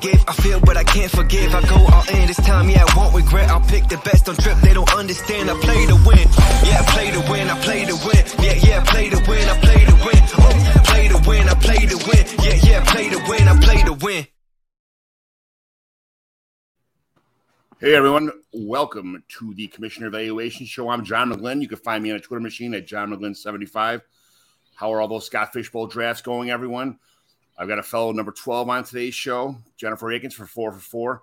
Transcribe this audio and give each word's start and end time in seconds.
give. 0.00 0.22
I 0.28 0.32
feel, 0.32 0.60
but 0.60 0.76
I 0.76 0.84
can't 0.84 1.10
forgive. 1.10 1.54
I 1.54 1.62
go 1.68 1.76
all 1.76 2.04
in 2.08 2.26
this 2.26 2.36
time, 2.36 2.68
yeah, 2.70 2.84
I 2.86 2.96
won't 2.96 3.14
regret. 3.14 3.48
I'll 3.50 3.60
pick 3.60 3.88
the 3.88 3.98
best 3.98 4.28
on 4.28 4.36
trip. 4.36 4.56
They 4.58 4.74
don't 4.74 4.92
understand. 4.94 5.50
I 5.50 5.54
play 5.60 5.86
to 5.86 5.96
win. 6.06 6.26
Yeah, 6.64 6.80
I 6.80 6.84
play 6.94 7.10
to 7.10 7.20
win. 7.30 7.48
I 7.48 7.60
play 7.62 7.84
to 7.84 7.94
win. 7.94 8.22
Yeah, 8.38 8.54
yeah, 8.62 8.84
play 8.84 9.08
to 9.10 9.18
win. 9.28 9.48
I 9.48 9.60
play 9.60 9.84
to 9.84 9.94
win. 10.06 10.22
Oh, 10.38 10.82
play 10.84 11.08
to 11.08 11.18
win. 11.28 11.48
I 11.48 11.54
play 11.54 11.86
to 11.86 11.96
win. 11.96 12.24
Yeah, 12.44 12.58
yeah, 12.62 12.84
play 12.84 13.08
to 13.10 13.18
win. 13.28 13.48
I 13.48 13.60
play 13.60 13.82
to 13.82 13.92
win. 13.92 14.26
Hey 17.78 17.94
everyone, 17.94 18.30
welcome 18.54 19.22
to 19.38 19.52
the 19.52 19.66
Commissioner 19.66 20.06
Evaluation 20.06 20.64
Show. 20.64 20.88
I'm 20.88 21.04
John 21.04 21.30
McGlynn. 21.30 21.60
You 21.60 21.68
can 21.68 21.76
find 21.76 22.02
me 22.02 22.10
on 22.10 22.16
a 22.16 22.20
Twitter 22.20 22.40
machine 22.40 22.72
at 22.72 22.86
John 22.86 23.10
McGlynn75. 23.10 24.00
How 24.76 24.94
are 24.94 25.02
all 25.02 25.08
those 25.08 25.26
Scott 25.26 25.52
Fishbowl 25.52 25.86
drafts 25.86 26.22
going, 26.22 26.50
everyone? 26.50 26.98
I've 27.58 27.68
got 27.68 27.78
a 27.78 27.82
fellow 27.82 28.12
number 28.12 28.32
12 28.32 28.68
on 28.68 28.84
today's 28.84 29.14
show, 29.14 29.56
Jennifer 29.76 30.06
Eakins 30.06 30.34
for 30.34 30.46
four 30.46 30.72
for 30.72 30.80
four. 30.80 31.22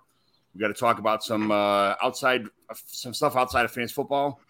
We 0.54 0.60
got 0.60 0.68
to 0.68 0.74
talk 0.74 0.98
about 0.98 1.22
some 1.22 1.50
uh, 1.50 1.94
outside, 2.02 2.46
some 2.86 3.14
stuff 3.14 3.36
outside 3.36 3.64
of 3.64 3.70
fantasy 3.70 3.94
football. 3.94 4.40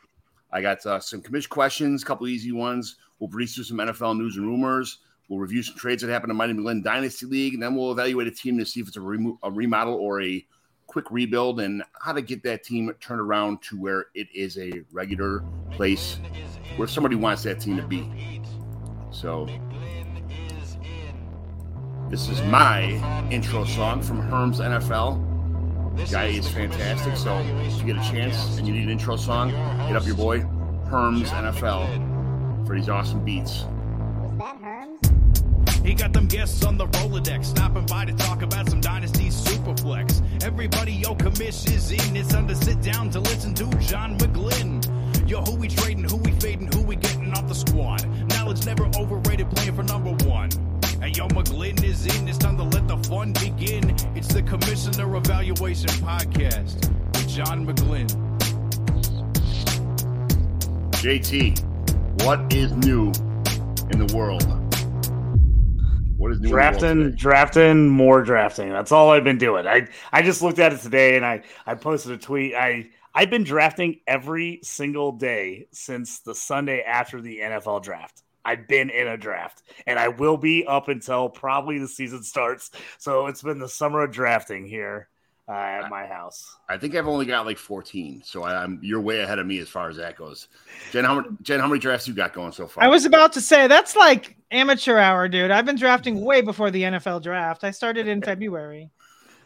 I 0.52 0.60
got 0.60 0.84
uh, 0.86 1.00
some 1.00 1.20
commission 1.20 1.48
questions, 1.50 2.02
a 2.02 2.06
couple 2.06 2.28
easy 2.28 2.52
ones. 2.52 2.96
We'll 3.18 3.28
breeze 3.28 3.54
through 3.54 3.64
some 3.64 3.78
NFL 3.78 4.18
news 4.18 4.36
and 4.36 4.46
rumors. 4.46 4.98
We'll 5.28 5.38
review 5.38 5.62
some 5.62 5.76
trades 5.76 6.02
that 6.02 6.10
happened 6.10 6.30
in 6.30 6.36
Mighty 6.36 6.52
McGlynn 6.52 6.84
Dynasty 6.84 7.26
League, 7.26 7.54
and 7.54 7.62
then 7.62 7.74
we'll 7.74 7.92
evaluate 7.92 8.26
a 8.26 8.30
team 8.30 8.58
to 8.58 8.66
see 8.66 8.80
if 8.80 8.88
it's 8.88 8.96
a, 8.96 9.00
remo- 9.00 9.38
a 9.42 9.50
remodel 9.50 9.94
or 9.94 10.22
a 10.22 10.46
quick 10.86 11.10
rebuild 11.10 11.60
and 11.60 11.82
how 12.00 12.12
to 12.12 12.20
get 12.20 12.42
that 12.42 12.62
team 12.62 12.94
turned 13.00 13.20
around 13.20 13.62
to 13.62 13.80
where 13.80 14.06
it 14.14 14.28
is 14.34 14.58
a 14.58 14.70
regular 14.92 15.42
place 15.70 16.18
where 16.76 16.86
somebody 16.86 17.16
wants 17.16 17.42
that 17.42 17.60
team 17.60 17.76
to 17.76 17.82
be. 17.82 18.42
So, 19.10 19.48
this 22.10 22.28
is 22.28 22.40
my 22.42 23.28
intro 23.30 23.64
song 23.64 24.02
from 24.02 24.20
Herm's 24.20 24.60
NFL. 24.60 25.96
The 25.96 26.04
guy 26.04 26.26
is 26.26 26.48
fantastic. 26.48 27.16
So, 27.16 27.36
if 27.38 27.78
you 27.80 27.94
get 27.94 27.96
a 27.96 28.10
chance 28.10 28.58
and 28.58 28.66
you 28.66 28.74
need 28.74 28.84
an 28.84 28.90
intro 28.90 29.16
song, 29.16 29.50
hit 29.86 29.96
up 29.96 30.06
your 30.06 30.16
boy 30.16 30.40
Herm's 30.90 31.30
NFL 31.30 32.66
for 32.66 32.76
these 32.76 32.88
awesome 32.88 33.24
beats. 33.24 33.64
Was 34.20 34.38
that 34.38 34.60
Herms? 34.62 35.84
He 35.84 35.94
got 35.94 36.12
them 36.12 36.26
guests 36.26 36.64
on 36.64 36.78
the 36.78 36.86
Rolodex, 36.86 37.44
stopping 37.44 37.86
by 37.86 38.06
to 38.06 38.12
talk 38.14 38.42
about 38.42 38.68
some 38.70 38.80
Dynasty 38.80 39.28
Superflex. 39.28 40.42
Everybody, 40.42 40.92
yo, 40.92 41.14
commish 41.14 41.70
is 41.72 41.90
in. 41.90 42.16
It's 42.16 42.28
time 42.28 42.48
to 42.48 42.54
sit 42.54 42.80
down 42.80 43.10
to 43.10 43.20
listen 43.20 43.54
to 43.54 43.66
John 43.78 44.18
McGlynn. 44.18 44.82
Yo, 45.28 45.42
who 45.42 45.56
we 45.56 45.68
trading, 45.68 46.04
who 46.04 46.16
we 46.16 46.32
fading, 46.32 46.70
who 46.72 46.82
we 46.82 46.96
getting 46.96 47.32
off 47.32 47.48
the 47.48 47.54
squad. 47.54 48.06
Knowledge 48.30 48.66
never 48.66 48.86
overrated, 48.96 49.33
is 52.06 52.16
in. 52.16 52.28
It's 52.28 52.38
time 52.38 52.56
to 52.56 52.64
let 52.64 52.86
the 52.88 52.96
fun 53.08 53.32
begin. 53.32 53.90
It's 54.14 54.32
the 54.32 54.42
Commissioner 54.42 55.16
Evaluation 55.16 55.88
Podcast 55.88 56.88
with 57.14 57.28
John 57.28 57.66
McGlynn. 57.66 58.10
JT, 60.92 62.24
what 62.24 62.52
is 62.52 62.72
new 62.72 63.08
in 63.90 64.04
the 64.04 64.12
world? 64.14 64.42
What 66.16 66.32
is 66.32 66.40
new 66.40 66.48
drafting 66.48 66.90
in 66.90 66.98
the 66.98 67.04
world 67.04 67.16
drafting 67.16 67.88
more 67.88 68.22
drafting 68.22 68.70
that's 68.70 68.92
all 68.92 69.10
i've 69.10 69.24
been 69.24 69.36
doing 69.36 69.66
i 69.66 69.86
i 70.10 70.22
just 70.22 70.40
looked 70.40 70.58
at 70.58 70.72
it 70.72 70.80
today 70.80 71.16
and 71.16 71.26
i 71.26 71.42
i 71.66 71.74
posted 71.74 72.12
a 72.12 72.16
tweet 72.16 72.54
i 72.54 72.86
i've 73.14 73.28
been 73.28 73.44
drafting 73.44 74.00
every 74.06 74.60
single 74.62 75.12
day 75.12 75.66
since 75.72 76.20
the 76.20 76.34
sunday 76.34 76.80
after 76.80 77.20
the 77.20 77.40
nfl 77.40 77.82
draft 77.82 78.23
i've 78.44 78.66
been 78.68 78.90
in 78.90 79.08
a 79.08 79.16
draft 79.16 79.62
and 79.86 79.98
i 79.98 80.08
will 80.08 80.36
be 80.36 80.64
up 80.66 80.88
until 80.88 81.28
probably 81.28 81.78
the 81.78 81.88
season 81.88 82.22
starts 82.22 82.70
so 82.98 83.26
it's 83.26 83.42
been 83.42 83.58
the 83.58 83.68
summer 83.68 84.02
of 84.02 84.10
drafting 84.12 84.66
here 84.66 85.08
uh, 85.46 85.52
at 85.52 85.90
my 85.90 86.06
house 86.06 86.56
I 86.68 86.78
think 86.78 86.94
I've 86.94 87.06
only 87.06 87.26
got 87.26 87.44
like 87.44 87.58
14, 87.58 88.22
so 88.24 88.44
I, 88.44 88.62
I'm 88.62 88.78
you're 88.82 89.00
way 89.00 89.20
ahead 89.20 89.38
of 89.38 89.46
me 89.46 89.58
as 89.58 89.68
far 89.68 89.90
as 89.90 89.98
that 89.98 90.16
goes. 90.16 90.48
Jen, 90.90 91.04
how 91.04 91.16
many 91.16 91.28
Jen, 91.42 91.60
how 91.60 91.66
many 91.66 91.78
drafts 91.78 92.08
you 92.08 92.14
got 92.14 92.32
going 92.32 92.52
so 92.52 92.66
far? 92.66 92.82
I 92.82 92.88
was 92.88 93.04
about 93.04 93.34
to 93.34 93.42
say 93.42 93.66
that's 93.66 93.94
like 93.94 94.36
amateur 94.50 94.96
hour, 94.96 95.28
dude. 95.28 95.50
I've 95.50 95.66
been 95.66 95.76
drafting 95.76 96.24
way 96.24 96.40
before 96.40 96.70
the 96.70 96.82
NFL 96.82 97.22
draft. 97.22 97.64
I 97.64 97.70
started 97.70 98.08
in 98.08 98.22
February. 98.22 98.90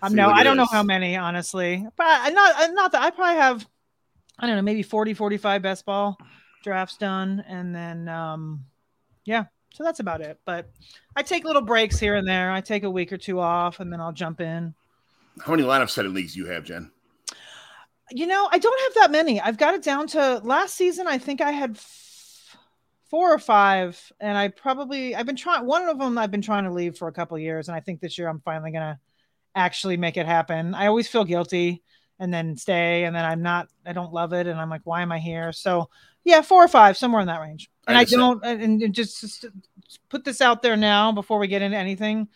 Um, 0.00 0.14
no, 0.14 0.28
I 0.30 0.44
don't 0.44 0.56
know 0.56 0.66
how 0.70 0.82
many, 0.84 1.16
honestly, 1.16 1.84
but 1.96 2.06
I, 2.06 2.30
not 2.30 2.74
not 2.74 2.92
that 2.92 3.02
I 3.02 3.10
probably 3.10 3.36
have. 3.36 3.66
I 4.38 4.46
don't 4.46 4.54
know, 4.54 4.62
maybe 4.62 4.84
40, 4.84 5.14
45 5.14 5.62
best 5.62 5.84
ball 5.84 6.16
drafts 6.62 6.96
done, 6.96 7.44
and 7.48 7.74
then 7.74 8.08
um, 8.08 8.64
yeah, 9.28 9.44
so 9.74 9.84
that's 9.84 10.00
about 10.00 10.22
it. 10.22 10.40
But 10.46 10.70
I 11.14 11.22
take 11.22 11.44
little 11.44 11.62
breaks 11.62 12.00
here 12.00 12.14
and 12.14 12.26
there. 12.26 12.50
I 12.50 12.62
take 12.62 12.82
a 12.82 12.90
week 12.90 13.12
or 13.12 13.18
two 13.18 13.38
off, 13.40 13.78
and 13.78 13.92
then 13.92 14.00
I'll 14.00 14.12
jump 14.12 14.40
in. 14.40 14.74
How 15.44 15.52
many 15.52 15.64
lineup 15.64 15.90
setting 15.90 16.14
leagues 16.14 16.32
do 16.32 16.40
you 16.40 16.46
have, 16.46 16.64
Jen? 16.64 16.90
You 18.10 18.26
know, 18.26 18.48
I 18.50 18.58
don't 18.58 18.80
have 18.80 18.94
that 18.94 19.10
many. 19.10 19.38
I've 19.38 19.58
got 19.58 19.74
it 19.74 19.82
down 19.82 20.06
to 20.08 20.38
last 20.42 20.74
season. 20.76 21.06
I 21.06 21.18
think 21.18 21.42
I 21.42 21.50
had 21.50 21.72
f- 21.72 22.56
four 23.10 23.32
or 23.32 23.38
five, 23.38 24.00
and 24.18 24.38
I 24.38 24.48
probably 24.48 25.14
I've 25.14 25.26
been 25.26 25.36
trying. 25.36 25.66
One 25.66 25.86
of 25.86 25.98
them 25.98 26.16
I've 26.16 26.30
been 26.30 26.40
trying 26.40 26.64
to 26.64 26.72
leave 26.72 26.96
for 26.96 27.08
a 27.08 27.12
couple 27.12 27.36
of 27.36 27.42
years, 27.42 27.68
and 27.68 27.76
I 27.76 27.80
think 27.80 28.00
this 28.00 28.16
year 28.16 28.28
I'm 28.28 28.40
finally 28.40 28.70
gonna 28.70 28.98
actually 29.54 29.98
make 29.98 30.16
it 30.16 30.24
happen. 30.24 30.74
I 30.74 30.86
always 30.86 31.06
feel 31.06 31.24
guilty 31.24 31.82
and 32.18 32.32
then 32.32 32.56
stay, 32.56 33.04
and 33.04 33.14
then 33.14 33.26
I'm 33.26 33.42
not. 33.42 33.68
I 33.84 33.92
don't 33.92 34.14
love 34.14 34.32
it, 34.32 34.46
and 34.46 34.58
I'm 34.58 34.70
like, 34.70 34.82
why 34.84 35.02
am 35.02 35.12
I 35.12 35.18
here? 35.18 35.52
So 35.52 35.90
yeah, 36.24 36.40
four 36.40 36.64
or 36.64 36.68
five, 36.68 36.96
somewhere 36.96 37.20
in 37.20 37.26
that 37.28 37.42
range. 37.42 37.70
And 37.88 37.96
I 37.96 38.02
I, 38.02 38.04
don't. 38.04 38.44
And 38.44 38.94
just, 38.94 39.20
just 39.20 39.46
put 40.08 40.24
this 40.24 40.40
out 40.40 40.62
there 40.62 40.76
now 40.76 41.10
before 41.10 41.38
we 41.38 41.48
get 41.48 41.62
into 41.62 41.76
anything. 41.76 42.28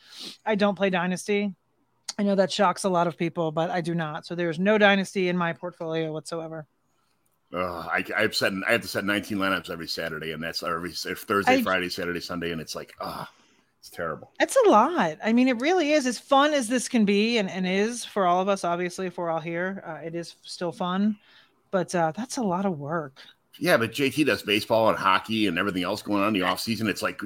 I 0.45 0.55
don't 0.55 0.75
play 0.75 0.91
Dynasty. 0.91 1.55
I 2.19 2.23
know 2.23 2.35
that 2.35 2.53
shocks 2.53 2.85
a 2.85 2.89
lot 2.89 3.07
of 3.07 3.17
people, 3.17 3.53
but 3.53 3.71
I 3.71 3.81
do 3.81 3.95
not. 3.95 4.27
So 4.27 4.35
there's 4.35 4.59
no 4.59 4.79
dynasty 4.79 5.29
in 5.29 5.37
my 5.37 5.53
portfolio 5.53 6.13
whatsoever. 6.13 6.67
Uh, 7.53 7.87
I, 7.87 8.05
I've 8.17 8.35
set 8.35 8.53
I 8.67 8.73
have 8.73 8.83
to 8.83 8.89
set 8.89 9.05
19 9.05 9.37
lineups 9.39 9.71
every 9.71 9.89
Saturday, 9.89 10.33
and 10.33 10.43
that's 10.43 10.63
every 10.63 10.93
Thursday, 10.93 11.57
I- 11.57 11.63
Friday, 11.63 11.89
Saturday, 11.89 12.21
Sunday, 12.21 12.51
and 12.51 12.61
it's 12.61 12.75
like 12.75 12.95
ah, 13.01 13.31
it's 13.79 13.91
terrible. 13.91 14.31
It's 14.41 14.57
a 14.67 14.71
lot. 14.71 15.19
I 15.23 15.33
mean, 15.33 15.49
it 15.49 15.61
really 15.61 15.93
is. 15.93 16.07
As 16.07 16.19
fun 16.19 16.55
as 16.55 16.69
this 16.69 16.89
can 16.89 17.05
be, 17.05 17.37
and, 17.37 17.51
and 17.51 17.67
is 17.67 18.05
for 18.05 18.27
all 18.27 18.41
of 18.41 18.49
us, 18.49 18.65
obviously, 18.65 19.07
if 19.07 19.19
we're 19.19 19.29
all 19.29 19.41
here, 19.41 19.83
uh, 19.87 20.07
it 20.07 20.15
is 20.15 20.37
still 20.43 20.73
fun. 20.73 21.19
But 21.71 21.95
uh, 21.95 22.13
that's 22.17 22.37
a 22.39 22.43
lot 22.43 22.65
of 22.65 22.79
work. 22.79 23.21
Yeah, 23.59 23.77
but 23.77 23.93
JT 23.93 24.25
does 24.27 24.43
baseball 24.43 24.89
and 24.89 24.99
hockey 24.99 25.47
and 25.47 25.59
everything 25.59 25.83
else 25.85 26.01
going 26.03 26.23
on 26.23 26.29
in 26.29 26.35
the 26.35 26.43
off 26.43 26.59
season. 26.59 26.89
It's 26.89 27.03
like 27.03 27.21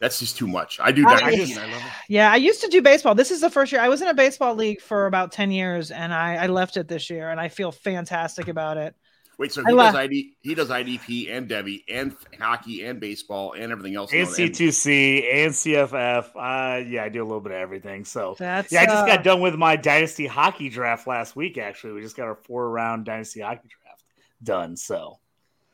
that's 0.00 0.18
just 0.18 0.36
too 0.36 0.46
much. 0.46 0.78
I 0.80 0.92
do 0.92 1.06
I 1.08 1.18
dynasty, 1.18 1.46
just- 1.54 1.58
I 1.60 1.64
love 1.72 1.80
it. 1.82 1.92
Yeah, 2.08 2.30
I 2.30 2.36
used 2.36 2.60
to 2.62 2.68
do 2.68 2.82
baseball. 2.82 3.14
This 3.14 3.30
is 3.30 3.40
the 3.40 3.50
first 3.50 3.72
year 3.72 3.80
I 3.80 3.88
was 3.88 4.02
in 4.02 4.08
a 4.08 4.14
baseball 4.14 4.54
league 4.54 4.80
for 4.82 5.06
about 5.06 5.32
10 5.32 5.50
years, 5.50 5.90
and 5.90 6.12
I, 6.12 6.34
I 6.36 6.46
left 6.48 6.76
it 6.76 6.88
this 6.88 7.08
year, 7.10 7.30
and 7.30 7.40
I 7.40 7.48
feel 7.48 7.72
fantastic 7.72 8.48
about 8.48 8.76
it. 8.76 8.94
Wait, 9.38 9.50
so 9.50 9.64
he 9.64 9.72
love- 9.72 9.94
does 9.94 10.00
ID, 10.00 10.34
he 10.42 10.54
does 10.54 10.68
IDP 10.68 11.30
and 11.34 11.48
Devy 11.48 11.82
and 11.88 12.14
hockey 12.38 12.84
and 12.84 13.00
baseball 13.00 13.54
and 13.54 13.72
everything 13.72 13.96
else. 13.96 14.12
and 14.12 14.20
you 14.38 14.44
and- 14.44 14.54
c2c 14.54 15.34
and 15.46 15.52
cff 15.52 16.24
uh 16.36 16.84
yeah 16.86 17.02
i 17.02 17.08
do 17.08 17.22
a 17.22 17.24
little 17.24 17.40
bit 17.40 17.50
of 17.52 17.58
everything 17.58 18.04
so 18.04 18.36
That's 18.38 18.70
Yeah, 18.70 18.82
I 18.82 18.84
just 18.84 18.98
uh, 18.98 19.06
got 19.06 19.24
done 19.24 19.40
with 19.40 19.54
my 19.54 19.74
dynasty 19.74 20.26
hockey 20.26 20.68
draft 20.68 21.06
last 21.06 21.34
week. 21.34 21.56
Actually, 21.56 21.94
we 21.94 22.02
just 22.02 22.14
got 22.16 22.24
our 22.28 22.36
four 22.36 22.70
round 22.70 23.06
dynasty 23.06 23.40
hockey 23.40 23.68
draft 23.82 24.04
done. 24.42 24.76
So 24.76 25.18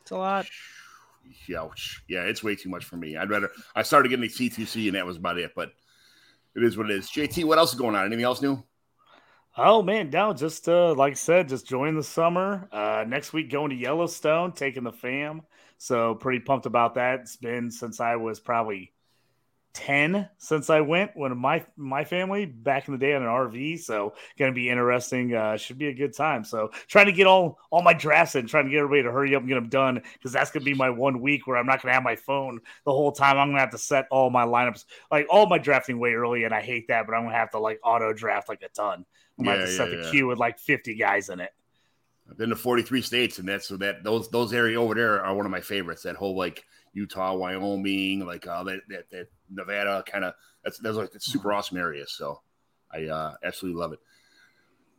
It's 0.09 0.13
a 0.13 0.17
lot. 0.17 0.47
Ouch. 1.55 2.03
Yeah, 2.09 2.23
it's 2.23 2.43
way 2.43 2.57
too 2.57 2.71
much 2.71 2.87
for 2.87 2.97
me. 2.97 3.19
I'd 3.19 3.29
rather 3.29 3.51
I 3.75 3.83
started 3.83 4.09
getting 4.09 4.25
C2C 4.25 4.87
and 4.87 4.95
that 4.95 5.05
was 5.05 5.19
about 5.19 5.37
it, 5.37 5.53
but 5.55 5.73
it 6.57 6.65
is 6.65 6.79
what 6.79 6.91
it 6.91 6.97
is. 6.97 7.11
JT, 7.11 7.45
what 7.45 7.59
else 7.59 7.75
is 7.75 7.79
going 7.79 7.95
on? 7.95 8.07
Anything 8.07 8.25
else 8.25 8.41
new? 8.41 8.65
Oh 9.55 9.83
man, 9.83 10.09
no, 10.09 10.33
just 10.33 10.67
uh, 10.67 10.95
like 10.95 11.11
I 11.11 11.15
said, 11.15 11.51
just 11.51 11.69
join 11.69 11.95
the 11.95 12.03
summer. 12.03 12.71
Uh, 12.73 13.05
next 13.07 13.35
week 13.35 13.51
going 13.51 13.69
to 13.69 13.77
Yellowstone, 13.77 14.53
taking 14.53 14.85
the 14.85 14.93
fam. 14.93 15.43
So 15.77 16.15
pretty 16.15 16.41
pumped 16.41 16.65
about 16.65 16.95
that. 16.95 17.21
It's 17.21 17.37
been 17.37 17.71
since 17.71 18.01
I 18.01 18.17
was 18.17 18.41
probably 18.41 18.95
ten 19.75 20.29
since 20.39 20.71
I 20.71 20.81
went 20.81 21.13
when 21.15 21.37
my 21.39 21.65
my 21.77 22.05
family 22.05 22.47
back 22.47 22.89
in 22.89 22.93
the 22.95 22.99
day 22.99 23.15
on 23.15 23.23
an 23.23 23.29
RV. 23.29 23.77
So 23.77 24.15
gonna 24.39 24.53
be 24.53 24.69
interesting. 24.69 25.35
Uh, 25.35 25.57
should 25.57 25.79
be 25.79 25.89
a 25.89 25.95
good 25.95 26.15
time. 26.15 26.45
So 26.45 26.71
trying 26.89 27.07
to 27.07 27.13
get 27.13 27.27
all 27.27 27.59
all 27.71 27.83
my 27.83 27.95
drafts 27.95 28.35
in, 28.35 28.47
trying 28.47 28.65
to 28.65 28.71
get 28.71 28.79
everybody 28.79 29.03
to 29.05 29.13
hurry 29.13 29.35
up 29.35 29.41
and 29.43 29.49
get 29.49 29.55
them 29.57 29.69
done 29.69 30.03
because 30.15 30.33
that's 30.33 30.51
gonna 30.51 30.65
be 30.65 30.75
my 30.75 30.91
one 30.91 31.21
week 31.21 31.47
where 31.47 31.57
I'm 31.57 31.67
not 31.67 31.83
gonna 31.83 31.95
have 31.95 32.03
my 32.03 32.17
phone 32.17 32.61
the 32.85 32.93
whole 32.93 33.13
time. 33.13 33.39
I'm 33.39 33.49
gonna 33.49 33.61
have 33.61 33.71
to 33.71 33.79
set 33.79 34.07
all 34.11 34.31
my 34.31 34.45
lineups, 34.45 34.85
like 35.11 35.27
all 35.31 35.47
my 35.47 35.59
drafting 35.59 35.99
way 35.99 36.13
early, 36.15 36.45
and 36.45 36.55
I 36.55 36.61
hate 36.63 36.89
that, 36.89 37.07
but 37.07 37.15
I'm 37.15 37.25
gonna 37.25 37.37
have 37.37 37.51
to 37.53 37.59
like 37.59 37.81
auto 37.85 38.13
draft 38.13 38.49
like 38.49 38.63
a 38.63 38.69
ton. 38.69 39.05
I'm 39.39 39.47
have 39.47 39.61
Yeah, 39.61 39.61
to 39.61 39.67
set 39.69 39.91
the 39.91 39.97
yeah. 39.97 40.11
queue 40.11 40.27
with 40.27 40.39
like 40.39 40.59
50 40.59 40.95
guys 40.97 41.29
in 41.29 41.41
it. 41.41 41.53
I've 42.31 42.37
been 42.37 42.51
to 42.51 42.57
43 42.57 43.03
states, 43.03 43.39
and 43.39 43.49
that's 43.49 43.69
so 43.69 43.77
that 43.79 44.05
those 44.05 44.29
those 44.31 44.53
area 44.53 44.81
over 44.81 44.95
there 44.95 45.25
are 45.25 45.35
one 45.35 45.47
of 45.47 45.53
my 45.53 45.61
favorites. 45.61 46.03
That 46.03 46.17
whole 46.17 46.37
like 46.37 46.65
Utah, 46.93 47.35
Wyoming, 47.35 48.27
like 48.27 48.47
uh, 48.47 48.65
that, 48.65 48.81
that 48.89 49.11
that 49.11 49.29
Nevada 49.51 50.05
kind 50.07 50.25
of 50.25 50.35
that's 50.63 50.79
that's 50.79 50.97
like 50.97 51.11
it's 51.15 51.27
super 51.27 51.53
awesome 51.53 51.79
areas. 51.79 52.13
So 52.13 52.43
I 52.93 53.07
uh, 53.07 53.35
absolutely 53.43 53.81
love 53.81 53.93
it. 53.93 54.01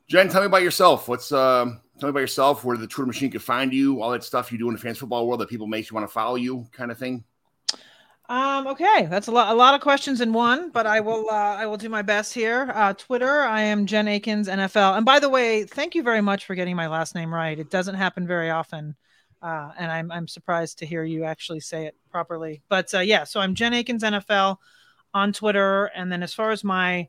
Jen, 0.07 0.27
tell 0.27 0.41
me 0.41 0.47
about 0.47 0.63
yourself. 0.63 1.07
What's 1.07 1.31
um, 1.31 1.81
tell 1.99 2.07
me 2.07 2.11
about 2.11 2.21
yourself? 2.21 2.65
Where 2.65 2.77
the 2.77 2.87
Twitter 2.87 3.05
machine 3.05 3.29
can 3.29 3.39
find 3.39 3.71
you, 3.71 4.01
all 4.01 4.11
that 4.11 4.23
stuff 4.23 4.51
you 4.51 4.57
do 4.57 4.67
in 4.67 4.73
the 4.73 4.79
fans 4.79 4.97
football 4.97 5.27
world 5.27 5.41
that 5.41 5.49
people 5.49 5.67
makes 5.67 5.91
you 5.91 5.95
want 5.95 6.07
to 6.07 6.13
follow 6.13 6.35
you, 6.35 6.65
kind 6.71 6.91
of 6.91 6.97
thing. 6.97 7.23
Um, 8.29 8.67
okay, 8.67 9.07
that's 9.09 9.25
a 9.25 9.31
lot, 9.31 9.51
a 9.51 9.55
lot 9.55 9.73
of 9.73 9.81
questions 9.81 10.21
in 10.21 10.31
one, 10.33 10.69
but 10.69 10.85
I 10.85 10.99
will, 10.99 11.27
uh, 11.31 11.33
I 11.33 11.65
will 11.65 11.77
do 11.77 11.89
my 11.89 12.03
best 12.03 12.31
here. 12.31 12.71
Uh, 12.75 12.93
Twitter, 12.93 13.41
I 13.41 13.61
am 13.61 13.87
Jen 13.87 14.05
Eakins 14.05 14.47
NFL, 14.47 14.97
and 14.97 15.05
by 15.05 15.19
the 15.19 15.29
way, 15.29 15.63
thank 15.63 15.95
you 15.95 16.03
very 16.03 16.21
much 16.21 16.45
for 16.45 16.53
getting 16.53 16.75
my 16.75 16.85
last 16.85 17.15
name 17.15 17.33
right. 17.33 17.57
It 17.57 17.71
doesn't 17.71 17.95
happen 17.95 18.27
very 18.27 18.51
often, 18.51 18.95
uh, 19.41 19.71
and 19.79 19.91
I'm, 19.91 20.11
I'm 20.11 20.27
surprised 20.27 20.77
to 20.77 20.85
hear 20.85 21.03
you 21.03 21.23
actually 21.23 21.59
say 21.59 21.87
it 21.87 21.95
properly. 22.11 22.61
But 22.69 22.93
uh, 22.93 22.99
yeah, 22.99 23.23
so 23.23 23.39
I'm 23.39 23.55
Jen 23.55 23.73
Eakins 23.73 24.01
NFL 24.01 24.57
on 25.11 25.33
Twitter, 25.33 25.85
and 25.95 26.11
then 26.11 26.21
as 26.21 26.31
far 26.35 26.51
as 26.51 26.63
my 26.63 27.07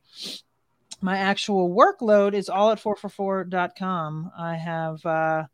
my 1.03 1.19
actual 1.19 1.71
workload 1.71 2.35
is 2.35 2.49
all 2.49 2.71
at 2.71 2.79
444.com. 2.79 4.33
I 4.39 4.55
have 4.57 5.05
uh, 5.07 5.45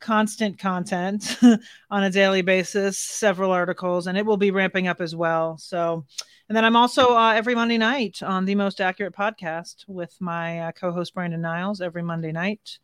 constant 0.00 0.58
content 0.58 1.38
on 1.90 2.04
a 2.04 2.10
daily 2.10 2.42
basis, 2.42 2.98
several 2.98 3.52
articles, 3.52 4.06
and 4.06 4.18
it 4.18 4.26
will 4.26 4.36
be 4.36 4.50
ramping 4.50 4.88
up 4.88 5.00
as 5.00 5.14
well. 5.14 5.56
So, 5.58 6.04
and 6.48 6.56
then 6.56 6.64
I'm 6.64 6.76
also 6.76 7.16
uh, 7.16 7.32
every 7.32 7.54
Monday 7.54 7.78
night 7.78 8.22
on 8.22 8.44
the 8.44 8.54
Most 8.54 8.80
Accurate 8.80 9.14
podcast 9.14 9.84
with 9.86 10.16
my 10.20 10.60
uh, 10.60 10.72
co-host 10.72 11.14
Brandon 11.14 11.40
Niles 11.40 11.80
every 11.80 12.02
Monday 12.02 12.32
night. 12.32 12.78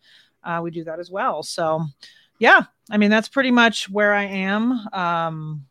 Uh, 0.45 0.61
we 0.63 0.71
do 0.71 0.85
that 0.85 1.01
as 1.01 1.11
well. 1.11 1.43
So, 1.43 1.85
yeah, 2.39 2.63
I 2.91 2.99
mean 2.99 3.11
that's 3.11 3.29
pretty 3.29 3.51
much 3.51 3.89
where 3.89 4.15
I 4.15 4.25
am. 4.25 4.73
Um, 4.93 5.67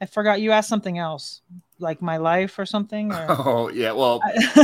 I 0.00 0.06
forgot 0.06 0.40
you 0.40 0.52
asked 0.52 0.68
something 0.68 0.98
else, 0.98 1.42
like 1.78 2.02
my 2.02 2.16
life 2.16 2.58
or 2.58 2.66
something. 2.66 3.12
Or... 3.12 3.26
Oh 3.30 3.68
yeah, 3.68 3.92
well, 3.92 4.20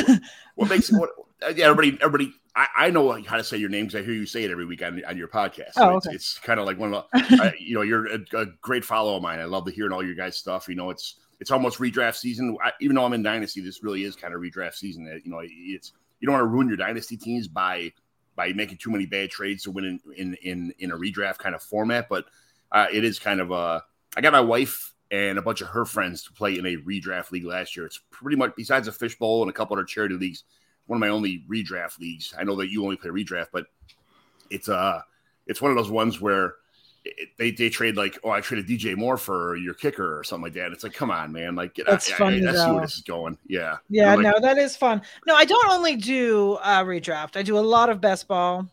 what 0.57 0.69
makes 0.69 0.91
what? 0.91 1.11
Yeah, 1.55 1.67
everybody, 1.67 1.99
everybody 2.01 2.35
I, 2.55 2.67
I 2.77 2.91
know 2.91 3.13
how 3.23 3.37
to 3.39 3.45
say 3.45 3.57
your 3.57 3.71
name 3.71 3.87
because 3.87 4.01
I 4.01 4.05
hear 4.05 4.15
you 4.15 4.27
say 4.27 4.45
it 4.45 4.51
every 4.51 4.67
week 4.67 4.83
on, 4.83 5.03
on 5.07 5.17
your 5.17 5.29
podcast. 5.29 5.73
So 5.73 5.91
Oh, 5.93 5.97
it's, 5.97 6.07
okay. 6.07 6.15
it's 6.15 6.39
kind 6.39 6.61
of 6.61 6.67
like 6.67 6.79
one 6.79 6.93
of 6.93 7.05
the, 7.13 7.19
I, 7.43 7.55
you 7.59 7.75
know, 7.75 7.83
you're 7.83 8.07
a, 8.07 8.19
a 8.35 8.47
great 8.61 8.85
follow 8.85 9.17
of 9.17 9.23
mine. 9.23 9.39
I 9.41 9.45
love 9.45 9.65
to 9.67 9.71
hearing 9.73 9.93
all 9.93 10.05
your 10.05 10.15
guys' 10.15 10.37
stuff. 10.37 10.69
You 10.69 10.75
know, 10.75 10.91
it's 10.91 11.17
it's 11.41 11.51
almost 11.51 11.79
redraft 11.79 12.17
season. 12.17 12.57
I, 12.63 12.73
even 12.81 12.95
though 12.97 13.05
I'm 13.05 13.13
in 13.15 13.23
dynasty, 13.23 13.61
this 13.63 13.83
really 13.83 14.05
is 14.05 14.17
kind 14.17 14.35
of 14.35 14.41
redraft 14.41 14.75
season. 14.75 15.05
That 15.07 15.25
You 15.25 15.31
know, 15.31 15.41
it's 15.43 15.93
you 16.21 16.27
don't 16.27 16.35
want 16.35 16.43
to 16.45 16.49
ruin 16.49 16.69
your 16.69 16.77
dynasty 16.77 17.17
teams 17.17 17.49
by 17.49 17.93
by 18.37 18.53
making 18.53 18.79
too 18.79 18.91
many 18.91 19.07
bad 19.07 19.31
trades 19.31 19.63
to 19.65 19.71
win 19.71 19.85
in 19.85 20.01
in 20.17 20.35
in, 20.43 20.75
in 20.79 20.91
a 20.93 20.97
redraft 20.97 21.39
kind 21.39 21.55
of 21.55 21.63
format. 21.63 22.09
But 22.09 22.27
uh, 22.71 22.87
it 22.93 23.03
is 23.03 23.19
kind 23.19 23.41
of 23.41 23.51
uh, 23.51 23.81
I 24.17 24.21
got 24.21 24.33
my 24.33 24.41
wife 24.41 24.95
and 25.11 25.39
a 25.39 25.43
bunch 25.43 25.61
of 25.63 25.69
her 25.69 25.85
friends 25.85 26.23
to 26.25 26.33
play 26.33 26.59
in 26.59 26.67
a 26.67 26.77
redraft 26.77 27.33
league 27.33 27.45
last 27.45 27.77
year. 27.77 27.87
It's 27.87 28.01
pretty 28.11 28.37
much 28.37 28.53
besides 28.57 28.89
a 28.89 28.93
fishbowl 28.93 29.43
and 29.43 29.51
a 29.51 29.53
couple 29.53 29.77
other 29.77 29.85
charity 29.85 30.15
leagues 30.17 30.45
one 30.87 30.97
of 30.97 31.01
my 31.01 31.09
only 31.09 31.45
redraft 31.49 31.99
leagues. 31.99 32.35
I 32.39 32.45
know 32.45 32.57
that 32.57 32.71
you 32.71 32.83
only 32.85 32.97
play 32.97 33.11
redraft, 33.11 33.49
but 33.53 33.67
it's 34.51 34.69
uh 34.69 35.01
it's 35.47 35.61
one 35.61 35.71
of 35.71 35.77
those 35.77 35.91
ones 35.91 36.21
where 36.21 36.55
it, 37.05 37.31
they 37.39 37.51
they 37.51 37.69
trade 37.69 37.97
like 37.97 38.19
oh 38.25 38.31
I 38.31 38.41
traded 38.41 38.67
DJ 38.67 38.97
Moore 38.97 39.17
for 39.17 39.57
your 39.57 39.75
kicker 39.75 40.19
or 40.19 40.25
something 40.25 40.45
like 40.45 40.55
that. 40.55 40.73
It's 40.73 40.85
like 40.85 40.95
come 40.95 41.11
on 41.11 41.33
man, 41.33 41.55
like 41.55 41.75
get 41.75 41.87
That's 41.87 42.11
I, 42.13 42.17
funny, 42.17 42.47
I, 42.47 42.51
I 42.51 42.55
see 42.55 42.71
where 42.71 42.83
this 42.83 42.97
is 42.97 43.03
going. 43.03 43.39
Yeah, 43.47 43.79
Yeah, 43.89 44.15
like, 44.15 44.25
no, 44.25 44.41
that 44.41 44.59
is 44.59 44.77
fun. 44.77 45.03
No, 45.27 45.35
I 45.35 45.45
don't 45.45 45.71
only 45.71 45.97
do 45.97 46.55
uh, 46.63 46.85
redraft. 46.85 47.37
I 47.37 47.43
do 47.43 47.59
a 47.59 47.61
lot 47.61 47.91
of 47.91 48.01
best 48.01 48.29
ball 48.29 48.69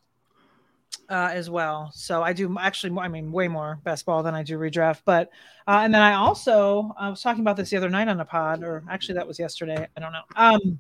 uh, 1.10 1.30
as 1.34 1.50
well. 1.50 1.92
So 1.94 2.22
I 2.22 2.34
do 2.34 2.56
actually, 2.60 2.98
I 3.00 3.08
mean, 3.08 3.32
way 3.32 3.48
more 3.48 3.80
best 3.84 4.06
ball 4.06 4.22
than 4.24 4.36
I 4.36 4.44
do 4.44 4.58
redraft. 4.58 5.02
But 5.06 5.30
uh, 5.68 5.82
and 5.84 5.94
then 5.94 6.02
I 6.02 6.14
also 6.14 6.94
I 6.98 7.10
was 7.10 7.22
talking 7.22 7.42
about 7.42 7.58
this 7.58 7.70
the 7.72 7.78
other 7.78 7.90
night 7.90 8.08
on 8.08 8.20
a 8.20 8.26
pod, 8.26 8.64
or 8.64 8.84
actually 8.90 9.16
that 9.16 9.28
was 9.28 9.40
yesterday. 9.40 9.88
I 9.96 10.00
don't 10.00 10.14
know. 10.14 10.22
Um, 10.36 10.80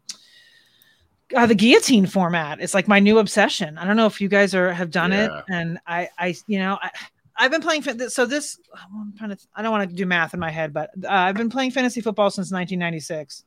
uh, 1.35 1.45
the 1.45 1.55
guillotine 1.55 2.05
format 2.05 2.59
is 2.59 2.73
like 2.73 2.87
my 2.87 2.99
new 2.99 3.19
obsession. 3.19 3.77
I 3.77 3.85
don't 3.85 3.95
know 3.95 4.05
if 4.07 4.19
you 4.21 4.27
guys 4.29 4.55
are 4.55 4.71
have 4.73 4.91
done 4.91 5.11
Yeah. 5.11 5.25
it, 5.39 5.43
and 5.49 5.79
I, 5.87 6.09
I, 6.17 6.35
you 6.47 6.59
know, 6.59 6.77
I, 6.81 6.91
I've 7.37 7.51
been 7.51 7.61
playing. 7.61 7.83
So 8.09 8.25
this, 8.25 8.59
I'm 8.75 9.13
trying 9.17 9.29
to. 9.31 9.37
I 9.55 9.61
don't 9.61 9.71
want 9.71 9.89
to 9.89 9.95
do 9.95 10.05
math 10.05 10.33
in 10.33 10.39
my 10.39 10.49
head, 10.49 10.73
but 10.73 10.89
uh, 11.03 11.09
I've 11.09 11.35
been 11.35 11.49
playing 11.49 11.71
fantasy 11.71 12.01
football 12.01 12.29
since 12.29 12.51
1996. 12.51 13.45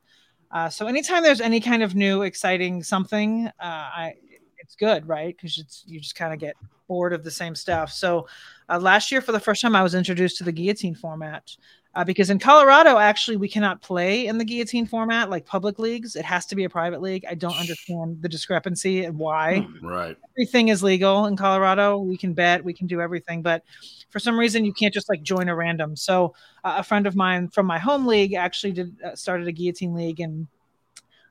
Uh, 0.51 0.69
so 0.69 0.87
anytime 0.87 1.23
there's 1.23 1.41
any 1.41 1.61
kind 1.61 1.83
of 1.83 1.95
new 1.95 2.23
exciting 2.23 2.83
something, 2.83 3.47
uh, 3.47 3.51
I 3.61 4.15
it's 4.59 4.77
good, 4.77 5.07
right? 5.09 5.37
Because 5.37 5.59
it's 5.59 5.83
you 5.87 5.99
just 6.01 6.15
kind 6.15 6.33
of 6.33 6.39
get 6.39 6.55
bored 6.89 7.13
of 7.13 7.25
the 7.25 7.31
same 7.31 7.55
stuff. 7.55 7.91
So 7.93 8.29
uh, 8.69 8.79
last 8.79 9.11
year, 9.11 9.21
for 9.21 9.33
the 9.33 9.41
first 9.41 9.61
time, 9.63 9.75
I 9.75 9.83
was 9.83 9.95
introduced 9.95 10.39
to 10.39 10.45
the 10.45 10.53
guillotine 10.53 10.95
format. 10.95 11.57
Uh, 11.95 12.03
because 12.03 12.31
in 12.31 12.39
Colorado, 12.39 12.97
actually, 12.97 13.37
we 13.37 13.49
cannot 13.49 13.83
play 13.83 14.27
in 14.27 14.39
the 14.39 14.45
guillotine 14.47 14.87
format 14.87 15.29
like 15.29 15.45
public 15.45 15.79
leagues. 15.79 16.17
It 16.17 16.25
has 16.25 16.47
to 16.47 16.57
be 16.57 16.65
a 16.65 16.71
private 16.71 17.03
league. 17.03 17.27
I 17.29 17.35
don't 17.35 17.59
understand 17.59 18.23
the 18.23 18.31
discrepancy 18.31 19.05
and 19.05 19.19
why 19.19 19.67
right. 19.83 20.17
everything 20.35 20.69
is 20.69 20.83
legal 20.83 21.27
in 21.27 21.37
Colorado. 21.37 21.99
We 21.99 22.17
can 22.17 22.33
bet, 22.33 22.65
we 22.65 22.73
can 22.73 22.87
do 22.87 23.03
everything, 23.03 23.43
but 23.43 23.63
for 24.09 24.19
some 24.21 24.39
reason 24.39 24.65
you 24.65 24.73
can't 24.73 24.95
just 24.95 25.11
like 25.11 25.23
join 25.23 25.51
a 25.51 25.55
random. 25.55 25.95
So 25.95 26.35
uh, 26.65 26.77
a 26.79 26.83
friend 26.83 27.07
of 27.07 27.15
mine 27.15 27.49
from 27.49 27.67
my 27.67 27.79
home 27.79 28.07
league 28.07 28.33
actually 28.33 28.73
did 28.73 28.97
uh, 29.05 29.15
started 29.15 29.47
a 29.47 29.53
guillotine 29.53 29.93
league, 29.95 30.21
and 30.21 30.47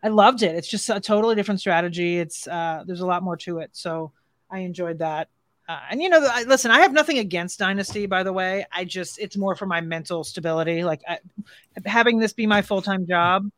I 0.03 0.09
loved 0.09 0.43
it. 0.43 0.55
It's 0.55 0.67
just 0.67 0.91
a 0.91 0.99
totally 0.99 1.33
different 1.33 1.59
strategy. 1.59 2.19
It's 2.19 2.47
uh, 2.47 2.83
there's 2.85 3.01
a 3.01 3.07
lot 3.07 3.23
more 3.23 3.37
to 3.37 3.59
it, 3.59 3.71
so 3.73 4.11
I 4.51 4.59
enjoyed 4.59 4.99
that. 4.99 5.27
Uh, 5.71 5.79
and 5.89 6.01
you 6.01 6.09
know, 6.09 6.19
I, 6.29 6.43
listen, 6.43 6.69
I 6.69 6.81
have 6.81 6.91
nothing 6.91 7.19
against 7.19 7.59
Dynasty, 7.59 8.05
by 8.05 8.23
the 8.23 8.33
way. 8.33 8.65
I 8.73 8.83
just 8.83 9.19
it's 9.19 9.37
more 9.37 9.55
for 9.55 9.65
my 9.65 9.79
mental 9.79 10.25
stability. 10.25 10.83
Like 10.83 11.01
I, 11.07 11.19
having 11.85 12.19
this 12.19 12.33
be 12.33 12.45
my 12.45 12.61
full 12.61 12.81
time 12.81 13.07
job. 13.07 13.49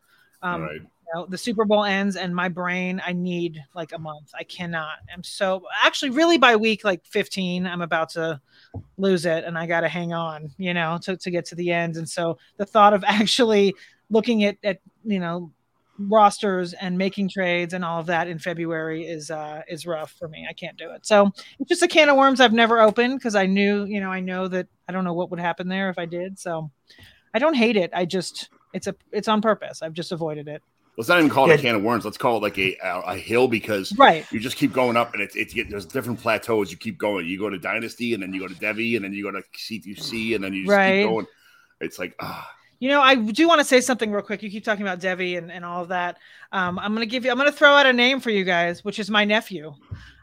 Um, 0.44 0.62
right. 0.62 0.74
you 0.76 0.88
know, 1.16 1.26
the 1.26 1.40
Super 1.40 1.66
Bowl 1.66 1.84
ends 1.84 2.16
and 2.16 2.36
my 2.36 2.50
brain, 2.50 3.02
I 3.04 3.14
need 3.14 3.64
like 3.74 3.94
a 3.94 3.98
month. 3.98 4.30
I 4.38 4.44
cannot. 4.44 4.98
I'm 5.12 5.24
so 5.24 5.64
actually 5.82 6.12
really 6.12 6.38
by 6.38 6.56
week 6.56 6.84
like 6.84 7.04
15, 7.06 7.66
I'm 7.66 7.82
about 7.82 8.10
to 8.10 8.40
lose 8.98 9.26
it 9.26 9.44
and 9.44 9.58
I 9.58 9.66
got 9.66 9.82
to 9.82 9.90
hang 9.90 10.14
on, 10.14 10.52
you 10.60 10.76
know, 10.76 11.00
to, 11.04 11.18
to 11.18 11.32
get 11.32 11.46
to 11.46 11.56
the 11.56 11.72
end. 11.72 11.98
And 11.98 12.08
so 12.08 12.38
the 12.58 12.66
thought 12.68 12.94
of 12.94 13.04
actually 13.08 13.74
looking 14.12 14.44
at, 14.44 14.58
at, 14.64 14.82
you 15.04 15.20
know, 15.20 15.52
rosters 16.00 16.74
and 16.74 16.98
making 16.98 17.30
trades 17.30 17.74
and 17.74 17.86
all 17.86 18.00
of 18.00 18.08
that 18.08 18.28
in 18.28 18.40
February 18.40 19.06
is 19.06 19.30
uh 19.30 19.62
is 19.68 19.86
rough 19.86 20.12
for 20.12 20.28
me. 20.28 20.46
I 20.50 20.54
can't 20.54 20.78
do 20.78 20.92
it. 20.92 21.06
So 21.06 21.32
it's 21.60 21.70
just 21.70 21.84
a 21.84 21.88
can 21.88 22.10
of 22.10 22.18
worms 22.18 22.40
I've 22.42 22.54
never 22.54 22.80
opened 22.80 23.20
because 23.20 23.36
I 23.36 23.46
knew, 23.46 23.86
you 23.86 24.02
know, 24.02 24.10
I 24.10 24.20
know 24.20 24.48
that 24.48 24.68
I 24.88 24.92
don't 24.92 25.04
know 25.04 25.14
what 25.14 25.30
would 25.32 25.40
happen 25.40 25.68
there 25.68 25.90
if 25.90 26.00
I 26.00 26.06
did. 26.06 26.40
So 26.40 26.72
I 27.34 27.40
don't 27.40 27.54
hate 27.56 27.78
it. 27.78 27.92
I 27.94 28.06
just 28.06 28.50
it's 28.74 28.88
a 28.88 28.96
it's 29.12 29.28
on 29.28 29.42
purpose. 29.42 29.82
I've 29.82 29.94
just 29.94 30.12
avoided 30.12 30.48
it. 30.48 30.62
Let's 30.98 31.10
not 31.10 31.18
even 31.20 31.30
call 31.32 31.50
it 31.50 31.60
a 31.60 31.62
can 31.62 31.76
of 31.76 31.82
worms. 31.84 32.06
Let's 32.06 32.18
call 32.18 32.38
it 32.38 32.44
like 32.44 32.58
a 32.58 32.76
a, 32.84 33.00
a 33.08 33.16
hill 33.18 33.48
because 33.48 33.96
Right. 33.98 34.26
you 34.32 34.40
just 34.40 34.58
keep 34.58 34.74
going 34.74 34.98
up 34.98 35.14
and 35.14 35.22
it's 35.22 35.36
it's 35.36 35.54
there's 35.70 35.86
different 35.86 36.20
plateaus. 36.20 36.72
You 36.72 36.78
keep 36.78 36.98
going. 36.98 37.28
You 37.28 37.38
go 37.40 37.50
to 37.50 37.58
Dynasty 37.60 38.14
and 38.14 38.22
then 38.22 38.34
you 38.34 38.40
go 38.40 38.48
to 38.48 38.56
Devy 38.56 38.96
and 38.96 39.06
then 39.06 39.14
you 39.14 39.24
go 39.24 39.32
to 39.32 39.44
C2C 39.58 40.36
and 40.36 40.44
then 40.44 40.54
you 40.54 40.66
just 40.66 40.76
Right. 40.76 41.02
keep 41.02 41.08
going. 41.10 41.26
It's 41.82 42.00
like 42.00 42.16
ah 42.20 42.50
You 42.84 42.90
know, 42.90 43.00
I 43.00 43.16
do 43.16 43.48
want 43.48 43.60
to 43.60 43.66
say 43.66 43.80
something 43.80 44.12
real 44.12 44.22
quick. 44.22 44.44
You 44.44 44.52
keep 44.52 44.66
talking 44.66 44.86
about 44.86 45.00
Devy 45.00 45.38
and, 45.38 45.50
and 45.50 45.64
all 45.64 45.84
of 45.84 45.88
that. 45.88 46.18
Um, 46.52 46.78
I'm 46.78 46.94
gonna 46.94 47.06
give 47.06 47.24
you 47.24 47.32
I'm 47.32 47.38
gonna 47.38 47.50
throw 47.50 47.70
out 47.70 47.86
a 47.86 47.94
name 47.94 48.20
for 48.20 48.30
you 48.30 48.44
guys, 48.44 48.84
which 48.84 49.00
is 49.00 49.10
my 49.10 49.24
nephew. 49.24 49.74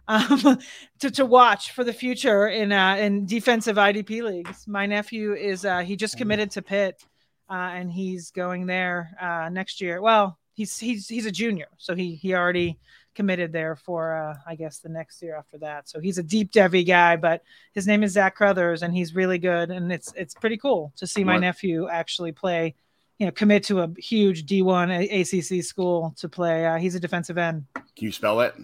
Um, 0.06 0.58
to, 0.98 1.10
to 1.10 1.24
watch 1.24 1.70
for 1.70 1.84
the 1.84 1.94
future 1.94 2.48
in 2.48 2.70
uh, 2.70 2.96
in 2.96 3.24
defensive 3.24 3.76
IDP 3.76 4.22
leagues. 4.22 4.68
My 4.68 4.84
nephew 4.84 5.32
is 5.32 5.64
uh, 5.64 5.78
he 5.78 5.96
just 5.96 6.18
committed 6.18 6.50
to 6.50 6.60
Pitt, 6.60 7.02
uh, 7.48 7.54
and 7.54 7.90
he's 7.90 8.30
going 8.30 8.66
there 8.66 9.16
uh, 9.18 9.48
next 9.48 9.80
year. 9.80 10.02
Well, 10.02 10.38
he's 10.52 10.76
he's 10.76 11.08
he's 11.08 11.24
a 11.24 11.32
junior, 11.32 11.68
so 11.78 11.94
he 11.94 12.14
he 12.14 12.34
already 12.34 12.78
committed 13.20 13.52
there 13.52 13.76
for 13.76 14.14
uh, 14.16 14.34
I 14.46 14.54
guess 14.54 14.78
the 14.78 14.88
next 14.88 15.20
year 15.22 15.36
after 15.36 15.58
that. 15.58 15.88
So 15.90 16.00
he's 16.00 16.16
a 16.16 16.22
deep 16.22 16.50
Devy 16.52 16.86
guy, 16.86 17.16
but 17.16 17.42
his 17.74 17.86
name 17.86 18.02
is 18.02 18.12
Zach 18.12 18.34
Crothers, 18.34 18.82
and 18.82 18.94
he's 18.94 19.14
really 19.14 19.36
good, 19.38 19.70
and 19.70 19.92
it's 19.92 20.10
it's 20.16 20.34
pretty 20.34 20.56
cool 20.56 20.90
to 20.96 21.06
see 21.06 21.22
my 21.22 21.34
What? 21.34 21.40
nephew 21.40 21.86
actually 21.88 22.32
play. 22.32 22.74
You 23.18 23.26
know, 23.26 23.32
commit 23.32 23.64
to 23.64 23.80
a 23.80 23.90
huge 23.98 24.46
D1 24.46 24.88
ACC 25.20 25.62
school 25.62 26.14
to 26.20 26.28
play. 26.30 26.64
Uh, 26.66 26.78
he's 26.78 26.94
a 26.94 27.00
defensive 27.00 27.36
end. 27.36 27.66
can 27.74 27.84
you 27.96 28.12
spell 28.12 28.40
it? 28.40 28.54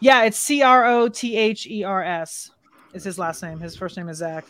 Yeah, 0.00 0.22
it's 0.22 0.38
C 0.38 0.62
R 0.62 0.86
O 0.86 1.08
T 1.10 1.36
H 1.36 1.66
E 1.66 1.84
R 1.84 2.02
S. 2.02 2.50
Is 2.94 3.04
his 3.04 3.18
last 3.18 3.42
name? 3.42 3.60
His 3.60 3.76
first 3.76 3.98
name 3.98 4.08
is 4.08 4.16
Zach. 4.18 4.46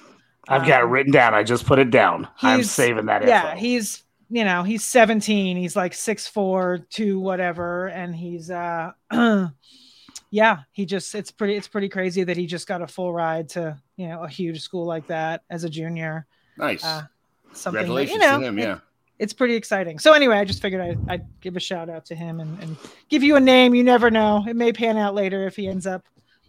I've 0.49 0.67
got 0.67 0.83
it 0.83 0.85
Um, 0.85 0.91
written 0.91 1.13
down. 1.13 1.35
I 1.35 1.43
just 1.43 1.67
put 1.67 1.81
it 1.81 1.91
down. 1.91 2.29
I'm 2.41 2.63
saving 2.63 3.07
that 3.07 3.27
Yeah, 3.27 3.51
info. 3.51 3.61
he's 3.61 4.02
you 4.35 4.45
know 4.45 4.63
he's 4.63 4.85
17. 4.85 5.57
He's 5.57 5.77
like 5.77 5.93
six 5.95 6.27
four, 6.27 6.79
two 6.91 7.21
whatever, 7.21 7.89
and 7.89 8.15
he's 8.17 8.51
uh, 8.51 8.93
yeah, 10.31 10.59
he 10.73 10.87
just 10.87 11.15
it's 11.15 11.31
pretty 11.31 11.55
it's 11.57 11.69
pretty 11.69 11.89
crazy 11.89 12.25
that 12.25 12.37
he 12.37 12.47
just 12.47 12.67
got 12.67 12.83
a 12.83 12.87
full 12.87 13.13
ride 13.13 13.49
to 13.51 13.77
you 13.97 14.09
know 14.09 14.23
a 14.23 14.29
huge 14.29 14.61
school 14.63 14.87
like 14.87 15.07
that 15.09 15.43
as 15.51 15.65
a 15.65 15.71
junior. 15.71 16.27
Nice. 16.57 16.85
Uh, 16.85 17.03
something 17.53 17.87
you 17.87 18.19
know, 18.19 18.41
to 18.41 18.47
him. 18.47 18.59
it- 18.59 18.63
Yeah. 18.63 18.79
it's 19.19 19.33
pretty 19.33 19.55
exciting. 19.55 19.99
So 19.99 20.13
anyway, 20.13 20.37
I 20.39 20.45
just 20.45 20.63
figured 20.63 20.81
I'd, 20.81 20.99
I'd 21.11 21.41
give 21.41 21.57
a 21.57 21.61
shout 21.61 21.89
out 21.91 22.05
to 22.07 22.15
him 22.15 22.41
and, 22.41 22.63
and 22.63 22.77
give 23.09 23.23
you 23.23 23.37
a 23.37 23.41
name. 23.41 23.75
You 23.75 23.85
never 23.85 24.11
know; 24.11 24.45
it 24.49 24.57
may 24.57 24.73
pan 24.73 24.97
out 24.97 25.15
later 25.15 25.47
if 25.47 25.57
he 25.57 25.69
ends 25.69 25.87
up. 25.87 26.05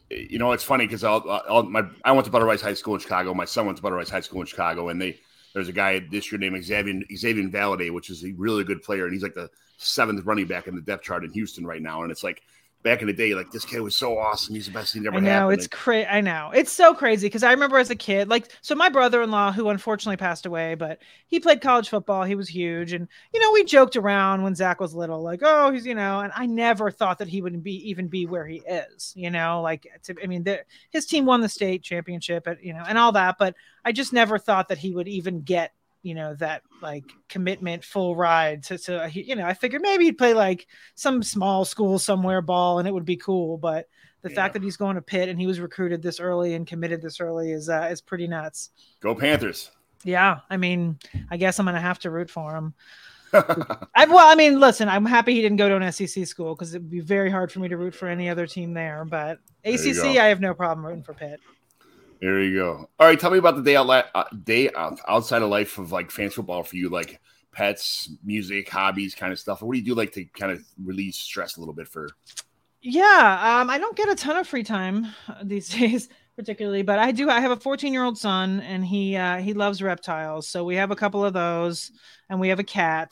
you 0.09 0.39
know, 0.39 0.51
it's 0.53 0.63
funny 0.63 0.85
because 0.85 1.03
I'll, 1.03 1.23
I'll, 1.49 1.63
my 1.63 1.83
I 2.05 2.11
went 2.13 2.25
to 2.25 2.31
Brother 2.31 2.45
Rice 2.45 2.61
High 2.61 2.73
School 2.73 2.93
in 2.95 2.99
Chicago. 3.01 3.33
My 3.33 3.45
son 3.45 3.65
went 3.65 3.77
to 3.77 3.81
Brother 3.81 3.97
Rice 3.97 4.09
High 4.09 4.21
School 4.21 4.41
in 4.41 4.47
Chicago, 4.47 4.89
and 4.89 5.01
they 5.01 5.19
there's 5.53 5.69
a 5.69 5.73
guy 5.73 5.99
this 5.99 6.31
year 6.31 6.39
named 6.39 6.63
Xavier 6.63 7.01
Xavier 7.15 7.47
Valladay, 7.49 7.91
which 7.91 8.09
is 8.09 8.23
a 8.23 8.31
really 8.33 8.63
good 8.63 8.81
player, 8.81 9.05
and 9.05 9.13
he's 9.13 9.23
like 9.23 9.35
the 9.35 9.49
seventh 9.77 10.25
running 10.25 10.47
back 10.47 10.67
in 10.67 10.75
the 10.75 10.81
depth 10.81 11.03
chart 11.03 11.23
in 11.23 11.31
Houston 11.31 11.65
right 11.65 11.81
now. 11.81 12.03
And 12.03 12.11
it's 12.11 12.23
like 12.23 12.41
back 12.83 13.01
in 13.01 13.07
the 13.07 13.13
day, 13.13 13.33
like 13.33 13.49
this 13.49 13.65
kid 13.65 13.79
was 13.79 13.95
so 13.95 14.17
awesome. 14.17 14.53
He's 14.53 14.65
the 14.65 14.71
best 14.71 14.93
thing 14.93 15.03
that 15.03 15.09
ever 15.09 15.17
I 15.17 15.19
know 15.21 15.29
happened. 15.29 15.53
it's 15.53 15.67
crazy. 15.67 16.07
I 16.07 16.21
know 16.21 16.51
it's 16.53 16.71
so 16.71 16.93
crazy 16.93 17.27
because 17.27 17.43
I 17.43 17.51
remember 17.51 17.77
as 17.77 17.89
a 17.89 17.95
kid, 17.95 18.29
like, 18.29 18.51
so 18.61 18.75
my 18.75 18.89
brother-in-law, 18.89 19.53
who 19.53 19.69
unfortunately 19.69 20.17
passed 20.17 20.45
away, 20.45 20.75
but 20.75 20.99
he 21.27 21.39
played 21.39 21.61
college 21.61 21.89
football. 21.89 22.23
He 22.23 22.35
was 22.35 22.49
huge, 22.49 22.93
and 22.93 23.07
you 23.33 23.39
know, 23.39 23.51
we 23.51 23.63
joked 23.63 23.95
around 23.95 24.43
when 24.43 24.53
Zach 24.55 24.79
was 24.79 24.93
little, 24.93 25.23
like, 25.23 25.39
oh, 25.43 25.71
he's 25.71 25.85
you 25.85 25.95
know, 25.95 26.19
and 26.19 26.31
I 26.35 26.45
never 26.45 26.91
thought 26.91 27.19
that 27.19 27.29
he 27.29 27.41
would 27.41 27.63
be 27.63 27.89
even 27.89 28.07
be 28.07 28.25
where 28.25 28.45
he 28.45 28.61
is. 28.67 29.13
You 29.15 29.31
know, 29.31 29.61
like, 29.61 29.87
to, 30.03 30.15
I 30.21 30.27
mean, 30.27 30.43
the, 30.43 30.63
his 30.91 31.05
team 31.05 31.25
won 31.25 31.41
the 31.41 31.49
state 31.49 31.83
championship, 31.83 32.47
at, 32.47 32.63
you 32.63 32.73
know, 32.73 32.83
and 32.87 32.97
all 32.97 33.13
that, 33.13 33.37
but 33.39 33.55
I 33.85 33.91
just 33.91 34.13
never 34.13 34.37
thought 34.37 34.67
that 34.67 34.77
he 34.77 34.93
would 34.93 35.07
even 35.07 35.41
get 35.41 35.73
you 36.03 36.13
know 36.13 36.35
that 36.35 36.61
like 36.81 37.05
commitment 37.29 37.83
full 37.83 38.15
ride 38.15 38.61
to, 38.63 38.77
to 38.77 39.09
you 39.13 39.35
know 39.35 39.45
i 39.45 39.53
figured 39.53 39.81
maybe 39.81 40.03
he'd 40.05 40.17
play 40.17 40.33
like 40.33 40.67
some 40.95 41.23
small 41.23 41.65
school 41.65 41.97
somewhere 41.97 42.41
ball 42.41 42.77
and 42.79 42.87
it 42.87 42.93
would 42.93 43.05
be 43.05 43.15
cool 43.17 43.57
but 43.57 43.87
the 44.21 44.29
Yeah. 44.29 44.35
fact 44.35 44.53
that 44.53 44.63
he's 44.63 44.77
going 44.77 44.95
to 44.95 45.01
Pitt 45.01 45.27
and 45.27 45.37
he 45.37 45.47
was 45.47 45.59
recruited 45.59 46.01
this 46.01 46.21
early 46.21 46.53
and 46.53 46.65
committed 46.65 47.01
this 47.01 47.19
early 47.19 47.51
is 47.51 47.67
uh, 47.67 47.89
is 47.91 47.99
pretty 47.99 48.25
nuts. 48.25 48.69
Go 49.01 49.13
Panthers. 49.13 49.69
Yeah, 50.05 50.39
I 50.49 50.55
mean, 50.55 50.97
I 51.29 51.35
guess 51.35 51.59
I'm 51.59 51.65
gonna 51.65 51.81
have 51.81 51.99
to 51.99 52.09
root 52.09 52.29
for 52.29 52.55
him. 52.55 52.73
I 53.33 54.05
well, 54.07 54.19
I 54.31 54.35
mean, 54.35 54.61
listen, 54.61 54.87
I'm 54.87 55.05
happy 55.05 55.33
he 55.33 55.41
didn't 55.41 55.57
go 55.57 55.67
to 55.67 55.75
an 55.75 55.91
SEC 55.91 56.25
school 56.25 56.55
because 56.55 56.73
it 56.73 56.79
would 56.79 56.89
be 56.89 57.01
very 57.01 57.29
hard 57.29 57.51
for 57.51 57.59
me 57.59 57.67
to 57.67 57.75
root 57.75 57.93
for 57.95 58.07
any 58.07 58.29
other 58.29 58.47
team 58.47 58.73
there. 58.73 59.03
But 59.03 59.39
ACC. 59.65 60.05
I 60.17 60.27
have 60.27 60.39
no 60.39 60.53
problem 60.53 60.85
rooting 60.85 61.03
for 61.03 61.13
Pitt. 61.13 61.41
There 62.23 62.41
you 62.41 62.55
go. 62.55 62.89
All 62.99 63.07
right, 63.07 63.19
tell 63.19 63.31
me 63.31 63.37
about 63.37 63.57
the 63.57 63.61
day 63.61 63.75
out 63.75 63.89
uh, 63.89 64.23
day 64.45 64.69
out, 64.77 64.97
outside 65.09 65.41
of 65.41 65.49
life 65.49 65.77
of 65.77 65.91
like 65.91 66.09
fantasy 66.09 66.35
football 66.35 66.63
for 66.63 66.77
you, 66.77 66.87
like 66.87 67.19
pets, 67.51 68.11
music, 68.23 68.69
hobbies, 68.69 69.13
kind 69.13 69.33
of 69.33 69.39
stuff. 69.39 69.61
What 69.61 69.73
do 69.73 69.79
you 69.79 69.83
do 69.83 69.93
like 69.93 70.13
to 70.13 70.23
kind 70.23 70.49
of 70.49 70.63
release 70.81 71.17
stress 71.17 71.57
a 71.57 71.59
little 71.59 71.73
bit 71.73 71.89
for? 71.89 72.07
Yeah, 72.81 73.59
um, 73.59 73.69
I 73.69 73.77
don't 73.77 73.97
get 73.97 74.07
a 74.07 74.15
ton 74.15 74.37
of 74.37 74.47
free 74.47 74.63
time 74.63 75.07
uh, 75.27 75.33
these 75.43 75.67
days, 75.67 76.07
particularly, 76.37 76.81
but 76.81 76.97
I 76.97 77.11
do. 77.11 77.29
I 77.29 77.41
have 77.41 77.51
a 77.51 77.57
14 77.57 77.91
year 77.91 78.05
old 78.05 78.17
son, 78.17 78.61
and 78.61 78.85
he 78.85 79.17
uh, 79.17 79.39
he 79.39 79.53
loves 79.53 79.81
reptiles, 79.81 80.47
so 80.47 80.63
we 80.63 80.75
have 80.75 80.91
a 80.91 80.95
couple 80.95 81.25
of 81.25 81.33
those, 81.33 81.91
and 82.29 82.39
we 82.39 82.47
have 82.47 82.59
a 82.59 82.63
cat. 82.63 83.09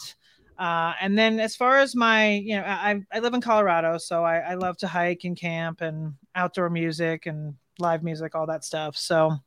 Uh, 0.58 0.94
and 1.02 1.20
then 1.20 1.42
as 1.42 1.58
far 1.58 1.80
as 1.80 1.98
my, 1.98 2.36
you 2.36 2.56
know, 2.56 2.64
I 2.64 3.02
I 3.12 3.20
live 3.20 3.34
in 3.34 3.42
Colorado, 3.42 3.98
so 3.98 4.24
I, 4.24 4.38
I 4.38 4.54
love 4.54 4.78
to 4.78 4.88
hike 4.88 5.26
and 5.26 5.36
camp 5.36 5.82
and 5.82 6.14
outdoor 6.34 6.70
music 6.70 7.26
and 7.26 7.56
live 7.82 8.04
music, 8.04 8.36
all 8.36 8.48
that 8.48 8.64
stuff. 8.64 8.96
So, 8.98 9.38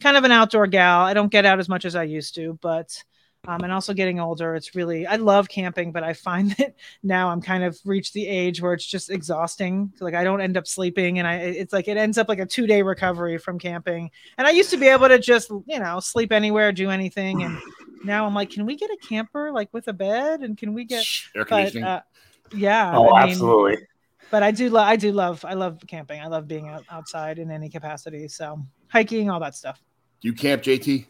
kind 0.00 0.16
of 0.16 0.24
an 0.24 0.32
outdoor 0.32 0.66
gal. 0.66 1.02
I 1.02 1.14
don't 1.14 1.30
get 1.30 1.46
out 1.46 1.60
as 1.60 1.68
much 1.68 1.84
as 1.84 1.94
I 1.96 2.04
used 2.04 2.34
to, 2.36 2.58
but. 2.62 3.02
Um, 3.44 3.64
and 3.64 3.72
also 3.72 3.92
getting 3.92 4.20
older, 4.20 4.54
it's 4.54 4.76
really 4.76 5.04
I 5.04 5.16
love 5.16 5.48
camping, 5.48 5.90
but 5.90 6.04
I 6.04 6.12
find 6.12 6.52
that 6.58 6.76
now 7.02 7.28
I'm 7.30 7.42
kind 7.42 7.64
of 7.64 7.76
reached 7.84 8.12
the 8.12 8.24
age 8.28 8.62
where 8.62 8.72
it's 8.72 8.86
just 8.86 9.10
exhausting. 9.10 9.92
Like 10.00 10.14
I 10.14 10.22
don't 10.22 10.40
end 10.40 10.56
up 10.56 10.68
sleeping, 10.68 11.18
and 11.18 11.26
I 11.26 11.38
it's 11.38 11.72
like 11.72 11.88
it 11.88 11.96
ends 11.96 12.18
up 12.18 12.28
like 12.28 12.38
a 12.38 12.46
two 12.46 12.68
day 12.68 12.82
recovery 12.82 13.38
from 13.38 13.58
camping. 13.58 14.12
And 14.38 14.46
I 14.46 14.50
used 14.50 14.70
to 14.70 14.76
be 14.76 14.86
able 14.86 15.08
to 15.08 15.18
just 15.18 15.50
you 15.66 15.80
know 15.80 15.98
sleep 15.98 16.30
anywhere, 16.30 16.70
do 16.70 16.90
anything, 16.90 17.42
and 17.42 17.58
now 18.04 18.26
I'm 18.26 18.34
like, 18.34 18.50
can 18.50 18.64
we 18.64 18.76
get 18.76 18.90
a 18.90 18.96
camper 19.08 19.50
like 19.52 19.70
with 19.72 19.88
a 19.88 19.92
bed, 19.92 20.42
and 20.42 20.56
can 20.56 20.72
we 20.72 20.84
get? 20.84 21.04
Air 21.34 21.44
But 21.48 21.48
conditioning. 21.48 21.84
uh, 21.84 22.02
yeah, 22.54 22.96
Oh, 22.96 23.12
I 23.12 23.26
mean, 23.26 23.38
absolutely. 23.40 23.76
But 24.32 24.42
I 24.42 24.50
do 24.50 24.70
love 24.70 24.88
I 24.88 24.96
do 24.96 25.12
love 25.12 25.44
I 25.44 25.52
love 25.52 25.78
camping. 25.86 26.18
I 26.20 26.26
love 26.26 26.48
being 26.48 26.66
out, 26.66 26.84
outside 26.90 27.38
in 27.38 27.50
any 27.50 27.68
capacity. 27.68 28.26
So 28.28 28.58
hiking, 28.88 29.28
all 29.30 29.38
that 29.40 29.54
stuff. 29.54 29.78
do 30.22 30.28
you 30.28 30.34
camp, 30.34 30.62
JT? 30.62 31.06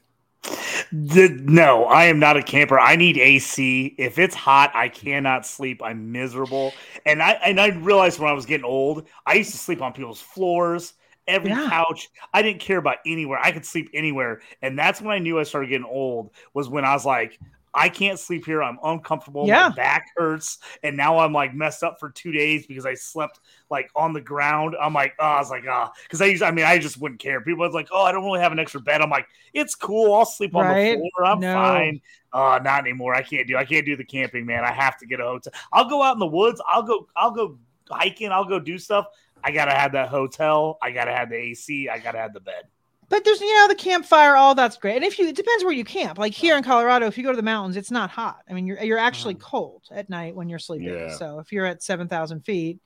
The- 0.92 1.38
no, 1.44 1.84
I 1.84 2.06
am 2.06 2.18
not 2.18 2.36
a 2.36 2.42
camper. 2.42 2.78
I 2.80 2.96
need 2.96 3.16
AC. 3.16 3.94
If 3.96 4.18
it's 4.18 4.34
hot, 4.34 4.72
I 4.74 4.88
cannot 4.88 5.46
sleep. 5.46 5.80
I'm 5.82 6.10
miserable. 6.10 6.74
And 7.06 7.22
I 7.22 7.32
and 7.46 7.60
I 7.60 7.68
realized 7.68 8.18
when 8.18 8.28
I 8.28 8.32
was 8.34 8.44
getting 8.44 8.66
old, 8.66 9.06
I 9.24 9.34
used 9.34 9.52
to 9.52 9.56
sleep 9.56 9.80
on 9.80 9.92
people's 9.92 10.20
floors, 10.20 10.94
every 11.28 11.50
Yeah. 11.50 11.68
couch. 11.70 12.08
I 12.34 12.42
didn't 12.42 12.60
care 12.60 12.78
about 12.78 12.96
anywhere. 13.06 13.38
I 13.40 13.52
could 13.52 13.64
sleep 13.64 13.88
anywhere. 13.94 14.40
And 14.62 14.76
that's 14.76 15.00
when 15.00 15.12
I 15.14 15.18
knew 15.20 15.38
I 15.38 15.44
started 15.44 15.68
getting 15.68 15.86
old. 15.86 16.30
Was 16.54 16.68
when 16.68 16.84
I 16.84 16.92
was 16.92 17.06
like, 17.06 17.38
I 17.74 17.88
can't 17.88 18.18
sleep 18.18 18.44
here. 18.44 18.62
I'm 18.62 18.78
uncomfortable. 18.84 19.46
Yeah. 19.46 19.68
My 19.68 19.74
back 19.74 20.06
hurts. 20.16 20.58
And 20.82 20.96
now 20.96 21.18
I'm 21.18 21.32
like 21.32 21.54
messed 21.54 21.82
up 21.82 21.98
for 21.98 22.10
two 22.10 22.30
days 22.32 22.66
because 22.66 22.84
I 22.84 22.94
slept 22.94 23.40
like 23.70 23.90
on 23.96 24.12
the 24.12 24.20
ground. 24.20 24.76
I'm 24.80 24.92
like, 24.92 25.14
oh, 25.18 25.24
I 25.24 25.38
was 25.38 25.50
like, 25.50 25.64
ah, 25.68 25.90
because 26.02 26.20
I 26.20 26.26
used, 26.26 26.42
I 26.42 26.50
mean, 26.50 26.66
I 26.66 26.78
just 26.78 27.00
wouldn't 27.00 27.20
care. 27.20 27.40
People 27.40 27.64
was 27.64 27.74
like, 27.74 27.88
oh, 27.90 28.02
I 28.02 28.12
don't 28.12 28.24
really 28.24 28.40
have 28.40 28.52
an 28.52 28.58
extra 28.58 28.80
bed. 28.80 29.00
I'm 29.00 29.08
like, 29.10 29.26
it's 29.54 29.74
cool. 29.74 30.12
I'll 30.14 30.26
sleep 30.26 30.54
on 30.54 30.66
Right? 30.66 30.96
the 30.96 31.10
floor. 31.16 31.26
I'm 31.26 31.40
No. 31.40 31.54
fine. 31.54 32.00
Uh, 32.32 32.60
not 32.62 32.80
anymore. 32.80 33.14
I 33.14 33.22
can't 33.22 33.46
do. 33.46 33.56
I 33.56 33.64
can't 33.64 33.86
do 33.86 33.96
the 33.96 34.04
camping, 34.04 34.44
man. 34.46 34.64
I 34.64 34.72
have 34.72 34.98
to 34.98 35.06
get 35.06 35.20
a 35.20 35.24
hotel. 35.24 35.52
I'll 35.72 35.88
go 35.88 36.02
out 36.02 36.12
in 36.14 36.18
the 36.18 36.26
woods. 36.26 36.60
I'll 36.68 36.82
go. 36.82 37.08
I'll 37.16 37.30
go 37.30 37.58
hiking. 37.90 38.30
I'll 38.32 38.44
go 38.46 38.58
do 38.58 38.78
stuff. 38.78 39.06
I 39.44 39.50
gotta 39.50 39.72
have 39.72 39.92
that 39.92 40.08
hotel. 40.08 40.78
I 40.80 40.92
gotta 40.92 41.12
have 41.12 41.28
the 41.30 41.36
AC. 41.36 41.88
I 41.88 41.98
gotta 41.98 42.18
have 42.18 42.32
the 42.32 42.40
bed. 42.40 42.64
But 43.12 43.26
there's 43.26 43.42
you 43.42 43.54
know 43.58 43.68
the 43.68 43.74
campfire, 43.74 44.36
all 44.36 44.54
that's 44.54 44.78
great. 44.78 44.96
And 44.96 45.04
if 45.04 45.18
you 45.18 45.28
it 45.28 45.36
depends 45.36 45.62
where 45.64 45.74
you 45.74 45.84
camp. 45.84 46.16
Like 46.16 46.32
here 46.32 46.56
in 46.56 46.64
Colorado, 46.64 47.06
if 47.06 47.18
you 47.18 47.22
go 47.22 47.30
to 47.30 47.36
the 47.36 47.42
mountains, 47.42 47.76
it's 47.76 47.90
not 47.90 48.08
hot. 48.08 48.38
I 48.48 48.54
mean, 48.54 48.66
you're 48.66 48.82
you're 48.82 48.96
actually 48.96 49.34
cold 49.34 49.82
at 49.90 50.08
night 50.08 50.34
when 50.34 50.48
you're 50.48 50.58
sleeping. 50.58 50.88
Yeah. 50.88 51.14
So 51.18 51.38
if 51.38 51.52
you're 51.52 51.66
at 51.66 51.82
seven 51.82 52.08
thousand 52.08 52.40
feet, 52.40 52.78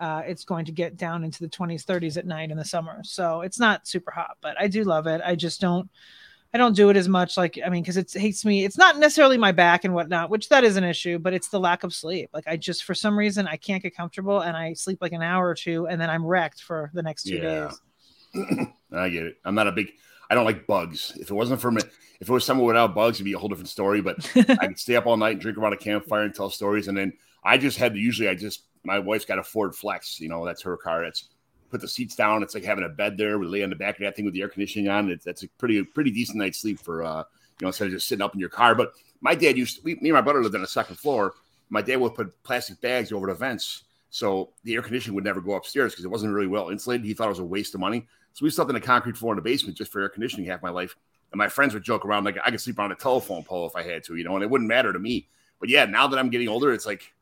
uh, 0.00 0.22
it's 0.26 0.42
going 0.42 0.64
to 0.64 0.72
get 0.72 0.96
down 0.96 1.22
into 1.22 1.38
the 1.38 1.48
20s, 1.48 1.84
30s 1.84 2.16
at 2.16 2.26
night 2.26 2.50
in 2.50 2.56
the 2.56 2.64
summer. 2.64 2.98
So 3.04 3.42
it's 3.42 3.60
not 3.60 3.86
super 3.86 4.10
hot, 4.10 4.38
but 4.40 4.58
I 4.58 4.66
do 4.66 4.82
love 4.82 5.06
it. 5.06 5.20
I 5.24 5.36
just 5.36 5.60
don't. 5.60 5.88
I 6.52 6.58
don't 6.58 6.74
do 6.74 6.90
it 6.90 6.96
as 6.96 7.08
much. 7.08 7.36
Like 7.36 7.56
I 7.64 7.68
mean, 7.68 7.84
because 7.84 7.96
it 7.96 8.12
hates 8.12 8.44
me. 8.44 8.64
It's 8.64 8.76
not 8.76 8.98
necessarily 8.98 9.38
my 9.38 9.52
back 9.52 9.84
and 9.84 9.94
whatnot, 9.94 10.30
which 10.30 10.48
that 10.48 10.64
is 10.64 10.78
an 10.78 10.82
issue, 10.82 11.20
but 11.20 11.32
it's 11.32 11.46
the 11.46 11.60
lack 11.60 11.84
of 11.84 11.94
sleep. 11.94 12.30
Like 12.34 12.48
I 12.48 12.56
just 12.56 12.82
for 12.82 12.96
some 12.96 13.16
reason 13.16 13.46
I 13.46 13.56
can't 13.56 13.84
get 13.84 13.94
comfortable, 13.94 14.40
and 14.40 14.56
I 14.56 14.72
sleep 14.72 14.98
like 15.00 15.12
an 15.12 15.22
hour 15.22 15.48
or 15.48 15.54
two, 15.54 15.86
and 15.86 16.00
then 16.00 16.10
I'm 16.10 16.26
wrecked 16.26 16.60
for 16.60 16.90
the 16.92 17.04
next 17.04 17.22
two 17.22 17.36
Yeah. 17.36 17.68
days. 17.68 17.80
I 18.92 19.08
get 19.08 19.24
it. 19.26 19.36
I'm 19.44 19.54
not 19.54 19.66
a 19.66 19.72
big. 19.72 19.92
I 20.30 20.34
don't 20.34 20.44
like 20.44 20.66
bugs. 20.66 21.12
If 21.16 21.30
it 21.30 21.34
wasn't 21.34 21.60
for 21.60 21.70
me, 21.70 21.82
if 22.20 22.28
it 22.28 22.32
was 22.32 22.44
someone 22.44 22.66
without 22.66 22.94
bugs, 22.94 23.16
it'd 23.16 23.24
be 23.24 23.32
a 23.32 23.38
whole 23.38 23.48
different 23.48 23.68
story. 23.68 24.00
But 24.00 24.18
I 24.36 24.66
could 24.66 24.78
stay 24.78 24.96
up 24.96 25.06
all 25.06 25.16
night 25.16 25.32
and 25.32 25.40
drink 25.40 25.58
around 25.58 25.72
a 25.72 25.78
campfire 25.78 26.22
and 26.22 26.34
tell 26.34 26.50
stories. 26.50 26.88
And 26.88 26.96
then 26.96 27.12
I 27.44 27.58
just 27.58 27.78
had 27.78 27.94
to. 27.94 27.98
Usually, 27.98 28.28
I 28.28 28.34
just 28.34 28.64
my 28.84 28.98
wife's 28.98 29.24
got 29.24 29.38
a 29.38 29.42
Ford 29.44 29.74
Flex. 29.74 30.20
You 30.20 30.28
know, 30.28 30.44
that's 30.44 30.62
her 30.62 30.76
car. 30.76 31.04
It's 31.04 31.28
put 31.70 31.80
the 31.80 31.88
seats 31.88 32.16
down. 32.16 32.42
It's 32.42 32.54
like 32.54 32.64
having 32.64 32.84
a 32.84 32.88
bed 32.88 33.16
there. 33.16 33.38
We 33.38 33.46
lay 33.46 33.62
on 33.62 33.70
the 33.70 33.76
back 33.76 33.96
of 33.96 34.02
that 34.02 34.16
thing 34.16 34.24
with 34.24 34.34
the 34.34 34.42
air 34.42 34.48
conditioning 34.48 34.88
on. 34.88 35.10
It's 35.10 35.24
that's 35.24 35.42
a 35.42 35.48
pretty 35.48 35.82
pretty 35.82 36.10
decent 36.10 36.38
night's 36.38 36.60
sleep 36.60 36.78
for 36.78 37.02
uh 37.02 37.18
you 37.18 37.64
know 37.64 37.68
instead 37.68 37.86
of 37.86 37.92
just 37.92 38.08
sitting 38.08 38.22
up 38.22 38.34
in 38.34 38.40
your 38.40 38.48
car. 38.48 38.74
But 38.74 38.92
my 39.20 39.34
dad 39.34 39.56
used 39.56 39.76
to, 39.76 39.82
we, 39.82 39.94
me 39.96 40.10
and 40.10 40.14
my 40.14 40.20
brother 40.20 40.42
lived 40.42 40.54
on 40.54 40.60
the 40.60 40.66
second 40.66 40.96
floor. 40.96 41.34
My 41.68 41.82
dad 41.82 41.96
would 41.96 42.14
put 42.14 42.42
plastic 42.42 42.80
bags 42.80 43.12
over 43.12 43.26
the 43.26 43.34
vents. 43.34 43.84
So 44.10 44.50
the 44.64 44.74
air 44.74 44.82
conditioning 44.82 45.14
would 45.14 45.24
never 45.24 45.40
go 45.40 45.54
upstairs 45.54 45.92
because 45.92 46.04
it 46.04 46.10
wasn't 46.10 46.34
really 46.34 46.48
well 46.48 46.70
insulated. 46.70 47.06
He 47.06 47.14
thought 47.14 47.26
it 47.26 47.30
was 47.30 47.38
a 47.38 47.44
waste 47.44 47.74
of 47.74 47.80
money. 47.80 48.08
So 48.32 48.44
we 48.44 48.50
slept 48.50 48.70
in 48.70 48.76
a 48.76 48.80
concrete 48.80 49.16
floor 49.16 49.32
in 49.32 49.36
the 49.36 49.42
basement 49.42 49.76
just 49.76 49.92
for 49.92 50.00
air 50.00 50.08
conditioning 50.08 50.46
half 50.46 50.62
my 50.62 50.70
life. 50.70 50.96
And 51.32 51.38
my 51.38 51.48
friends 51.48 51.74
would 51.74 51.82
joke 51.82 52.04
around 52.04 52.24
like 52.24 52.38
I 52.44 52.50
could 52.50 52.60
sleep 52.60 52.78
on 52.78 52.90
a 52.90 52.96
telephone 52.96 53.44
pole 53.44 53.66
if 53.66 53.76
I 53.76 53.82
had 53.82 54.02
to, 54.04 54.16
you 54.16 54.24
know, 54.24 54.34
and 54.34 54.42
it 54.42 54.50
wouldn't 54.50 54.68
matter 54.68 54.92
to 54.92 54.98
me. 54.98 55.28
But 55.60 55.68
yeah, 55.68 55.84
now 55.84 56.06
that 56.06 56.18
I'm 56.18 56.30
getting 56.30 56.48
older, 56.48 56.72
it's 56.72 56.86
like 56.86 57.12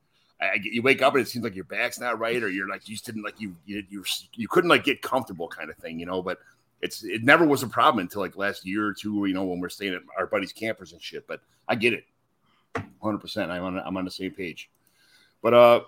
I, 0.40 0.58
you 0.62 0.82
wake 0.82 1.02
up 1.02 1.14
and 1.14 1.22
it 1.22 1.28
seems 1.28 1.44
like 1.44 1.54
your 1.54 1.64
back's 1.64 1.98
not 1.98 2.18
right, 2.18 2.42
or 2.42 2.48
you're 2.48 2.68
like 2.68 2.88
you 2.88 2.94
just 2.94 3.04
didn't 3.04 3.22
like 3.22 3.40
you 3.40 3.56
you 3.66 3.84
you, 3.90 4.04
you 4.34 4.48
couldn't 4.48 4.70
like 4.70 4.84
get 4.84 5.02
comfortable 5.02 5.48
kind 5.48 5.68
of 5.68 5.76
thing, 5.76 5.98
you 5.98 6.06
know. 6.06 6.22
But 6.22 6.38
it's 6.80 7.02
it 7.02 7.24
never 7.24 7.44
was 7.44 7.62
a 7.62 7.66
problem 7.66 8.00
until 8.00 8.22
like 8.22 8.36
last 8.36 8.64
year 8.64 8.86
or 8.86 8.94
two, 8.94 9.26
you 9.26 9.34
know, 9.34 9.44
when 9.44 9.60
we're 9.60 9.68
staying 9.68 9.94
at 9.94 10.02
our 10.16 10.26
buddies' 10.26 10.52
campers 10.52 10.92
and 10.92 11.02
shit. 11.02 11.26
But 11.26 11.40
I 11.66 11.74
get 11.74 11.92
it, 11.92 12.04
hundred 13.02 13.18
percent. 13.18 13.50
I'm 13.50 13.64
on 13.64 13.78
I'm 13.78 13.96
on 13.96 14.04
the 14.04 14.10
same 14.10 14.30
page. 14.30 14.70
But 15.42 15.54
uh, 15.54 15.80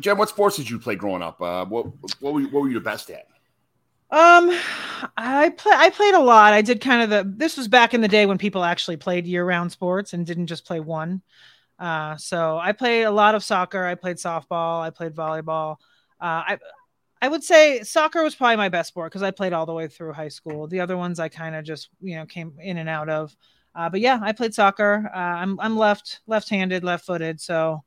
Jen, 0.00 0.18
what 0.18 0.28
sports 0.28 0.56
did 0.56 0.68
you 0.68 0.78
play 0.78 0.96
growing 0.96 1.22
up? 1.22 1.40
Uh, 1.40 1.64
what 1.66 1.86
what 2.20 2.34
were 2.34 2.40
you, 2.40 2.48
what 2.48 2.62
were 2.62 2.68
you 2.68 2.74
the 2.74 2.80
best 2.80 3.10
at? 3.10 3.28
Um, 4.10 4.56
I 5.16 5.52
play. 5.56 5.72
I 5.74 5.90
played 5.90 6.14
a 6.14 6.20
lot. 6.20 6.52
I 6.52 6.62
did 6.62 6.80
kind 6.80 7.02
of 7.02 7.10
the. 7.10 7.34
This 7.36 7.56
was 7.56 7.66
back 7.68 7.92
in 7.92 8.00
the 8.00 8.08
day 8.08 8.26
when 8.26 8.38
people 8.38 8.62
actually 8.62 8.96
played 8.96 9.26
year-round 9.26 9.72
sports 9.72 10.12
and 10.12 10.24
didn't 10.24 10.46
just 10.46 10.64
play 10.64 10.78
one. 10.80 11.22
Uh, 11.78 12.16
so 12.16 12.56
I 12.58 12.72
played 12.72 13.02
a 13.02 13.10
lot 13.10 13.34
of 13.34 13.42
soccer. 13.44 13.84
I 13.84 13.96
played 13.96 14.16
softball. 14.16 14.80
I 14.80 14.90
played 14.90 15.14
volleyball. 15.14 15.76
Uh, 16.20 16.42
I 16.46 16.58
I 17.20 17.28
would 17.28 17.42
say 17.42 17.82
soccer 17.82 18.22
was 18.22 18.34
probably 18.34 18.56
my 18.56 18.68
best 18.68 18.88
sport 18.88 19.10
because 19.10 19.22
I 19.22 19.32
played 19.32 19.52
all 19.52 19.66
the 19.66 19.72
way 19.74 19.88
through 19.88 20.12
high 20.12 20.28
school. 20.28 20.68
The 20.68 20.80
other 20.80 20.96
ones 20.96 21.18
I 21.18 21.28
kind 21.28 21.56
of 21.56 21.64
just 21.64 21.88
you 22.00 22.16
know 22.16 22.26
came 22.26 22.54
in 22.60 22.78
and 22.78 22.88
out 22.88 23.08
of. 23.08 23.36
Uh, 23.74 23.90
but 23.90 24.00
yeah, 24.00 24.18
I 24.22 24.32
played 24.32 24.54
soccer. 24.54 25.10
Uh, 25.12 25.18
I'm 25.18 25.58
I'm 25.60 25.76
left 25.76 26.20
left-handed, 26.26 26.84
left-footed, 26.84 27.40
so 27.40 27.82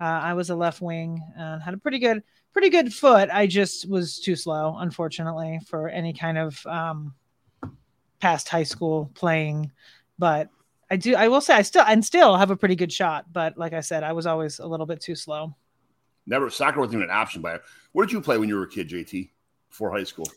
uh, 0.00 0.04
I 0.04 0.34
was 0.34 0.50
a 0.50 0.56
left 0.56 0.80
wing 0.80 1.20
and 1.36 1.62
had 1.62 1.74
a 1.74 1.78
pretty 1.78 1.98
good 1.98 2.22
pretty 2.54 2.70
good 2.70 2.94
foot. 2.94 3.28
I 3.30 3.46
just 3.46 3.86
was 3.88 4.18
too 4.18 4.36
slow, 4.36 4.76
unfortunately, 4.78 5.60
for 5.66 5.88
any 5.90 6.14
kind 6.14 6.38
of 6.38 6.66
um, 6.66 7.14
past 8.20 8.48
high 8.48 8.62
school 8.62 9.10
playing. 9.14 9.72
But 10.18 10.48
I 10.90 10.96
do, 10.96 11.16
I 11.16 11.28
will 11.28 11.40
say, 11.42 11.54
I 11.54 11.62
still 11.62 11.84
and 11.86 12.02
still 12.02 12.36
have 12.36 12.50
a 12.50 12.56
pretty 12.56 12.76
good 12.76 12.92
shot. 12.92 13.30
But 13.32 13.58
like 13.58 13.74
I 13.74 13.80
said, 13.80 14.04
I 14.04 14.12
was 14.12 14.26
always 14.26 14.60
a 14.60 14.66
little 14.66 14.86
bit 14.86 15.00
too 15.02 15.16
slow. 15.16 15.54
Never 16.26 16.48
soccer 16.48 16.80
wasn't 16.80 16.94
even 16.94 17.10
an 17.10 17.16
option. 17.16 17.42
By 17.42 17.58
where 17.92 18.06
did 18.06 18.12
you 18.12 18.20
play 18.22 18.38
when 18.38 18.48
you 18.48 18.54
were 18.54 18.62
a 18.62 18.68
kid, 18.68 18.88
JT? 18.88 19.30
Before 19.68 19.90
high 19.90 20.04
school, 20.04 20.28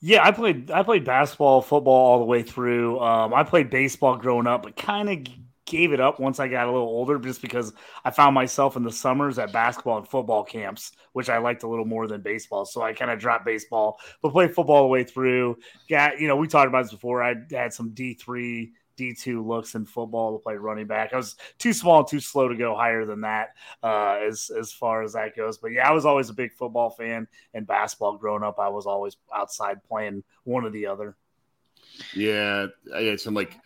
Yeah, 0.00 0.24
I 0.24 0.30
played 0.30 0.70
I 0.70 0.84
played 0.84 1.04
basketball, 1.04 1.60
football 1.60 1.92
all 1.92 2.18
the 2.20 2.24
way 2.24 2.42
through. 2.44 3.00
Um, 3.00 3.34
I 3.34 3.42
played 3.42 3.68
baseball 3.68 4.16
growing 4.16 4.46
up, 4.46 4.62
but 4.62 4.76
kind 4.76 5.10
of 5.10 5.34
gave 5.70 5.92
it 5.92 6.00
up 6.00 6.18
once 6.18 6.40
I 6.40 6.48
got 6.48 6.66
a 6.66 6.72
little 6.72 6.88
older, 6.88 7.18
just 7.18 7.40
because 7.40 7.72
I 8.04 8.10
found 8.10 8.34
myself 8.34 8.76
in 8.76 8.82
the 8.82 8.90
summers 8.90 9.38
at 9.38 9.52
basketball 9.52 9.98
and 9.98 10.08
football 10.08 10.44
camps, 10.44 10.92
which 11.12 11.30
I 11.30 11.38
liked 11.38 11.62
a 11.62 11.68
little 11.68 11.84
more 11.84 12.06
than 12.06 12.20
baseball. 12.20 12.66
So 12.66 12.82
I 12.82 12.92
kind 12.92 13.10
of 13.10 13.18
dropped 13.18 13.44
baseball, 13.44 13.98
but 14.20 14.32
played 14.32 14.54
football 14.54 14.82
the 14.82 14.88
way 14.88 15.04
through. 15.04 15.56
Got 15.88 16.20
you 16.20 16.28
know 16.28 16.36
we 16.36 16.48
talked 16.48 16.68
about 16.68 16.82
this 16.82 16.92
before. 16.92 17.22
I 17.22 17.36
had 17.50 17.72
some 17.72 17.90
D 17.90 18.14
three 18.14 18.72
D2 18.98 19.46
looks 19.46 19.74
in 19.74 19.86
football 19.86 20.36
to 20.36 20.42
play 20.42 20.56
running 20.56 20.86
back. 20.86 21.12
I 21.12 21.16
was 21.16 21.36
too 21.58 21.72
small 21.72 22.04
too 22.04 22.20
slow 22.20 22.48
to 22.48 22.56
go 22.56 22.74
higher 22.74 23.06
than 23.06 23.22
that 23.22 23.54
uh, 23.82 24.18
as, 24.26 24.50
as 24.50 24.72
far 24.72 25.02
as 25.02 25.14
that 25.14 25.34
goes. 25.34 25.56
But 25.56 25.68
yeah, 25.68 25.88
I 25.88 25.92
was 25.92 26.04
always 26.04 26.28
a 26.28 26.34
big 26.34 26.52
football 26.52 26.90
fan 26.90 27.26
and 27.54 27.66
basketball 27.66 28.18
growing 28.18 28.42
up. 28.42 28.58
I 28.58 28.68
was 28.68 28.86
always 28.86 29.16
outside 29.34 29.82
playing 29.84 30.22
one 30.44 30.64
or 30.64 30.70
the 30.70 30.86
other. 30.86 31.16
Yeah, 32.14 32.66
I 32.94 33.02
had 33.02 33.20
some 33.20 33.34
like 33.34 33.56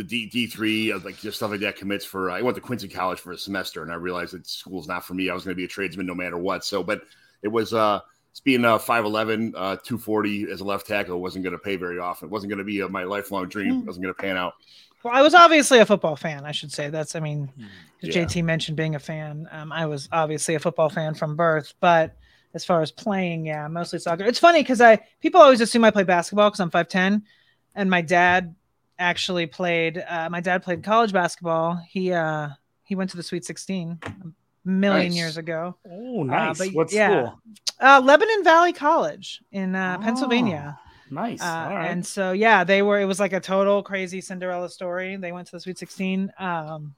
the 0.00 0.04
D 0.04 0.26
D 0.26 0.46
three, 0.46 0.92
like 0.94 1.18
just 1.18 1.36
stuff 1.38 1.50
like 1.50 1.60
that 1.60 1.76
commits 1.76 2.04
for. 2.04 2.30
I 2.30 2.42
went 2.42 2.54
to 2.56 2.60
Quincy 2.60 2.88
College 2.88 3.20
for 3.20 3.32
a 3.32 3.38
semester, 3.38 3.82
and 3.82 3.92
I 3.92 3.96
realized 3.96 4.32
that 4.34 4.46
school's 4.46 4.88
not 4.88 5.04
for 5.04 5.14
me. 5.14 5.30
I 5.30 5.34
was 5.34 5.44
going 5.44 5.54
to 5.54 5.58
be 5.58 5.64
a 5.64 5.68
tradesman 5.68 6.06
no 6.06 6.14
matter 6.14 6.38
what. 6.38 6.64
So, 6.64 6.82
but 6.82 7.02
it 7.42 7.48
was 7.48 7.74
uh 7.74 8.00
being 8.44 8.64
uh 8.64 8.78
5'11, 8.78 9.52
uh 9.56 9.76
240 9.76 10.50
as 10.50 10.60
a 10.60 10.64
left 10.64 10.86
tackle 10.86 11.20
wasn't 11.20 11.44
going 11.44 11.52
to 11.52 11.58
pay 11.58 11.76
very 11.76 11.98
often. 11.98 12.28
It 12.28 12.32
wasn't 12.32 12.50
going 12.50 12.58
to 12.58 12.64
be 12.64 12.82
uh, 12.82 12.88
my 12.88 13.04
lifelong 13.04 13.48
dream. 13.48 13.80
It 13.80 13.86
wasn't 13.86 14.04
going 14.04 14.14
to 14.14 14.20
pan 14.20 14.36
out. 14.36 14.54
Well, 15.02 15.14
I 15.14 15.22
was 15.22 15.34
obviously 15.34 15.78
a 15.78 15.86
football 15.86 16.16
fan. 16.16 16.44
I 16.44 16.52
should 16.52 16.72
say 16.72 16.90
that's. 16.90 17.16
I 17.16 17.20
mean, 17.20 17.50
Yeah. 18.00 18.12
JT 18.12 18.42
mentioned 18.42 18.76
being 18.76 18.94
a 18.94 18.98
fan. 18.98 19.48
Um, 19.50 19.72
I 19.72 19.86
was 19.86 20.08
obviously 20.12 20.54
a 20.54 20.60
football 20.60 20.90
fan 20.90 21.14
from 21.14 21.36
birth, 21.36 21.74
but 21.80 22.16
as 22.54 22.64
far 22.64 22.82
as 22.82 22.90
playing, 22.92 23.46
yeah, 23.46 23.66
mostly 23.68 23.98
soccer. 23.98 24.24
It's 24.24 24.38
funny 24.38 24.62
because 24.62 24.80
I 24.80 25.00
people 25.20 25.40
always 25.40 25.60
assume 25.60 25.84
I 25.84 25.90
play 25.90 26.02
basketball 26.02 26.50
because 26.50 26.60
I'm 26.60 26.70
five 26.70 26.88
ten, 26.88 27.24
and 27.74 27.90
my 27.90 28.02
dad 28.02 28.54
actually 29.00 29.46
played. 29.46 30.04
Uh, 30.08 30.28
my 30.30 30.40
dad 30.40 30.62
played 30.62 30.84
college 30.84 31.12
basketball. 31.12 31.82
He 31.88 32.12
uh, 32.12 32.50
he 32.84 32.94
went 32.94 33.10
to 33.10 33.16
the 33.16 33.22
Sweet 33.22 33.44
Sixteen 33.44 33.98
a 34.04 34.08
million 34.64 35.08
Nice. 35.08 35.16
years 35.16 35.36
ago. 35.36 35.76
Oh, 35.90 36.22
nice. 36.22 36.58
but 36.58 36.68
what 36.68 36.92
yeah. 36.92 37.08
school? 37.08 37.40
Uh, 37.80 38.00
Lebanon 38.04 38.44
Valley 38.44 38.72
College 38.72 39.42
in 39.50 39.74
uh, 39.74 39.98
Pennsylvania. 39.98 40.78
Nice. 41.10 41.40
Uh, 41.40 41.44
All 41.44 41.74
right. 41.74 41.90
And 41.90 42.06
so 42.06 42.32
yeah, 42.32 42.62
they 42.62 42.82
were. 42.82 43.00
It 43.00 43.06
was 43.06 43.18
like 43.18 43.32
a 43.32 43.40
total 43.40 43.82
crazy 43.82 44.20
Cinderella 44.20 44.68
story. 44.68 45.16
They 45.16 45.32
went 45.32 45.46
to 45.48 45.52
the 45.52 45.60
Sweet 45.60 45.78
Sixteen. 45.78 46.32
Um, 46.38 46.94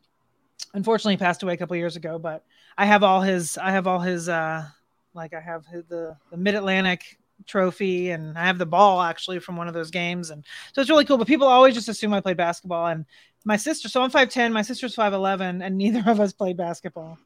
unfortunately, 0.75 1.15
he 1.15 1.19
passed 1.19 1.43
away 1.43 1.55
a 1.55 1.57
couple 1.57 1.77
years 1.77 1.97
ago. 1.97 2.19
But 2.19 2.45
I 2.77 2.85
have 2.85 3.03
all 3.03 3.23
his. 3.23 3.57
I 3.57 3.71
have 3.71 3.87
all 3.87 4.01
his. 4.01 4.29
Uh, 4.29 4.67
like 5.15 5.35
I 5.35 5.41
have 5.41 5.65
his, 5.67 5.85
the 5.87 6.17
the 6.31 6.37
Mid 6.37 6.55
Atlantic 6.55 7.19
trophy, 7.47 8.11
and 8.11 8.37
I 8.37 8.47
have 8.47 8.59
the 8.59 8.67
ball 8.67 9.01
actually 9.01 9.39
from 9.39 9.57
one 9.57 9.69
of 9.69 9.75
those 9.75 9.91
games, 9.91 10.31
and 10.31 10.45
so 10.73 10.81
it's 10.81 10.91
really 10.91 11.05
cool. 11.05 11.19
But 11.19 11.27
people 11.27 11.47
always 11.47 11.75
just 11.75 11.89
assume 11.89 12.13
I 12.15 12.21
played 12.21 12.37
basketball, 12.37 12.87
and 12.87 13.05
my 13.45 13.57
sister. 13.57 13.89
So 13.89 14.03
I'm 14.03 14.11
five 14.11 14.31
ten. 14.31 14.53
My 14.53 14.63
sister's 14.63 14.95
five 14.95 15.13
eleven, 15.13 15.63
and 15.63 15.77
neither 15.79 16.03
of 16.07 16.21
us 16.21 16.33
played 16.33 16.57
basketball. 16.57 17.19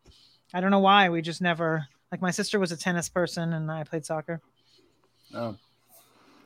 I 0.54 0.60
don't 0.60 0.70
know 0.70 0.80
why. 0.80 1.08
We 1.08 1.22
just 1.22 1.42
never. 1.42 1.86
Like 2.12 2.22
my 2.22 2.30
sister 2.30 2.58
was 2.58 2.72
a 2.72 2.76
tennis 2.76 3.08
person, 3.08 3.52
and 3.52 3.70
I 3.70 3.84
played 3.84 4.06
soccer. 4.06 4.40
Oh. 5.34 5.56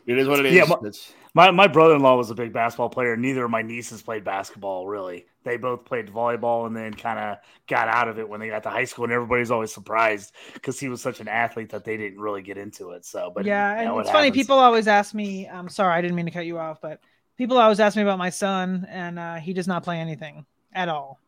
It 0.07 0.19
is 0.19 0.26
what 0.28 0.40
it 0.40 0.47
is. 0.47 0.54
Yeah, 0.54 0.66
but- 0.66 0.78
It's- 0.80 1.12
My 1.33 1.52
my 1.52 1.69
brother 1.69 1.95
in 1.95 2.02
law 2.02 2.16
was 2.16 2.30
a 2.30 2.35
big 2.35 2.52
basketball 2.52 2.88
player. 2.88 3.16
Neither 3.16 3.45
of 3.45 3.52
my 3.52 3.62
nieces 3.62 4.02
played 4.02 4.25
basketball. 4.25 4.88
Really, 4.88 5.26
they 5.45 5.57
both 5.59 5.85
played 5.85 6.09
volleyball 6.09 6.66
and 6.66 6.76
then 6.76 6.92
kind 6.92 7.21
of 7.21 7.38
got 7.69 7.87
out 7.87 8.09
of 8.09 8.19
it 8.19 8.28
when 8.28 8.40
they 8.40 8.49
got 8.49 8.64
to 8.64 8.69
high 8.71 8.83
school. 8.85 9.04
And 9.04 9.12
everybody's 9.12 9.52
always 9.52 9.73
surprised 9.73 10.35
because 10.54 10.80
he 10.80 10.88
was 10.88 11.00
such 11.00 11.21
an 11.21 11.28
athlete 11.28 11.71
that 11.71 11.85
they 11.85 11.97
didn't 11.97 12.19
really 12.21 12.42
get 12.42 12.59
into 12.59 12.90
it. 12.90 13.04
So, 13.04 13.30
but 13.33 13.45
yeah, 13.45 13.75
you 13.75 13.78
and 13.78 13.88
know, 13.90 13.99
it 13.99 14.02
it's 14.02 14.11
funny. 14.11 14.33
People 14.33 14.59
always 14.59 14.88
ask 14.88 15.14
me. 15.14 15.47
I'm 15.49 15.69
sorry, 15.69 15.95
I 15.95 16.00
didn't 16.00 16.16
mean 16.16 16.26
to 16.26 16.33
cut 16.33 16.47
you 16.47 16.59
off, 16.59 16.80
but 16.80 17.00
people 17.38 17.59
always 17.59 17.78
ask 17.78 17.97
me 17.97 18.02
about 18.02 18.19
my 18.19 18.30
son, 18.30 18.85
and 18.90 19.16
uh, 19.16 19.37
he 19.37 19.52
does 19.52 19.69
not 19.69 19.85
play 19.85 19.99
anything 19.99 20.47
at 20.73 20.88
all. 20.88 21.21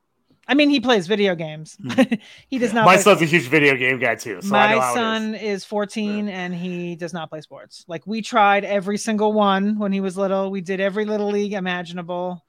I 0.49 0.55
mean, 0.55 0.71
he 0.71 0.81
plays 0.81 1.07
video 1.07 1.35
games. 1.35 1.79
he 2.49 2.59
does 2.59 2.73
not. 2.73 2.83
Hmm. 2.83 2.87
My 2.87 2.97
son's 2.97 3.23
a 3.23 3.27
huge 3.27 3.49
video 3.49 3.77
game 3.77 3.99
guy 3.99 4.17
too. 4.17 4.41
So 4.43 4.49
my 4.49 4.93
son 4.93 5.35
is 5.35 5.65
14 5.65 6.29
and 6.29 6.55
he 6.55 6.97
does 6.97 7.13
not 7.13 7.31
play 7.31 7.41
sports. 7.41 7.85
Like 7.87 8.07
we 8.07 8.23
tried 8.23 8.65
every 8.65 8.99
single 8.99 9.33
one 9.33 9.79
when 9.79 9.93
he 9.93 10.01
was 10.01 10.17
little. 10.17 10.51
We 10.51 10.61
did 10.61 10.81
every 10.81 11.05
little 11.05 11.31
league 11.31 11.53
imaginable, 11.53 12.45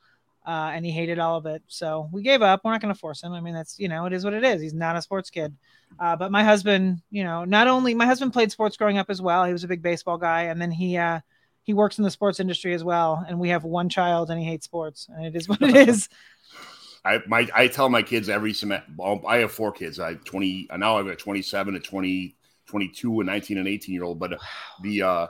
uh, 0.46 0.72
and 0.74 0.84
he 0.84 0.92
hated 0.92 1.20
all 1.20 1.38
of 1.38 1.46
it. 1.46 1.62
So 1.68 2.10
we 2.12 2.24
gave 2.24 2.42
up. 2.42 2.62
We're 2.64 2.72
not 2.72 2.82
going 2.82 2.94
to 2.94 3.00
force 3.00 3.22
him. 3.22 3.32
I 3.32 3.42
mean, 3.42 3.54
that's 3.54 3.80
you 3.80 3.90
know, 3.90 4.06
it 4.06 4.14
is 4.14 4.26
what 4.26 4.34
it 4.34 4.44
is. 4.44 4.62
He's 4.62 4.74
not 4.74 4.96
a 4.96 5.02
sports 5.02 5.30
kid. 5.30 5.56
Uh, 6.00 6.16
but 6.16 6.32
my 6.32 6.44
husband, 6.44 7.02
you 7.12 7.24
know, 7.24 7.46
not 7.46 7.68
only 7.68 7.94
my 7.94 8.08
husband 8.08 8.34
played 8.34 8.52
sports 8.52 8.76
growing 8.76 8.98
up 8.98 9.12
as 9.12 9.22
well. 9.22 9.46
He 9.46 9.54
was 9.54 9.64
a 9.64 9.68
big 9.68 9.84
baseball 9.84 10.18
guy, 10.18 10.44
and 10.44 10.60
then 10.60 10.72
he 10.72 10.98
uh, 10.98 11.20
he 11.62 11.74
works 11.74 12.00
in 12.00 12.04
the 12.04 12.12
sports 12.12 12.40
industry 12.40 12.74
as 12.74 12.84
well. 12.84 13.24
And 13.28 13.40
we 13.40 13.50
have 13.50 13.64
one 13.64 13.90
child, 13.90 14.32
and 14.32 14.40
he 14.40 14.46
hates 14.46 14.66
sports, 14.66 15.08
and 15.16 15.28
it 15.28 15.36
is 15.36 15.48
what 15.48 15.62
it 15.62 15.76
is. 15.90 16.10
I 17.06 17.20
my 17.28 17.48
I 17.54 17.68
tell 17.68 17.90
my 17.90 18.02
kids 18.02 18.30
every 18.30 18.54
semester. 18.54 18.92
I 19.28 19.38
have 19.38 19.52
four 19.52 19.72
kids. 19.72 20.00
I 20.00 20.10
have 20.10 20.24
twenty 20.24 20.68
now. 20.76 20.98
I've 20.98 21.06
got 21.06 21.20
twenty 21.20 21.42
seven, 21.42 21.76
a 21.76 21.80
20, 21.80 22.36
22, 22.66 23.22
a 23.22 23.24
nineteen, 23.24 23.58
and 23.58 23.68
eighteen 23.68 23.94
year 23.94 24.04
old. 24.04 24.20
But 24.20 24.40
the 24.82 25.02
uh, 25.02 25.28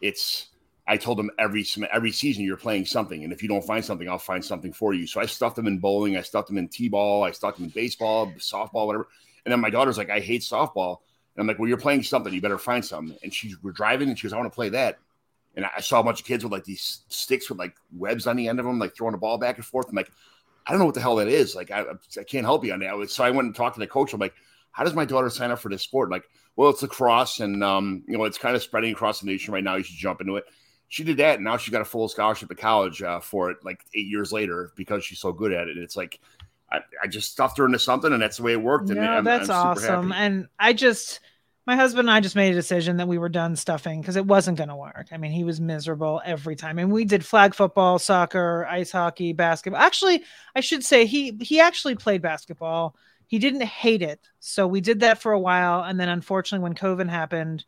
it's 0.00 0.48
I 0.86 0.98
told 0.98 1.18
them 1.18 1.30
every 1.38 1.66
every 1.92 2.12
season 2.12 2.44
you're 2.44 2.58
playing 2.58 2.84
something, 2.84 3.24
and 3.24 3.32
if 3.32 3.42
you 3.42 3.48
don't 3.48 3.64
find 3.64 3.82
something, 3.82 4.08
I'll 4.08 4.18
find 4.18 4.44
something 4.44 4.72
for 4.72 4.92
you. 4.92 5.06
So 5.06 5.20
I 5.20 5.26
stuffed 5.26 5.56
them 5.56 5.66
in 5.66 5.78
bowling. 5.78 6.16
I 6.16 6.22
stuffed 6.22 6.48
them 6.48 6.58
in 6.58 6.68
t-ball. 6.68 7.24
I 7.24 7.30
stuffed 7.30 7.56
them 7.56 7.64
in 7.64 7.70
baseball, 7.70 8.26
softball, 8.38 8.86
whatever. 8.86 9.08
And 9.44 9.52
then 9.52 9.60
my 9.60 9.70
daughter's 9.70 9.96
like, 9.96 10.10
I 10.10 10.20
hate 10.20 10.42
softball. 10.42 10.98
And 11.34 11.42
I'm 11.42 11.46
like, 11.46 11.58
well, 11.58 11.68
you're 11.68 11.78
playing 11.78 12.02
something. 12.02 12.32
You 12.32 12.40
better 12.40 12.58
find 12.58 12.84
something. 12.84 13.16
And 13.22 13.32
she's 13.32 13.62
we're 13.62 13.72
driving, 13.72 14.10
and 14.10 14.18
she 14.18 14.26
goes, 14.26 14.34
I 14.34 14.36
want 14.36 14.52
to 14.52 14.54
play 14.54 14.68
that. 14.70 14.98
And 15.56 15.64
I 15.64 15.80
saw 15.80 16.00
a 16.00 16.04
bunch 16.04 16.20
of 16.20 16.26
kids 16.26 16.44
with 16.44 16.52
like 16.52 16.64
these 16.64 17.02
sticks 17.08 17.48
with 17.48 17.58
like 17.58 17.74
webs 17.96 18.26
on 18.26 18.36
the 18.36 18.48
end 18.48 18.58
of 18.58 18.66
them, 18.66 18.78
like 18.78 18.94
throwing 18.94 19.14
a 19.14 19.18
ball 19.18 19.38
back 19.38 19.56
and 19.56 19.64
forth. 19.64 19.88
I'm 19.88 19.94
like, 19.94 20.10
I 20.66 20.70
don't 20.70 20.78
know 20.78 20.86
what 20.86 20.94
the 20.94 21.00
hell 21.00 21.16
that 21.16 21.28
is. 21.28 21.54
Like, 21.54 21.70
I, 21.70 21.84
I 22.18 22.24
can't 22.24 22.46
help 22.46 22.64
you 22.64 22.72
on 22.72 22.80
that. 22.80 23.10
So 23.10 23.22
I 23.22 23.30
went 23.30 23.46
and 23.46 23.54
talked 23.54 23.74
to 23.76 23.80
the 23.80 23.86
coach. 23.86 24.12
I'm 24.12 24.20
like, 24.20 24.34
how 24.72 24.84
does 24.84 24.94
my 24.94 25.04
daughter 25.04 25.30
sign 25.30 25.50
up 25.50 25.58
for 25.58 25.68
this 25.68 25.82
sport? 25.82 26.10
Like, 26.10 26.24
well, 26.56 26.70
it's 26.70 26.82
lacrosse, 26.82 27.40
and 27.40 27.62
um, 27.62 28.02
you 28.08 28.16
know, 28.16 28.24
it's 28.24 28.38
kind 28.38 28.56
of 28.56 28.62
spreading 28.62 28.92
across 28.92 29.20
the 29.20 29.26
nation 29.26 29.52
right 29.52 29.62
now. 29.62 29.76
You 29.76 29.82
should 29.82 29.96
jump 29.96 30.20
into 30.20 30.36
it. 30.36 30.44
She 30.88 31.02
did 31.02 31.16
that, 31.16 31.36
and 31.36 31.44
now 31.44 31.56
she 31.56 31.70
got 31.70 31.80
a 31.80 31.84
full 31.84 32.08
scholarship 32.08 32.50
at 32.50 32.56
college 32.58 33.02
uh, 33.02 33.20
for 33.20 33.50
it. 33.50 33.58
Like 33.64 33.84
eight 33.94 34.06
years 34.06 34.32
later, 34.32 34.72
because 34.76 35.04
she's 35.04 35.18
so 35.18 35.32
good 35.32 35.52
at 35.52 35.68
it. 35.68 35.76
And 35.76 35.84
it's 35.84 35.96
like, 35.96 36.20
I, 36.70 36.80
I 37.02 37.06
just 37.08 37.32
stuffed 37.32 37.58
her 37.58 37.66
into 37.66 37.78
something, 37.78 38.12
and 38.12 38.22
that's 38.22 38.36
the 38.36 38.44
way 38.44 38.52
it 38.52 38.62
worked. 38.62 38.90
And 38.90 39.00
No, 39.00 39.06
I'm, 39.06 39.24
that's 39.24 39.48
I'm 39.48 39.76
super 39.76 39.92
awesome. 39.92 40.10
happy. 40.10 40.24
And 40.24 40.48
I 40.58 40.72
just, 40.72 41.20
my 41.66 41.76
husband 41.76 42.08
and 42.08 42.14
I 42.14 42.20
just 42.20 42.36
made 42.36 42.52
a 42.52 42.54
decision 42.54 42.98
that 42.98 43.08
we 43.08 43.18
were 43.18 43.28
done 43.28 43.56
stuffing 43.56 44.00
because 44.00 44.16
it 44.16 44.26
wasn't 44.26 44.58
going 44.58 44.68
to 44.68 44.76
work. 44.76 45.06
I 45.12 45.16
mean, 45.16 45.32
he 45.32 45.44
was 45.44 45.60
miserable 45.60 46.20
every 46.24 46.56
time. 46.56 46.78
And 46.78 46.92
we 46.92 47.04
did 47.04 47.24
flag 47.24 47.54
football, 47.54 47.98
soccer, 47.98 48.66
ice 48.66 48.92
hockey, 48.92 49.32
basketball. 49.32 49.80
Actually, 49.80 50.22
I 50.54 50.60
should 50.60 50.84
say 50.84 51.06
he 51.06 51.36
he 51.40 51.60
actually 51.60 51.94
played 51.94 52.22
basketball. 52.22 52.96
He 53.26 53.38
didn't 53.38 53.62
hate 53.62 54.02
it, 54.02 54.20
so 54.40 54.66
we 54.66 54.80
did 54.82 55.00
that 55.00 55.20
for 55.20 55.32
a 55.32 55.40
while. 55.40 55.82
And 55.82 55.98
then, 55.98 56.10
unfortunately, 56.10 56.62
when 56.62 56.74
COVID 56.74 57.08
happened, 57.08 57.64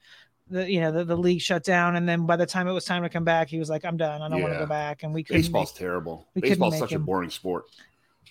the 0.49 0.71
you 0.71 0.81
know 0.81 0.93
the, 0.93 1.05
the 1.05 1.17
league 1.17 1.41
shut 1.41 1.65
down. 1.65 1.97
And 1.97 2.07
then 2.09 2.27
by 2.27 2.37
the 2.37 2.47
time 2.47 2.69
it 2.69 2.73
was 2.73 2.85
time 2.85 3.03
to 3.03 3.09
come 3.09 3.25
back, 3.25 3.49
he 3.49 3.59
was 3.59 3.71
like, 3.71 3.85
"I'm 3.85 3.97
done. 3.97 4.21
I 4.21 4.29
don't 4.29 4.43
want 4.43 4.55
to 4.55 4.61
go 4.61 4.67
back." 4.67 5.03
And 5.03 5.15
we 5.15 5.25
couldn't. 5.25 5.43
Baseball's 5.43 5.73
make- 5.73 5.79
terrible. 5.79 6.29
Baseball's 6.35 6.79
such 6.79 6.93
a 6.93 6.99
boring 6.99 7.31
sport. 7.31 7.65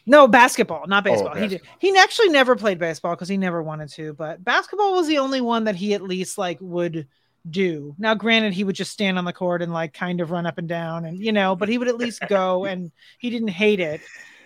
No, 0.06 0.28
basketball, 0.28 0.86
not 0.88 1.06
Oh, 1.08 1.12
baseball. 1.12 1.36
he 1.36 1.48
did, 1.48 1.62
he 1.80 1.96
actually 1.98 2.30
never 2.30 2.56
played 2.56 2.80
baseball 2.80 3.16
because 3.16 3.30
he 3.30 3.38
never 3.38 3.62
wanted 3.64 3.90
to. 3.94 4.14
But 4.14 4.44
basketball 4.44 4.94
was 4.94 5.08
the 5.08 5.18
only 5.18 5.42
one 5.42 5.64
that 5.66 5.76
he 5.76 5.94
at 5.94 6.02
least 6.02 6.38
like 6.38 6.58
would 6.62 7.08
do. 7.50 7.96
Now, 7.98 8.16
granted, 8.16 8.54
he 8.54 8.64
would 8.64 8.76
just 8.76 8.92
stand 8.92 9.18
on 9.18 9.26
the 9.26 9.34
court 9.34 9.62
and 9.62 9.72
like 9.74 9.94
kind 9.94 10.22
of 10.22 10.32
run 10.32 10.46
up 10.46 10.58
and 10.58 10.68
down, 10.68 11.06
and 11.06 11.20
you 11.20 11.32
know, 11.32 11.56
but 11.56 11.70
he 11.70 11.78
would 11.78 11.88
at 11.88 11.98
least 11.98 12.22
go, 12.28 12.66
and 12.72 12.92
he 13.20 13.30
didn't 13.30 13.50
hate 13.50 13.80
it. 13.80 14.02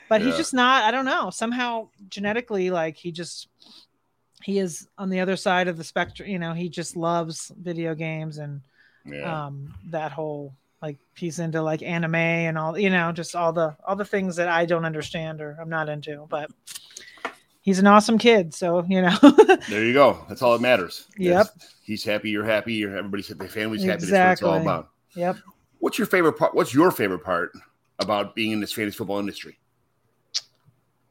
But 0.09 0.21
he's 0.21 0.35
just 0.37 0.53
not. 0.55 0.83
I 0.85 0.91
don't 0.91 1.05
know. 1.05 1.29
Somehow 1.29 1.89
genetically, 2.09 2.71
like 2.71 2.97
he 2.97 3.11
just 3.11 3.47
he 4.41 4.57
is 4.57 4.87
on 4.97 5.09
the 5.09 5.19
other 5.19 5.35
side 5.35 5.67
of 5.67 5.77
the 5.77 5.83
spectrum. 5.83 6.27
You 6.29 6.39
know, 6.39 6.53
he 6.53 6.67
just 6.69 6.95
loves 6.95 7.51
video 7.55 7.93
games 7.95 8.37
and 8.37 8.61
Yeah. 9.05 9.45
um 9.45 9.73
that 9.91 10.11
whole 10.11 10.53
like 10.81 10.97
piece 11.13 11.39
into 11.39 11.61
like 11.61 11.81
anime 11.81 12.15
and 12.15 12.57
all 12.57 12.77
you 12.77 12.89
know 12.89 13.11
just 13.11 13.35
all 13.35 13.51
the 13.51 13.75
all 13.85 13.95
the 13.95 14.05
things 14.05 14.35
that 14.37 14.47
i 14.47 14.65
don't 14.65 14.85
understand 14.85 15.41
or 15.41 15.57
i'm 15.61 15.69
not 15.69 15.89
into 15.89 16.25
but 16.29 16.49
he's 17.61 17.79
an 17.79 17.87
awesome 17.87 18.17
kid 18.17 18.53
so 18.53 18.85
you 18.87 19.01
know 19.01 19.15
There 19.69 19.83
you 19.83 19.93
go. 19.93 20.25
That's 20.29 20.41
all 20.41 20.53
that 20.53 20.61
matters. 20.61 21.05
Yep. 21.17 21.45
That's- 21.47 21.75
He's 21.83 22.03
happy. 22.03 22.29
You're 22.29 22.45
happy. 22.45 22.73
You're 22.73 22.95
everybody's 22.95 23.27
the 23.27 23.47
family's 23.47 23.83
happy. 23.83 24.05
That's 24.05 24.11
what 24.11 24.31
it's 24.31 24.43
all 24.43 24.61
about. 24.61 24.89
yep 25.15 25.37
What's 25.79 25.97
your 25.97 26.07
favorite 26.07 26.33
part? 26.33 26.53
What's 26.55 26.73
your 26.73 26.91
favorite 26.91 27.23
part 27.23 27.51
about 27.99 28.35
being 28.35 28.51
in 28.51 28.59
this 28.59 28.71
fantasy 28.71 28.95
football 28.97 29.19
industry? 29.19 29.57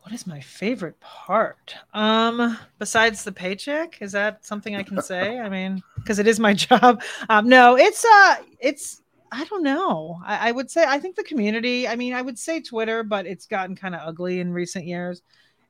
what 0.00 0.14
is 0.14 0.26
my 0.26 0.40
favorite 0.40 0.98
part 1.00 1.74
um 1.92 2.56
besides 2.78 3.24
the 3.24 3.32
paycheck 3.32 4.00
is 4.00 4.12
that 4.12 4.42
something 4.46 4.74
i 4.74 4.82
can 4.82 5.02
say 5.02 5.38
i 5.38 5.50
mean 5.50 5.82
because 5.96 6.18
it 6.18 6.26
is 6.26 6.40
my 6.40 6.54
job 6.66 7.02
um 7.28 7.46
no 7.46 7.76
it's 7.76 8.06
uh 8.06 8.36
it's 8.58 9.02
i 9.30 9.44
don't 9.44 9.62
know 9.62 10.20
I, 10.24 10.48
I 10.48 10.52
would 10.52 10.70
say 10.70 10.84
i 10.86 10.98
think 10.98 11.16
the 11.16 11.22
community 11.24 11.86
i 11.88 11.96
mean 11.96 12.14
i 12.14 12.22
would 12.22 12.38
say 12.38 12.60
twitter 12.60 13.02
but 13.02 13.26
it's 13.26 13.46
gotten 13.46 13.76
kind 13.76 13.94
of 13.94 14.00
ugly 14.04 14.40
in 14.40 14.52
recent 14.52 14.86
years 14.86 15.22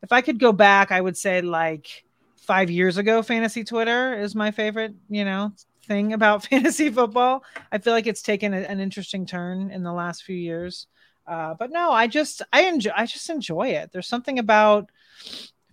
if 0.02 0.12
i 0.12 0.20
could 0.20 0.38
go 0.38 0.52
back 0.52 0.92
i 0.92 1.00
would 1.00 1.16
say 1.16 1.40
like 1.40 2.04
five 2.36 2.70
years 2.70 2.96
ago 2.96 3.22
fantasy 3.22 3.64
twitter 3.64 4.18
is 4.18 4.34
my 4.34 4.50
favorite 4.50 4.94
you 5.08 5.24
know 5.24 5.52
thing 5.84 6.12
about 6.12 6.44
fantasy 6.50 6.90
football 6.90 7.42
i 7.72 7.78
feel 7.78 7.92
like 7.92 8.06
it's 8.06 8.22
taken 8.22 8.54
a- 8.54 8.58
an 8.58 8.80
interesting 8.80 9.26
turn 9.26 9.70
in 9.70 9.82
the 9.82 9.92
last 9.92 10.22
few 10.24 10.36
years 10.36 10.86
Uh, 11.28 11.52
but 11.60 11.68
no, 11.70 11.92
I 11.92 12.08
just 12.08 12.40
I 12.56 12.62
enjoy 12.72 12.92
I 12.96 13.04
just 13.04 13.28
enjoy 13.28 13.68
it. 13.76 13.92
There's 13.92 14.08
something 14.08 14.38
about 14.38 14.88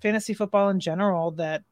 fantasy 0.01 0.33
football 0.35 0.69
in 0.69 0.79
general 0.79 1.31
that 1.39 1.63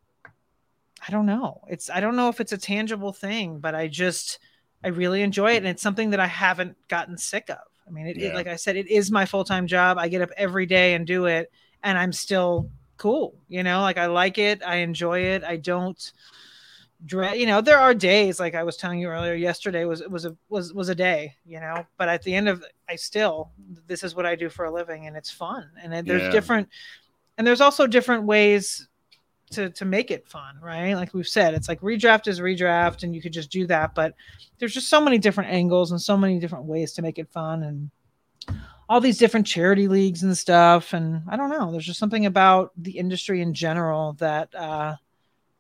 I 1.06 1.12
don't 1.12 1.26
know. 1.26 1.62
It's 1.68 1.90
I 1.90 2.00
don't 2.00 2.16
know 2.16 2.30
if 2.30 2.40
it's 2.40 2.54
a 2.54 2.58
tangible 2.58 3.12
thing, 3.14 3.60
but 3.60 3.76
I 3.76 3.88
just 3.88 4.40
I 4.84 4.90
really 4.90 5.22
enjoy 5.22 5.54
it, 5.54 5.58
and 5.58 5.68
it's 5.68 5.82
something 5.82 6.10
that 6.12 6.20
I 6.20 6.28
haven't 6.28 6.76
gotten 6.88 7.18
sick 7.18 7.50
of. 7.50 7.58
I 7.88 7.92
mean, 7.92 8.08
it, 8.08 8.18
it 8.18 8.34
like 8.34 8.48
I 8.48 8.56
said, 8.56 8.76
it 8.76 8.88
is 8.88 9.12
my 9.12 9.26
full 9.26 9.44
time 9.44 9.68
job. 9.68 9.98
I 9.98 10.08
get 10.08 10.22
up 10.22 10.30
every 10.38 10.66
day 10.66 10.94
and 10.94 11.06
do 11.06 11.26
it, 11.26 11.52
and 11.84 11.98
I'm 11.98 12.14
still 12.14 12.70
cool. 12.98 13.36
You 13.48 13.64
know, 13.64 13.82
like 13.82 13.98
I 13.98 14.08
like 14.08 14.38
it. 14.38 14.62
I 14.66 14.78
enjoy 14.78 15.20
it. 15.20 15.44
I 15.44 15.58
don't 15.58 16.12
dread. 17.06 17.38
You 17.38 17.46
know, 17.46 17.62
there 17.62 17.80
are 17.80 17.94
days 17.94 18.40
like 18.40 18.56
I 18.56 18.64
was 18.64 18.78
telling 18.78 19.00
you 19.00 19.08
earlier. 19.08 19.34
Yesterday 19.34 19.86
was 19.86 20.02
was 20.08 20.26
a 20.26 20.36
was 20.50 20.74
was 20.74 20.90
a 20.90 20.96
day. 20.96 21.36
You 21.46 21.60
know, 21.60 21.86
but 21.98 22.10
at 22.10 22.24
the 22.24 22.34
end 22.34 22.48
of, 22.48 22.64
I 22.90 22.96
still 22.96 23.52
this 23.88 24.04
is 24.04 24.16
what 24.16 24.26
I 24.26 24.36
do 24.36 24.50
for 24.50 24.66
a 24.66 24.72
living, 24.72 25.08
and 25.08 25.16
it's 25.16 25.32
fun. 25.32 25.70
And 25.82 25.92
there's 26.08 26.24
Yeah. 26.24 26.32
different, 26.32 26.70
and 27.38 27.46
there's 27.46 27.62
also 27.62 27.88
different 27.88 28.24
ways 28.24 28.88
to 29.54 29.70
to 29.72 29.86
make 29.86 30.12
it 30.12 30.28
fun, 30.28 30.60
right? 30.62 30.94
Like 30.94 31.14
we've 31.14 31.28
said, 31.28 31.54
it's 31.54 31.68
like 31.68 31.82
redraft 31.82 32.28
is 32.28 32.40
redraft, 32.40 33.04
and 33.04 33.16
you 33.16 33.22
could 33.22 33.34
just 33.34 33.52
do 33.52 33.66
that. 33.68 33.96
But 33.96 34.14
there's 34.60 34.74
just 34.74 34.90
so 34.90 35.02
many 35.02 35.18
different 35.18 35.52
angles 35.52 35.92
and 35.92 36.02
so 36.02 36.18
many 36.18 36.40
different 36.40 36.66
ways 36.66 36.94
to 36.94 37.02
make 37.02 37.20
it 37.20 37.30
fun, 37.32 37.64
and 37.64 37.90
all 38.90 39.00
these 39.00 39.18
different 39.18 39.48
charity 39.48 39.88
leagues 39.88 40.24
and 40.24 40.38
stuff. 40.38 40.94
And 40.94 41.24
I 41.30 41.36
don't 41.36 41.50
know, 41.50 41.72
there's 41.72 41.86
just 41.86 42.00
something 42.00 42.26
about 42.26 42.72
the 42.78 42.98
industry 42.98 43.42
in 43.42 43.54
general 43.54 44.14
that 44.14 44.54
uh, 44.54 44.96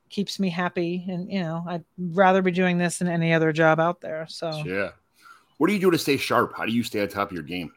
keeps 0.10 0.40
me 0.40 0.50
happy. 0.50 1.06
And 1.08 1.32
you 1.32 1.40
know, 1.40 1.64
I'd 1.68 1.86
rather 1.98 2.42
be 2.42 2.52
doing 2.52 2.78
this 2.78 3.00
than 3.00 3.08
any 3.08 3.34
other 3.34 3.52
job 3.52 3.80
out 3.80 4.02
there. 4.02 4.28
So 4.30 4.52
Yeah. 4.66 4.90
What 5.58 5.68
do 5.68 5.74
you 5.74 5.80
do 5.80 5.92
to 5.92 5.98
stay 5.98 6.18
sharp? 6.18 6.54
How 6.58 6.66
do 6.66 6.72
you 6.72 6.84
stay 6.84 7.02
on 7.02 7.08
top 7.08 7.30
of 7.30 7.34
your 7.34 7.44
game? 7.44 7.72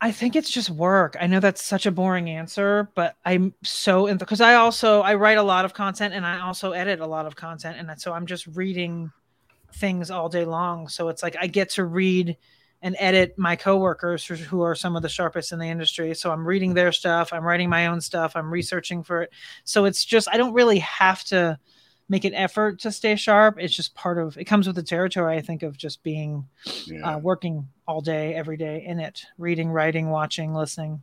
I 0.00 0.12
think 0.12 0.36
it's 0.36 0.50
just 0.50 0.70
work. 0.70 1.16
I 1.20 1.26
know 1.26 1.40
that's 1.40 1.62
such 1.62 1.84
a 1.84 1.90
boring 1.90 2.30
answer, 2.30 2.90
but 2.94 3.16
I'm 3.24 3.54
so 3.64 4.06
in 4.06 4.16
because 4.16 4.40
I 4.40 4.54
also 4.54 5.00
I 5.00 5.14
write 5.14 5.38
a 5.38 5.42
lot 5.42 5.64
of 5.64 5.74
content 5.74 6.14
and 6.14 6.24
I 6.24 6.40
also 6.40 6.72
edit 6.72 7.00
a 7.00 7.06
lot 7.06 7.26
of 7.26 7.34
content 7.34 7.78
and 7.78 8.00
so 8.00 8.12
I'm 8.12 8.26
just 8.26 8.46
reading 8.46 9.10
things 9.72 10.10
all 10.10 10.28
day 10.28 10.44
long. 10.44 10.88
So 10.88 11.08
it's 11.08 11.22
like 11.22 11.36
I 11.40 11.48
get 11.48 11.70
to 11.70 11.84
read 11.84 12.36
and 12.80 12.94
edit 13.00 13.36
my 13.36 13.56
coworkers 13.56 14.24
who- 14.24 14.36
who 14.36 14.62
are 14.62 14.76
some 14.76 14.94
of 14.94 15.02
the 15.02 15.08
sharpest 15.08 15.50
in 15.50 15.58
the 15.58 15.66
industry. 15.68 16.14
So 16.14 16.30
I'm 16.30 16.46
reading 16.46 16.74
their 16.74 16.92
stuff, 16.92 17.32
I'm 17.32 17.44
writing 17.44 17.68
my 17.68 17.88
own 17.88 18.00
stuff, 18.00 18.36
I'm 18.36 18.52
researching 18.52 19.02
for 19.02 19.22
it. 19.22 19.32
So 19.64 19.84
it's 19.84 20.04
just 20.04 20.28
I 20.30 20.36
don't 20.36 20.52
really 20.54 20.78
have 20.78 21.24
to 21.24 21.58
make 22.08 22.24
an 22.24 22.34
effort 22.34 22.80
to 22.80 22.90
stay 22.92 23.16
sharp. 23.16 23.56
It's 23.58 23.74
just 23.74 23.94
part 23.94 24.18
of 24.18 24.36
it 24.38 24.44
comes 24.44 24.66
with 24.66 24.76
the 24.76 24.82
territory 24.82 25.36
I 25.36 25.40
think 25.40 25.62
of 25.62 25.76
just 25.76 26.02
being 26.02 26.46
Yeah. 26.86 27.16
uh, 27.16 27.18
working 27.18 27.68
all 27.86 28.00
day, 28.00 28.34
every 28.34 28.56
day 28.56 28.84
in 28.84 28.98
it, 28.98 29.24
reading, 29.36 29.70
writing, 29.70 30.10
watching, 30.10 30.54
listening. 30.54 31.02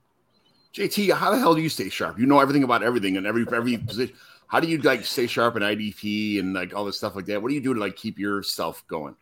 JT, 0.73 1.13
how 1.13 1.31
the 1.31 1.37
hell 1.39 1.55
do 1.55 1.61
you 1.61 1.69
stay 1.69 1.89
sharp? 1.89 2.19
You 2.19 2.25
know 2.25 2.39
everything 2.39 2.63
about 2.63 2.83
everything 2.83 3.17
and 3.17 3.25
every 3.25 3.45
every 3.53 3.77
position. 3.77 4.15
How 4.47 4.59
do 4.59 4.67
you 4.67 4.77
like 4.79 5.05
stay 5.05 5.25
sharp 5.25 5.55
in 5.55 5.63
IDP 5.63 6.39
and 6.39 6.53
like 6.53 6.75
all 6.75 6.85
this 6.85 6.97
stuff 6.97 7.15
like 7.15 7.25
that? 7.27 7.41
What 7.41 7.49
do 7.49 7.55
you 7.55 7.61
do 7.61 7.73
to 7.73 7.79
like 7.79 7.95
keep 7.95 8.19
yourself 8.19 8.83
going? 8.87 9.15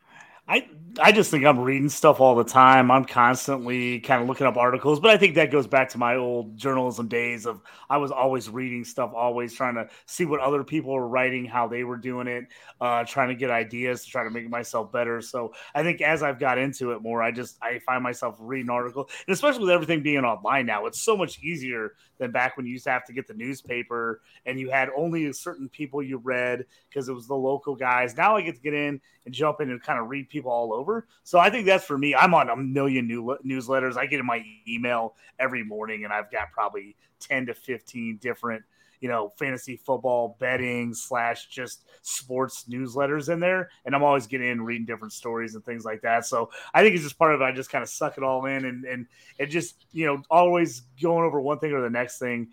I 0.48 0.68
I 1.00 1.12
just 1.12 1.32
think 1.32 1.44
I'm 1.44 1.60
reading 1.60 1.90
stuff 1.90 2.20
all 2.20 2.36
the 2.36 2.44
time. 2.44 2.92
I'm 2.92 3.06
constantly 3.06 4.00
kind 4.02 4.22
of 4.22 4.28
looking 4.28 4.46
up 4.46 4.58
articles, 4.58 5.00
but 5.00 5.10
I 5.10 5.18
think 5.18 5.34
that 5.36 5.50
goes 5.52 5.66
back 5.66 5.90
to 5.90 5.98
my 5.98 6.18
old 6.18 6.56
journalism 6.56 7.08
days 7.08 7.48
of 7.48 7.62
I 7.90 7.98
was 7.98 8.12
always 8.12 8.48
reading 8.50 8.84
stuff, 8.84 9.12
always 9.16 9.54
trying 9.54 9.74
to 9.76 9.88
see 10.06 10.26
what 10.26 10.40
other 10.42 10.64
people 10.64 10.94
were 10.94 11.08
writing, 11.08 11.46
how 11.46 11.68
they 11.68 11.84
were 11.84 11.98
doing 11.98 12.28
it, 12.28 12.46
uh, 12.80 13.06
trying 13.06 13.30
to 13.30 13.36
get 13.36 13.50
ideas 13.50 14.04
to 14.04 14.12
try 14.12 14.24
to 14.24 14.30
make 14.30 14.48
myself 14.50 14.92
better. 14.92 15.20
So 15.22 15.54
I 15.74 15.82
think 15.82 16.02
as 16.02 16.22
I've 16.22 16.40
got 16.40 16.60
into 16.60 16.92
it 16.92 17.02
more, 17.02 17.24
I 17.24 17.32
just 17.32 17.58
I 17.64 17.80
find 17.80 18.04
myself 18.04 18.36
reading 18.40 18.70
articles, 18.70 19.10
and 19.26 19.34
especially 19.34 19.62
with 19.62 19.72
everything 19.72 20.04
being 20.04 20.26
online 20.26 20.68
now, 20.68 20.86
it's 20.86 21.02
so 21.02 21.18
much 21.18 21.40
easier 21.40 21.94
than 22.24 22.32
back 22.32 22.58
when 22.58 22.66
you 22.66 22.72
used 22.72 22.86
to 22.86 22.92
have 22.92 23.06
to 23.06 23.14
get 23.14 23.28
the 23.28 23.34
newspaper 23.34 24.22
and 24.46 24.60
you 24.60 24.70
had 24.70 24.90
only 24.96 25.32
certain 25.34 25.70
people 25.70 26.02
you 26.02 26.18
read 26.18 26.66
because 26.90 27.10
it 27.10 27.14
was 27.14 27.28
the 27.28 27.36
local 27.36 27.76
guys. 27.76 28.16
Now 28.16 28.36
I 28.36 28.42
get 28.42 28.56
to 28.56 28.62
get 28.62 28.74
in 28.74 29.00
and 29.26 29.34
jump 29.34 29.62
in 29.62 29.70
and 29.70 29.82
kind 29.84 30.00
of 30.00 30.10
read 30.10 30.30
people 30.30 30.52
all 30.52 30.74
over. 30.74 31.08
So 31.24 31.38
I 31.38 31.50
think 31.50 31.66
that's 31.66 31.86
for 31.86 31.98
me. 31.98 32.16
I'm 32.16 32.34
on 32.34 32.50
a 32.50 32.56
million 32.56 33.08
new 33.08 33.38
newsletters. 33.46 33.98
I 33.98 34.06
get 34.06 34.20
in 34.20 34.26
my 34.26 34.44
email 34.68 35.16
every 35.38 35.64
morning, 35.64 36.06
and 36.06 36.14
I've 36.14 36.32
got 36.32 36.52
probably 36.52 36.96
ten 37.20 37.46
to 37.46 37.54
fifteen 37.54 38.18
different, 38.22 38.64
you 39.04 39.10
know, 39.10 39.34
fantasy 39.38 39.76
football 39.76 40.38
betting 40.40 40.94
slash 40.94 41.48
just 41.48 41.86
sports 42.04 42.64
newsletters 42.70 43.28
in 43.28 43.42
there, 43.42 43.70
and 43.86 43.94
I'm 43.94 44.02
always 44.02 44.28
getting 44.28 44.48
in 44.48 44.62
reading 44.62 44.86
different 44.86 45.12
stories 45.12 45.56
and 45.56 45.66
things 45.66 45.84
like 45.84 46.04
that. 46.04 46.26
So 46.26 46.52
I 46.74 46.82
think 46.82 46.96
it's 46.96 47.04
just 47.04 47.20
part 47.20 47.36
of 47.36 47.42
it. 47.42 47.44
I 47.44 47.52
just 47.52 47.70
kind 47.70 47.82
of 47.82 47.90
suck 47.90 48.18
it 48.18 48.24
all 48.24 48.46
in, 48.46 48.64
and 48.64 48.86
and 48.86 49.08
it 49.38 49.48
just 49.48 49.88
you 49.92 50.06
know 50.06 50.24
always 50.32 50.84
going 51.02 51.26
over 51.26 51.42
one 51.42 51.60
thing 51.60 51.74
or 51.74 51.82
the 51.82 51.90
next 51.90 52.18
thing. 52.18 52.52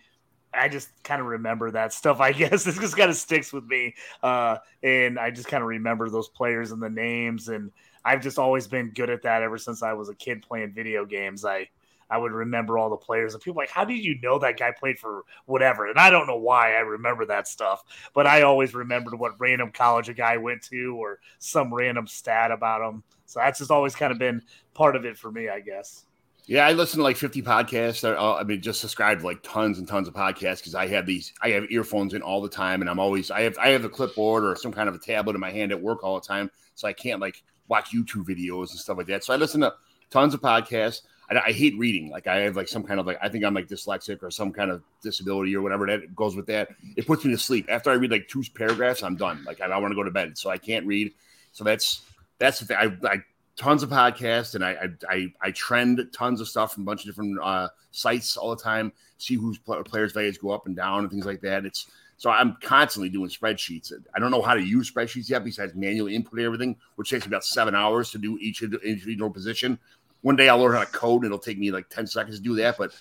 I 0.53 0.67
just 0.67 0.89
kind 1.05 1.21
of 1.21 1.29
remember 1.29 1.71
that 1.71 1.93
stuff. 1.93 2.19
I 2.19 2.33
guess 2.41 2.67
it 2.67 2.75
just 2.75 2.97
kind 2.97 3.11
of 3.11 3.17
sticks 3.17 3.53
with 3.53 3.67
me, 3.67 3.95
uh, 4.21 4.57
and 4.83 5.21
I 5.21 5.31
just 5.31 5.47
kind 5.47 5.63
of 5.63 5.69
remember 5.69 6.11
those 6.11 6.29
players 6.31 6.73
and 6.73 6.83
the 6.83 6.91
names. 6.91 7.47
And 7.47 7.71
I've 8.05 8.23
just 8.23 8.41
always 8.41 8.67
been 8.67 8.91
good 8.91 9.09
at 9.09 9.23
that 9.23 9.45
ever 9.45 9.57
since 9.57 9.85
I 9.85 9.93
was 9.93 10.09
a 10.09 10.17
kid 10.17 10.43
playing 10.43 10.73
video 10.73 11.07
games. 11.07 11.45
I 11.45 11.69
I 12.11 12.19
would 12.19 12.33
remember 12.33 12.77
all 12.77 12.91
the 12.91 12.97
players, 12.97 13.35
and 13.35 13.43
people 13.43 13.59
like, 13.59 13.71
how 13.71 13.85
did 13.85 13.99
you 13.99 14.19
know 14.21 14.39
that 14.41 14.59
guy 14.59 14.73
played 14.73 14.99
for 14.99 15.23
whatever? 15.47 15.89
And 15.89 15.99
I 15.99 16.11
don't 16.11 16.27
know 16.27 16.37
why 16.37 16.75
I 16.75 16.81
remember 16.81 17.25
that 17.27 17.47
stuff, 17.47 17.85
but 18.15 18.27
I 18.27 18.43
always 18.43 18.75
remembered 18.75 19.19
what 19.19 19.39
random 19.39 19.71
college 19.71 20.09
a 20.09 20.15
guy 20.15 20.37
went 20.37 20.63
to 20.65 20.97
or 20.97 21.21
some 21.39 21.73
random 21.73 22.07
stat 22.07 22.51
about 22.51 22.87
him. 22.87 23.03
So 23.27 23.39
that's 23.39 23.61
just 23.61 23.71
always 23.71 23.95
kind 23.95 24.11
of 24.11 24.19
been 24.19 24.43
part 24.75 24.97
of 24.97 25.05
it 25.05 25.17
for 25.17 25.31
me, 25.31 25.49
I 25.49 25.61
guess. 25.61 26.05
Yeah, 26.47 26.67
I 26.67 26.73
listen 26.73 26.99
to 26.99 27.05
like 27.05 27.17
50 27.17 27.43
podcasts. 27.43 28.03
I 28.03 28.43
mean, 28.43 28.61
just 28.61 28.81
subscribe 28.81 29.21
to 29.21 29.25
like 29.25 29.41
tons 29.45 29.79
and 29.79 29.87
tons 29.87 30.09
of 30.09 30.15
podcasts 30.15 30.59
because 30.59 30.75
I 30.75 30.89
have 30.89 31.07
these, 31.07 31.33
I 31.41 31.51
have 31.51 31.71
earphones 31.71 32.13
in 32.13 32.23
all 32.23 32.41
the 32.41 32.49
time, 32.49 32.81
and 32.81 32.91
I'm 32.91 32.99
always, 32.99 33.31
I 33.31 33.43
have, 33.43 33.57
I 33.57 33.69
have 33.69 33.85
a 33.85 33.89
clipboard 33.89 34.43
or 34.43 34.57
some 34.57 34.73
kind 34.73 34.89
of 34.89 34.97
a 34.97 34.99
tablet 34.99 35.35
in 35.35 35.41
my 35.41 35.53
hand 35.53 35.71
at 35.71 35.81
work 35.81 36.03
all 36.03 36.19
the 36.19 36.27
time, 36.27 36.51
so 36.75 36.89
I 36.89 36.93
can't 36.93 37.21
like 37.21 37.45
watch 37.69 37.93
YouTube 37.95 38.25
videos 38.25 38.71
and 38.71 38.81
stuff 38.81 38.99
like 38.99 39.07
that. 39.07 39.23
So 39.23 39.33
I 39.33 39.37
listen 39.37 39.61
to 39.61 39.75
tons 40.11 40.35
of 40.35 40.41
podcasts. 40.41 41.03
I, 41.31 41.43
I 41.47 41.53
hate 41.53 41.77
reading. 41.79 42.11
Like 42.11 42.27
I 42.27 42.37
have 42.41 42.57
like 42.57 42.69
some 42.69 42.83
kind 42.83 43.01
of 43.01 43.07
like, 43.07 43.19
I 43.23 43.29
think 43.29 43.45
I'm 43.45 43.55
like 43.55 43.69
dyslexic 43.69 44.23
or 44.23 44.31
some 44.31 44.53
kind 44.53 44.71
of 44.71 44.83
disability 45.03 45.55
or 45.55 45.63
whatever 45.63 45.87
that 45.87 46.15
goes 46.15 46.37
with 46.37 46.47
that. 46.47 46.71
It 46.97 47.07
puts 47.07 47.25
me 47.25 47.33
to 47.33 47.39
sleep. 47.39 47.67
After 47.69 47.91
I 47.91 47.95
read 47.95 48.11
like 48.11 48.29
two 48.29 48.43
paragraphs, 48.55 49.03
I'm 49.03 49.17
done. 49.17 49.43
Like 49.45 49.61
I, 49.61 49.67
I 49.67 49.79
want 49.79 49.93
to 49.93 49.97
go 49.97 50.03
to 50.03 50.11
bed, 50.11 50.37
so 50.37 50.51
I 50.51 50.59
can't 50.59 50.87
read. 50.87 51.13
So 51.53 51.65
that's 51.65 52.03
that's 52.39 52.61
the 52.61 52.67
thing. 52.67 52.77
I, 52.77 53.09
I 53.09 53.17
tons 53.57 53.83
of 53.83 53.91
podcasts 53.91 54.55
and 54.55 54.65
I, 54.65 54.89
I 55.09 55.33
I 55.41 55.51
trend 55.51 56.01
tons 56.13 56.41
of 56.41 56.49
stuff 56.49 56.75
from 56.75 56.85
a 56.85 56.87
bunch 56.87 57.03
of 57.03 57.07
different 57.07 57.39
uh, 57.43 57.69
sites 57.91 58.37
all 58.37 58.51
the 58.51 58.63
time. 58.63 58.93
See 59.19 59.35
whose 59.35 59.59
pl- 59.59 59.83
players' 59.85 60.13
values 60.13 60.39
go 60.39 60.51
up 60.51 60.67
and 60.67 60.75
down 60.75 61.01
and 61.01 61.11
things 61.11 61.27
like 61.27 61.41
that. 61.43 61.67
It's 61.67 61.87
so 62.17 62.31
I'm 62.31 62.57
constantly 62.61 63.09
doing 63.09 63.31
spreadsheets. 63.31 63.93
I 64.15 64.19
don't 64.19 64.31
know 64.31 64.43
how 64.43 64.53
to 64.53 64.63
use 64.63 64.91
spreadsheets 64.93 65.31
yet, 65.31 65.43
besides 65.43 65.75
manually 65.75 66.15
input 66.15 66.39
everything, 66.41 66.77
which 66.97 67.09
takes 67.09 67.25
about 67.25 67.47
seven 67.47 67.75
hours 67.75 68.11
to 68.11 68.19
do 68.19 68.37
each 68.39 68.63
individual 68.63 69.31
position. 69.31 69.79
One 70.23 70.37
day 70.37 70.49
I'll 70.49 70.59
learn 70.59 70.75
how 70.75 70.81
to 70.81 70.87
code. 70.87 71.23
And 71.23 71.27
it'll 71.27 71.39
take 71.39 71.59
me 71.59 71.71
like 71.71 71.89
ten 71.89 72.07
seconds 72.07 72.37
to 72.37 72.43
do 72.43 72.55
that, 72.57 72.77
but 72.79 72.93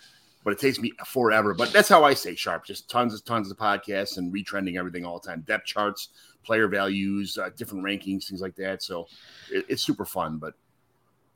but 0.43 0.53
it 0.53 0.59
takes 0.59 0.79
me 0.79 0.93
forever. 1.05 1.53
But 1.53 1.73
that's 1.73 1.89
how 1.89 2.03
I 2.03 2.13
stay 2.13 2.35
sharp. 2.35 2.65
Just 2.65 2.89
tons 2.89 3.13
and 3.13 3.25
tons 3.25 3.51
of 3.51 3.57
podcasts 3.57 4.17
and 4.17 4.33
retrending 4.33 4.77
everything 4.77 5.05
all 5.05 5.19
the 5.19 5.27
time. 5.27 5.41
Depth 5.41 5.65
charts, 5.65 6.09
player 6.43 6.67
values, 6.67 7.37
uh, 7.37 7.49
different 7.57 7.83
rankings, 7.83 8.27
things 8.27 8.41
like 8.41 8.55
that. 8.55 8.81
So 8.81 9.07
it, 9.51 9.65
it's 9.67 9.83
super 9.83 10.05
fun. 10.05 10.37
But 10.37 10.53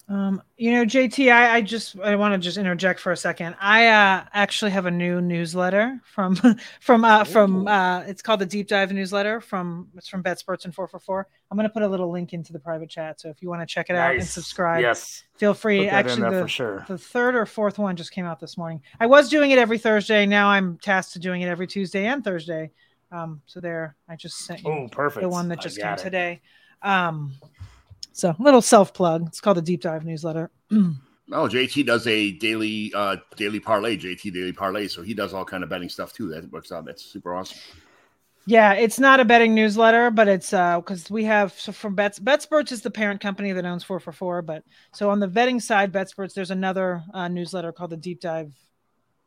Um, 0.10 0.44
you 0.58 0.72
know, 0.74 0.84
JT, 0.84 1.32
I, 1.32 1.56
I 1.56 1.62
just 1.62 1.98
I 1.98 2.16
want 2.18 2.34
to 2.34 2.38
just 2.38 2.58
interject 2.58 3.00
for 3.00 3.14
a 3.14 3.18
second. 3.18 3.56
I 3.60 3.88
uh, 3.88 4.26
actually 4.34 4.72
have 4.72 4.86
a 4.86 4.92
new 4.92 5.22
newsletter 5.22 6.02
from 6.04 6.36
from 6.82 7.06
uh, 7.06 7.24
from 7.24 7.68
uh, 7.68 8.02
it's 8.02 8.22
called 8.22 8.42
the 8.42 8.46
Deep 8.46 8.68
Dive 8.68 8.92
newsletter 8.92 9.40
from 9.40 9.88
it's 9.96 10.10
from 10.10 10.22
BetSperts 10.22 10.66
and 10.66 10.76
four 10.76 10.88
four 10.90 11.00
four. 11.00 11.28
I'm 11.50 11.58
gonna 11.58 11.70
put 11.70 11.84
a 11.84 11.88
little 11.88 12.12
link 12.12 12.34
into 12.34 12.52
the 12.52 12.60
private 12.60 12.90
chat, 12.90 13.22
so 13.22 13.30
if 13.30 13.42
you 13.42 13.50
want 13.50 13.62
to 13.62 13.66
check 13.66 13.90
it 13.90 13.96
out 13.96 14.14
and 14.14 14.24
subscribe, 14.24 14.82
Yes, 14.82 15.24
feel 15.38 15.54
free. 15.54 15.86
put 15.86 15.92
that 15.92 16.06
in 16.06 16.12
Actually, 16.24 16.40
the, 16.42 16.48
sure. 16.48 16.86
the 16.90 16.98
third 16.98 17.36
or 17.36 17.46
fourth 17.46 17.80
one 17.80 17.96
just 17.96 18.12
came 18.12 18.26
out 18.26 18.42
this 18.42 18.58
morning. 18.58 18.82
I 19.00 19.06
was 19.06 19.30
doing 19.30 19.52
it 19.52 19.58
every 19.58 19.78
Thursday. 19.78 20.26
Now 20.26 20.50
I'm 20.50 20.78
tasked 20.80 21.14
to 21.14 21.20
doing 21.20 21.42
it 21.44 21.48
every 21.48 21.66
Tuesday 21.66 22.08
and 22.08 22.24
Thursday. 22.24 22.72
Um, 23.12 23.42
so 23.46 23.62
there, 23.62 23.96
I 24.10 24.16
just 24.18 24.40
sent 24.40 24.64
you 24.64 24.70
Oh, 24.72 24.88
perfect. 24.92 25.22
the 25.22 25.30
one 25.30 25.48
that 25.48 25.62
just 25.62 25.80
came 25.80 25.94
it. 25.94 26.00
today. 26.00 26.42
Um, 26.82 27.32
so 28.14 28.36
little 28.40 28.62
self 28.62 28.94
plug. 28.94 29.28
It's 29.28 29.42
called 29.42 29.58
the 29.58 29.62
Deep 29.62 29.82
Dive 29.82 30.06
newsletter. 30.06 30.50
Oh, 31.32 31.48
JT 31.48 31.86
does 31.86 32.06
a 32.06 32.34
daily 32.34 32.92
uh 32.94 33.16
daily 33.38 33.60
parlay, 33.62 33.96
JT 33.96 34.34
daily 34.34 34.52
parlay. 34.52 34.90
So 34.90 35.02
he 35.02 35.14
does 35.14 35.34
all 35.34 35.46
kind 35.46 35.64
of 35.64 35.70
betting 35.70 35.88
stuff 35.88 36.12
too. 36.12 36.28
That 36.28 36.52
works 36.52 36.72
out. 36.72 36.84
That's 36.84 37.02
super 37.04 37.34
awesome. 37.34 37.58
Yeah, 38.46 38.74
it's 38.74 39.00
not 39.00 39.22
a 39.22 39.26
betting 39.26 39.56
newsletter, 39.56 40.12
but 40.12 40.28
it's 40.28 40.52
uh 40.52 40.82
because 40.82 41.10
we 41.10 41.24
have 41.24 41.54
so 41.54 41.72
from 41.72 41.96
Bets 41.96 42.20
BetSperts 42.20 42.74
is 42.74 42.82
the 42.82 42.92
parent 42.92 43.22
company 43.22 43.54
that 43.54 43.64
owns 43.64 43.86
four 43.86 44.02
for 44.02 44.12
four. 44.12 44.42
But 44.42 44.64
so 44.92 45.10
on 45.10 45.22
the 45.22 45.28
betting 45.30 45.62
side, 45.62 45.94
BetSperts, 45.94 46.34
there's 46.34 46.52
another 46.52 47.02
uh, 47.14 47.30
newsletter 47.30 47.72
called 47.72 47.92
the 47.92 47.98
Deep 47.98 48.20
Dive 48.20 48.54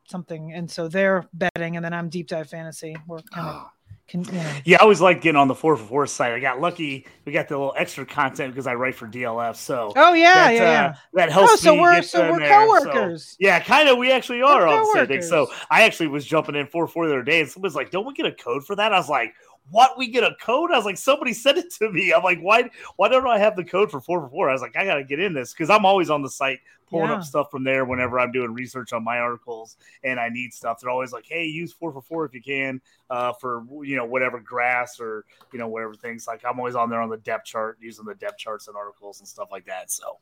something, 0.07 0.53
and 0.53 0.71
so 0.71 0.89
they're 0.89 1.27
betting, 1.33 1.77
and 1.77 1.85
then 1.85 1.95
I'm 1.95 2.11
Deep 2.11 2.29
Dive 2.29 2.51
Fantasy. 2.51 2.95
We're 3.07 3.21
kind 3.21 3.49
of 3.49 3.55
Oh, 3.55 3.71
Can, 4.09 4.23
know. 4.23 4.53
Yeah, 4.65 4.77
I 4.79 4.83
always 4.83 5.01
like 5.01 5.21
getting 5.21 5.37
on 5.37 5.49
the 5.49 5.55
four 5.55 5.77
for 5.77 5.85
four 5.85 6.07
site. 6.07 6.33
I 6.33 6.39
got 6.39 6.61
lucky; 6.61 7.07
we 7.25 7.33
got 7.33 7.49
the 7.49 7.59
little 7.59 7.75
extra 7.77 8.07
content 8.07 8.53
because 8.53 8.69
I 8.69 8.75
write 8.75 8.95
for 8.95 9.09
DLF. 9.09 9.57
So 9.57 9.93
Oh 9.97 10.13
yeah, 10.13 10.35
that, 10.35 10.55
yeah, 10.55 10.61
uh, 10.61 10.65
yeah. 10.65 10.95
that 11.15 11.33
helps 11.33 11.53
Oh, 11.55 11.57
so 11.57 11.81
we're 11.81 12.03
so 12.03 12.31
we're 12.31 12.39
there. 12.39 12.49
So, 12.49 12.85
coworkers. 12.85 13.37
yeah, 13.41 13.59
kind 13.59 13.89
of. 13.89 13.99
We 13.99 14.13
actually 14.13 14.43
are 14.43 14.61
We're 14.61 14.69
on 14.69 14.81
the 14.81 14.93
same 14.95 15.07
thing. 15.09 15.23
So. 15.23 15.49
I 15.71 15.83
actually 15.83 16.07
was 16.07 16.25
jumping 16.25 16.55
in 16.55 16.67
four 16.69 16.87
four 16.87 17.07
the 17.09 17.15
other 17.15 17.23
day, 17.25 17.41
and 17.41 17.51
someone's 17.51 17.75
like, 17.75 17.91
"Don't 17.91 18.07
we 18.07 18.15
get 18.15 18.27
a 18.27 18.33
code 18.33 18.65
for 18.65 18.77
that?" 18.77 18.93
I 18.93 18.99
was 18.99 19.09
like, 19.09 19.35
"What? 19.71 19.99
We 19.99 20.09
get 20.09 20.25
a 20.25 20.35
code?" 20.41 20.71
I 20.73 20.77
was 20.77 20.85
like, 20.85 20.97
"Somebody 20.97 21.33
sent 21.33 21.59
it 21.59 21.73
to 21.75 21.91
me." 21.91 22.13
I'm 22.13 22.23
like, 22.23 22.41
"Why? 22.41 22.71
Why 22.97 23.09
don't 23.09 23.27
I 23.27 23.39
have 23.39 23.57
the 23.57 23.65
code 23.65 23.91
for 23.91 24.01
four 24.01 24.21
for 24.21 24.29
four? 24.29 24.49
I 24.49 24.53
was 24.53 24.63
like, 24.63 24.77
"I 24.77 24.85
got 24.85 24.97
to 24.97 25.05
get 25.05 25.21
in 25.21 25.33
this 25.35 25.53
because 25.53 25.71
I'm 25.71 25.85
always 25.85 26.11
on 26.11 26.23
the 26.23 26.31
site 26.31 26.61
pulling 26.89 27.09
Yeah. 27.09 27.17
up 27.17 27.25
stuff 27.25 27.51
from 27.51 27.65
there 27.65 27.85
whenever 27.85 28.21
I'm 28.21 28.31
doing 28.31 28.55
research 28.55 28.93
on 28.93 29.03
my 29.03 29.19
articles 29.19 29.77
and 30.05 30.21
I 30.21 30.29
need 30.29 30.55
stuff. 30.55 30.79
They're 30.81 30.91
always 30.91 31.13
like, 31.13 31.27
"Hey, 31.27 31.45
use 31.47 31.73
four 31.73 31.93
for 31.93 32.01
four 32.03 32.25
if 32.25 32.33
you 32.35 32.43
can 32.43 32.81
uh, 33.11 33.33
for 33.35 33.65
you 33.83 33.97
know 33.97 34.05
whatever 34.05 34.39
grass 34.41 35.01
or 35.01 35.25
you 35.53 35.59
know 35.59 35.69
whatever 35.69 35.95
things." 35.95 36.27
Like 36.27 36.45
I'm 36.45 36.59
always 36.59 36.75
on 36.77 36.89
there 36.91 37.01
on 37.01 37.09
the 37.09 37.17
depth 37.17 37.47
chart 37.47 37.79
using 37.81 38.05
the 38.05 38.15
depth 38.15 38.39
charts 38.39 38.69
and 38.69 38.77
articles 38.77 39.21
and 39.21 39.29
stuff 39.29 39.49
like 39.51 39.67
that. 39.67 39.91
So 39.91 40.19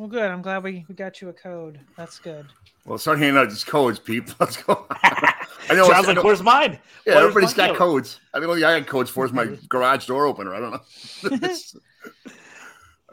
Well, 0.00 0.08
good. 0.08 0.30
I'm 0.30 0.40
glad 0.40 0.64
we, 0.64 0.86
we 0.88 0.94
got 0.94 1.20
you 1.20 1.28
a 1.28 1.32
code. 1.34 1.78
That's 1.94 2.18
good. 2.18 2.46
Well, 2.86 2.96
start 2.96 3.18
handing 3.18 3.36
out 3.36 3.50
these 3.50 3.64
codes, 3.64 3.98
people. 3.98 4.32
Let's 4.40 4.56
go. 4.56 4.86
I 4.88 5.34
know. 5.72 5.86
John's 5.86 6.06
I 6.06 6.08
like, 6.08 6.16
know- 6.16 6.22
"Where's 6.22 6.42
mine?" 6.42 6.78
yeah, 7.04 7.16
Where's 7.16 7.24
everybody's 7.26 7.54
my 7.54 7.66
got 7.66 7.76
code? 7.76 7.76
codes. 7.76 8.20
I 8.32 8.38
think 8.38 8.46
the 8.46 8.50
only 8.52 8.64
I 8.64 8.80
got 8.80 8.88
codes 8.88 9.10
for 9.10 9.26
is 9.26 9.32
my 9.34 9.44
garage 9.68 10.06
door 10.06 10.24
opener. 10.24 10.54
I 10.54 10.58
don't 10.58 10.70
know. 10.70 11.48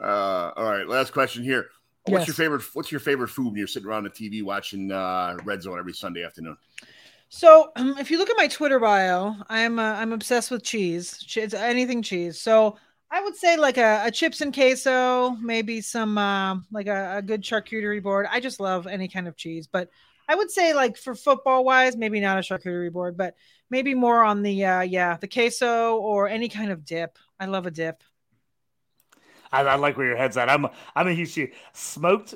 uh, 0.00 0.52
all 0.56 0.64
right, 0.64 0.88
last 0.88 1.12
question 1.12 1.44
here. 1.44 1.66
What's 2.06 2.26
your 2.26 2.32
favorite? 2.32 2.62
What's 2.72 2.90
your 2.90 3.00
favorite 3.00 3.28
food 3.28 3.48
when 3.48 3.56
you're 3.56 3.66
sitting 3.66 3.86
around 3.86 4.04
the 4.04 4.10
TV 4.10 4.42
watching 4.42 4.90
uh, 4.90 5.36
Red 5.44 5.60
Zone 5.60 5.78
every 5.78 5.92
Sunday 5.92 6.24
afternoon? 6.24 6.56
So, 7.28 7.70
um, 7.76 7.98
if 7.98 8.10
you 8.10 8.16
look 8.16 8.30
at 8.30 8.36
my 8.38 8.46
Twitter 8.46 8.78
bio, 8.78 9.36
I'm 9.50 9.78
uh, 9.78 9.92
I'm 9.92 10.14
obsessed 10.14 10.50
with 10.50 10.62
cheese. 10.64 11.22
It's 11.36 11.52
anything 11.52 12.00
cheese. 12.00 12.40
So, 12.40 12.78
I 13.10 13.22
would 13.22 13.36
say 13.36 13.56
like 13.56 13.78
a, 13.78 14.02
a 14.04 14.10
chips 14.10 14.40
and 14.42 14.52
queso, 14.52 15.30
maybe 15.40 15.80
some 15.80 16.18
uh, 16.18 16.56
like 16.70 16.88
a, 16.88 17.18
a 17.18 17.22
good 17.22 17.42
charcuterie 17.42 18.02
board. 18.02 18.26
I 18.30 18.40
just 18.40 18.60
love 18.60 18.86
any 18.86 19.08
kind 19.08 19.26
of 19.26 19.36
cheese, 19.36 19.66
but 19.66 19.88
I 20.28 20.34
would 20.34 20.50
say 20.50 20.74
like 20.74 20.98
for 20.98 21.14
football 21.14 21.64
wise, 21.64 21.96
maybe 21.96 22.20
not 22.20 22.38
a 22.38 22.42
charcuterie 22.42 22.92
board, 22.92 23.16
but 23.16 23.34
maybe 23.70 23.94
more 23.94 24.22
on 24.22 24.42
the 24.42 24.64
uh, 24.64 24.80
yeah 24.82 25.16
the 25.16 25.28
queso 25.28 25.96
or 25.96 26.28
any 26.28 26.48
kind 26.50 26.70
of 26.70 26.84
dip. 26.84 27.18
I 27.40 27.46
love 27.46 27.66
a 27.66 27.70
dip. 27.70 28.02
I, 29.52 29.62
I 29.62 29.74
like 29.76 29.96
where 29.96 30.06
your 30.06 30.16
head's 30.16 30.36
at. 30.36 30.48
I'm 30.48 30.66
I'm 30.94 31.08
a 31.08 31.12
huge 31.12 31.34
cheese- 31.34 31.54
smoked 31.72 32.34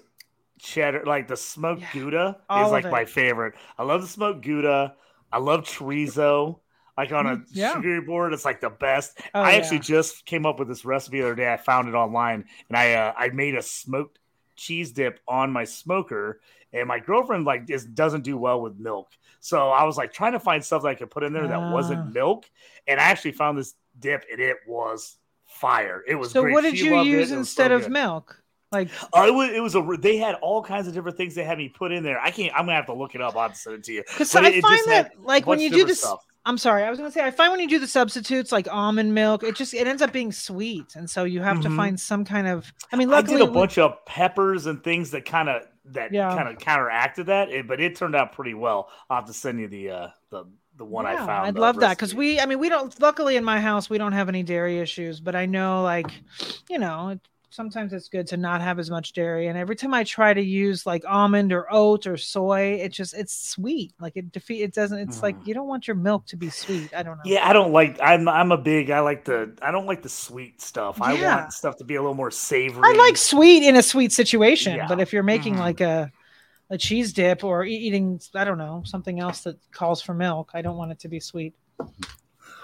cheddar, 0.61 1.05
like 1.07 1.29
the 1.29 1.39
smoked 1.39 1.83
Yeah, 1.83 1.89
Gouda 1.91 2.39
is 2.57 2.73
like 2.73 2.91
my 2.91 3.07
favorite. 3.07 3.55
I 3.79 3.85
love 3.85 4.03
the 4.03 4.09
smoked 4.09 4.43
Gouda. 4.43 4.97
I 5.33 5.39
love 5.39 5.63
chorizo. 5.65 6.61
Like 6.97 7.13
on 7.13 7.27
a 7.27 7.37
Mm, 7.37 7.45
yeah. 7.53 7.73
charcuterie 7.75 8.05
board, 8.07 8.33
it's 8.35 8.45
like 8.45 8.61
the 8.61 8.71
best. 8.71 9.19
Oh, 9.35 9.41
I 9.41 9.53
yeah. 9.53 9.57
actually 9.59 9.79
just 9.81 10.27
came 10.27 10.45
up 10.47 10.59
with 10.59 10.69
this 10.69 10.85
recipe 10.85 11.21
the 11.21 11.27
other 11.27 11.35
day. 11.35 11.53
I 11.53 11.57
found 11.57 11.89
it 11.89 11.95
online, 11.95 12.45
and 12.69 12.77
I 12.77 12.95
uh, 12.95 13.13
I 13.17 13.29
made 13.31 13.55
a 13.55 13.63
smoked 13.63 14.19
cheese 14.57 14.93
dip 14.93 15.21
on 15.27 15.53
my 15.53 15.65
smoker. 15.65 16.41
And 16.75 16.89
my 16.89 16.99
girlfriend 17.01 17.45
like 17.45 17.67
just 17.67 17.95
doesn't 17.95 18.23
do 18.25 18.37
well 18.39 18.61
with 18.63 18.79
milk, 18.79 19.09
so 19.41 19.69
I 19.71 19.85
was 19.85 19.99
like 19.99 20.13
trying 20.13 20.33
to 20.33 20.41
find 20.41 20.65
stuff 20.65 20.83
that 20.83 20.89
I 20.89 20.95
could 20.95 21.11
put 21.11 21.23
in 21.23 21.33
there 21.35 21.47
that 21.49 21.59
Ah. 21.59 21.73
wasn't 21.73 22.15
milk. 22.15 22.49
And 22.87 22.99
I 22.99 23.05
actually 23.05 23.33
found 23.33 23.59
this 23.59 23.75
dip, 23.99 24.25
and 24.31 24.41
it 24.41 24.57
was 24.67 25.19
fire. 25.45 26.03
It 26.07 26.15
was 26.15 26.31
So, 26.31 26.41
great. 26.43 26.53
what 26.55 26.63
did 26.63 26.79
She 26.79 26.87
you 26.87 27.01
it. 27.01 27.05
use 27.05 27.31
It 27.31 27.35
so 27.35 27.39
instead 27.39 27.73
of 27.73 27.83
good. 27.83 27.93
milk? 27.93 28.43
Like 28.71 28.89
Uh, 29.15 29.27
it 29.29 29.35
was 29.35 29.51
it 29.53 29.61
was 29.61 29.75
a 29.75 29.83
they 30.01 30.17
had 30.17 30.37
all 30.37 30.63
kinds 30.63 30.87
of 30.89 30.95
different 30.95 31.19
things 31.19 31.35
they 31.35 31.45
had 31.45 31.59
me 31.59 31.69
put 31.69 31.93
in 31.93 32.03
there. 32.03 32.19
I 32.19 32.31
can't. 32.31 32.55
I'm 32.55 32.65
gonna 32.65 32.77
have 32.77 32.87
to 32.87 32.95
look 32.95 33.15
it 33.15 33.21
up. 33.21 33.37
I'll 33.37 33.53
send 33.53 33.77
it 33.77 33.85
to 33.85 33.93
you. 33.93 34.03
Because 34.07 34.35
I 34.35 34.61
find 34.63 34.87
that 34.87 35.13
like 35.21 35.47
when 35.47 35.61
you 35.61 35.69
do 35.71 35.85
this, 35.85 35.99
stuff. 36.01 36.25
I'm 36.45 36.59
sorry, 36.59 36.83
I 36.83 36.91
was 36.91 36.99
gonna 36.99 37.11
say 37.13 37.25
I 37.25 37.31
find 37.31 37.53
when 37.53 37.61
you 37.61 37.69
do 37.69 37.79
the 37.79 37.87
substitutes 37.87 38.51
like 38.51 38.67
almond 38.69 39.15
milk, 39.15 39.45
it 39.45 39.55
just 39.55 39.75
it 39.75 39.87
ends 39.87 40.03
up 40.03 40.13
being 40.13 40.33
sweet, 40.33 40.97
and 40.97 41.09
so 41.09 41.23
you 41.25 41.41
have 41.41 41.61
to 41.61 41.69
Mhm. 41.69 41.77
find 41.77 42.01
some 42.01 42.25
kind 42.25 42.49
of. 42.49 42.73
I 42.93 42.97
mean, 42.97 43.09
luckily, 43.11 43.37
I 43.37 43.39
did 43.39 43.49
a 43.49 43.51
we- 43.51 43.55
bunch 43.55 43.79
of 43.79 44.05
peppers 44.07 44.67
and 44.67 44.83
things 44.83 45.13
that 45.13 45.25
kind 45.25 45.49
of 45.49 45.63
that 45.85 46.13
Yeah. 46.13 46.35
kind 46.35 46.49
of 46.49 46.59
counteracted 46.59 47.27
that, 47.27 47.49
it- 47.51 47.67
but 47.69 47.81
it 47.81 47.97
turned 47.97 48.17
out 48.17 48.33
pretty 48.33 48.55
well. 48.55 48.89
I'll 49.09 49.19
have 49.19 49.27
to 49.27 49.33
send 49.33 49.61
you 49.61 49.69
the 49.69 49.91
uh 49.91 50.09
the 50.31 50.45
the 50.77 50.85
one 50.85 51.07
I 51.07 51.13
Yeah, 51.13 51.27
found. 51.27 51.47
I'd 51.47 51.55
the 51.55 51.61
love 51.61 51.79
that 51.81 51.97
because 51.99 52.15
we, 52.15 52.41
I 52.41 52.47
mean, 52.47 52.59
we 52.59 52.69
don't. 52.69 52.99
Luckily, 53.01 53.37
in 53.37 53.45
my 53.45 53.61
house, 53.61 53.89
we 53.91 53.99
don't 53.99 54.13
have 54.13 54.29
any 54.29 54.43
dairy 54.43 54.79
issues, 54.79 55.21
but 55.21 55.37
I 55.37 55.47
know, 55.47 55.83
like, 55.83 56.11
you 56.69 56.79
know, 56.79 57.11
it, 57.11 57.21
sometimes 57.53 57.93
it's 57.93 58.09
good 58.09 58.27
to 58.29 58.37
not 58.37 58.63
have 58.63 58.79
as 58.79 58.91
much 58.91 59.13
dairy. 59.13 59.49
And 59.49 59.59
every 59.59 59.77
time 59.77 59.93
I 59.93 60.05
try 60.05 60.33
to 60.33 60.41
use 60.41 60.87
like 60.87 61.05
almond 61.07 61.53
or 61.53 61.67
oat 61.71 62.07
or 62.07 62.17
soy, 62.17 62.79
it 62.81 62.89
just 62.93 63.13
it's 63.15 63.51
sweet. 63.51 63.93
Like 64.01 64.17
it 64.17 64.33
defeat. 64.33 64.63
It 64.63 64.73
doesn't. 64.75 64.99
It's 64.99 65.23
like 65.23 65.39
Mm. 65.41 65.47
you 65.47 65.55
don't 65.55 65.69
want 65.69 65.87
your 65.87 65.97
milk 65.97 66.27
to 66.27 66.37
be 66.37 66.49
sweet. 66.51 66.95
I 66.95 67.03
don't 67.03 67.17
know. 67.19 67.23
Yeah, 67.27 67.47
I 67.47 67.53
don't 67.53 67.73
like. 67.73 67.99
I'm 68.03 68.27
I'm 68.29 68.51
a 68.53 68.57
big. 68.59 68.91
I 68.91 69.01
like 69.01 69.25
the. 69.27 69.57
I 69.61 69.71
don't 69.71 69.87
like 69.87 70.03
the 70.03 70.09
sweet 70.09 70.61
stuff. 70.61 71.01
I 71.03 71.15
want 71.23 71.53
stuff 71.53 71.77
to 71.77 71.85
be 71.85 71.95
a 71.97 72.01
little 72.01 72.15
more 72.17 72.31
savory. 72.31 72.83
I 72.85 72.93
like 72.97 73.17
sweet 73.19 73.63
in 73.63 73.77
a 73.77 73.83
sweet 73.83 74.13
situation, 74.13 74.77
Yeah. 74.77 74.89
but 74.89 74.99
if 75.01 75.13
you're 75.13 75.23
making 75.23 75.55
Mhm. 75.57 75.61
like 75.61 75.81
a 75.81 76.11
a 76.71 76.79
cheese 76.79 77.13
dip 77.13 77.45
or 77.45 77.67
e- 77.67 77.77
eating, 77.77 78.19
I 78.35 78.45
don't 78.45 78.57
know, 78.57 78.83
something 78.87 79.21
else 79.21 79.43
that 79.43 79.59
calls 79.73 80.01
for 80.01 80.15
milk, 80.15 80.53
I 80.55 80.63
don't 80.63 80.79
want 80.79 80.91
it 80.91 81.01
to 81.01 81.09
be 81.09 81.21
sweet. 81.21 81.53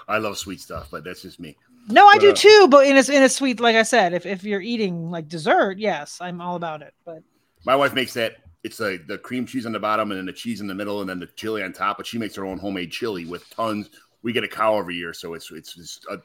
I 0.07 0.17
love 0.17 0.39
sweet 0.39 0.59
stuff, 0.59 0.87
but 0.89 1.03
that's 1.03 1.21
just 1.21 1.39
me. 1.39 1.55
No, 1.89 2.07
I 2.07 2.15
But, 2.15 2.21
do 2.21 2.33
too, 2.33 2.67
but 2.69 2.85
in 2.85 2.97
a 2.97 3.11
in 3.11 3.23
a 3.23 3.29
sweet, 3.29 3.59
like 3.59 3.75
I 3.75 3.83
said, 3.83 4.13
if 4.13 4.25
if 4.25 4.43
you're 4.43 4.61
eating 4.61 5.09
like 5.09 5.27
dessert, 5.27 5.79
yes, 5.79 6.19
I'm 6.21 6.39
all 6.41 6.55
about 6.55 6.81
it. 6.81 6.93
But 7.05 7.23
My 7.65 7.75
wife 7.75 7.93
makes 7.93 8.13
that. 8.13 8.37
It's 8.63 8.79
like 8.79 9.07
the 9.07 9.17
cream 9.17 9.45
cheese 9.45 9.65
on 9.65 9.71
the 9.71 9.79
bottom 9.79 10.11
and 10.11 10.17
then 10.19 10.25
the 10.25 10.33
cheese 10.33 10.59
in 10.59 10.67
the 10.67 10.75
middle 10.75 10.99
and 10.99 11.09
then 11.09 11.19
the 11.19 11.27
chili 11.27 11.63
on 11.63 11.71
top. 11.71 11.95
But 11.97 12.05
she 12.05 12.17
makes 12.17 12.35
her 12.35 12.45
own 12.45 12.57
homemade 12.59 12.91
chili 12.91 13.25
with 13.25 13.49
tons. 13.49 13.89
We 14.21 14.33
get 14.33 14.43
a 14.43 14.49
cow 14.49 14.77
every 14.77 14.95
year, 14.95 15.13
so 15.13 15.33
it's 15.33 15.49
it's 15.51 15.73
just 15.75 16.05
uh 16.09 16.17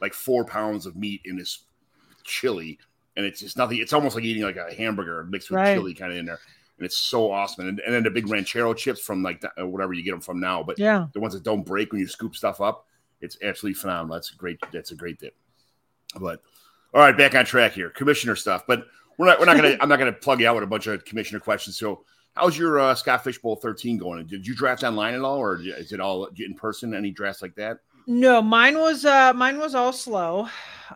like 0.00 0.14
four 0.14 0.44
pounds 0.44 0.86
of 0.86 0.96
meat 0.96 1.20
in 1.26 1.36
this 1.36 1.64
chili, 2.24 2.78
and 3.16 3.24
it's 3.26 3.40
just 3.40 3.56
nothing. 3.56 3.78
It's 3.78 3.92
almost 3.92 4.14
like 4.16 4.24
eating 4.24 4.42
like 4.42 4.56
a 4.56 4.74
hamburger 4.74 5.22
mixed 5.24 5.50
with 5.50 5.58
Right. 5.58 5.74
chili 5.74 5.94
kind 5.94 6.12
of 6.12 6.18
in 6.18 6.24
there, 6.26 6.40
and 6.78 6.86
it's 6.86 6.96
so 6.96 7.30
awesome. 7.30 7.68
And, 7.68 7.78
and 7.80 7.94
then 7.94 8.02
the 8.02 8.10
big 8.10 8.28
ranchero 8.28 8.74
chips 8.74 9.00
from 9.00 9.22
like 9.22 9.40
the, 9.42 9.50
uh, 9.62 9.66
whatever 9.66 9.92
you 9.92 10.02
get 10.02 10.12
them 10.12 10.20
from 10.20 10.40
now, 10.40 10.62
but 10.62 10.78
yeah, 10.78 11.06
the 11.12 11.20
ones 11.20 11.34
that 11.34 11.42
don't 11.44 11.62
break 11.64 11.92
when 11.92 12.00
you 12.00 12.08
scoop 12.08 12.34
stuff 12.34 12.60
up, 12.60 12.86
it's 13.22 13.38
absolutely 13.42 13.74
phenomenal. 13.74 14.14
That's 14.16 14.32
a 14.32 14.36
great. 14.36 14.58
That's 14.72 14.90
a 14.90 14.94
great 14.94 15.18
dip. 15.18 15.34
But 16.20 16.42
all 16.92 17.00
right, 17.00 17.16
back 17.16 17.34
on 17.34 17.44
track 17.44 17.72
here, 17.72 17.88
commissioner 17.90 18.36
stuff. 18.36 18.64
But 18.66 18.86
we're 19.16 19.26
not. 19.26 19.38
We're 19.38 19.46
not 19.46 19.56
gonna. 19.56 19.76
I'm 19.80 19.88
not 19.88 19.98
gonna 19.98 20.12
plug 20.12 20.40
you 20.40 20.48
out 20.48 20.56
with 20.56 20.64
a 20.64 20.68
bunch 20.68 20.86
of 20.86 21.04
commissioner 21.04 21.40
questions. 21.40 21.78
So, 21.78 22.04
how's 22.34 22.58
your 22.58 22.80
uh, 22.80 22.94
Scott 22.94 23.24
Fishbowl 23.24 23.56
13 23.56 23.96
going? 23.96 24.26
Did 24.26 24.46
you 24.46 24.54
draft 24.54 24.82
online 24.82 25.14
at 25.14 25.22
all, 25.22 25.38
or 25.38 25.60
is 25.60 25.92
it 25.92 26.00
all 26.00 26.26
in 26.36 26.54
person? 26.54 26.94
Any 26.94 27.10
drafts 27.10 27.40
like 27.40 27.54
that? 27.54 27.78
no, 28.06 28.42
mine 28.42 28.78
was 28.78 29.04
uh 29.04 29.32
mine 29.32 29.58
was 29.58 29.74
all 29.74 29.92
slow. 29.92 30.48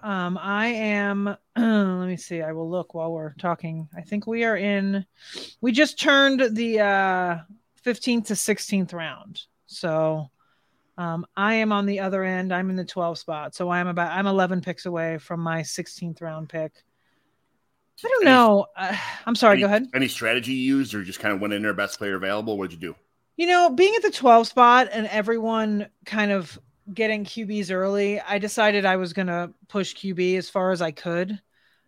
Um, 0.03 0.39
I 0.39 0.67
am. 0.67 1.25
let 1.57 2.07
me 2.07 2.17
see. 2.17 2.43
I 2.43 2.53
will 2.53 2.69
look 2.69 2.95
while 2.95 3.13
we're 3.13 3.35
talking. 3.35 3.89
I 3.97 4.03
think 4.03 4.27
we 4.27 4.45
are 4.45 4.57
in. 4.57 5.07
We 5.61 5.73
just 5.73 5.99
turned 6.01 6.57
the 6.57 6.81
uh 6.81 7.39
15th 7.85 8.27
to 8.27 8.35
16th 8.35 8.93
round, 8.93 9.43
so. 9.67 10.31
Um, 10.99 11.27
I 11.37 11.55
am 11.55 11.73
on 11.73 11.85
the 11.87 12.01
other 12.01 12.25
end. 12.25 12.53
I'm 12.53 12.71
in 12.71 12.77
the 12.77 12.85
12 12.85 13.19
spot, 13.19 13.55
so 13.55 13.71
I'm 13.71 13.87
about 13.87 14.13
I'm 14.13 14.27
11 14.27 14.63
picks 14.63 14.87
away 14.87 15.19
from 15.19 15.41
my 15.41 15.61
16th 15.61 16.23
round 16.23 16.49
pick. 16.49 16.73
I 18.05 18.09
don't 18.09 18.27
Any- 18.27 18.35
know. 18.35 18.67
Uh, 18.77 18.97
I'm 19.27 19.35
sorry. 19.35 19.55
any, 19.55 19.61
Go 19.63 19.67
ahead. 19.67 19.89
Any 19.95 20.09
strategy 20.09 20.53
you 20.53 20.77
used, 20.79 20.95
or 20.95 21.03
just 21.03 21.21
kind 21.21 21.35
of 21.35 21.41
went 21.41 21.53
in 21.55 21.63
there, 21.63 21.75
best 21.75 21.99
player 21.99 22.17
available? 22.17 22.57
What'd 22.59 22.73
you 22.73 22.79
do? 22.79 22.97
You 23.37 23.47
know, 23.47 23.69
being 23.71 23.95
at 23.97 24.03
the 24.03 24.11
12 24.11 24.47
spot 24.47 24.89
and 24.93 25.07
everyone 25.09 25.89
kind 26.07 26.33
of 26.33 26.59
getting 26.95 27.25
QBs 27.25 27.71
early, 27.71 28.19
I 28.21 28.39
decided 28.39 28.87
I 28.87 28.97
was 28.97 29.13
going 29.13 29.27
to 29.27 29.53
push 29.69 29.95
QB 29.95 30.39
as 30.39 30.49
far 30.49 30.71
as 30.71 30.81
I 30.81 30.93
could, 30.93 31.39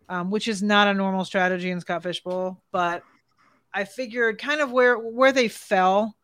um, 0.09 0.29
which 0.29 0.47
is 0.47 0.61
not 0.61 0.87
a 0.87 0.93
normal 0.93 1.25
strategy 1.25 1.71
in 1.71 1.79
Scott 1.81 2.03
Fishbowl. 2.03 2.61
But 2.71 3.01
I 3.73 3.85
figured 3.85 4.37
kind 4.39 4.61
of 4.61 4.71
where 4.71 4.95
where 4.99 5.31
they 5.31 5.47
fell. 5.47 6.15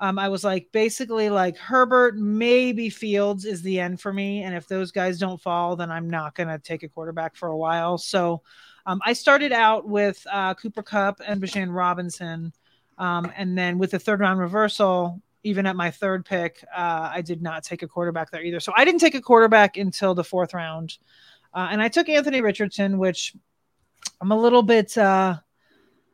Um, 0.00 0.18
I 0.18 0.28
was 0.30 0.44
like 0.44 0.68
basically 0.72 1.28
like 1.28 1.58
Herbert, 1.58 2.16
maybe 2.16 2.88
Fields 2.88 3.44
is 3.44 3.62
the 3.62 3.78
end 3.78 4.00
for 4.00 4.12
me, 4.12 4.42
and 4.42 4.54
if 4.54 4.66
those 4.66 4.90
guys 4.92 5.18
don't 5.18 5.40
fall, 5.40 5.76
then 5.76 5.90
I'm 5.90 6.08
not 6.08 6.34
going 6.34 6.48
to 6.48 6.58
take 6.58 6.82
a 6.82 6.88
quarterback 6.88 7.36
for 7.36 7.48
a 7.48 7.56
while. 7.56 7.98
So 7.98 8.42
um, 8.86 9.00
I 9.04 9.12
started 9.12 9.52
out 9.52 9.86
with 9.86 10.26
uh, 10.30 10.54
Cooper 10.54 10.82
Kupp 10.82 11.20
and 11.26 11.40
Bijan 11.42 11.74
Robinson. 11.74 12.52
Um, 12.98 13.32
and 13.36 13.56
then 13.56 13.78
with 13.78 13.92
the 13.92 13.98
third 13.98 14.20
round 14.20 14.40
reversal, 14.40 15.22
even 15.42 15.66
at 15.66 15.76
my 15.76 15.90
third 15.90 16.24
pick, 16.24 16.64
uh, 16.74 17.10
I 17.12 17.22
did 17.22 17.40
not 17.42 17.64
take 17.64 17.82
a 17.82 17.88
quarterback 17.88 18.30
there 18.30 18.42
either. 18.42 18.60
So 18.60 18.72
I 18.76 18.84
didn't 18.84 19.00
take 19.00 19.14
a 19.14 19.22
quarterback 19.22 19.76
until 19.76 20.14
the 20.14 20.24
fourth 20.24 20.54
round. 20.54 20.98
Uh, 21.54 21.68
and 21.70 21.82
I 21.82 21.88
took 21.88 22.08
Anthony 22.08 22.40
Richardson, 22.40 22.98
which 22.98 23.34
I'm 24.20 24.32
a 24.32 24.40
little 24.40 24.62
bit, 24.62 24.96
uh, 24.98 25.36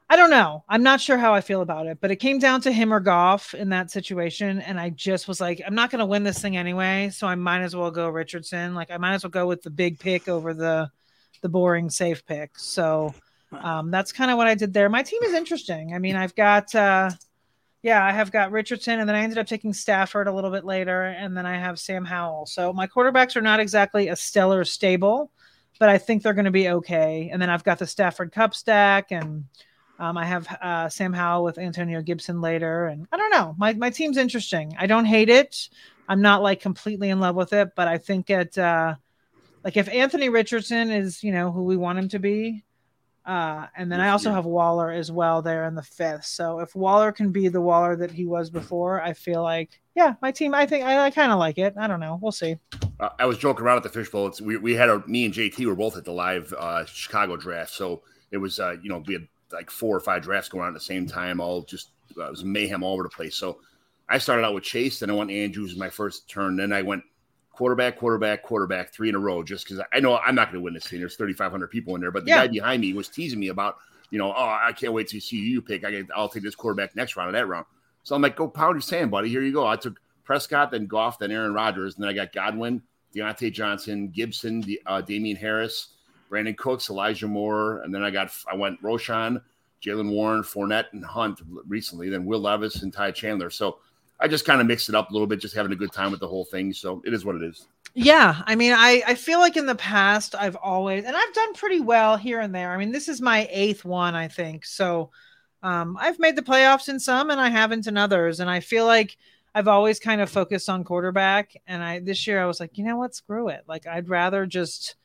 I 0.08 0.16
don't 0.16 0.30
know. 0.30 0.64
I'm 0.68 0.82
not 0.84 1.00
sure 1.00 1.18
how 1.18 1.34
I 1.34 1.40
feel 1.40 1.62
about 1.62 1.86
it, 1.86 1.98
but 2.00 2.10
it 2.10 2.16
came 2.16 2.38
down 2.38 2.60
to 2.62 2.72
him 2.72 2.92
or 2.92 3.00
Goff 3.00 3.54
in 3.54 3.70
that 3.70 3.90
situation. 3.90 4.60
And 4.60 4.78
I 4.78 4.90
just 4.90 5.26
was 5.26 5.40
like, 5.40 5.60
I'm 5.66 5.74
not 5.74 5.90
going 5.90 5.98
to 5.98 6.06
win 6.06 6.22
this 6.22 6.40
thing 6.40 6.56
anyway. 6.56 7.10
So 7.12 7.26
I 7.26 7.34
might 7.34 7.62
as 7.62 7.74
well 7.74 7.90
go 7.90 8.08
Richardson. 8.08 8.74
Like 8.74 8.90
I 8.90 8.98
might 8.98 9.14
as 9.14 9.24
well 9.24 9.30
go 9.30 9.46
with 9.48 9.62
the 9.62 9.70
big 9.70 9.98
pick 9.98 10.28
over 10.28 10.54
the, 10.54 10.90
the 11.42 11.48
boring 11.48 11.90
safe 11.90 12.24
pick. 12.24 12.58
So, 12.58 13.14
um, 13.52 13.90
that's 13.90 14.12
kind 14.12 14.30
of 14.30 14.36
what 14.36 14.46
I 14.46 14.54
did 14.54 14.72
there. 14.72 14.88
My 14.88 15.02
team 15.02 15.22
is 15.22 15.32
interesting. 15.32 15.94
I 15.94 15.98
mean, 15.98 16.16
I've 16.16 16.34
got 16.34 16.74
uh, 16.74 17.10
Yeah, 17.82 18.04
I 18.04 18.10
have 18.10 18.32
got 18.32 18.50
Richardson, 18.50 18.98
and 18.98 19.08
then 19.08 19.14
I 19.14 19.20
ended 19.22 19.38
up 19.38 19.46
taking 19.46 19.72
Stafford 19.72 20.26
a 20.26 20.32
little 20.32 20.50
bit 20.50 20.64
later, 20.64 21.02
and 21.02 21.36
then 21.36 21.46
I 21.46 21.56
have 21.56 21.78
Sam 21.78 22.04
Howell. 22.04 22.46
So 22.46 22.72
my 22.72 22.88
quarterbacks 22.88 23.36
are 23.36 23.42
not 23.42 23.60
exactly 23.60 24.08
a 24.08 24.16
stellar 24.16 24.64
stable, 24.64 25.30
but 25.78 25.88
I 25.88 25.98
think 25.98 26.22
they're 26.22 26.34
going 26.34 26.46
to 26.46 26.50
be 26.50 26.68
okay. 26.68 27.30
And 27.32 27.40
then 27.40 27.48
I've 27.48 27.62
got 27.62 27.78
the 27.78 27.86
Stafford 27.86 28.32
Kupp 28.32 28.56
stack, 28.56 29.12
and 29.12 29.44
um, 29.98 30.18
I 30.18 30.24
have 30.24 30.46
uh, 30.60 30.88
Sam 30.88 31.12
Howell 31.12 31.44
with 31.44 31.58
Antonio 31.58 32.02
Gibson 32.02 32.40
later, 32.40 32.86
and 32.86 33.06
I 33.12 33.16
don't 33.16 33.30
know. 33.30 33.54
My 33.58 33.72
my 33.74 33.90
team's 33.90 34.16
interesting. 34.16 34.74
I 34.78 34.86
don't 34.86 35.04
hate 35.04 35.28
it. 35.28 35.68
I'm 36.08 36.22
not 36.22 36.42
like 36.42 36.60
completely 36.60 37.10
in 37.10 37.20
love 37.20 37.34
with 37.34 37.52
it, 37.52 37.70
but 37.74 37.88
I 37.88 37.98
think 37.98 38.30
it. 38.30 38.56
Uh, 38.56 38.96
like 39.64 39.76
if 39.76 39.88
Anthony 39.88 40.28
Richardson 40.28 40.90
is, 40.90 41.24
you 41.24 41.32
know, 41.32 41.50
who 41.50 41.64
we 41.64 41.76
want 41.76 41.98
him 41.98 42.08
to 42.10 42.20
be, 42.20 42.64
uh, 43.26 43.66
and 43.76 43.90
then 43.90 44.00
I 44.00 44.10
also 44.10 44.30
have 44.30 44.44
Waller 44.44 44.92
as 44.92 45.10
well 45.10 45.42
there 45.42 45.66
in 45.66 45.74
the 45.74 45.82
fifth. 45.82 46.24
So 46.26 46.60
if 46.60 46.76
Waller 46.76 47.10
can 47.10 47.32
be 47.32 47.48
the 47.48 47.60
Waller 47.60 47.96
that 47.96 48.12
he 48.12 48.24
was 48.24 48.50
before, 48.50 49.02
I 49.02 49.14
feel 49.14 49.42
like, 49.42 49.80
yeah, 49.96 50.14
my 50.22 50.30
team, 50.30 50.54
I 50.54 50.64
think 50.64 50.84
I, 50.84 51.06
I 51.06 51.10
kind 51.10 51.32
of 51.32 51.40
like 51.40 51.58
it. 51.58 51.74
I 51.76 51.88
don't 51.88 51.98
know. 51.98 52.20
We'll 52.22 52.30
see. 52.30 52.56
Uh, 53.00 53.08
I 53.18 53.26
was 53.26 53.36
joking 53.38 53.64
around 53.64 53.78
at 53.78 53.82
the 53.82 53.88
fishbowl. 53.88 54.28
It's, 54.28 54.40
we, 54.40 54.56
we 54.58 54.74
had 54.74 54.88
a, 54.88 55.04
me 55.08 55.24
and 55.24 55.34
JT 55.34 55.66
were 55.66 55.74
both 55.74 55.96
at 55.96 56.04
the 56.04 56.12
live 56.12 56.54
uh, 56.56 56.84
Chicago 56.84 57.36
draft. 57.36 57.72
So 57.72 58.02
it 58.30 58.36
was, 58.36 58.60
uh, 58.60 58.76
you 58.80 58.88
know, 58.88 59.02
we 59.04 59.14
had 59.14 59.26
like 59.52 59.70
four 59.70 59.96
or 59.96 60.00
five 60.00 60.22
drafts 60.22 60.48
going 60.48 60.62
on 60.62 60.68
at 60.68 60.74
the 60.74 60.80
same 60.80 61.06
time, 61.06 61.40
all 61.40 61.62
just, 61.62 61.90
uh, 62.18 62.24
it 62.24 62.30
was 62.30 62.44
mayhem 62.44 62.82
all 62.82 62.94
over 62.94 63.02
the 63.02 63.08
place. 63.08 63.36
So 63.36 63.60
I 64.08 64.18
started 64.18 64.44
out 64.44 64.54
with 64.54 64.64
Chase, 64.64 65.00
then 65.00 65.10
I 65.10 65.14
went 65.14 65.30
Andrews 65.30 65.76
my 65.76 65.90
first 65.90 66.28
turn. 66.28 66.56
Then 66.56 66.72
I 66.72 66.82
went 66.82 67.02
quarterback, 67.52 67.96
quarterback, 67.98 68.42
quarterback, 68.42 68.92
three 68.92 69.08
in 69.08 69.14
a 69.14 69.18
row, 69.18 69.42
just 69.42 69.66
because 69.66 69.82
I 69.92 70.00
know 70.00 70.18
I'm 70.18 70.34
not 70.34 70.48
going 70.52 70.60
to 70.60 70.64
win 70.64 70.74
this 70.74 70.86
thing. 70.86 71.00
There's 71.00 71.16
3,500 71.16 71.70
people 71.70 71.94
in 71.94 72.00
there, 72.00 72.10
but 72.10 72.24
the 72.24 72.30
Yeah. 72.30 72.46
guy 72.46 72.48
behind 72.48 72.80
me 72.82 72.92
was 72.92 73.08
teasing 73.08 73.40
me 73.40 73.48
about, 73.48 73.76
you 74.10 74.18
know, 74.18 74.32
oh, 74.32 74.58
I 74.62 74.72
can't 74.72 74.92
wait 74.92 75.08
to 75.08 75.20
see 75.20 75.36
you 75.36 75.62
pick. 75.62 75.84
I 75.84 75.90
get, 75.90 76.06
I'll 76.14 76.28
take 76.28 76.42
this 76.42 76.54
quarterback 76.54 76.94
next 76.94 77.16
round 77.16 77.30
or 77.30 77.32
that 77.32 77.48
round. 77.48 77.66
So 78.02 78.14
I'm 78.14 78.22
like, 78.22 78.36
go 78.36 78.46
pound 78.46 78.74
your 78.74 78.82
sand, 78.82 79.10
buddy. 79.10 79.28
Here 79.28 79.42
you 79.42 79.52
go. 79.52 79.66
I 79.66 79.76
took 79.76 79.98
Prescott, 80.22 80.70
then 80.70 80.86
Goff, 80.86 81.18
then 81.18 81.32
Aaron 81.32 81.54
Rodgers, 81.54 81.94
and 81.94 82.02
then 82.04 82.10
I 82.10 82.12
got 82.12 82.32
Godwin, 82.32 82.82
Diontae 83.14 83.52
Johnson, 83.52 84.08
Gibson, 84.08 84.60
the, 84.60 84.80
uh, 84.86 85.00
Damien 85.00 85.36
Harris, 85.36 85.95
Brandin 86.30 86.56
Cooks, 86.56 86.90
Elijah 86.90 87.28
Moore, 87.28 87.82
and 87.82 87.94
then 87.94 88.02
I 88.02 88.10
got 88.10 88.30
I 88.50 88.56
went 88.56 88.78
Roshan, 88.82 89.40
Jaylen 89.82 90.10
Warren, 90.10 90.42
Fournette, 90.42 90.92
and 90.92 91.04
Hunt 91.04 91.40
recently. 91.66 92.08
Then 92.08 92.24
Will 92.24 92.40
Levis 92.40 92.82
and 92.82 92.92
Ty 92.92 93.12
Chandler. 93.12 93.50
So 93.50 93.78
I 94.18 94.28
just 94.28 94.44
kind 94.44 94.60
of 94.60 94.66
mixed 94.66 94.88
it 94.88 94.94
up 94.94 95.10
a 95.10 95.12
little 95.12 95.26
bit, 95.26 95.40
just 95.40 95.54
having 95.54 95.72
a 95.72 95.76
good 95.76 95.92
time 95.92 96.10
with 96.10 96.20
the 96.20 96.28
whole 96.28 96.44
thing. 96.44 96.72
So 96.72 97.02
it 97.04 97.12
is 97.12 97.24
what 97.24 97.36
it 97.36 97.42
is. 97.42 97.66
Yeah, 97.94 98.42
I 98.44 98.56
mean, 98.56 98.72
I 98.72 99.02
I 99.06 99.14
feel 99.14 99.38
like 99.38 99.56
in 99.56 99.66
the 99.66 99.74
past 99.74 100.34
I've 100.34 100.56
always 100.56 101.04
and 101.04 101.16
I've 101.16 101.32
done 101.32 101.54
pretty 101.54 101.80
well 101.80 102.16
here 102.16 102.40
and 102.40 102.54
there. 102.54 102.72
I 102.72 102.76
mean, 102.76 102.92
this 102.92 103.08
is 103.08 103.20
my 103.22 103.48
eighth 103.50 103.84
one, 103.84 104.14
I 104.14 104.28
think. 104.28 104.66
So, 104.66 105.10
um, 105.62 105.96
I've 105.98 106.18
made 106.18 106.36
the 106.36 106.42
playoffs 106.42 106.88
in 106.90 107.00
some, 107.00 107.30
and 107.30 107.40
I 107.40 107.48
haven't 107.48 107.86
in 107.86 107.96
others. 107.96 108.40
And 108.40 108.50
I 108.50 108.60
feel 108.60 108.84
like 108.84 109.16
I've 109.54 109.68
always 109.68 109.98
kind 109.98 110.20
of 110.20 110.28
focused 110.28 110.68
on 110.68 110.84
quarterback. 110.84 111.54
And 111.66 111.82
I 111.82 112.00
this 112.00 112.26
year 112.26 112.42
I 112.42 112.46
was 112.46 112.60
like, 112.60 112.76
you 112.76 112.84
know 112.84 112.98
what, 112.98 113.14
screw 113.14 113.48
it. 113.48 113.64
Like 113.66 113.86
I'd 113.86 114.10
rather 114.10 114.44
just 114.44 114.96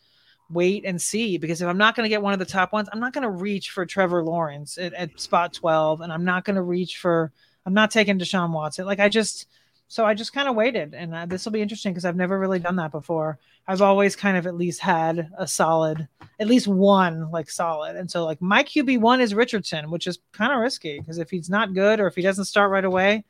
wait 0.51 0.85
and 0.85 1.01
see 1.01 1.37
because 1.37 1.61
if 1.61 1.67
I'm 1.67 1.77
not 1.77 1.95
going 1.95 2.05
to 2.05 2.09
get 2.09 2.21
one 2.21 2.33
of 2.33 2.39
the 2.39 2.45
top 2.45 2.73
ones, 2.73 2.89
I'm 2.91 2.99
not 2.99 3.13
going 3.13 3.23
to 3.23 3.29
reach 3.29 3.71
for 3.71 3.85
Trevor 3.85 4.23
Lawrence 4.23 4.77
at, 4.77 4.93
at 4.93 5.19
spot 5.19 5.53
12, 5.53 6.01
and 6.01 6.11
I'm 6.11 6.25
not 6.25 6.45
going 6.45 6.55
to 6.55 6.61
reach 6.61 6.97
for. 6.97 7.31
I'm 7.65 7.73
not 7.73 7.91
taking 7.91 8.17
Deshaun 8.17 8.51
Watson. 8.51 8.85
Like 8.85 8.99
I 8.99 9.09
just. 9.09 9.47
So 9.87 10.05
I 10.05 10.13
just 10.13 10.31
kind 10.31 10.47
of 10.47 10.55
waited, 10.55 10.93
and 10.93 11.13
uh, 11.13 11.25
this 11.25 11.43
will 11.43 11.51
be 11.51 11.61
interesting 11.61 11.91
because 11.91 12.05
I've 12.05 12.15
never 12.15 12.39
really 12.39 12.59
done 12.59 12.77
that 12.77 12.93
before. 12.93 13.39
I've 13.67 13.81
always 13.81 14.15
kind 14.15 14.37
of 14.37 14.47
at 14.47 14.55
least 14.55 14.79
had 14.79 15.29
a 15.37 15.45
solid, 15.45 16.07
at 16.39 16.47
least 16.47 16.65
one 16.65 17.29
like 17.29 17.49
solid, 17.49 17.97
and 17.97 18.09
so 18.09 18.23
like 18.23 18.41
my 18.41 18.63
QB 18.63 19.01
one 19.01 19.19
is 19.19 19.35
Richardson, 19.35 19.91
which 19.91 20.07
is 20.07 20.19
kind 20.31 20.53
of 20.53 20.59
risky 20.59 20.97
because 20.97 21.17
if 21.17 21.29
he's 21.29 21.49
not 21.49 21.73
good 21.73 21.99
or 21.99 22.07
if 22.07 22.15
he 22.15 22.21
doesn't 22.21 22.45
start 22.45 22.71
right 22.71 22.85
away, 22.85 23.25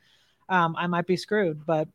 um, 0.48 0.76
I 0.78 0.86
might 0.86 1.08
be 1.08 1.16
screwed. 1.16 1.66
But 1.66 1.88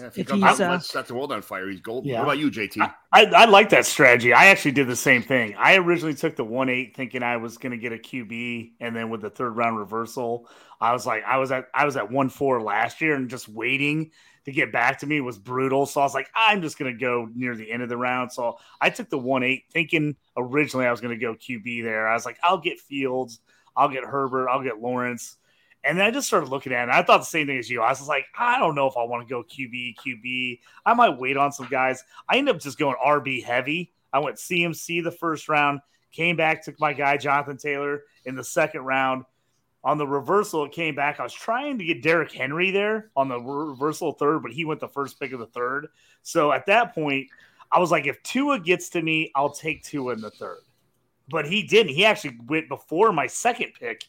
Yeah, 0.00 0.06
if 0.06 0.14
he 0.14 0.20
If 0.22 0.28
comes 0.28 0.42
out, 0.42 0.60
uh, 0.60 0.70
let's 0.70 0.88
set 0.88 1.06
the 1.06 1.14
world 1.14 1.32
on 1.32 1.42
fire. 1.42 1.68
He's 1.68 1.80
golden. 1.80 2.10
Yeah. 2.10 2.18
What 2.18 2.24
about 2.24 2.38
you, 2.38 2.50
JT? 2.50 2.92
I, 3.12 3.24
I 3.24 3.44
like 3.46 3.70
that 3.70 3.86
strategy. 3.86 4.32
I 4.32 4.46
actually 4.46 4.72
did 4.72 4.88
the 4.88 4.96
same 4.96 5.22
thing. 5.22 5.54
I 5.56 5.76
originally 5.76 6.14
took 6.14 6.36
the 6.36 6.44
one 6.44 6.68
eight 6.68 6.96
thinking 6.96 7.22
I 7.22 7.36
was 7.38 7.58
going 7.58 7.72
to 7.72 7.78
get 7.78 7.92
a 7.92 7.96
QB, 7.96 8.72
and 8.80 8.94
then 8.94 9.10
with 9.10 9.22
the 9.22 9.30
third 9.30 9.56
round 9.56 9.78
reversal, 9.78 10.48
I 10.80 10.92
was 10.92 11.06
like, 11.06 11.24
I 11.24 11.38
was 11.38 11.52
at 11.52 11.68
I 11.74 11.84
was 11.84 11.96
at 11.96 12.10
one 12.10 12.28
four 12.28 12.62
last 12.62 13.00
year, 13.00 13.14
and 13.14 13.30
just 13.30 13.48
waiting 13.48 14.10
to 14.46 14.52
get 14.52 14.72
back 14.72 15.00
to 15.00 15.06
me 15.06 15.20
was 15.20 15.38
brutal. 15.38 15.86
So 15.86 16.00
I 16.00 16.04
was 16.04 16.14
like, 16.14 16.30
I'm 16.34 16.62
just 16.62 16.78
going 16.78 16.92
to 16.92 16.98
go 16.98 17.28
near 17.34 17.56
the 17.56 17.70
end 17.70 17.82
of 17.82 17.88
the 17.88 17.96
round. 17.96 18.32
So 18.32 18.58
I 18.80 18.90
took 18.90 19.10
the 19.10 19.18
one 19.18 19.42
eight, 19.42 19.64
thinking 19.72 20.16
originally 20.36 20.86
I 20.86 20.90
was 20.90 21.00
going 21.00 21.18
to 21.18 21.24
go 21.24 21.34
QB 21.34 21.82
there. 21.82 22.06
I 22.06 22.14
was 22.14 22.24
like, 22.24 22.38
I'll 22.42 22.58
get 22.58 22.78
Fields, 22.78 23.40
I'll 23.76 23.88
get 23.88 24.04
Herbert, 24.04 24.48
I'll 24.48 24.62
get 24.62 24.80
Lawrence. 24.80 25.36
And 25.86 25.98
then 25.98 26.06
I 26.06 26.10
just 26.10 26.26
started 26.26 26.48
looking 26.48 26.72
at 26.72 26.80
it. 26.80 26.82
And 26.84 26.92
I 26.92 27.02
thought 27.02 27.18
the 27.18 27.24
same 27.24 27.46
thing 27.46 27.58
as 27.58 27.70
you. 27.70 27.80
I 27.80 27.90
was 27.90 28.08
like, 28.08 28.26
I 28.38 28.58
don't 28.58 28.74
know 28.74 28.86
if 28.86 28.96
I 28.96 29.04
want 29.04 29.26
to 29.26 29.32
go 29.32 29.42
QB, 29.42 29.96
QB. 29.96 30.60
I 30.84 30.94
might 30.94 31.18
wait 31.18 31.36
on 31.36 31.52
some 31.52 31.68
guys. 31.68 32.02
I 32.28 32.36
ended 32.36 32.56
up 32.56 32.60
just 32.60 32.78
going 32.78 32.96
RB 33.04 33.42
heavy. 33.42 33.92
I 34.12 34.18
went 34.18 34.36
CMC 34.36 35.04
the 35.04 35.12
first 35.12 35.48
round, 35.48 35.80
came 36.10 36.36
back, 36.36 36.64
took 36.64 36.80
my 36.80 36.92
guy 36.92 37.16
Jonathan 37.18 37.56
Taylor 37.56 38.04
in 38.24 38.34
the 38.34 38.44
second 38.44 38.82
round. 38.82 39.24
On 39.84 39.98
the 39.98 40.06
reversal, 40.06 40.64
it 40.64 40.72
came 40.72 40.96
back. 40.96 41.20
I 41.20 41.22
was 41.22 41.32
trying 41.32 41.78
to 41.78 41.84
get 41.84 42.02
Derrick 42.02 42.32
Henry 42.32 42.72
there 42.72 43.10
on 43.14 43.28
the 43.28 43.40
reversal 43.40 44.12
third, 44.12 44.42
but 44.42 44.52
he 44.52 44.64
went 44.64 44.80
the 44.80 44.88
first 44.88 45.20
pick 45.20 45.32
of 45.32 45.38
the 45.38 45.46
third. 45.46 45.88
So 46.22 46.50
at 46.50 46.66
that 46.66 46.94
point, 46.94 47.28
I 47.70 47.78
was 47.78 47.92
like, 47.92 48.06
if 48.06 48.20
Tua 48.22 48.58
gets 48.58 48.88
to 48.90 49.02
me, 49.02 49.30
I'll 49.36 49.52
take 49.52 49.84
Tua 49.84 50.14
in 50.14 50.20
the 50.20 50.30
third. 50.30 50.58
But 51.28 51.46
he 51.46 51.62
didn't. 51.62 51.94
He 51.94 52.04
actually 52.04 52.36
went 52.46 52.68
before 52.68 53.12
my 53.12 53.26
second 53.26 53.72
pick, 53.78 54.04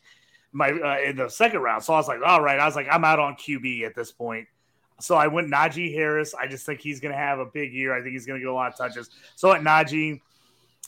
my 0.51 0.71
uh, 0.71 0.97
in 1.05 1.15
the 1.15 1.29
second 1.29 1.61
round. 1.61 1.83
So 1.83 1.93
I 1.93 1.97
was 1.97 2.07
like, 2.07 2.19
all 2.25 2.41
right. 2.41 2.59
I 2.59 2.65
was 2.65 2.75
like, 2.75 2.87
I'm 2.89 3.03
out 3.03 3.19
on 3.19 3.35
QB 3.35 3.83
at 3.83 3.95
this 3.95 4.11
point. 4.11 4.47
So 4.99 5.15
I 5.15 5.27
went 5.27 5.51
Najee 5.51 5.93
Harris. 5.93 6.33
I 6.33 6.47
just 6.47 6.65
think 6.65 6.79
he's 6.81 6.99
going 6.99 7.11
to 7.11 7.17
have 7.17 7.39
a 7.39 7.45
big 7.45 7.73
year. 7.73 7.93
I 7.93 8.01
think 8.01 8.13
he's 8.13 8.25
going 8.25 8.39
to 8.39 8.43
get 8.43 8.49
a 8.49 8.53
lot 8.53 8.71
of 8.71 8.77
touches. 8.77 9.09
So 9.35 9.51
at 9.51 9.61
Najee, 9.61 10.19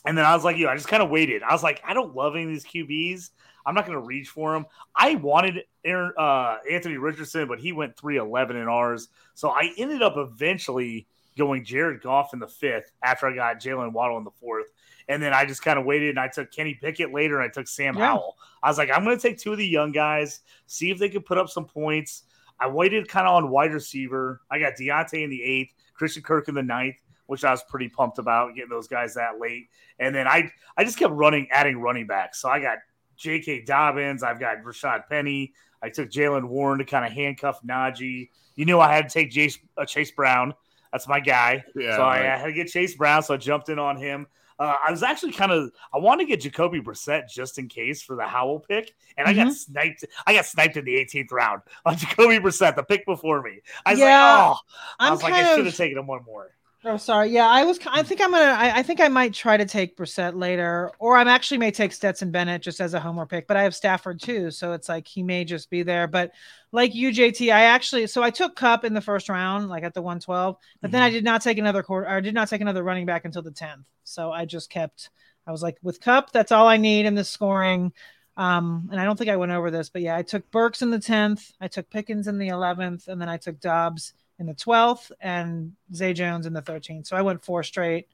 and 0.04 0.18
then 0.18 0.24
I 0.24 0.34
was 0.34 0.44
like, 0.44 0.56
you, 0.56 0.68
I 0.68 0.74
just 0.74 0.88
kind 0.88 1.02
of 1.02 1.10
waited. 1.10 1.42
I 1.42 1.52
was 1.52 1.62
like, 1.62 1.80
I 1.84 1.94
don't 1.94 2.14
love 2.16 2.34
any 2.34 2.44
of 2.44 2.50
these 2.50 2.64
QBs. 2.64 3.30
I'm 3.66 3.74
not 3.74 3.86
going 3.86 3.98
to 3.98 4.04
reach 4.04 4.28
for 4.28 4.56
him. 4.56 4.66
I 4.96 5.16
wanted 5.16 5.64
Aaron, 5.84 6.12
uh, 6.16 6.56
Anthony 6.68 6.96
Richardson, 6.96 7.46
but 7.46 7.60
he 7.60 7.72
went 7.72 7.96
311 7.96 8.56
in 8.56 8.68
ours. 8.68 9.08
So 9.34 9.50
I 9.50 9.72
ended 9.76 10.02
up 10.02 10.14
eventually 10.16 11.06
going 11.36 11.64
Jared 11.64 12.02
Goff 12.02 12.32
in 12.32 12.38
the 12.38 12.48
fifth 12.48 12.90
after 13.02 13.26
I 13.26 13.34
got 13.34 13.60
Jalen 13.60 13.92
Waddle 13.92 14.18
in 14.18 14.24
the 14.24 14.30
fourth. 14.30 14.66
And 15.10 15.20
then 15.22 15.34
I 15.34 15.44
just 15.44 15.62
kind 15.62 15.78
of 15.78 15.84
waited 15.84 16.10
and 16.10 16.20
I 16.20 16.28
took 16.28 16.52
Kenny 16.52 16.74
Pickett 16.74 17.12
later 17.12 17.40
and 17.40 17.50
I 17.50 17.52
took 17.52 17.66
Sam 17.66 17.96
Yeah. 17.96 18.06
Howell. 18.06 18.36
I 18.62 18.68
was 18.68 18.78
like, 18.78 18.90
I'm 18.94 19.02
going 19.04 19.16
to 19.16 19.22
take 19.22 19.38
two 19.38 19.52
of 19.52 19.58
the 19.58 19.66
young 19.66 19.90
guys, 19.90 20.40
see 20.66 20.90
if 20.90 20.98
they 20.98 21.08
could 21.08 21.26
put 21.26 21.36
up 21.36 21.48
some 21.48 21.64
points. 21.64 22.22
I 22.60 22.68
waited 22.68 23.08
kind 23.08 23.26
of 23.26 23.34
on 23.34 23.50
wide 23.50 23.72
receiver. 23.72 24.40
I 24.50 24.58
got 24.60 24.74
Diontae 24.74 25.24
in 25.24 25.30
the 25.30 25.42
eighth, 25.42 25.74
Christian 25.94 26.22
Kirk 26.22 26.48
in 26.48 26.54
the 26.54 26.62
ninth, 26.62 26.96
which 27.26 27.42
I 27.44 27.50
was 27.50 27.62
pretty 27.64 27.88
pumped 27.88 28.18
about 28.18 28.54
getting 28.54 28.70
those 28.70 28.86
guys 28.86 29.14
that 29.14 29.40
late. 29.40 29.68
And 29.98 30.14
then 30.14 30.28
I 30.28 30.50
I 30.76 30.84
just 30.84 30.98
kept 30.98 31.12
running, 31.12 31.48
adding 31.50 31.80
running 31.80 32.06
backs. 32.06 32.40
So 32.40 32.48
I 32.48 32.60
got 32.60 32.78
J.K. 33.16 33.62
Dobbins. 33.62 34.22
I've 34.22 34.38
got 34.38 34.62
Rashaad 34.62 35.08
Penny. 35.08 35.52
I 35.82 35.88
took 35.88 36.10
Jaylen 36.10 36.44
Warren 36.44 36.78
to 36.78 36.84
kind 36.84 37.04
of 37.04 37.12
handcuff 37.12 37.62
Najee. 37.62 38.28
You 38.56 38.64
knew 38.66 38.78
I 38.78 38.92
had 38.94 39.08
to 39.08 39.12
take 39.12 39.30
Chase, 39.30 39.58
uh, 39.78 39.86
Chase 39.86 40.10
Brown. 40.10 40.54
That's 40.92 41.08
my 41.08 41.20
guy. 41.20 41.64
Yeah, 41.74 41.96
so 41.96 42.02
I. 42.02 42.18
I 42.18 42.36
had 42.36 42.46
to 42.46 42.52
get 42.52 42.68
Chase 42.68 42.94
Brown. 42.94 43.22
So 43.22 43.34
I 43.34 43.36
jumped 43.38 43.68
in 43.70 43.78
on 43.78 43.96
him. 43.96 44.26
Uh, 44.60 44.76
I 44.86 44.90
was 44.92 45.02
actually 45.02 45.32
kind 45.32 45.52
of 45.52 45.72
I 45.94 45.98
wanted 45.98 46.24
to 46.24 46.28
get 46.28 46.42
Jacoby 46.42 46.80
Brissett 46.82 47.30
just 47.30 47.58
in 47.58 47.68
case 47.68 48.02
for 48.02 48.14
the 48.16 48.26
Howell 48.26 48.60
pick, 48.60 48.94
and 49.16 49.26
I 49.26 49.34
got 49.34 49.52
Mhm. 49.52 49.54
sniped. 49.54 50.04
I 50.26 50.34
got 50.34 50.46
sniped 50.46 50.76
in 50.76 50.84
the 50.84 50.96
18th 50.96 51.32
round 51.32 51.62
on 51.86 51.96
Jacoby 51.98 52.38
Brissett, 52.40 52.76
the 52.76 52.84
pick 52.84 53.06
before 53.06 53.42
me. 53.42 53.62
I 53.86 53.92
was 53.92 54.02
Yeah, 54.02 54.04
like, 54.04 54.18
oh, 54.20 54.58
I 55.02 55.10
I'm 55.10 55.12
was 55.12 55.22
like, 55.22 55.38
I 55.38 55.44
should 55.44 55.66
have 55.66 55.76
taken 55.76 55.98
him 55.98 56.06
one 56.06 56.24
more. 56.24 56.50
Oh, 56.82 56.96
sorry. 56.96 57.28
Yeah, 57.28 57.46
I 57.46 57.64
was. 57.64 57.78
I 57.86 58.02
think 58.02 58.22
I'm 58.22 58.30
gonna. 58.30 58.44
I, 58.44 58.78
I 58.78 58.82
think 58.82 59.00
I 59.00 59.08
might 59.08 59.34
try 59.34 59.58
to 59.58 59.66
take 59.66 59.98
Brissett 59.98 60.34
later, 60.34 60.90
or 60.98 61.14
I'm 61.18 61.28
actually 61.28 61.58
may 61.58 61.70
take 61.70 61.92
Stetson 61.92 62.30
Bennett 62.30 62.62
just 62.62 62.80
as 62.80 62.94
a 62.94 63.00
homer 63.00 63.26
pick. 63.26 63.46
But 63.46 63.58
I 63.58 63.64
have 63.64 63.74
Stafford 63.74 64.18
too, 64.18 64.50
so 64.50 64.72
it's 64.72 64.88
like 64.88 65.06
he 65.06 65.22
may 65.22 65.44
just 65.44 65.68
be 65.68 65.82
there. 65.82 66.06
But 66.06 66.32
like 66.72 66.94
you, 66.94 67.10
JT, 67.10 67.52
I 67.52 67.64
actually. 67.64 68.06
So 68.06 68.22
I 68.22 68.30
took 68.30 68.56
Kupp 68.56 68.86
in 68.86 68.94
the 68.94 69.02
first 69.02 69.28
round, 69.28 69.68
like 69.68 69.84
at 69.84 69.92
the 69.92 70.00
112, 70.00 70.56
but 70.80 70.90
then 70.90 71.02
I 71.02 71.10
did 71.10 71.22
not 71.22 71.42
take 71.42 71.58
another 71.58 71.82
quarter. 71.82 72.08
I 72.08 72.20
did 72.20 72.32
not 72.32 72.48
take 72.48 72.62
another 72.62 72.82
running 72.82 73.04
back 73.04 73.26
until 73.26 73.42
the 73.42 73.50
10th. 73.50 73.84
So 74.04 74.32
I 74.32 74.46
just 74.46 74.70
kept. 74.70 75.10
I 75.46 75.52
was 75.52 75.62
like, 75.62 75.76
with 75.82 76.00
Kupp, 76.00 76.32
that's 76.32 76.52
all 76.52 76.66
I 76.66 76.78
need 76.78 77.04
in 77.04 77.14
the 77.14 77.24
scoring. 77.24 77.92
Um, 78.38 78.88
and 78.90 78.98
I 78.98 79.04
don't 79.04 79.18
think 79.18 79.28
I 79.28 79.36
went 79.36 79.52
over 79.52 79.70
this, 79.70 79.90
but 79.90 80.00
yeah, 80.00 80.16
I 80.16 80.22
took 80.22 80.50
Burks 80.50 80.80
in 80.80 80.90
the 80.90 80.98
10th, 80.98 81.52
I 81.60 81.68
took 81.68 81.90
Pickens 81.90 82.26
in 82.26 82.38
the 82.38 82.48
11th, 82.48 83.08
and 83.08 83.20
then 83.20 83.28
I 83.28 83.36
took 83.36 83.60
Dobbs 83.60 84.14
in 84.40 84.46
the 84.46 84.54
12th 84.54 85.12
and 85.20 85.72
Zay 85.94 86.12
Jones 86.12 86.46
in 86.46 86.52
the 86.52 86.62
13th. 86.62 87.06
So 87.06 87.16
I 87.16 87.22
went 87.22 87.44
four 87.44 87.62
straight 87.62 88.08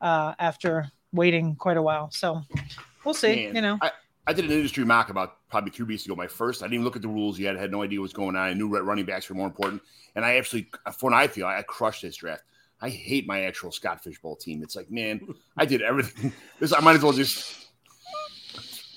uh, 0.00 0.34
after 0.38 0.92
waiting 1.12 1.56
quite 1.56 1.78
a 1.78 1.82
while. 1.82 2.10
So 2.10 2.42
we'll 3.04 3.14
see. 3.14 3.46
Man, 3.46 3.56
you 3.56 3.62
know, 3.62 3.78
I, 3.80 3.90
I 4.26 4.32
did 4.34 4.44
an 4.44 4.52
industry 4.52 4.84
mock 4.84 5.08
about 5.08 5.48
probably 5.48 5.70
two 5.70 5.86
weeks 5.86 6.04
ago. 6.04 6.14
My 6.14 6.28
first, 6.28 6.62
I 6.62 6.66
didn't 6.66 6.74
even 6.74 6.84
look 6.84 6.96
at 6.96 7.02
the 7.02 7.08
rules 7.08 7.38
yet. 7.38 7.56
I 7.56 7.60
had 7.60 7.72
no 7.72 7.82
idea 7.82 7.98
what 7.98 8.04
was 8.04 8.12
going 8.12 8.36
on. 8.36 8.42
I 8.48 8.52
knew 8.52 8.68
running 8.68 9.06
backs 9.06 9.28
were 9.28 9.34
more 9.34 9.46
important, 9.46 9.82
and 10.14 10.24
I 10.24 10.36
actually, 10.36 10.68
for 10.98 11.10
what 11.10 11.14
I 11.14 11.26
feel, 11.26 11.46
I 11.46 11.62
crushed 11.62 12.02
this 12.02 12.16
draft. 12.16 12.44
I 12.80 12.88
hate 12.88 13.26
my 13.26 13.42
actual 13.42 13.72
Scott 13.72 14.02
Fishbowl 14.02 14.36
team. 14.36 14.62
It's 14.62 14.76
like, 14.76 14.90
man, 14.90 15.20
I 15.56 15.64
did 15.64 15.82
everything. 15.82 16.32
This 16.60 16.72
I 16.72 16.80
might 16.80 16.96
as 16.96 17.02
well 17.02 17.12
just 17.12 17.68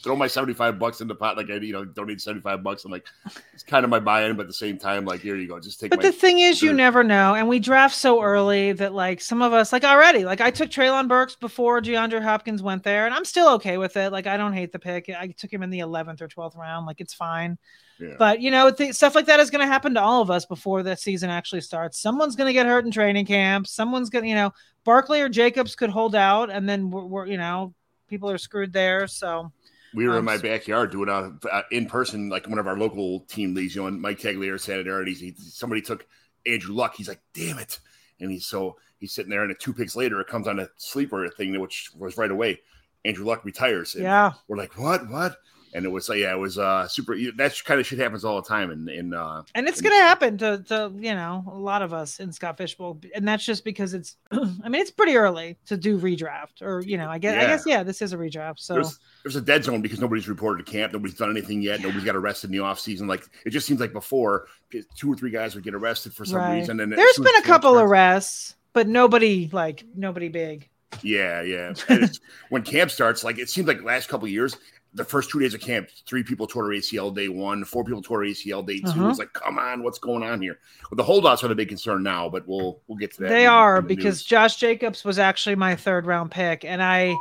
throw 0.05 0.15
my 0.15 0.27
seventy 0.27 0.53
five 0.53 0.77
bucks 0.77 1.01
in 1.01 1.07
the 1.07 1.15
pot. 1.15 1.35
Like 1.35 1.49
I, 1.49 1.55
you 1.55 1.73
know, 1.73 1.83
donate 1.83 2.21
seventy 2.21 2.41
five 2.41 2.63
bucks. 2.63 2.85
I'm 2.85 2.91
like, 2.91 3.05
it's 3.53 3.63
kind 3.63 3.83
of 3.83 3.89
my 3.89 3.99
buy-in, 3.99 4.37
but 4.37 4.43
at 4.43 4.47
the 4.47 4.53
same 4.53 4.77
time, 4.77 5.03
like 5.03 5.19
here 5.19 5.35
you 5.35 5.47
go, 5.47 5.59
just 5.59 5.79
take. 5.79 5.91
It. 5.91 5.97
But 5.97 6.03
the 6.03 6.11
thing 6.11 6.39
is, 6.39 6.61
you 6.61 6.71
never 6.71 7.03
know, 7.03 7.33
and 7.33 7.49
we 7.49 7.59
draft 7.59 7.95
so 7.95 8.21
early 8.21 8.71
that 8.73 8.93
like 8.93 9.19
some 9.19 9.41
of 9.41 9.51
us, 9.51 9.73
like 9.73 9.83
already, 9.83 10.23
like 10.23 10.39
I 10.39 10.51
took 10.51 10.69
Treylon 10.69 11.07
Burks 11.07 11.35
before 11.35 11.81
DeAndre 11.81 12.21
Hopkins 12.21 12.61
went 12.61 12.83
there, 12.83 13.07
and 13.07 13.15
I'm 13.15 13.25
still 13.25 13.49
okay 13.55 13.77
with 13.77 13.97
it. 13.97 14.11
Like 14.11 14.27
I 14.27 14.37
don't 14.37 14.53
hate 14.53 14.71
the 14.71 14.79
pick. 14.79 15.09
I 15.09 15.27
took 15.27 15.51
him 15.51 15.63
in 15.63 15.71
the 15.71 15.79
11th 15.79 16.21
or 16.21 16.27
12th 16.27 16.55
round. 16.55 16.85
Like 16.85 17.01
it's 17.01 17.13
fine. 17.13 17.57
Yeah. 17.99 18.15
But 18.19 18.41
you 18.41 18.51
know, 18.51 18.69
th- 18.69 18.93
stuff 18.93 19.15
like 19.15 19.25
that 19.25 19.39
is 19.39 19.49
going 19.49 19.65
to 19.65 19.71
happen 19.71 19.95
to 19.95 20.01
all 20.01 20.21
of 20.21 20.29
us 20.29 20.45
before 20.45 20.83
the 20.83 20.95
season 20.95 21.31
actually 21.31 21.61
starts. 21.61 21.99
Someone's 21.99 22.35
going 22.35 22.47
to 22.47 22.53
get 22.53 22.67
hurt 22.67 22.85
in 22.85 22.91
training 22.91 23.25
camp. 23.25 23.65
Someone's 23.67 24.09
going 24.09 24.23
to, 24.23 24.29
you 24.29 24.35
know, 24.35 24.53
Barkley 24.83 25.21
or 25.21 25.29
Jacobs 25.29 25.75
could 25.75 25.89
hold 25.89 26.13
out, 26.13 26.51
and 26.51 26.69
then 26.69 26.91
we're, 26.91 27.05
we're 27.05 27.25
you 27.25 27.37
know, 27.37 27.73
people 28.07 28.29
are 28.29 28.37
screwed 28.37 28.71
there. 28.71 29.07
So 29.07 29.51
we 29.95 30.05
were 30.07 30.13
in 30.13 30.19
Um, 30.19 30.25
my 30.25 30.37
backyard 30.37 30.91
doing 30.91 31.09
a 31.09 31.33
uh, 31.51 31.61
in 31.71 31.87
person, 31.87 32.29
like 32.29 32.47
one 32.47 32.59
of 32.59 32.67
our 32.67 32.77
local 32.77 33.21
team 33.21 33.55
leagues. 33.55 33.75
You 33.75 33.81
know, 33.81 33.87
and 33.87 34.01
Mike 34.01 34.19
Tagliere 34.19 34.59
sat 34.59 34.83
there, 34.85 34.99
and 34.99 35.07
he's, 35.07 35.19
he, 35.19 35.33
somebody 35.37 35.81
took 35.81 36.05
Andrew 36.45 36.75
Luck. 36.75 36.95
He's 36.95 37.07
like, 37.07 37.21
"Damn 37.33 37.57
it!" 37.59 37.79
And 38.19 38.29
he's 38.29 38.45
so 38.45 38.77
he's 38.99 39.13
sitting 39.13 39.31
there, 39.31 39.43
and 39.43 39.51
a 39.51 39.55
two 39.55 39.73
picks 39.73 39.95
later, 39.95 40.19
it 40.19 40.27
comes 40.27 40.47
on 40.47 40.59
a 40.59 40.69
sleeper 40.77 41.27
thing, 41.29 41.59
which 41.59 41.91
was 41.97 42.17
right 42.17 42.31
away. 42.31 42.59
Andrew 43.03 43.25
Luck 43.25 43.45
retires. 43.45 43.95
And 43.95 44.03
yeah, 44.03 44.33
we're 44.47 44.57
like, 44.57 44.77
"What? 44.77 45.09
What?" 45.09 45.37
And 45.75 45.85
it 45.85 45.89
was 45.89 46.07
like, 46.07 46.19
yeah, 46.19 46.31
it 46.33 46.39
was 46.39 46.57
uh 46.57 46.87
super. 46.87 47.15
That 47.35 47.53
kind 47.65 47.79
of 47.81 47.85
shit 47.85 47.99
happens 47.99 48.23
all 48.23 48.41
the 48.41 48.47
time, 48.47 48.71
in 48.71 48.87
in 48.87 49.13
uh, 49.13 49.43
and 49.55 49.67
it's 49.67 49.81
going 49.81 49.93
to 49.93 50.01
happen 50.03 50.37
to 50.37 50.63
to 50.69 50.91
you 50.97 51.13
know 51.13 51.43
a 51.51 51.57
lot 51.57 51.81
of 51.81 51.93
us 51.93 52.19
in 52.21 52.31
Scott 52.31 52.57
Fishbowl, 52.57 53.01
and 53.13 53.27
that's 53.27 53.45
just 53.45 53.65
because 53.65 53.93
it's. 53.93 54.15
I 54.31 54.69
mean, 54.69 54.81
it's 54.81 54.89
pretty 54.91 55.17
early 55.17 55.57
to 55.65 55.75
do 55.75 55.99
redraft, 55.99 56.61
or 56.61 56.81
you 56.81 56.97
know, 56.97 57.09
I 57.09 57.17
guess 57.17 57.35
I 57.37 57.41
Yeah. 57.41 57.47
guess 57.47 57.63
yeah, 57.67 57.83
this 57.83 58.01
is 58.01 58.13
a 58.13 58.17
redraft. 58.17 58.59
So 58.59 58.75
there's 58.75 58.99
there's 59.23 59.35
a 59.35 59.41
dead 59.41 59.65
zone 59.65 59.81
because 59.81 59.99
nobody's 59.99 60.29
reported 60.29 60.65
to 60.65 60.71
camp, 60.71 60.93
nobody's 60.93 61.17
done 61.17 61.29
anything 61.29 61.61
yet, 61.61 61.81
nobody's 61.81 62.05
got 62.05 62.15
arrested 62.15 62.47
in 62.47 62.53
the 62.53 62.59
off 62.63 62.79
season. 62.79 63.07
Like 63.07 63.25
it 63.45 63.49
just 63.49 63.67
seems 63.67 63.81
like 63.81 63.91
before, 63.91 64.47
two 64.95 65.11
or 65.11 65.15
three 65.17 65.31
guys 65.31 65.55
would 65.55 65.63
get 65.65 65.75
arrested 65.75 66.13
for 66.13 66.23
some 66.23 66.37
Right. 66.37 66.59
reason, 66.59 66.79
and 66.79 66.91
there's 66.93 67.17
been 67.19 67.35
a 67.35 67.41
couple 67.41 67.77
arrests, 67.77 68.55
but 68.71 68.87
nobody 68.87 69.49
like 69.51 69.83
nobody 69.93 70.29
big. 70.29 70.69
Yeah, 71.03 71.41
yeah. 71.41 71.73
And 71.89 72.09
when 72.49 72.61
camp 72.63 72.89
starts, 72.89 73.23
like 73.23 73.37
it 73.37 73.49
seems 73.49 73.67
like 73.67 73.83
last 73.83 74.07
couple 74.07 74.25
of 74.27 74.31
years, 74.31 74.55
the 74.95 75.03
first 75.03 75.29
two 75.29 75.39
days 75.39 75.53
of 75.53 75.59
camp, 75.59 75.89
three 76.07 76.23
people 76.23 76.47
tore 76.47 76.63
their 76.63 76.79
ACL 76.79 77.13
day 77.13 77.27
one, 77.27 77.65
four 77.65 77.83
people 77.83 78.01
tore 78.01 78.21
ACL 78.21 78.65
day 78.65 78.79
2 78.79 78.87
Uh-huh. 78.87 79.09
It's 79.09 79.19
like, 79.19 79.33
come 79.33 79.59
on, 79.59 79.83
what's 79.83 79.99
going 79.99 80.23
on 80.23 80.41
here? 80.41 80.57
Well, 80.89 80.95
the 80.95 81.03
holdouts 81.03 81.43
are 81.43 81.49
the 81.49 81.55
big 81.55 81.67
concern 81.67 82.01
now, 82.01 82.29
but 82.29 82.47
we'll 82.47 82.79
we'll 82.87 82.97
get 82.97 83.13
to 83.15 83.23
that. 83.23 83.29
They 83.29 83.43
in- 83.43 83.49
are 83.49 83.77
in 83.77 83.83
the 83.83 83.95
because 83.95 84.19
news. 84.19 84.23
Josh 84.23 84.55
Jacobs 84.55 85.03
was 85.03 85.19
actually 85.19 85.55
my 85.55 85.75
third 85.75 86.05
round 86.05 86.31
pick, 86.31 86.63
and 86.63 86.81
I, 86.81 87.13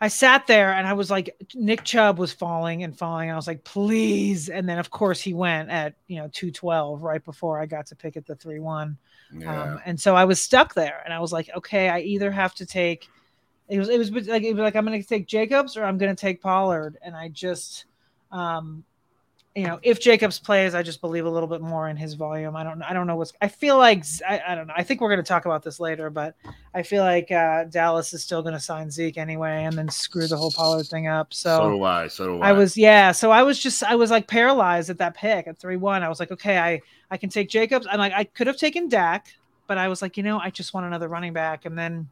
I 0.00 0.08
sat 0.08 0.46
there 0.46 0.72
and 0.72 0.86
I 0.86 0.94
was 0.94 1.10
like, 1.10 1.36
Nick 1.54 1.84
Chubb 1.84 2.18
was 2.18 2.32
falling 2.32 2.82
and 2.82 2.96
falling, 2.96 3.30
I 3.30 3.36
was 3.36 3.46
like, 3.46 3.62
please, 3.62 4.48
and 4.48 4.66
then 4.66 4.78
of 4.78 4.88
course 4.90 5.20
he 5.20 5.34
went 5.34 5.68
at 5.68 5.94
you 6.08 6.16
know 6.16 6.30
two 6.32 6.50
twelve 6.50 7.02
right 7.02 7.22
before 7.22 7.60
I 7.60 7.66
got 7.66 7.86
to 7.86 7.96
pick 7.96 8.16
at 8.16 8.24
the 8.24 8.36
three 8.36 8.60
one, 8.60 8.96
yeah. 9.34 9.74
um, 9.74 9.80
and 9.84 10.00
so 10.00 10.16
I 10.16 10.24
was 10.24 10.40
stuck 10.40 10.72
there, 10.72 11.02
and 11.04 11.12
I 11.12 11.20
was 11.20 11.30
like, 11.30 11.50
okay, 11.54 11.90
I 11.90 12.00
either 12.00 12.30
have 12.30 12.54
to 12.54 12.64
take, 12.64 13.06
it 13.70 13.78
was 13.78 13.88
it 13.88 13.98
was 13.98 14.10
like 14.10 14.42
it 14.42 14.52
was 14.52 14.60
like 14.60 14.76
I'm 14.76 14.84
going 14.84 15.00
to 15.00 15.08
take 15.08 15.26
Jacobs 15.26 15.76
or 15.76 15.84
I'm 15.84 15.96
going 15.96 16.14
to 16.14 16.20
take 16.20 16.42
Pollard, 16.42 16.98
and 17.02 17.14
I 17.14 17.28
just, 17.28 17.84
um, 18.32 18.84
you 19.54 19.64
know, 19.64 19.78
if 19.82 20.00
Jacobs 20.00 20.40
plays, 20.40 20.74
I 20.74 20.82
just 20.82 21.00
believe 21.00 21.24
a 21.24 21.30
little 21.30 21.48
bit 21.48 21.60
more 21.60 21.88
in 21.88 21.96
his 21.96 22.14
volume. 22.14 22.56
I 22.56 22.64
don't, 22.64 22.82
I 22.82 22.92
don't 22.92 23.06
know 23.06 23.16
what's. 23.16 23.32
I 23.40 23.48
feel 23.48 23.78
like 23.78 24.04
I, 24.28 24.40
I 24.48 24.54
don't 24.56 24.66
know. 24.66 24.74
I 24.76 24.82
think 24.82 25.00
we're 25.00 25.08
going 25.08 25.22
to 25.22 25.28
talk 25.28 25.44
about 25.44 25.62
this 25.62 25.78
later, 25.78 26.10
but 26.10 26.34
I 26.74 26.82
feel 26.82 27.04
like 27.04 27.30
uh, 27.30 27.64
Dallas 27.64 28.12
is 28.12 28.22
still 28.24 28.42
going 28.42 28.54
to 28.54 28.60
sign 28.60 28.90
Zeke 28.90 29.18
anyway, 29.18 29.64
and 29.64 29.78
then 29.78 29.88
screw 29.88 30.26
the 30.26 30.36
whole 30.36 30.50
Pollard 30.50 30.86
thing 30.88 31.06
up. 31.06 31.32
so, 31.32 31.58
So, 31.58 31.70
do 31.70 31.84
I. 31.84 32.08
So 32.08 32.26
do 32.26 32.40
I. 32.40 32.48
I 32.48 32.52
was, 32.52 32.76
yeah. 32.76 33.12
So 33.12 33.30
I 33.30 33.44
was 33.44 33.58
just, 33.60 33.84
I 33.84 33.94
was 33.94 34.10
like 34.10 34.26
paralyzed 34.26 34.90
at 34.90 34.98
that 34.98 35.14
pick 35.14 35.46
at 35.46 35.58
three 35.58 35.76
one. 35.76 36.02
I 36.02 36.08
was 36.08 36.18
like, 36.18 36.32
okay, 36.32 36.58
I, 36.58 36.80
I 37.10 37.16
can 37.16 37.30
take 37.30 37.48
Jacobs. 37.48 37.86
I'm 37.88 37.98
like, 37.98 38.12
I 38.12 38.24
could 38.24 38.48
have 38.48 38.56
taken 38.56 38.88
Dak, 38.88 39.32
but 39.68 39.78
I 39.78 39.86
was 39.86 40.02
like, 40.02 40.16
you 40.16 40.24
know, 40.24 40.40
I 40.40 40.50
just 40.50 40.74
want 40.74 40.86
another 40.86 41.06
running 41.06 41.32
back, 41.32 41.66
and 41.66 41.78
then. 41.78 42.08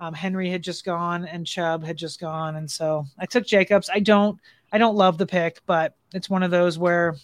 Um, 0.00 0.14
Henry 0.14 0.48
had 0.50 0.62
just 0.62 0.84
gone 0.84 1.24
and 1.24 1.46
Chubb 1.46 1.84
had 1.84 1.96
just 1.96 2.20
gone, 2.20 2.56
and 2.56 2.70
so 2.70 3.04
I 3.18 3.26
took 3.26 3.46
Jacobs. 3.46 3.90
I 3.92 3.98
don't, 4.00 4.38
I 4.72 4.78
don't 4.78 4.96
love 4.96 5.18
the 5.18 5.26
pick, 5.26 5.60
but 5.66 5.94
it's 6.14 6.30
one 6.30 6.42
of 6.42 6.50
those 6.50 6.78
where 6.78 7.16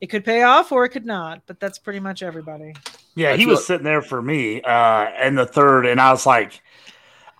it 0.00 0.08
could 0.08 0.24
pay 0.24 0.42
off 0.42 0.72
or 0.72 0.84
it 0.84 0.88
could 0.90 1.06
not. 1.06 1.42
But 1.46 1.60
that's 1.60 1.78
pretty 1.78 2.00
much 2.00 2.22
everybody. 2.22 2.74
Yeah, 3.14 3.30
I 3.30 3.36
he 3.36 3.44
feel- 3.44 3.50
was 3.54 3.66
sitting 3.66 3.84
there 3.84 4.02
for 4.02 4.20
me 4.20 4.60
uh, 4.62 5.06
in 5.26 5.36
the 5.36 5.46
third, 5.46 5.86
and 5.86 6.00
I 6.00 6.10
was 6.10 6.26
like, 6.26 6.60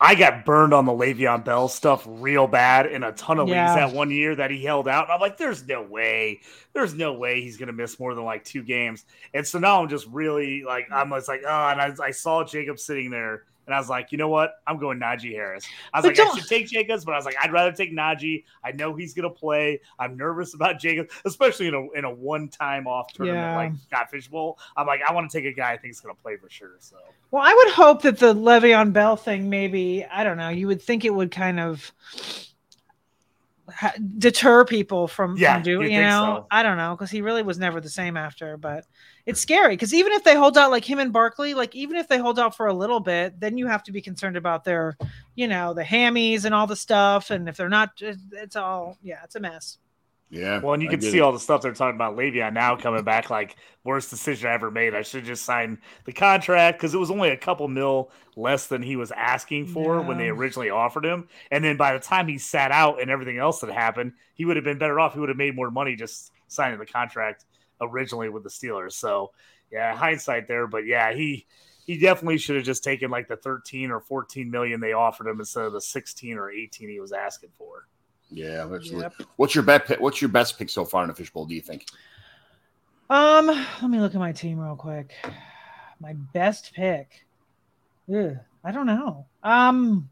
I 0.00 0.14
got 0.16 0.44
burned 0.44 0.74
on 0.74 0.86
the 0.86 0.92
Le'Veon 0.92 1.44
Bell 1.44 1.66
stuff 1.68 2.04
real 2.06 2.46
bad 2.46 2.86
in 2.86 3.02
a 3.04 3.12
ton 3.12 3.38
of 3.38 3.48
Yeah. 3.48 3.64
leagues 3.74 3.76
that 3.76 3.96
one 3.96 4.10
year 4.10 4.34
that 4.36 4.50
he 4.50 4.62
held 4.62 4.86
out. 4.86 5.04
And 5.04 5.12
I'm 5.12 5.20
like, 5.20 5.38
there's 5.38 5.66
no 5.66 5.82
way, 5.82 6.40
there's 6.72 6.94
no 6.94 7.14
way 7.14 7.40
he's 7.40 7.56
gonna 7.56 7.72
miss 7.72 7.98
more 7.98 8.14
than 8.14 8.24
like 8.24 8.44
two 8.44 8.62
games. 8.62 9.04
And 9.32 9.46
so 9.46 9.58
now 9.58 9.80
I'm 9.80 9.88
just 9.88 10.06
really 10.08 10.62
like, 10.62 10.88
I'm 10.92 11.10
just 11.10 11.28
like, 11.28 11.42
oh, 11.46 11.68
and 11.68 11.80
I, 11.80 11.92
I 12.02 12.10
saw 12.10 12.44
Jacob 12.44 12.78
sitting 12.78 13.08
there. 13.10 13.44
And 13.66 13.74
I 13.74 13.78
was 13.78 13.88
like, 13.88 14.12
you 14.12 14.18
know 14.18 14.28
what? 14.28 14.54
I'm 14.66 14.78
going 14.78 14.98
Najee 15.00 15.32
Harris. 15.32 15.64
I 15.92 15.98
was 15.98 16.02
But 16.04 16.08
like, 16.10 16.20
I 16.20 16.24
don't- 16.24 16.38
should 16.38 16.48
take 16.48 16.66
Jacobs, 16.68 17.04
but 17.04 17.12
I 17.12 17.16
was 17.16 17.24
like, 17.24 17.36
I'd 17.40 17.52
rather 17.52 17.72
take 17.72 17.92
Najee. 17.92 18.44
I 18.62 18.72
know 18.72 18.94
he's 18.94 19.14
gonna 19.14 19.30
play. 19.30 19.80
I'm 19.98 20.16
nervous 20.16 20.54
about 20.54 20.78
Jacobs, 20.78 21.12
especially 21.24 21.68
in 21.68 21.74
a 21.74 21.90
in 21.92 22.04
a 22.04 22.10
one 22.10 22.48
time 22.48 22.86
off 22.86 23.12
tournament 23.12 23.42
Yeah. 23.42 23.56
like 23.56 23.72
Scott 23.86 24.10
Fishbowl. 24.10 24.58
I'm 24.76 24.86
like, 24.86 25.00
I 25.08 25.12
want 25.12 25.30
to 25.30 25.38
take 25.38 25.46
a 25.46 25.52
guy 25.54 25.72
I 25.72 25.76
think 25.78 25.92
is 25.92 26.00
gonna 26.00 26.14
play 26.14 26.36
for 26.36 26.50
sure. 26.50 26.76
So 26.80 26.96
Well, 27.30 27.42
I 27.44 27.54
would 27.54 27.72
hope 27.72 28.02
that 28.02 28.18
the 28.18 28.34
Le'Veon 28.34 28.92
Bell 28.92 29.16
thing, 29.16 29.48
maybe 29.48 30.04
I 30.04 30.24
don't 30.24 30.36
know. 30.36 30.50
You 30.50 30.66
would 30.68 30.82
think 30.82 31.04
it 31.04 31.10
would 31.14 31.30
kind 31.30 31.58
of 31.58 31.90
ha- 33.72 33.94
deter 34.18 34.64
people 34.64 35.08
from, 35.08 35.36
Yeah, 35.36 35.54
from 35.54 35.62
doing. 35.62 35.90
you 35.90 35.96
You, 35.98 36.02
know, 36.04 36.40
so? 36.42 36.46
I 36.50 36.62
don't 36.62 36.76
know 36.76 36.94
because 36.94 37.10
he 37.10 37.22
really 37.22 37.42
was 37.42 37.58
never 37.58 37.80
the 37.80 37.88
same 37.88 38.16
after. 38.16 38.56
But 38.56 38.84
it's 39.26 39.40
scary 39.40 39.74
because 39.74 39.94
even 39.94 40.12
if 40.12 40.24
they 40.24 40.34
hold 40.36 40.58
out 40.58 40.70
like 40.70 40.84
him 40.84 40.98
and 40.98 41.12
Barkley, 41.12 41.54
like 41.54 41.74
even 41.74 41.96
if 41.96 42.08
they 42.08 42.18
hold 42.18 42.38
out 42.38 42.56
for 42.56 42.66
a 42.66 42.74
little 42.74 43.00
bit, 43.00 43.40
then 43.40 43.56
you 43.58 43.66
have 43.66 43.82
to 43.84 43.92
be 43.92 44.02
concerned 44.02 44.36
about 44.36 44.64
their, 44.64 44.96
you 45.34 45.48
know, 45.48 45.72
the 45.74 45.82
hammies 45.84 46.44
and 46.44 46.54
all 46.54 46.66
the 46.66 46.76
stuff. 46.76 47.30
And 47.30 47.48
if 47.48 47.56
they're 47.56 47.68
not, 47.68 47.92
it's 48.00 48.22
it's 48.32 48.56
all 48.56 48.98
yeah, 49.02 49.20
it's 49.24 49.34
a 49.36 49.40
mess. 49.40 49.78
yeah. 50.30 50.60
Well, 50.60 50.74
and 50.74 50.82
you 50.82 50.88
I 50.88 50.90
can 50.90 51.00
see 51.00 51.18
it. 51.18 51.20
all 51.20 51.32
the 51.32 51.38
stuff 51.38 51.62
they're 51.62 51.72
talking 51.74 51.94
about 51.96 52.16
Le'Veon 52.16 52.52
now 52.54 52.76
coming 52.76 53.04
back 53.04 53.30
like 53.30 53.56
worst 53.84 54.10
decision 54.10 54.48
I 54.48 54.54
ever 54.54 54.70
made. 54.70 54.94
I 54.94 55.02
should 55.02 55.20
have 55.20 55.26
just 55.28 55.44
signed 55.44 55.78
the 56.04 56.12
contract 56.12 56.78
because 56.78 56.94
it 56.94 56.98
was 56.98 57.10
only 57.10 57.30
a 57.30 57.36
couple 57.36 57.68
mil 57.68 58.10
less 58.36 58.66
than 58.66 58.82
he 58.82 58.96
was 58.96 59.12
asking 59.12 59.66
for 59.68 60.02
when 60.02 60.16
they 60.18 60.28
originally 60.28 60.70
offered 60.70 61.04
him. 61.04 61.28
And 61.50 61.62
then 61.64 61.76
by 61.76 61.92
the 61.92 62.00
time 62.00 62.26
he 62.26 62.38
sat 62.38 62.72
out 62.72 63.00
and 63.00 63.10
everything 63.10 63.38
else 63.38 63.60
that 63.60 63.70
happened, 63.70 64.14
he 64.34 64.44
would 64.44 64.56
have 64.56 64.64
been 64.64 64.78
better 64.78 64.98
off. 64.98 65.14
He 65.14 65.20
would 65.20 65.28
have 65.28 65.38
made 65.38 65.54
more 65.54 65.70
money 65.70 65.94
just 65.94 66.32
signing 66.48 66.78
the 66.78 66.86
contract 66.86 67.44
originally 67.80 68.28
with 68.28 68.42
the 68.42 68.50
Steelers. 68.50 68.92
So 68.92 69.32
yeah, 69.70 69.94
hindsight 69.94 70.48
there, 70.48 70.66
but 70.66 70.86
yeah, 70.86 71.12
he 71.12 71.46
he 71.86 71.98
definitely 71.98 72.38
should 72.38 72.56
have 72.56 72.64
just 72.64 72.82
taken 72.82 73.10
like 73.10 73.28
the 73.28 73.36
13 73.36 73.90
or 73.90 74.00
14 74.00 74.50
million 74.50 74.80
they 74.80 74.92
offered 74.92 75.26
him 75.26 75.40
instead 75.40 75.64
of 75.64 75.72
the 75.72 75.80
16 75.80 76.38
or 76.38 76.50
18 76.50 76.88
he 76.88 77.00
was 77.00 77.12
asking 77.12 77.50
for. 77.58 77.86
Yeah, 78.30 78.62
absolutely. 78.64 79.02
Yep. 79.02 79.28
What's 79.36 79.54
your 79.54 79.64
bet? 79.64 79.86
Pick, 79.86 80.00
what's 80.00 80.20
your 80.20 80.30
best 80.30 80.58
pick 80.58 80.70
so 80.70 80.84
far 80.84 81.02
in 81.02 81.08
the 81.08 81.14
fishbowl? 81.14 81.44
Do 81.46 81.54
you 81.54 81.60
think? 81.60 81.86
Um, 83.10 83.46
let 83.46 83.90
me 83.90 84.00
look 84.00 84.14
at 84.14 84.18
my 84.18 84.32
team 84.32 84.58
real 84.58 84.76
quick. 84.76 85.14
My 86.00 86.14
best 86.32 86.72
pick. 86.74 87.26
Ugh, 88.12 88.36
I 88.64 88.72
don't 88.72 88.86
know. 88.86 89.26
Um, 89.42 90.08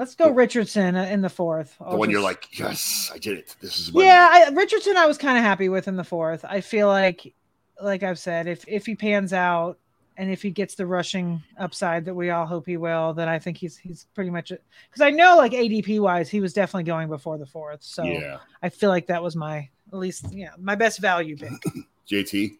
let's 0.00 0.14
go 0.14 0.30
Richardson 0.30 0.96
uh, 0.96 1.04
in 1.04 1.20
the 1.20 1.28
fourth. 1.28 1.76
The 1.78 1.84
I'll 1.84 1.98
one 1.98 2.10
you're 2.10 2.22
like, 2.22 2.58
yes, 2.58 3.10
I 3.14 3.18
did 3.18 3.38
it. 3.38 3.54
This 3.60 3.78
is 3.78 3.92
what. 3.92 4.04
yeah, 4.04 4.28
I, 4.30 4.48
Richardson. 4.50 4.96
I 4.96 5.06
was 5.06 5.18
kind 5.18 5.36
of 5.36 5.44
happy 5.44 5.68
with 5.68 5.86
in 5.88 5.96
the 5.96 6.04
fourth. 6.04 6.44
I 6.44 6.62
feel 6.62 6.88
like, 6.88 7.34
like 7.80 8.02
I've 8.02 8.18
said, 8.18 8.48
if 8.48 8.64
if 8.66 8.86
he 8.86 8.94
pans 8.96 9.32
out 9.32 9.78
and 10.16 10.30
if 10.30 10.42
he 10.42 10.50
gets 10.50 10.74
the 10.74 10.86
rushing 10.86 11.42
upside 11.58 12.06
that 12.06 12.14
we 12.14 12.30
all 12.30 12.46
hope 12.46 12.66
he 12.66 12.78
will, 12.78 13.12
then 13.12 13.28
I 13.28 13.38
think 13.38 13.58
he's 13.58 13.76
he's 13.76 14.06
pretty 14.14 14.30
much 14.30 14.48
because 14.48 15.02
I 15.02 15.10
know 15.10 15.36
like 15.36 15.52
ADP 15.52 16.00
wise, 16.00 16.30
he 16.30 16.40
was 16.40 16.54
definitely 16.54 16.84
going 16.84 17.08
before 17.08 17.36
the 17.36 17.46
fourth. 17.46 17.82
So 17.82 18.02
Yeah. 18.02 18.38
I 18.62 18.70
feel 18.70 18.88
like 18.88 19.06
that 19.08 19.22
was 19.22 19.36
my 19.36 19.68
at 19.92 19.98
least 19.98 20.26
yeah 20.32 20.50
my 20.58 20.74
best 20.74 20.98
value 20.98 21.36
pick. 21.36 21.52
JT. 22.10 22.56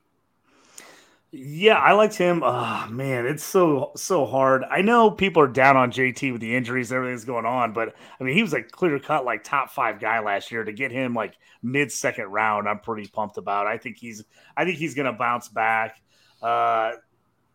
Yeah, 1.33 1.77
I 1.77 1.93
liked 1.93 2.17
him. 2.17 2.43
Oh 2.45 2.89
man, 2.91 3.25
it's 3.25 3.45
so 3.45 3.93
so 3.95 4.27
hard. 4.27 4.65
I 4.69 4.83
know 4.83 5.13
people 5.13 5.41
are 5.43 5.47
down 5.49 5.77
on 5.77 5.93
JT 5.93 6.33
with 6.33 6.41
the 6.41 6.57
injuries 6.57 6.91
and 6.91 6.97
everything's 6.97 7.25
going 7.25 7.47
on, 7.47 7.73
but 7.73 7.95
I 8.21 8.25
mean 8.25 8.35
he 8.35 8.43
was 8.43 8.53
a 8.53 8.63
clear 8.65 8.99
cut 8.99 9.25
like 9.25 9.45
top 9.45 9.71
five 9.71 10.01
guy 10.01 10.19
last 10.21 10.51
year. 10.51 10.65
To 10.65 10.73
get 10.73 10.91
him 10.91 11.15
like 11.15 11.35
mid 11.63 11.93
second 11.93 12.27
round, 12.27 12.69
I'm 12.69 12.81
pretty 12.81 13.07
pumped 13.09 13.37
about. 13.37 13.69
I 13.69 13.79
think 13.79 13.97
he's 13.99 14.25
I 14.57 14.65
think 14.65 14.79
he's 14.79 14.95
gonna 14.95 15.13
bounce 15.13 15.49
back. 15.49 16.01
Uh 16.43 16.93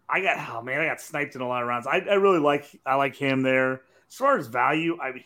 I 0.10 0.22
got 0.22 0.50
oh 0.52 0.62
man, 0.62 0.82
I 0.82 0.88
got 0.88 1.02
sniped 1.02 1.36
in 1.36 1.42
a 1.42 1.48
lot 1.48 1.62
of 1.64 1.68
rounds. 1.68 1.88
I, 1.88 1.98
I 2.00 2.14
really 2.16 2.40
like 2.40 2.66
I 2.86 2.96
like 2.96 3.16
him 3.18 3.42
there. 3.42 3.82
As 4.10 4.16
far 4.16 4.38
as 4.38 4.48
value, 4.48 4.98
I 5.02 5.26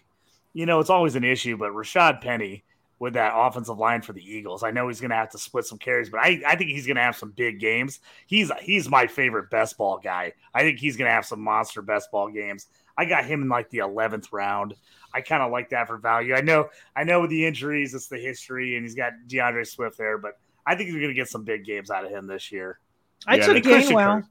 you 0.53 0.65
know, 0.65 0.79
it's 0.79 0.89
always 0.89 1.15
an 1.15 1.23
issue, 1.23 1.57
but 1.57 1.71
Rashaad 1.73 2.21
Penny 2.21 2.63
with 2.99 3.13
that 3.13 3.31
offensive 3.33 3.77
line 3.77 4.01
for 4.01 4.13
the 4.13 4.21
Eagles. 4.23 4.61
I 4.61 4.71
know 4.71 4.87
he's 4.89 4.99
going 4.99 5.09
to 5.11 5.15
have 5.15 5.29
to 5.31 5.37
split 5.37 5.65
some 5.65 5.77
carries, 5.77 6.09
but 6.09 6.19
I, 6.19 6.41
I 6.45 6.55
think 6.57 6.69
he's 6.69 6.85
going 6.85 6.97
to 6.97 7.01
have 7.01 7.15
some 7.15 7.31
big 7.31 7.59
games. 7.59 7.99
He's 8.27 8.51
he's 8.61 8.89
my 8.89 9.07
favorite 9.07 9.49
best 9.49 9.77
ball 9.77 9.99
guy. 10.03 10.33
I 10.53 10.61
think 10.61 10.79
he's 10.79 10.97
going 10.97 11.07
to 11.07 11.13
have 11.13 11.25
some 11.25 11.41
monster 11.41 11.81
best 11.81 12.11
ball 12.11 12.29
games. 12.29 12.67
I 12.97 13.05
got 13.05 13.23
him 13.25 13.41
in 13.43 13.47
like 13.49 13.69
the 13.69 13.77
eleventh 13.79 14.31
round. 14.33 14.75
I 15.13 15.21
kind 15.21 15.41
of 15.41 15.51
like 15.51 15.69
that 15.69 15.87
for 15.87 15.97
value. 15.97 16.35
I 16.35 16.41
know, 16.41 16.69
I 16.95 17.03
know 17.03 17.21
with 17.21 17.29
the 17.31 17.45
injuries, 17.45 17.95
it's 17.95 18.07
the 18.07 18.17
history, 18.19 18.75
and 18.75 18.83
he's 18.85 18.93
got 18.95 19.13
D'Andre 19.27 19.63
Swift 19.63 19.97
there, 19.97 20.17
but 20.19 20.33
I 20.67 20.75
think 20.75 20.89
you're 20.91 20.99
going 20.99 21.09
to 21.09 21.15
get 21.15 21.29
some 21.29 21.43
big 21.43 21.65
games 21.65 21.89
out 21.89 22.05
of 22.05 22.11
him 22.11 22.27
this 22.27 22.51
year. 22.51 22.79
I 23.25 23.37
Yeah, 23.37 23.45
took 23.47 23.55
the 23.55 23.61
Christian 23.61 23.95
Gainwell. 23.95 24.21
Kirk. 24.21 24.25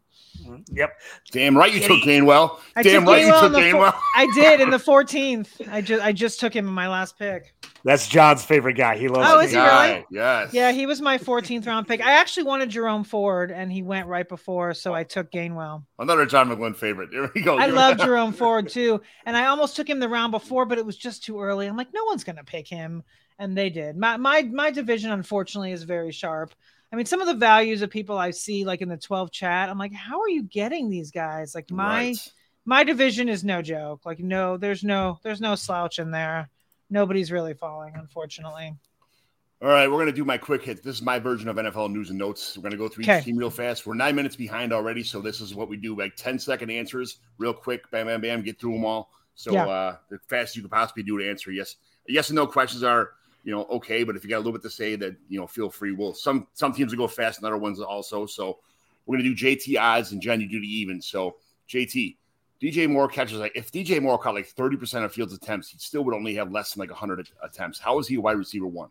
Mm-hmm. 0.47 0.77
Yep. 0.77 0.91
Damn 1.33 1.57
right 1.59 1.73
you 1.73 1.81
took 1.81 1.99
he- 1.99 2.07
Gainwell. 2.07 2.61
I 2.77 2.83
Damn 2.83 3.01
took 3.03 3.09
right 3.11 3.25
you 3.25 3.33
took 3.33 3.43
in 3.45 3.53
the 3.53 3.59
fo- 3.73 3.79
Gainwell. 3.79 4.01
I 4.15 4.27
did 4.35 4.61
in 4.61 4.71
the 4.71 4.77
14th. 4.79 5.69
I 5.73 5.81
just 5.81 6.05
I 6.05 6.13
just 6.13 6.39
took 6.39 6.55
him 6.55 6.69
in 6.69 6.73
my 6.75 6.89
last 6.89 7.19
pick. 7.19 7.55
That's 7.89 8.07
John's 8.07 8.45
favorite 8.45 8.75
guy. 8.75 8.99
He 8.99 9.09
loves. 9.09 9.27
Oh, 9.31 9.39
Gainwell. 9.39 9.45
is 9.45 9.51
he 9.53 9.57
really? 9.59 10.07
Yes. 10.11 10.53
Yeah, 10.53 10.73
he 10.73 10.85
was 10.85 11.01
my 11.01 11.17
14th 11.17 11.67
round 11.67 11.89
pick. 11.89 12.03
I 12.05 12.13
actually 12.21 12.43
wanted 12.43 12.69
Jerome 12.69 13.03
Ford, 13.03 13.51
and 13.51 13.73
he 13.73 13.83
went 13.83 14.07
right 14.07 14.29
before, 14.29 14.75
so 14.75 14.93
I 14.93 15.05
took 15.05 15.31
Gainwell. 15.33 15.85
Another 15.99 16.27
John 16.27 16.51
McGlynn 16.51 16.77
favorite. 16.77 17.11
There 17.11 17.31
we 17.35 17.41
go. 17.41 17.57
I 17.59 17.67
love 17.67 17.97
Jerome 17.97 18.35
Ford 18.35 18.69
too, 18.69 19.01
and 19.25 19.35
I 19.35 19.47
almost 19.47 19.75
took 19.75 19.89
him 19.89 20.01
the 20.01 20.09
round 20.09 20.33
before, 20.33 20.67
but 20.67 20.77
it 20.77 20.85
was 20.85 20.99
just 20.99 21.25
too 21.25 21.41
early. 21.41 21.67
I'm 21.67 21.79
like, 21.79 21.95
no 21.95 22.05
one's 22.05 22.25
gonna 22.25 22.45
pick 22.45 22.69
him, 22.69 23.03
and 23.39 23.57
they 23.57 23.71
did. 23.71 23.97
My 23.97 24.19
my 24.19 24.43
my 24.43 24.71
division, 24.71 25.11
unfortunately, 25.11 25.73
is 25.73 25.85
very 25.85 26.13
sharp. 26.13 26.55
I 26.93 26.97
mean, 26.97 27.07
some 27.07 27.23
of 27.23 27.27
the 27.27 27.35
values 27.35 27.81
of 27.81 27.89
people 27.89 28.19
I 28.19 28.33
see, 28.33 28.65
like 28.67 28.83
in 28.83 28.89
the 28.91 28.97
12 28.99 29.31
chat, 29.33 29.71
I'm 29.71 29.79
like, 29.79 29.95
how 29.95 30.21
are 30.21 30.29
you 30.29 30.43
getting 30.43 30.91
these 30.91 31.11
guys? 31.11 31.55
Like 31.55 31.71
my 31.71 31.99
Right. 32.09 32.33
my 32.67 32.85
division 32.85 33.31
is 33.31 33.45
no 33.45 33.63
joke. 33.63 34.05
Like 34.05 34.19
no, 34.21 34.59
there's 34.59 34.85
no 34.85 35.19
there's 35.23 35.41
no 35.41 35.55
slouch 35.55 35.99
in 35.99 36.11
there. 36.11 36.51
Nobody's 36.91 37.31
really 37.31 37.55
falling, 37.55 37.95
unfortunately. 37.97 38.75
All 39.61 39.69
right, 39.69 39.91
we're 39.91 39.99
gonna 39.99 40.13
do 40.13 40.25
my 40.25 40.39
quick 40.39 40.63
hits. 40.63 40.81
This 40.81 40.97
is 40.97 41.03
my 41.03 41.19
version 41.19 41.49
of 41.49 41.57
NFL 41.57 41.91
news 41.91 42.11
and 42.11 42.19
notes. 42.19 42.57
We're 42.57 42.63
gonna 42.63 42.77
go 42.77 42.89
through 42.89 43.05
Okay. 43.05 43.19
each 43.19 43.25
team 43.25 43.37
real 43.37 43.51
fast. 43.51 43.87
We're 43.87 43.95
nine 43.95 44.15
minutes 44.15 44.37
behind 44.37 44.73
already, 44.73 45.03
so 45.03 45.21
this 45.21 45.41
is 45.41 45.55
what 45.55 45.69
we 45.69 45.77
do: 45.77 45.97
like 45.97 46.15
10 46.15 46.39
second 46.39 46.71
answers, 46.71 47.19
real 47.39 47.53
quick, 47.53 47.91
bam, 47.91 48.07
bam, 48.07 48.21
bam, 48.21 48.43
get 48.43 48.61
through 48.61 48.75
them 48.75 48.85
all. 48.85 49.11
So 49.35 49.53
Yeah. 49.53 49.67
uh, 49.67 49.97
the 50.11 50.19
fastest 50.29 50.57
you 50.57 50.63
could 50.63 50.71
possibly 50.71 51.03
do 51.03 51.19
to 51.19 51.29
answer 51.29 51.51
yes, 51.51 51.77
yes 52.07 52.29
and 52.31 52.37
no 52.37 52.47
questions 52.47 52.83
are 52.85 53.15
you 53.43 53.53
know 53.53 53.65
okay, 53.65 54.05
but 54.05 54.15
if 54.15 54.23
you 54.23 54.31
got 54.31 54.37
a 54.37 54.45
little 54.45 54.53
bit 54.53 54.63
to 54.63 54.71
say, 54.71 54.95
that 54.95 55.17
you 55.29 55.41
know, 55.41 55.47
feel 55.49 55.71
free. 55.71 55.91
We'll 55.93 56.15
some 56.15 56.47
some 56.55 56.73
teams 56.73 56.93
will 56.93 56.99
go 57.07 57.09
fast, 57.09 57.39
and 57.39 57.47
other 57.47 57.59
ones 57.59 57.81
also. 57.81 58.27
So 58.27 58.61
we're 59.07 59.17
gonna 59.17 59.29
do 59.29 59.35
JT 59.35 59.77
odds, 59.77 60.13
and 60.13 60.23
Jen, 60.23 60.41
you 60.41 60.49
do 60.49 60.61
the 60.61 60.69
even. 60.73 61.03
So 61.03 61.37
JT. 61.69 62.17
DJ 62.61 62.91
Moore 62.91 63.09
catches 63.09 63.39
like 63.39 63.53
if 63.55 63.71
DJ 63.71 64.03
Moore 64.03 64.19
caught 64.19 64.35
like 64.35 64.53
30% 64.53 65.05
of 65.05 65.13
Fields 65.13 65.33
attempts, 65.33 65.69
he 65.69 65.79
still 65.79 66.05
would 66.05 66.15
only 66.15 66.35
have 66.35 66.51
less 66.51 66.75
than 66.75 66.81
like 66.81 66.91
100 66.91 67.29
attempts. 67.43 67.79
How 67.79 67.99
is 67.99 68.09
he 68.09 68.17
a 68.17 68.21
wide 68.21 68.37
receiver 68.37 68.67
one? 68.67 68.91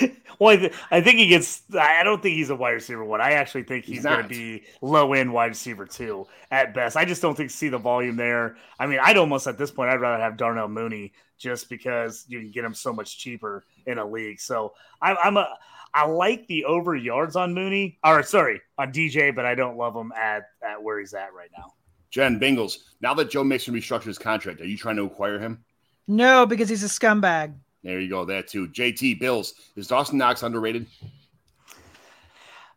Well, 0.38 0.54
I, 0.54 0.56
th- 0.56 0.72
I 0.90 1.00
think 1.00 1.18
he 1.18 1.28
gets. 1.28 1.62
I 1.78 2.02
don't 2.02 2.20
think 2.20 2.34
he's 2.34 2.50
a 2.50 2.56
wide 2.56 2.70
receiver 2.70 3.04
one. 3.04 3.20
I 3.20 3.32
actually 3.32 3.62
think 3.62 3.84
he's, 3.84 3.96
He's 3.96 4.04
going 4.04 4.22
to 4.22 4.28
be 4.28 4.64
low 4.80 5.12
end 5.12 5.32
wide 5.32 5.50
receiver 5.50 5.86
two 5.86 6.26
at 6.50 6.74
best. 6.74 6.96
I 6.96 7.04
just 7.04 7.22
don't 7.22 7.36
think 7.36 7.50
see 7.50 7.68
the 7.68 7.78
volume 7.78 8.16
there. 8.16 8.56
I 8.78 8.86
mean, 8.86 8.98
I'd 9.00 9.18
almost 9.18 9.46
at 9.46 9.56
this 9.58 9.70
point 9.70 9.90
I'd 9.90 10.00
rather 10.00 10.20
have 10.20 10.36
Darnell 10.36 10.68
Mooney 10.68 11.12
just 11.38 11.68
because 11.68 12.24
you 12.28 12.40
can 12.40 12.50
get 12.50 12.64
him 12.64 12.74
so 12.74 12.92
much 12.92 13.18
cheaper 13.18 13.64
in 13.86 13.98
a 13.98 14.04
league. 14.04 14.40
So 14.40 14.74
I'm, 15.00 15.16
I'm 15.22 15.36
a. 15.36 15.58
I 15.94 16.06
like 16.06 16.46
the 16.46 16.64
over 16.64 16.96
yards 16.96 17.36
on 17.36 17.52
Mooney, 17.52 17.98
or 18.02 18.22
sorry, 18.22 18.62
on 18.78 18.92
DJ, 18.92 19.32
but 19.32 19.44
I 19.44 19.54
don't 19.54 19.76
love 19.76 19.94
him 19.94 20.10
at 20.12 20.44
at 20.62 20.82
where 20.82 20.98
he's 20.98 21.14
at 21.14 21.34
right 21.34 21.50
now. 21.56 21.74
Jen 22.12 22.38
Bengals. 22.38 22.76
Now 23.00 23.14
that 23.14 23.30
Joe 23.30 23.42
Mixon 23.42 23.74
restructured 23.74 24.04
his 24.04 24.18
contract, 24.18 24.60
are 24.60 24.66
you 24.66 24.76
trying 24.76 24.96
to 24.96 25.04
acquire 25.04 25.38
him? 25.38 25.64
No, 26.06 26.46
because 26.46 26.68
he's 26.68 26.84
a 26.84 26.88
scumbag. 26.88 27.54
There 27.82 27.98
you 27.98 28.08
go. 28.08 28.24
That 28.24 28.46
too. 28.46 28.68
JT 28.68 29.18
Bills. 29.18 29.54
Is 29.74 29.88
Dawson 29.88 30.18
Knox 30.18 30.44
underrated? 30.44 30.86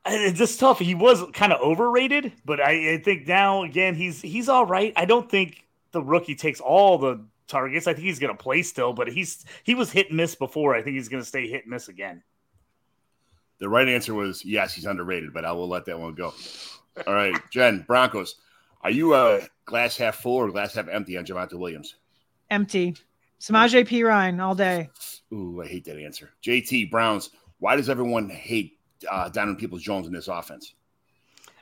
It's 0.07 0.37
just 0.37 0.59
tough. 0.59 0.79
He 0.79 0.95
was 0.95 1.23
kind 1.33 1.51
of 1.51 1.59
overrated, 1.61 2.31
but 2.45 2.59
I, 2.59 2.93
I 2.93 2.97
think 2.99 3.27
now 3.27 3.63
again 3.63 3.95
he's 3.95 4.21
he's 4.21 4.47
all 4.49 4.65
right. 4.65 4.93
I 4.95 5.05
don't 5.05 5.29
think 5.29 5.65
the 5.91 6.01
rookie 6.01 6.35
takes 6.35 6.59
all 6.59 6.97
the 6.97 7.25
targets. 7.47 7.87
I 7.87 7.93
think 7.93 8.05
he's 8.05 8.19
going 8.19 8.35
to 8.35 8.41
play 8.41 8.61
still, 8.61 8.93
but 8.93 9.07
he's 9.07 9.45
he 9.63 9.75
was 9.75 9.91
hit 9.91 10.09
and 10.09 10.17
miss 10.17 10.35
before. 10.35 10.75
I 10.75 10.81
think 10.81 10.95
he's 10.95 11.09
going 11.09 11.23
to 11.23 11.27
stay 11.27 11.47
hit 11.47 11.63
and 11.63 11.71
miss 11.71 11.87
again. 11.87 12.23
The 13.57 13.67
right 13.67 13.87
answer 13.87 14.13
was 14.13 14.45
yes, 14.45 14.73
he's 14.73 14.85
underrated, 14.85 15.33
but 15.33 15.43
I 15.43 15.51
will 15.51 15.67
let 15.67 15.85
that 15.85 15.99
one 15.99 16.13
go. 16.13 16.33
All 17.07 17.13
right, 17.13 17.35
Jen 17.51 17.83
Broncos. 17.87 18.35
Are 18.85 18.91
you 18.91 19.15
a 19.15 19.41
glass 19.65 19.97
half 19.97 20.17
full 20.17 20.35
or 20.35 20.51
glass 20.51 20.75
half 20.75 20.87
empty 20.89 21.17
on 21.17 21.25
Javonte 21.25 21.55
Williams? 21.55 21.95
Empty. 22.51 22.95
Samaje 23.39 23.83
Perine 23.83 24.39
all 24.39 24.53
day. 24.53 24.91
Ooh, 25.33 25.59
I 25.63 25.65
hate 25.65 25.85
that 25.85 25.97
answer. 25.97 26.29
JT 26.43 26.91
Browns. 26.91 27.31
Why 27.57 27.75
does 27.75 27.89
everyone 27.89 28.29
hate 28.29 28.77
uh, 29.09 29.29
Donovan 29.29 29.55
Peoples 29.55 29.81
Jones 29.81 30.05
in 30.05 30.13
this 30.13 30.27
offense? 30.27 30.75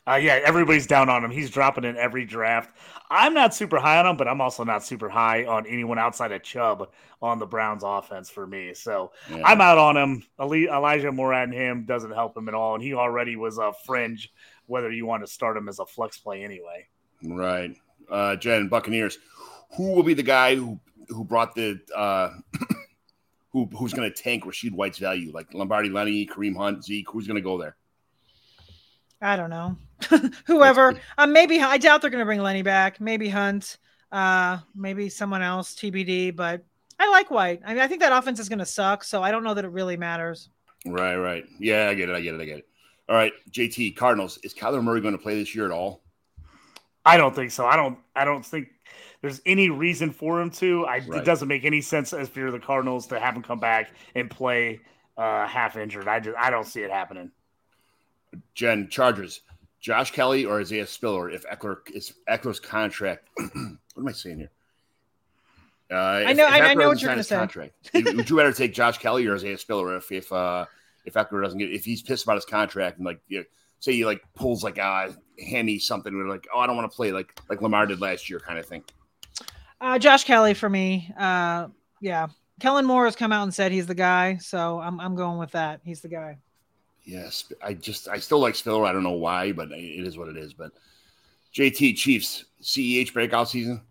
Uh, 0.05 0.15
yeah, 0.15 0.41
everybody's 0.43 0.85
down 0.85 1.07
on 1.07 1.23
him. 1.23 1.31
He's 1.31 1.49
dropping 1.49 1.85
in 1.85 1.95
every 1.95 2.25
draft. 2.25 2.75
I'm 3.09 3.33
not 3.33 3.55
super 3.55 3.79
high 3.79 3.99
on 3.99 4.05
him, 4.05 4.17
but 4.17 4.27
I'm 4.27 4.41
also 4.41 4.65
not 4.65 4.83
super 4.83 5.07
high 5.07 5.45
on 5.45 5.65
anyone 5.65 5.97
outside 5.97 6.33
of 6.33 6.43
Chubb 6.43 6.89
on 7.21 7.39
the 7.39 7.45
Browns 7.45 7.83
offense 7.85 8.29
for 8.29 8.45
me. 8.45 8.73
So 8.73 9.13
Yeah. 9.31 9.43
I'm 9.45 9.61
out 9.61 9.77
on 9.77 9.95
him. 9.95 10.23
Elijah 10.41 11.13
Moore 11.13 11.33
and 11.33 11.53
him 11.53 11.85
doesn't 11.85 12.11
help 12.11 12.35
him 12.35 12.49
at 12.49 12.53
all, 12.53 12.73
and 12.75 12.83
he 12.83 12.93
already 12.93 13.37
was 13.37 13.59
a 13.59 13.71
fringe. 13.85 14.29
Whether 14.65 14.91
you 14.91 15.05
want 15.05 15.23
to 15.25 15.31
start 15.31 15.55
him 15.55 15.69
as 15.69 15.79
a 15.79 15.85
flex 15.85 16.17
play 16.17 16.43
anyway. 16.43 16.87
Right. 17.23 17.75
Uh, 18.09 18.35
Jen, 18.35 18.67
Buccaneers. 18.67 19.17
Who 19.75 19.93
will 19.93 20.03
be 20.03 20.13
the 20.13 20.23
guy 20.23 20.55
who 20.55 20.79
who 21.09 21.23
brought 21.23 21.55
the 21.55 21.79
uh, 21.95 22.31
who 23.51 23.65
who's 23.75 23.93
going 23.93 24.11
to 24.11 24.15
tank 24.15 24.43
Rachaad 24.43 24.73
White's 24.73 24.97
value? 24.97 25.31
Like 25.33 25.53
Lombardi, 25.53 25.89
Lenny, 25.89 26.25
Kareem 26.25 26.55
Hunt, 26.55 26.83
Zeke. 26.83 27.09
Who's 27.09 27.27
going 27.27 27.35
to 27.35 27.41
go 27.41 27.57
there? 27.57 27.75
I 29.21 29.35
don't 29.35 29.49
know. 29.49 29.77
Whoever. 30.47 30.99
Um, 31.17 31.31
maybe 31.31 31.61
I 31.61 31.77
doubt 31.77 32.01
they're 32.01 32.09
going 32.09 32.19
to 32.19 32.25
bring 32.25 32.41
Lenny 32.41 32.61
back. 32.61 32.99
Maybe 32.99 33.29
Hunt. 33.29 33.77
Uh, 34.11 34.59
maybe 34.75 35.09
someone 35.09 35.41
else. 35.41 35.73
TBD. 35.75 36.35
But 36.35 36.63
I 36.99 37.09
like 37.09 37.31
White. 37.31 37.61
I 37.65 37.73
mean, 37.73 37.81
I 37.81 37.87
think 37.87 38.01
that 38.01 38.11
offense 38.11 38.39
is 38.39 38.49
going 38.49 38.59
to 38.59 38.65
suck. 38.65 39.03
So 39.03 39.23
I 39.23 39.31
don't 39.31 39.43
know 39.43 39.53
that 39.53 39.65
it 39.65 39.71
really 39.71 39.97
matters. 39.97 40.49
Right, 40.85 41.15
right. 41.15 41.45
Yeah, 41.57 41.87
I 41.87 41.93
get 41.93 42.09
it. 42.09 42.15
I 42.15 42.21
get 42.21 42.35
it. 42.35 42.41
I 42.41 42.45
get 42.45 42.57
it. 42.59 42.67
All 43.09 43.15
right, 43.15 43.33
JT 43.51 43.95
Cardinals. 43.95 44.39
Is 44.43 44.53
Kyler 44.53 44.83
Murray 44.83 45.01
going 45.01 45.15
to 45.15 45.21
play 45.21 45.35
this 45.35 45.53
year 45.53 45.65
at 45.65 45.71
all? 45.71 46.02
I 47.05 47.17
don't 47.17 47.35
think 47.35 47.51
so. 47.51 47.65
I 47.65 47.75
don't. 47.75 47.97
I 48.15 48.23
don't 48.25 48.45
think 48.45 48.69
there's 49.21 49.41
any 49.45 49.69
reason 49.69 50.11
for 50.11 50.41
him 50.41 50.49
to. 50.51 50.85
I, 50.85 50.99
Right. 50.99 51.21
It 51.21 51.25
doesn't 51.25 51.47
make 51.47 51.65
any 51.65 51.81
sense 51.81 52.13
as 52.13 52.29
if 52.29 52.35
you're 52.37 52.51
the 52.51 52.59
Cardinals 52.59 53.07
to 53.07 53.19
have 53.19 53.35
him 53.35 53.41
come 53.43 53.59
back 53.59 53.91
and 54.15 54.29
play 54.29 54.79
uh, 55.17 55.45
half 55.47 55.75
injured. 55.77 56.07
I 56.07 56.19
just 56.19 56.37
I 56.37 56.49
don't 56.49 56.65
see 56.65 56.81
it 56.81 56.91
happening. 56.91 57.31
Jen 58.55 58.87
Chargers. 58.89 59.41
Josh 59.79 60.11
Kelley 60.11 60.45
or 60.45 60.61
Isaiah 60.61 60.87
Spiller 60.87 61.29
if 61.29 61.45
Ekeler 61.45 61.77
is 61.93 62.13
Ekeler's 62.29 62.59
contract. 62.61 63.27
what 63.37 63.49
am 63.97 64.07
I 64.07 64.13
saying 64.13 64.37
here? 64.37 64.51
Uh, 65.91 65.95
I 66.25 66.33
know- 66.33 66.45
I- 66.45 66.61
I 66.61 66.73
know 66.73 66.87
what 66.87 67.01
you're 67.01 67.11
gonna 67.11 67.23
say. 67.23 67.35
Contract. 67.35 67.73
would 67.93 68.15
would 68.15 68.29
you 68.29 68.37
rather 68.37 68.53
take 68.53 68.73
Josh 68.73 68.97
Kelley 68.97 69.27
or 69.27 69.35
Isaiah 69.35 69.57
Spiller 69.57 69.97
if 69.97 70.09
if 70.11 70.31
uh, 70.31 70.65
if 71.05 71.15
Ekeler 71.15 71.43
doesn't 71.43 71.59
get 71.59 71.69
if 71.71 71.83
he's 71.83 72.01
pissed 72.01 72.23
about 72.23 72.35
his 72.35 72.45
contract 72.45 72.97
and 72.97 73.05
like 73.05 73.19
you 73.27 73.39
know, 73.39 73.45
say 73.83 73.91
he 73.91 74.05
like 74.05 74.23
pulls 74.33 74.63
like 74.63 74.79
uh 74.79 75.09
hammy 75.45 75.77
something 75.77 76.15
we're 76.15 76.29
like 76.29 76.47
oh 76.53 76.59
I 76.59 76.67
don't 76.67 76.77
want 76.77 76.89
to 76.89 76.95
play 76.95 77.11
like 77.11 77.37
like 77.49 77.61
Lamar 77.61 77.85
did 77.85 77.99
last 77.99 78.29
year 78.29 78.39
kind 78.39 78.57
of 78.57 78.65
thing. 78.65 78.83
Uh, 79.81 79.99
Josh 79.99 80.23
Kelley 80.23 80.53
for 80.53 80.69
me. 80.69 81.11
Uh, 81.17 81.67
yeah. 81.99 82.27
Kellen 82.61 82.85
Moore 82.85 83.03
has 83.03 83.17
come 83.17 83.33
out 83.33 83.43
and 83.43 83.53
said 83.53 83.73
he's 83.73 83.85
the 83.85 83.93
guy. 83.93 84.37
So 84.37 84.79
I'm, 84.79 84.97
I'm 85.01 85.13
going 85.13 85.37
with 85.37 85.51
that. 85.51 85.81
He's 85.83 85.99
the 85.99 86.07
guy. 86.07 86.37
Yes, 87.03 87.51
I 87.61 87.73
just 87.73 88.07
I 88.07 88.19
still 88.19 88.39
like 88.39 88.55
Spiller. 88.55 88.85
I 88.85 88.93
don't 88.93 89.03
know 89.03 89.11
why, 89.11 89.51
but 89.51 89.69
it 89.73 90.07
is 90.07 90.17
what 90.17 90.29
it 90.29 90.37
is. 90.37 90.53
But 90.53 90.71
JT 91.53 91.97
Chiefs 91.97 92.45
CEH 92.61 93.11
breakout 93.11 93.49
season. 93.49 93.81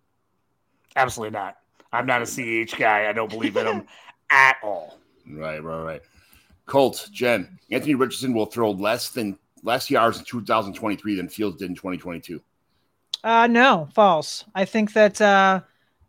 Absolutely 0.96 1.38
not. 1.38 1.58
I'm 1.92 2.06
not 2.06 2.22
a 2.22 2.26
CH 2.26 2.78
guy. 2.78 3.10
I 3.10 3.12
don't 3.12 3.28
believe 3.28 3.58
in 3.58 3.66
him 3.66 3.86
at 4.30 4.56
all. 4.62 4.98
Right, 5.30 5.62
right, 5.62 5.82
right. 5.82 6.02
Colts, 6.64 7.10
Jen, 7.10 7.58
Anthony 7.70 7.94
Richardson 7.94 8.32
will 8.32 8.46
throw 8.46 8.70
less 8.70 9.10
than 9.10 9.38
less 9.62 9.90
yards 9.90 10.18
in 10.18 10.24
2023 10.24 11.16
than 11.16 11.28
Fields 11.28 11.56
did 11.56 11.70
in 11.70 11.74
2022. 11.74 12.40
Uh, 13.24 13.46
no, 13.46 13.88
false. 13.94 14.44
I 14.54 14.64
think 14.64 14.92
that 14.94 15.20
uh, 15.20 15.60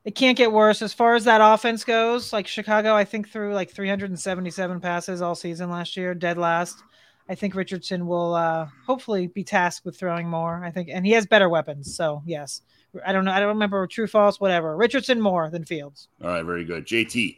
it 0.04 0.16
can't 0.16 0.38
get 0.38 0.52
worse 0.52 0.82
as 0.82 0.94
far 0.94 1.16
as 1.16 1.26
that 1.26 1.42
offense 1.42 1.84
goes. 1.84 2.34
Like 2.34 2.48
Chicago, 2.48 2.96
I 2.96 3.04
think 3.04 3.30
threw 3.30 3.54
like 3.54 3.72
377 3.72 4.80
passes 4.80 5.22
all 5.22 5.36
season 5.36 5.70
last 5.70 5.96
year, 5.96 6.14
dead 6.14 6.38
last. 6.38 6.82
I 7.30 7.36
think 7.36 7.56
Richardson 7.56 8.06
will 8.06 8.34
uh, 8.34 8.68
hopefully 8.86 9.28
be 9.28 9.44
tasked 9.44 9.86
with 9.86 9.98
throwing 9.98 10.28
more. 10.28 10.64
I 10.64 10.72
think, 10.72 10.90
and 10.92 11.06
he 11.06 11.14
has 11.14 11.26
better 11.26 11.48
weapons. 11.48 11.96
So 11.96 12.22
yes, 12.26 12.62
I 13.06 13.14
don't 13.14 13.26
know. 13.26 13.32
I 13.32 13.40
don't 13.40 13.50
remember 13.50 13.86
true, 13.88 14.08
false, 14.08 14.40
whatever. 14.40 14.76
Richardson 14.76 15.22
more 15.22 15.50
than 15.50 15.64
Fields. 15.64 16.10
All 16.22 16.30
right, 16.30 16.44
very 16.44 16.66
good. 16.66 16.86
JT, 16.86 17.38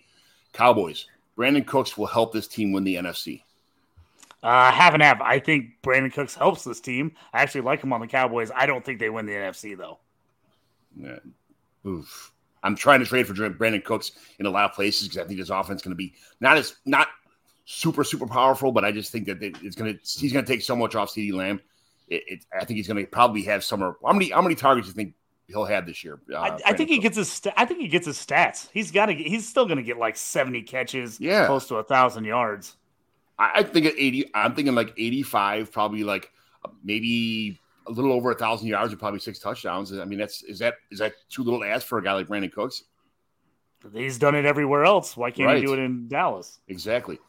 Cowboys, 0.53 1.05
Brandin 1.37 1.67
Cooks 1.67 1.97
will 1.97 2.07
help 2.07 2.33
this 2.33 2.47
team 2.47 2.71
win 2.71 2.83
the 2.83 2.95
NFC. 2.95 3.43
Uh, 4.45 4.71
half 4.71 4.93
and 4.93 5.01
half. 5.01 5.19
I 5.21 5.39
think 5.39 5.71
Brandin 5.81 6.13
Cooks 6.13 6.35
helps 6.35 6.63
this 6.63 6.79
team. 6.79 7.13
I 7.33 7.41
actually 7.41 7.61
like 7.61 7.83
him 7.83 7.91
on 7.91 8.01
the 8.01 8.07
Cowboys. 8.07 8.51
I 8.55 8.65
don't 8.65 8.85
think 8.85 8.99
they 8.99 9.09
win 9.09 9.25
the 9.25 9.33
NFC 9.33 9.75
though. 9.77 9.99
Yeah. 10.95 11.17
Oof. 11.85 12.31
I'm 12.61 12.75
trying 12.75 12.99
to 12.99 13.05
trade 13.05 13.27
for 13.27 13.33
Brandin 13.33 13.83
Cooks 13.83 14.11
in 14.39 14.45
a 14.45 14.49
lot 14.49 14.69
of 14.69 14.75
places 14.75 15.07
because 15.07 15.23
I 15.23 15.27
think 15.27 15.39
his 15.39 15.49
offense 15.49 15.81
is 15.81 15.83
going 15.83 15.93
to 15.93 15.95
be 15.95 16.13
not 16.39 16.57
as 16.57 16.75
not 16.85 17.07
super 17.65 18.03
super 18.03 18.27
powerful, 18.27 18.71
but 18.71 18.85
I 18.85 18.91
just 18.91 19.11
think 19.11 19.25
that 19.25 19.37
it's 19.41 19.75
going 19.75 19.93
to 19.93 19.99
he's 20.19 20.31
going 20.31 20.45
to 20.45 20.51
take 20.51 20.61
so 20.61 20.75
much 20.75 20.95
off 20.95 21.09
CeeDee 21.09 21.33
Lamb. 21.33 21.59
It, 22.07 22.23
it, 22.27 22.45
I 22.53 22.65
think 22.65 22.77
he's 22.77 22.87
going 22.87 23.03
to 23.03 23.09
probably 23.09 23.41
have 23.43 23.63
somewhere. 23.63 23.95
How 24.05 24.13
many 24.13 24.29
how 24.29 24.41
many 24.41 24.55
targets 24.55 24.87
do 24.87 24.91
you 24.91 24.95
think 24.95 25.15
he'll 25.47 25.65
have 25.65 25.85
this 25.85 26.03
year. 26.03 26.19
Uh, 26.31 26.37
I, 26.37 26.59
I 26.67 26.73
think 26.73 26.89
he 26.89 26.99
gets 26.99 27.17
his. 27.17 27.41
I 27.57 27.65
think 27.65 27.81
he 27.81 27.87
gets 27.87 28.05
his 28.05 28.17
stats. 28.17 28.67
He's 28.73 28.91
got 28.91 29.07
to. 29.07 29.13
He's 29.13 29.47
still 29.47 29.65
going 29.65 29.77
to 29.77 29.83
get 29.83 29.97
like 29.97 30.17
seventy 30.17 30.61
catches. 30.61 31.19
Yeah. 31.19 31.45
close 31.47 31.67
to 31.67 31.75
a 31.75 31.83
thousand 31.83 32.25
yards. 32.25 32.75
I, 33.37 33.51
I 33.55 33.63
think 33.63 33.85
at 33.85 33.93
eighty, 33.97 34.29
I'm 34.33 34.55
thinking 34.55 34.75
like 34.75 34.93
eighty-five, 34.97 35.71
probably 35.71 36.03
like 36.03 36.31
maybe 36.83 37.59
a 37.87 37.91
little 37.91 38.11
over 38.11 38.31
a 38.31 38.35
thousand 38.35 38.67
yards 38.67 38.91
and 38.91 38.99
probably 38.99 39.19
six 39.19 39.39
touchdowns. 39.39 39.93
I 39.93 40.05
mean, 40.05 40.19
that's 40.19 40.43
is 40.43 40.59
that 40.59 40.75
is 40.91 40.99
that 40.99 41.13
too 41.29 41.43
little 41.43 41.61
to 41.61 41.67
ask 41.67 41.85
for 41.85 41.97
a 41.97 42.03
guy 42.03 42.13
like 42.13 42.27
Brandin 42.27 42.51
Cooks? 42.51 42.83
He's 43.93 44.17
done 44.17 44.33
it 44.33 44.45
everywhere 44.45 44.83
else. 44.83 45.15
Why 45.15 45.29
can't 45.29 45.47
Right. 45.47 45.57
he 45.59 45.65
do 45.65 45.73
it 45.73 45.79
in 45.79 46.07
Dallas? 46.07 46.59
Exactly. 46.67 47.19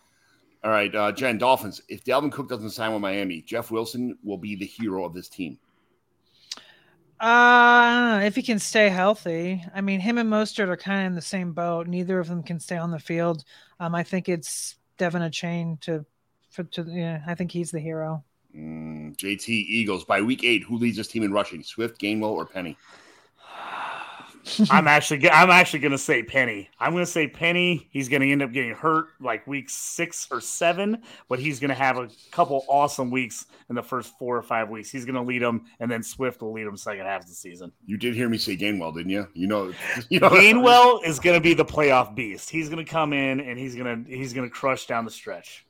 All 0.64 0.70
right, 0.70 0.92
uh, 0.94 1.12
Jen, 1.12 1.36
Dolphins. 1.38 1.82
If 1.88 2.02
Dalvin 2.02 2.32
Cook 2.32 2.48
doesn't 2.48 2.70
sign 2.70 2.92
with 2.92 3.02
Miami, 3.02 3.42
Jeff 3.42 3.70
Wilson 3.70 4.16
will 4.24 4.38
be 4.38 4.57
the 4.57 4.64
hero 4.64 5.04
of 5.04 5.12
this 5.12 5.28
team. 5.28 5.59
Uh, 7.20 8.20
if 8.24 8.34
he 8.34 8.42
can 8.42 8.59
stay 8.59 8.88
healthy, 8.88 9.62
I 9.74 9.80
mean, 9.80 10.00
him 10.00 10.18
and 10.18 10.30
Mostert 10.30 10.68
are 10.68 10.76
kind 10.76 11.00
of 11.02 11.07
in 11.07 11.14
the 11.14 11.22
same 11.22 11.52
boat. 11.52 11.86
Neither 11.86 12.18
of 12.18 12.28
them 12.28 12.42
can 12.42 12.59
stay 12.59 12.76
on 12.76 12.90
the 12.90 12.98
field. 12.98 13.44
Um, 13.78 13.94
I 13.94 14.02
think 14.02 14.28
it's 14.28 14.76
De'Von 14.99 15.28
Achane 15.28 15.80
to, 15.82 16.05
for 16.51 16.64
to 16.64 16.84
yeah. 16.84 17.22
I 17.26 17.34
think 17.34 17.53
he's 17.53 17.70
the 17.70 17.80
hero. 17.80 18.24
Mm, 18.57 19.16
JT 19.16 19.49
Eagles 19.49 20.05
by 20.05 20.20
week 20.20 20.44
eight. 20.44 20.62
Who 20.62 20.78
leads 20.78 20.97
this 20.97 21.09
team 21.09 21.22
in 21.22 21.32
rushing? 21.32 21.62
Swift, 21.62 22.01
Gainwell, 22.01 22.32
or 22.32 22.47
Penny? 22.47 22.76
I'm 24.70 24.86
actually. 24.86 25.28
I'm 25.28 25.51
actually 25.51 25.80
going 25.80 25.92
to 25.92 25.99
say 25.99 26.22
Penny. 26.22 26.68
I'm 26.78 26.92
going 26.92 27.05
to 27.05 27.11
say 27.11 27.26
Penny. 27.26 27.88
He's 27.90 28.09
going 28.09 28.22
to 28.22 28.30
end 28.30 28.42
up 28.42 28.53
getting 28.53 28.74
hurt 28.74 29.09
like 29.20 29.47
week 29.47 29.68
six 29.68 30.28
or 30.30 30.40
seven, 30.40 31.03
but 31.28 31.38
he's 31.38 31.59
going 31.59 31.70
to 31.70 31.74
have 31.74 31.99
a 31.99 32.09
couple 32.30 32.64
awesome 32.68 33.11
weeks 33.11 33.47
in 33.68 33.74
the 33.74 33.82
first 33.82 34.16
four 34.18 34.36
or 34.36 34.42
five 34.42 34.68
weeks. 34.68 34.90
He's 34.90 35.05
going 35.05 35.16
to 35.16 35.22
lead 35.22 35.42
them, 35.42 35.64
and 35.80 35.90
then 35.90 36.03
Swift 36.03 36.42
will 36.42 36.53
lead 36.53 36.66
them 36.66 36.76
second 36.76 37.07
half 37.07 37.22
of 37.22 37.28
the 37.28 37.34
season. 37.34 37.72
You 37.86 37.97
did 37.97 38.14
hear 38.14 38.28
me 38.28 38.38
say 38.38 38.57
Gainwell, 38.57 38.94
didn't 38.94 39.11
you? 39.11 39.26
You 39.34 39.47
know, 39.47 39.72
you 40.09 40.20
know 40.20 40.30
Gainwell 40.30 41.05
is 41.05 41.18
going 41.18 41.36
to 41.36 41.42
be 41.42 41.55
the 41.55 41.64
playoff 41.64 42.14
beast. 42.14 42.49
He's 42.51 42.68
going 42.68 42.84
to 42.84 42.90
come 42.90 43.12
in 43.12 43.40
and 43.40 43.59
he's 43.59 43.74
going 43.74 44.05
to 44.05 44.11
he's 44.16 44.32
going 44.32 44.49
to 44.49 44.55
crush 44.55 44.86
down 44.86 45.05
the 45.05 45.11
stretch. 45.11 45.66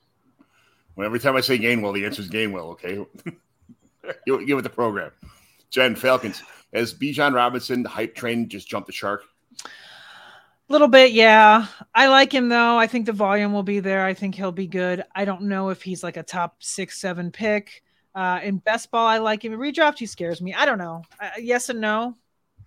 Well, 0.95 1.05
every 1.05 1.19
time 1.19 1.35
I 1.35 1.41
say 1.41 1.57
Gainwell, 1.57 1.93
the 1.93 2.05
answer 2.05 2.21
is 2.21 2.29
Gainwell. 2.29 2.71
Okay, 2.71 3.05
give 4.45 4.57
it 4.57 4.61
the 4.61 4.69
program. 4.69 5.11
Jen 5.69 5.95
Falcons 5.95 6.41
as 6.73 6.93
Bijan 6.93 7.33
Robinson, 7.33 7.83
the 7.83 7.89
hype 7.89 8.15
train 8.15 8.49
just 8.49 8.67
jumped 8.67 8.87
the 8.87 8.93
shark. 8.93 9.23
A 9.63 10.73
little 10.73 10.89
bit, 10.89 11.13
yeah. 11.13 11.67
I 11.95 12.07
like 12.07 12.33
him 12.33 12.49
though. 12.49 12.77
I 12.77 12.87
think 12.87 13.05
the 13.05 13.13
volume 13.13 13.53
will 13.53 13.63
be 13.63 13.79
there. 13.79 14.05
I 14.05 14.13
think 14.13 14.35
he'll 14.35 14.51
be 14.51 14.67
good. 14.67 15.03
I 15.15 15.23
don't 15.23 15.43
know 15.43 15.69
if 15.69 15.81
he's 15.81 16.03
like 16.03 16.17
a 16.17 16.23
top 16.23 16.57
six, 16.59 16.99
seven 16.99 17.31
pick. 17.31 17.83
Uh, 18.13 18.39
in 18.43 18.57
best 18.57 18.91
ball, 18.91 19.07
I 19.07 19.19
like 19.19 19.45
him. 19.45 19.53
In 19.53 19.59
redraft, 19.59 19.99
he 19.99 20.05
scares 20.07 20.41
me. 20.41 20.53
I 20.53 20.65
don't 20.65 20.79
know. 20.79 21.03
Uh, 21.21 21.29
yes 21.39 21.69
and 21.69 21.79
no. 21.79 22.15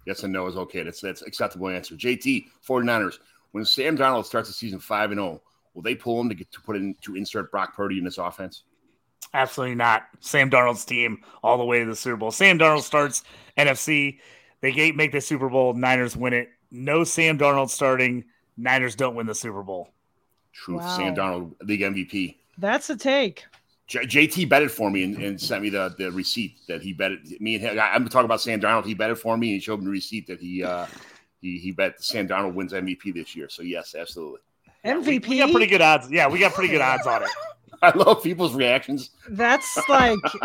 Yes 0.06 0.22
and 0.22 0.32
no 0.32 0.46
is 0.46 0.56
okay. 0.56 0.82
That's 0.82 1.00
that's 1.00 1.22
acceptable 1.22 1.68
answer. 1.68 1.94
JT 1.94 2.46
49ers. 2.66 3.18
When 3.52 3.64
Sam 3.64 3.98
Darnold 3.98 4.24
starts 4.24 4.48
the 4.48 4.54
season 4.54 4.78
five 4.78 5.10
and 5.10 5.18
zero, 5.18 5.42
will 5.74 5.82
they 5.82 5.94
pull 5.94 6.20
him 6.20 6.28
to 6.28 6.34
get 6.34 6.50
to 6.52 6.60
put 6.60 6.76
in 6.76 6.94
to 7.02 7.16
insert 7.16 7.50
Brock 7.50 7.74
Purdy 7.74 7.98
in 7.98 8.04
this 8.04 8.18
offense? 8.18 8.62
Absolutely 9.32 9.76
not. 9.76 10.04
Sam 10.20 10.50
Darnold's 10.50 10.84
team 10.84 11.22
all 11.42 11.56
the 11.58 11.64
way 11.64 11.80
to 11.80 11.86
the 11.86 11.96
Super 11.96 12.16
Bowl. 12.16 12.30
Sam 12.30 12.58
Darnold 12.58 12.82
starts 12.82 13.22
NFC. 13.56 14.18
They 14.60 14.92
make 14.92 15.12
the 15.12 15.20
Super 15.20 15.48
Bowl. 15.48 15.72
Niners 15.74 16.16
win 16.16 16.32
it. 16.32 16.48
No 16.70 17.04
Sam 17.04 17.38
Darnold 17.38 17.70
starting. 17.70 18.24
Niners 18.56 18.94
don't 18.94 19.14
win 19.14 19.26
the 19.26 19.34
Super 19.34 19.62
Bowl. 19.62 19.90
Truth. 20.52 20.80
Wow. 20.82 20.96
Sam 20.96 21.14
Darnold, 21.14 21.52
league 21.62 21.80
MVP. 21.80 22.36
That's 22.58 22.90
a 22.90 22.96
take. 22.96 23.44
J- 23.86 24.00
JT 24.06 24.48
betted 24.48 24.70
for 24.70 24.90
me 24.90 25.02
and, 25.04 25.16
and 25.16 25.40
sent 25.40 25.62
me 25.62 25.70
the, 25.70 25.94
the 25.98 26.12
receipt 26.12 26.56
that 26.68 26.82
he 26.82 26.92
betted 26.92 27.40
me 27.40 27.54
and 27.56 27.64
him. 27.64 27.78
I- 27.78 27.92
I'm 27.94 28.08
talking 28.08 28.26
about 28.26 28.40
Sam 28.40 28.60
Darnold. 28.60 28.84
He 28.84 28.94
betted 28.94 29.18
for 29.18 29.36
me 29.36 29.48
and 29.48 29.54
he 29.54 29.60
showed 29.60 29.78
me 29.80 29.86
the 29.86 29.90
receipt 29.90 30.26
that 30.26 30.40
he 30.40 30.62
uh, 30.62 30.86
he 31.40 31.58
he 31.58 31.72
bet 31.72 32.02
Sam 32.02 32.28
Darnold 32.28 32.54
wins 32.54 32.72
MVP 32.72 33.14
this 33.14 33.34
year. 33.34 33.48
So 33.48 33.62
yes, 33.62 33.94
absolutely. 33.98 34.40
MVP. 34.84 35.28
We 35.28 35.38
got 35.38 35.50
pretty 35.50 35.66
good 35.66 35.80
odds. 35.82 36.10
Yeah, 36.10 36.28
we 36.28 36.38
got 36.38 36.52
pretty 36.52 36.70
good 36.72 36.80
odds 36.80 37.06
on 37.06 37.22
it. 37.22 37.28
I 37.82 37.96
love 37.96 38.22
people's 38.22 38.54
reactions. 38.54 39.10
That's 39.26 39.88
like, 39.88 40.42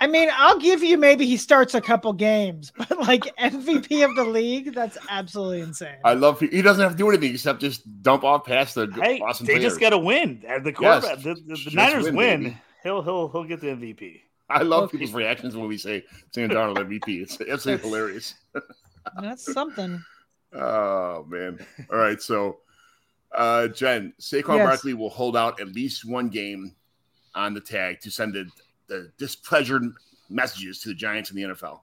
I 0.00 0.06
mean, 0.06 0.28
I'll 0.32 0.58
give 0.58 0.82
you 0.82 0.98
maybe 0.98 1.26
he 1.26 1.36
starts 1.36 1.74
a 1.74 1.80
couple 1.80 2.12
games, 2.12 2.72
but 2.76 2.98
like 2.98 3.34
MVP 3.36 4.02
of 4.04 4.14
the 4.14 4.24
league, 4.24 4.74
that's 4.74 4.98
absolutely 5.08 5.60
insane. 5.60 5.98
I 6.04 6.14
love 6.14 6.40
he 6.40 6.62
doesn't 6.62 6.82
have 6.82 6.92
to 6.92 6.98
do 6.98 7.08
anything 7.08 7.32
except 7.34 7.60
just 7.60 8.02
dump 8.02 8.22
off 8.24 8.44
past 8.44 8.74
the 8.74 8.86
Hey, 9.00 9.20
awesome 9.20 9.46
they 9.46 9.54
players. 9.54 9.62
just 9.64 9.80
got 9.80 9.90
to 9.90 9.98
win. 9.98 10.42
Uh, 10.48 10.58
The 10.60 10.72
quarterback, 10.72 11.22
the, 11.22 11.34
the, 11.34 11.56
the 11.56 11.70
Niners 11.72 12.04
win, 12.10 12.16
win. 12.16 12.58
He'll 12.82 13.02
he'll 13.02 13.28
he'll 13.28 13.44
get 13.44 13.60
the 13.60 13.70
MVP. 13.70 14.22
I 14.48 14.62
love 14.62 14.84
Okay. 14.84 14.90
people's 14.90 15.12
reactions 15.12 15.56
when 15.56 15.68
we 15.68 15.76
say 15.78 16.04
Sam 16.32 16.50
Darnold 16.50 16.78
MVP. 16.78 17.20
It's 17.22 17.40
absolutely 17.48 17.82
hilarious. 17.88 18.34
That's 19.20 19.42
something. 19.52 20.04
Oh 20.52 21.24
man! 21.28 21.58
All 21.90 21.98
right, 21.98 22.20
so 22.20 22.58
uh, 23.32 23.68
Jen 23.68 24.12
Saquon 24.20 24.56
Yes. 24.56 24.66
Barkley 24.66 24.94
will 24.94 25.10
hold 25.10 25.36
out 25.36 25.60
at 25.60 25.68
least 25.68 26.04
one 26.04 26.28
game 26.28 26.74
on 27.34 27.54
the 27.54 27.60
tag 27.60 28.00
to 28.00 28.10
send 28.10 28.34
the, 28.34 28.48
the 28.86 29.12
displeasure 29.18 29.80
messages 30.30 30.80
to 30.80 30.88
the 30.88 30.94
Giants 30.94 31.30
and 31.30 31.38
the 31.38 31.42
NFL. 31.42 31.80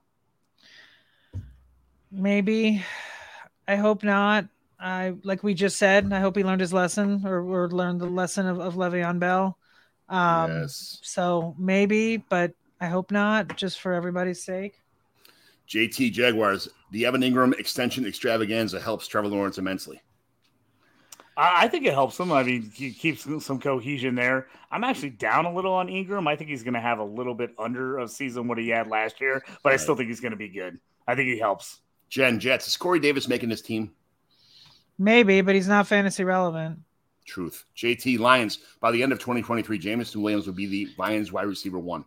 Maybe. 2.11 2.83
I 3.67 3.75
hope 3.75 4.03
not. 4.03 4.45
I 4.79 5.13
like 5.23 5.43
we 5.43 5.53
just 5.53 5.77
said. 5.77 6.11
I 6.11 6.19
hope 6.19 6.35
he 6.35 6.43
learned 6.43 6.61
his 6.61 6.73
lesson 6.73 7.23
or, 7.25 7.39
or 7.39 7.69
learned 7.69 8.01
the 8.01 8.05
lesson 8.05 8.47
of, 8.47 8.59
of 8.59 8.75
Le'Veon 8.75 9.19
Bell. 9.19 9.57
Um, 10.09 10.51
yes, 10.51 10.99
So 11.01 11.55
maybe, 11.57 12.17
but 12.17 12.53
I 12.81 12.87
hope 12.87 13.09
not, 13.11 13.55
just 13.55 13.79
for 13.79 13.93
everybody's 13.93 14.43
sake. 14.43 14.81
JT 15.69 16.11
Jaguars. 16.11 16.67
The 16.91 17.05
Evan 17.05 17.21
Engram 17.21 17.57
extension 17.57 18.05
extravaganza 18.05 18.79
helps 18.79 19.07
Trevor 19.07 19.29
Lawrence 19.29 19.57
immensely. 19.57 20.01
I, 21.35 21.65
I 21.65 21.67
think 21.67 21.85
it 21.85 21.93
helps 21.93 22.19
him. 22.19 22.31
I 22.31 22.43
mean, 22.43 22.71
he 22.73 22.91
keeps 22.91 23.23
some 23.43 23.59
cohesion 23.59 24.15
there. 24.15 24.47
I'm 24.71 24.83
actually 24.83 25.11
down 25.11 25.45
a 25.45 25.53
little 25.53 25.73
on 25.73 25.87
Engram. 25.87 26.27
I 26.27 26.35
think 26.35 26.49
he's 26.49 26.63
going 26.63 26.73
to 26.73 26.79
have 26.79 26.99
a 26.99 27.03
little 27.03 27.33
bit 27.33 27.53
under 27.57 27.97
of 27.97 28.11
season 28.11 28.47
what 28.47 28.57
he 28.57 28.69
had 28.69 28.87
last 28.87 29.21
year, 29.21 29.43
but 29.63 29.73
I 29.73 29.77
still 29.77 29.95
think 29.95 30.09
he's 30.09 30.19
going 30.19 30.31
to 30.31 30.37
be 30.37 30.49
good. 30.49 30.79
I 31.07 31.15
think 31.15 31.27
he 31.27 31.39
helps. 31.39 31.79
Jen 32.09 32.39
Jets. 32.39 32.67
Is 32.67 32.77
Corey 32.77 32.99
Davis 32.99 33.27
making 33.27 33.49
this 33.49 33.61
team? 33.61 33.91
Maybe, 34.97 35.41
but 35.41 35.55
he's 35.55 35.67
not 35.67 35.87
fantasy 35.87 36.23
relevant. 36.23 36.79
Truth. 37.25 37.65
JT 37.75 38.19
Lions. 38.19 38.59
By 38.79 38.91
the 38.91 39.01
end 39.01 39.11
of 39.11 39.19
2023, 39.19 39.77
Jameson 39.79 40.21
Williams 40.21 40.45
will 40.45 40.53
be 40.53 40.67
the 40.67 40.89
Lions 40.97 41.31
wide 41.31 41.47
receiver 41.47 41.79
one. 41.79 42.05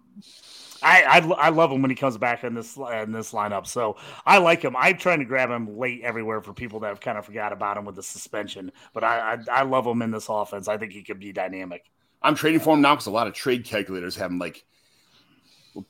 I, 0.82 1.02
I 1.02 1.18
I 1.18 1.48
love 1.50 1.70
him 1.70 1.82
when 1.82 1.90
he 1.90 1.94
comes 1.94 2.16
back 2.18 2.44
in 2.44 2.54
this 2.54 2.76
in 2.76 3.12
this 3.12 3.32
lineup. 3.32 3.66
So 3.66 3.96
I 4.24 4.38
like 4.38 4.62
him. 4.62 4.76
I'm 4.76 4.96
trying 4.98 5.18
to 5.18 5.24
grab 5.24 5.50
him 5.50 5.78
late 5.78 6.02
everywhere 6.02 6.40
for 6.40 6.52
people 6.52 6.80
that 6.80 6.88
have 6.88 7.00
kind 7.00 7.18
of 7.18 7.24
forgot 7.24 7.52
about 7.52 7.76
him 7.76 7.84
with 7.84 7.96
the 7.96 8.02
suspension. 8.02 8.72
But 8.92 9.04
I 9.04 9.34
I, 9.48 9.60
I 9.60 9.62
love 9.62 9.86
him 9.86 10.02
in 10.02 10.10
this 10.10 10.28
offense. 10.28 10.68
I 10.68 10.76
think 10.76 10.92
he 10.92 11.02
could 11.02 11.20
be 11.20 11.32
dynamic. 11.32 11.84
I'm 12.22 12.34
trading 12.34 12.60
for 12.60 12.74
him 12.74 12.80
now 12.80 12.94
because 12.94 13.06
a 13.06 13.10
lot 13.10 13.26
of 13.26 13.34
trade 13.34 13.64
calculators 13.64 14.16
have 14.16 14.30
him 14.30 14.38
like 14.38 14.64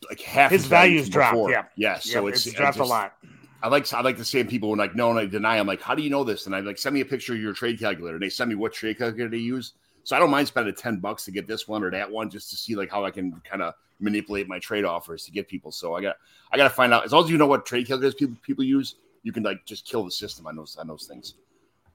like 0.08 0.20
half 0.20 0.50
His 0.50 0.66
value 0.66 0.96
value's 0.96 1.08
dropped, 1.08 1.50
yeah. 1.50 1.64
yeah. 1.76 1.98
So 1.98 2.26
Yep, 2.26 2.34
it's, 2.34 2.46
it's 2.46 2.56
dropped 2.56 2.78
a 2.78 2.84
lot. 2.84 3.14
I 3.62 3.68
like 3.68 3.92
I 3.92 4.00
like 4.00 4.16
to 4.18 4.24
say 4.24 4.44
people 4.44 4.70
when 4.70 4.78
like 4.78 4.94
no 4.94 5.10
and 5.10 5.18
I 5.18 5.26
deny. 5.26 5.58
I'm 5.58 5.66
like, 5.66 5.80
how 5.80 5.94
do 5.94 6.02
you 6.02 6.10
know 6.10 6.24
this? 6.24 6.46
And 6.46 6.54
I 6.54 6.60
like 6.60 6.78
send 6.78 6.94
me 6.94 7.00
a 7.00 7.04
picture 7.04 7.32
of 7.32 7.40
your 7.40 7.52
trade 7.52 7.78
calculator. 7.78 8.16
And 8.16 8.22
they 8.22 8.28
send 8.28 8.48
me 8.48 8.54
what 8.54 8.72
trade 8.72 8.98
calculator 8.98 9.30
they 9.30 9.38
use. 9.38 9.72
So 10.04 10.14
I 10.14 10.18
don't 10.18 10.30
mind 10.30 10.46
spending 10.48 10.74
ten 10.74 10.98
bucks 10.98 11.24
to 11.24 11.32
get 11.32 11.46
this 11.46 11.66
one 11.66 11.82
or 11.82 11.90
that 11.90 12.10
one 12.10 12.30
just 12.30 12.50
to 12.50 12.56
see 12.56 12.76
like 12.76 12.90
how 12.90 13.04
I 13.04 13.10
can 13.10 13.40
kind 13.44 13.62
of 13.62 13.74
manipulate 14.00 14.48
my 14.48 14.58
trade 14.58 14.84
offers 14.84 15.24
to 15.24 15.30
get 15.30 15.48
people. 15.48 15.72
So 15.72 15.94
I 15.94 16.02
got 16.02 16.16
I 16.52 16.56
got 16.56 16.64
to 16.64 16.70
find 16.70 16.92
out 16.92 17.04
as 17.04 17.12
long 17.12 17.24
as 17.24 17.30
you 17.30 17.38
know 17.38 17.46
what 17.46 17.66
trade 17.66 17.86
calculators 17.86 18.14
people 18.14 18.36
people 18.42 18.64
use, 18.64 18.96
you 19.22 19.32
can 19.32 19.42
like 19.42 19.64
just 19.64 19.86
kill 19.86 20.04
the 20.04 20.10
system 20.10 20.46
on 20.46 20.56
those 20.56 20.76
on 20.76 20.86
those 20.86 21.06
things. 21.06 21.34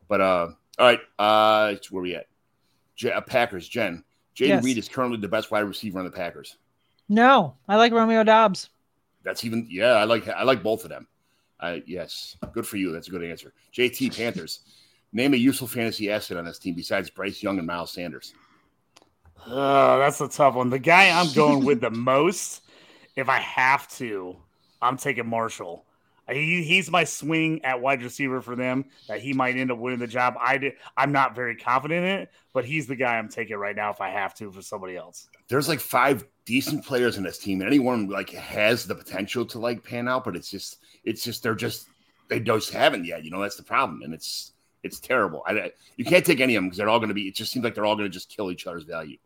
But 0.08 0.22
uh, 0.22 0.48
all 0.80 0.86
right, 0.86 1.00
uh, 1.20 1.76
where 1.90 2.02
we 2.04 2.16
at? 2.16 2.28
J- 2.96 3.12
uh, 3.12 3.22
Packers. 3.22 3.68
Jen. 3.68 4.04
Jayden 4.36 4.48
Yes. 4.48 4.64
Reed 4.64 4.78
is 4.78 4.88
currently 4.88 5.20
the 5.20 5.28
best 5.28 5.52
wide 5.52 5.62
receiver 5.62 6.00
on 6.00 6.06
the 6.06 6.12
Packers. 6.12 6.58
No, 7.10 7.56
I 7.68 7.76
like 7.76 7.92
Romeo 7.92 8.24
Doubs. 8.24 8.70
That's 9.24 9.44
even 9.44 9.68
yeah. 9.70 9.94
I 9.94 10.06
like 10.06 10.28
I 10.28 10.44
like 10.44 10.64
both 10.64 10.84
of 10.84 10.90
them. 10.90 11.08
Uh, 11.60 11.78
yes, 11.86 12.38
good 12.54 12.66
for 12.66 12.78
you. 12.78 12.92
That's 12.92 13.08
a 13.08 13.12
good 13.12 13.24
answer. 13.24 13.54
JT 13.74 14.18
Panthers. 14.18 14.62
Name 15.14 15.34
a 15.34 15.38
useful 15.38 15.68
fantasy 15.68 16.10
asset 16.10 16.38
on 16.38 16.46
this 16.46 16.58
team 16.58 16.74
besides 16.74 17.10
Bryce 17.10 17.44
Young 17.44 17.58
and 17.58 17.68
Miles 17.68 17.92
Sanders. 17.92 18.34
Uh, 19.46 19.98
that's 19.98 20.22
a 20.22 20.28
tough 20.28 20.56
one. 20.56 20.70
The 20.70 20.80
guy 20.80 21.10
I'm 21.10 21.34
going 21.34 21.66
with 21.66 21.82
the 21.82 21.90
most, 21.92 22.62
if 23.16 23.30
I 23.30 23.40
have 23.40 23.88
to, 23.98 24.38
I'm 24.82 24.98
taking 24.98 25.28
Marshall. 25.28 25.86
He, 26.30 26.64
he's 26.64 26.90
my 26.90 27.04
swing 27.04 27.64
at 27.66 27.82
wide 27.82 28.04
receiver 28.04 28.42
for 28.42 28.56
them 28.56 28.86
that 29.08 29.20
he 29.20 29.34
might 29.34 29.58
end 29.58 29.72
up 29.72 29.80
winning 29.80 30.00
the 30.00 30.08
job. 30.08 30.36
I 30.40 30.58
did, 30.58 30.74
I'm 30.96 31.12
not 31.12 31.36
very 31.36 31.56
confident 31.56 32.06
in 32.06 32.20
it, 32.22 32.32
but 32.54 32.64
he's 32.64 32.88
the 32.88 32.96
guy 32.96 33.18
I'm 33.18 33.28
taking 33.28 33.58
right 33.58 33.76
now 33.76 33.90
if 33.92 34.00
I 34.00 34.10
have 34.10 34.34
to 34.36 34.52
for 34.52 34.62
somebody 34.62 34.96
else. 34.96 35.28
There's 35.50 35.68
like 35.68 35.80
five 35.80 36.26
decent 36.46 36.86
players 36.86 37.18
in 37.18 37.24
this 37.24 37.38
team, 37.38 37.60
and 37.60 37.68
anyone 37.68 38.08
like 38.08 38.30
has 38.30 38.86
the 38.86 38.96
potential 38.96 39.46
to 39.48 39.60
like 39.60 39.84
pan 39.84 40.08
out, 40.08 40.24
but 40.24 40.36
it's 40.36 40.50
just 40.50 40.78
it's 41.04 41.24
just 41.24 41.44
they're 41.44 41.56
just 41.56 41.88
they 42.30 42.40
just 42.40 42.72
haven't 42.72 43.06
yet. 43.06 43.26
You 43.26 43.32
know 43.32 43.42
that's 43.42 43.58
the 43.58 43.64
problem, 43.64 44.02
and 44.04 44.14
it's 44.14 44.54
it's 44.84 45.00
terrible. 45.00 45.44
I, 45.46 45.72
you 45.98 46.06
can't 46.06 46.26
take 46.26 46.40
any 46.40 46.56
of 46.56 46.62
them 46.62 46.70
because 46.70 46.78
they're 46.78 46.90
all 46.90 47.00
going 47.00 47.10
to 47.10 47.16
be. 47.16 47.28
It 47.28 47.36
just 47.36 47.52
seems 47.52 47.64
like 47.64 47.76
they're 47.76 47.86
all 47.86 47.96
going 47.96 48.10
to 48.10 48.14
just 48.14 48.30
kill 48.30 48.52
each 48.52 48.68
other's 48.68 48.84
value. 48.84 49.18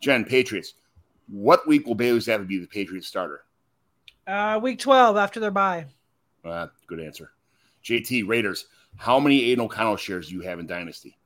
Jen 0.00 0.24
Patriots. 0.24 0.74
What 1.28 1.66
week 1.66 1.86
will 1.86 1.94
Bailey 1.94 2.20
Zappe 2.20 2.46
be 2.46 2.58
the 2.58 2.66
Patriots 2.66 3.06
starter? 3.08 3.44
Uh, 4.26 4.58
week 4.62 4.78
12 4.78 5.16
after 5.16 5.40
their 5.40 5.50
bye. 5.50 5.86
Uh, 6.44 6.68
good 6.86 7.00
answer. 7.00 7.32
JT 7.84 8.28
Raiders. 8.28 8.66
How 8.96 9.20
many 9.20 9.44
Aidan 9.44 9.64
O'Connell 9.64 9.96
shares 9.96 10.28
do 10.28 10.34
you 10.34 10.40
have 10.42 10.58
in 10.58 10.66
Dynasty? 10.66 11.16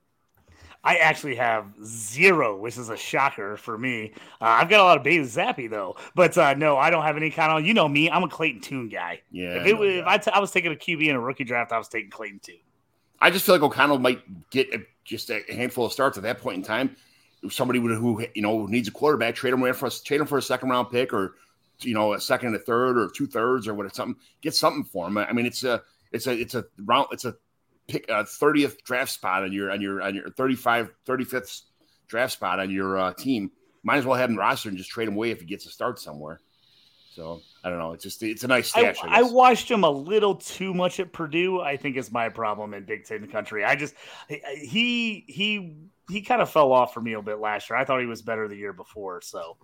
I 0.82 0.96
actually 0.96 1.34
have 1.36 1.66
zero, 1.84 2.56
which 2.56 2.78
is 2.78 2.88
a 2.88 2.96
shocker 2.96 3.58
for 3.58 3.76
me. 3.76 4.12
Uh, 4.40 4.44
I've 4.44 4.70
got 4.70 4.80
a 4.80 4.82
lot 4.82 4.96
of 4.96 5.02
Bailey 5.02 5.26
Zappe 5.26 5.68
though, 5.68 5.96
but 6.14 6.36
uh, 6.38 6.54
no, 6.54 6.78
I 6.78 6.88
don't 6.88 7.02
have 7.02 7.18
any 7.18 7.30
kind 7.30 7.52
of. 7.52 7.66
You 7.66 7.74
know 7.74 7.86
me, 7.86 8.10
I'm 8.10 8.22
a 8.22 8.28
Clayton 8.28 8.62
Tune 8.62 8.88
guy. 8.88 9.20
Yeah. 9.30 9.56
if 9.56 9.62
I 9.62 9.66
it 9.66 9.72
know 9.74 9.80
was, 9.80 9.90
if 9.90 10.04
are. 10.04 10.08
I, 10.08 10.18
t- 10.18 10.30
I 10.30 10.38
was 10.38 10.50
taking 10.50 10.72
a 10.72 10.76
QB 10.76 11.06
in 11.06 11.16
a 11.16 11.20
rookie 11.20 11.44
draft, 11.44 11.72
I 11.72 11.78
was 11.78 11.88
taking 11.88 12.10
Clayton 12.10 12.40
Tune. 12.42 12.56
I 13.20 13.30
just 13.30 13.44
feel 13.44 13.54
like 13.54 13.62
O'Connell 13.62 13.98
might 13.98 14.50
get 14.50 14.72
a, 14.72 14.78
just 15.04 15.28
a 15.30 15.42
handful 15.50 15.84
of 15.84 15.92
starts 15.92 16.16
at 16.16 16.22
that 16.22 16.38
point 16.40 16.56
in 16.56 16.62
time. 16.62 16.96
If 17.42 17.52
somebody 17.54 17.78
would, 17.78 17.96
who 17.96 18.24
you 18.34 18.42
know 18.42 18.66
needs 18.66 18.88
a 18.88 18.90
quarterback, 18.90 19.34
trade 19.34 19.54
him 19.54 19.60
away 19.60 19.72
for 19.72 19.86
a, 19.86 19.90
trade 19.90 20.20
him 20.20 20.26
for 20.26 20.38
a 20.38 20.42
second 20.42 20.68
round 20.68 20.90
pick, 20.90 21.12
or 21.12 21.36
you 21.80 21.94
know 21.94 22.12
a 22.12 22.20
second 22.20 22.48
and 22.48 22.56
a 22.56 22.60
third, 22.60 22.98
or 22.98 23.08
two 23.08 23.26
thirds, 23.26 23.66
or 23.66 23.74
what 23.74 23.86
it's 23.86 23.96
something. 23.96 24.20
Get 24.42 24.54
something 24.54 24.84
for 24.84 25.06
him. 25.06 25.16
I 25.16 25.32
mean, 25.32 25.46
it's 25.46 25.64
a 25.64 25.82
it's 26.12 26.26
a 26.26 26.32
it's 26.32 26.54
a 26.54 26.64
round 26.78 27.08
it's 27.12 27.24
a 27.24 27.36
pick 27.88 28.06
a 28.08 28.24
thirtieth 28.24 28.84
draft 28.84 29.10
spot 29.10 29.42
on 29.42 29.52
your 29.52 29.70
on 29.70 29.80
your 29.80 30.02
on 30.02 30.14
your 30.14 30.30
35 30.30 30.90
35th 31.06 31.62
draft 32.08 32.32
spot 32.32 32.60
on 32.60 32.70
your 32.70 32.98
uh, 32.98 33.12
team. 33.14 33.50
Might 33.82 33.96
as 33.96 34.04
well 34.04 34.18
have 34.18 34.28
him 34.28 34.36
roster 34.36 34.68
and 34.68 34.76
just 34.76 34.90
trade 34.90 35.08
him 35.08 35.14
away 35.14 35.30
if 35.30 35.40
he 35.40 35.46
gets 35.46 35.64
a 35.66 35.70
start 35.70 35.98
somewhere. 35.98 36.40
So 37.14 37.40
I 37.64 37.70
don't 37.70 37.78
know. 37.78 37.92
It's 37.92 38.04
just 38.04 38.22
it's 38.22 38.44
a 38.44 38.48
nice 38.48 38.74
I, 38.76 38.92
stash. 38.92 39.04
I, 39.04 39.16
I 39.16 39.22
guess. 39.22 39.32
watched 39.32 39.70
him 39.70 39.84
a 39.84 39.90
little 39.90 40.36
too 40.36 40.72
much 40.72 41.00
at 41.00 41.12
Purdue. 41.12 41.60
I 41.60 41.76
think 41.76 41.96
is 41.96 42.12
my 42.12 42.28
problem 42.28 42.72
in 42.74 42.84
Big 42.84 43.04
Ten 43.04 43.26
country. 43.26 43.64
I 43.64 43.74
just 43.74 43.94
he 44.28 45.24
he 45.26 45.76
he 46.10 46.20
kind 46.22 46.42
of 46.42 46.50
fell 46.50 46.72
off 46.72 46.92
for 46.94 47.00
me 47.00 47.12
a 47.14 47.22
bit 47.22 47.38
last 47.38 47.70
year. 47.70 47.78
I 47.78 47.84
thought 47.84 48.00
he 48.00 48.06
was 48.06 48.22
better 48.22 48.48
the 48.48 48.56
year 48.56 48.72
before. 48.72 49.20
So 49.22 49.56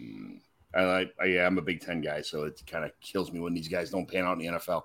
Mm. 0.00 0.40
I, 0.74 1.08
I 1.20 1.24
yeah, 1.26 1.46
I'm 1.46 1.56
a 1.56 1.62
Big 1.62 1.80
Ten 1.80 2.00
guy, 2.00 2.20
so 2.20 2.42
it 2.44 2.60
kind 2.66 2.84
of 2.84 2.90
kills 3.00 3.30
me 3.30 3.38
when 3.38 3.54
these 3.54 3.68
guys 3.68 3.90
don't 3.90 4.10
pan 4.10 4.24
out 4.24 4.32
in 4.32 4.38
the 4.40 4.58
NFL. 4.58 4.82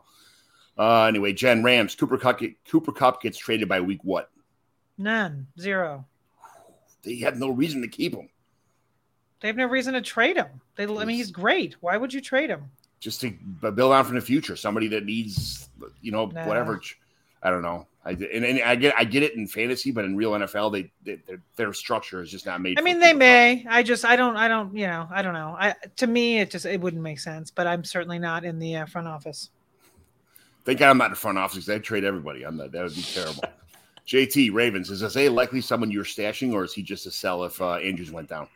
Uh, 0.77 1.05
anyway, 1.05 1.33
Jen 1.33 1.63
Rams, 1.63 1.95
Cooper 1.95 2.17
Kupp, 2.19 2.37
get, 2.39 2.63
Cooper 2.65 2.91
Kupp 2.91 3.21
gets 3.23 3.37
traded 3.39 3.67
by 3.67 3.81
week 3.81 4.03
what? 4.03 4.29
None, 4.99 5.47
zero. 5.59 6.05
They 7.01 7.15
have 7.17 7.39
no 7.39 7.49
reason 7.49 7.81
to 7.81 7.87
keep 7.87 8.13
him, 8.13 8.29
They 9.41 9.47
have 9.47 9.57
no 9.57 9.65
reason 9.65 9.95
to 9.95 10.01
trade 10.01 10.37
him. 10.37 10.47
They, 10.75 10.83
I 10.83 11.05
mean, 11.05 11.17
he's 11.17 11.31
great. 11.31 11.75
Why 11.81 11.97
would 11.97 12.13
you 12.13 12.21
trade 12.21 12.49
him? 12.51 12.65
just 12.99 13.21
to 13.21 13.31
build 13.73 13.93
on 13.93 14.03
for 14.05 14.13
the 14.13 14.19
future. 14.21 14.57
Somebody 14.57 14.89
that 14.89 15.05
needs, 15.05 15.69
you 16.01 16.11
know, 16.11 16.25
Nah. 16.27 16.45
whatever. 16.45 16.81
I 17.41 17.49
don't 17.49 17.61
know. 17.61 17.87
I 18.05 18.11
and, 18.11 18.45
and 18.45 18.61
I 18.61 18.75
get 18.75 18.93
I 18.97 19.03
get 19.03 19.23
it 19.23 19.35
in 19.35 19.47
fantasy, 19.47 19.91
but 19.91 20.05
in 20.05 20.15
real 20.15 20.31
NFL, 20.31 20.71
they, 20.71 20.91
they 21.03 21.21
their, 21.27 21.41
their 21.57 21.73
structure 21.73 22.21
is 22.21 22.31
just 22.31 22.45
not 22.45 22.61
made. 22.61 22.79
I 22.79 22.81
mean, 22.81 22.99
they 22.99 23.13
may. 23.13 23.65
I 23.69 23.83
just, 23.83 24.05
I 24.05 24.15
don't, 24.15 24.37
I 24.37 24.47
don't, 24.47 24.75
you 24.75 24.87
know, 24.87 25.07
I 25.11 25.21
don't 25.21 25.33
know. 25.33 25.55
I 25.59 25.75
to 25.97 26.07
me, 26.07 26.39
it 26.39 26.49
just, 26.49 26.65
it 26.65 26.79
wouldn't 26.79 27.03
make 27.03 27.19
sense. 27.19 27.51
But 27.51 27.67
I'm 27.67 27.83
certainly 27.83 28.19
not 28.19 28.45
in 28.45 28.57
the 28.57 28.77
uh, 28.77 28.85
front 28.85 29.07
office. 29.07 29.49
Thank 30.65 30.79
God 30.79 30.89
I'm 30.89 30.97
not 30.97 31.05
in 31.05 31.11
the 31.11 31.17
front 31.17 31.37
office. 31.37 31.65
They'd 31.65 31.83
trade 31.83 32.03
everybody. 32.03 32.43
I'm 32.43 32.57
not. 32.57 32.71
That 32.71 32.83
would 32.83 32.95
be 32.95 33.01
terrible. 33.01 33.43
JT 34.07 34.53
Ravens 34.53 34.89
is 34.89 35.03
Isaiah 35.03 35.31
Likely 35.31 35.61
someone 35.61 35.91
you're 35.91 36.03
stashing, 36.03 36.53
or 36.53 36.63
is 36.63 36.73
he 36.73 36.81
just 36.81 37.05
a 37.05 37.11
sell 37.11 37.43
if 37.43 37.61
uh, 37.61 37.75
Andrews 37.75 38.11
went 38.11 38.27
down? 38.27 38.47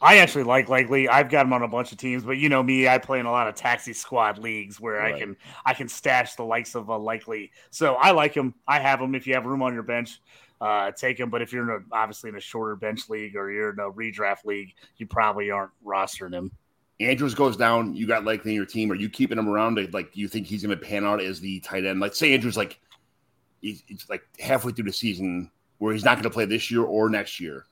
I 0.00 0.18
actually 0.18 0.44
like 0.44 0.68
Likely. 0.68 1.08
I've 1.08 1.28
got 1.28 1.46
him 1.46 1.52
on 1.52 1.62
a 1.62 1.68
bunch 1.68 1.92
of 1.92 1.98
teams, 1.98 2.24
but 2.24 2.38
you 2.38 2.48
know 2.48 2.62
me, 2.62 2.88
I 2.88 2.98
play 2.98 3.20
in 3.20 3.26
a 3.26 3.30
lot 3.30 3.48
of 3.48 3.54
taxi 3.54 3.92
squad 3.92 4.38
leagues 4.38 4.80
where 4.80 5.00
I 5.02 5.18
can 5.18 5.36
I 5.64 5.74
can 5.74 5.88
stash 5.88 6.34
the 6.34 6.44
likes 6.44 6.74
of 6.74 6.88
a 6.88 6.96
Likely. 6.96 7.50
So 7.70 7.94
I 7.94 8.10
like 8.12 8.34
him. 8.34 8.54
I 8.66 8.80
have 8.80 9.00
him. 9.00 9.14
If 9.14 9.26
you 9.26 9.34
have 9.34 9.46
room 9.46 9.62
on 9.62 9.74
your 9.74 9.82
bench, 9.82 10.20
uh, 10.60 10.90
take 10.92 11.18
him. 11.18 11.30
But 11.30 11.42
if 11.42 11.52
you're 11.52 11.64
in 11.64 11.82
a, 11.82 11.94
obviously 11.94 12.30
in 12.30 12.36
a 12.36 12.40
shorter 12.40 12.76
bench 12.76 13.08
league 13.08 13.36
or 13.36 13.50
you're 13.50 13.70
in 13.70 13.78
a 13.78 13.90
redraft 13.90 14.44
league, 14.44 14.74
you 14.96 15.06
probably 15.06 15.50
aren't 15.50 15.72
rostering 15.84 16.32
him. 16.32 16.52
Andrews 17.00 17.34
goes 17.34 17.56
down, 17.56 17.94
you 17.94 18.06
got 18.06 18.24
Likely 18.24 18.50
in 18.50 18.56
your 18.56 18.66
team. 18.66 18.90
Are 18.90 18.96
you 18.96 19.08
keeping 19.08 19.38
him 19.38 19.48
around? 19.48 19.78
Like, 19.92 20.12
do 20.12 20.20
you 20.20 20.26
think 20.26 20.46
he's 20.46 20.64
going 20.64 20.76
to 20.76 20.84
pan 20.84 21.04
out 21.04 21.20
as 21.22 21.40
the 21.40 21.60
tight 21.60 21.84
end? 21.84 22.00
Like, 22.00 22.14
say 22.14 22.34
Andrews 22.34 22.56
like 22.56 22.80
he's, 23.60 23.84
he's 23.86 24.06
like 24.08 24.22
halfway 24.40 24.72
through 24.72 24.86
the 24.86 24.92
season 24.92 25.50
where 25.78 25.92
he's 25.92 26.04
not 26.04 26.16
going 26.16 26.24
to 26.24 26.30
play 26.30 26.44
this 26.44 26.70
year 26.70 26.82
or 26.82 27.08
next 27.08 27.38
year. 27.38 27.66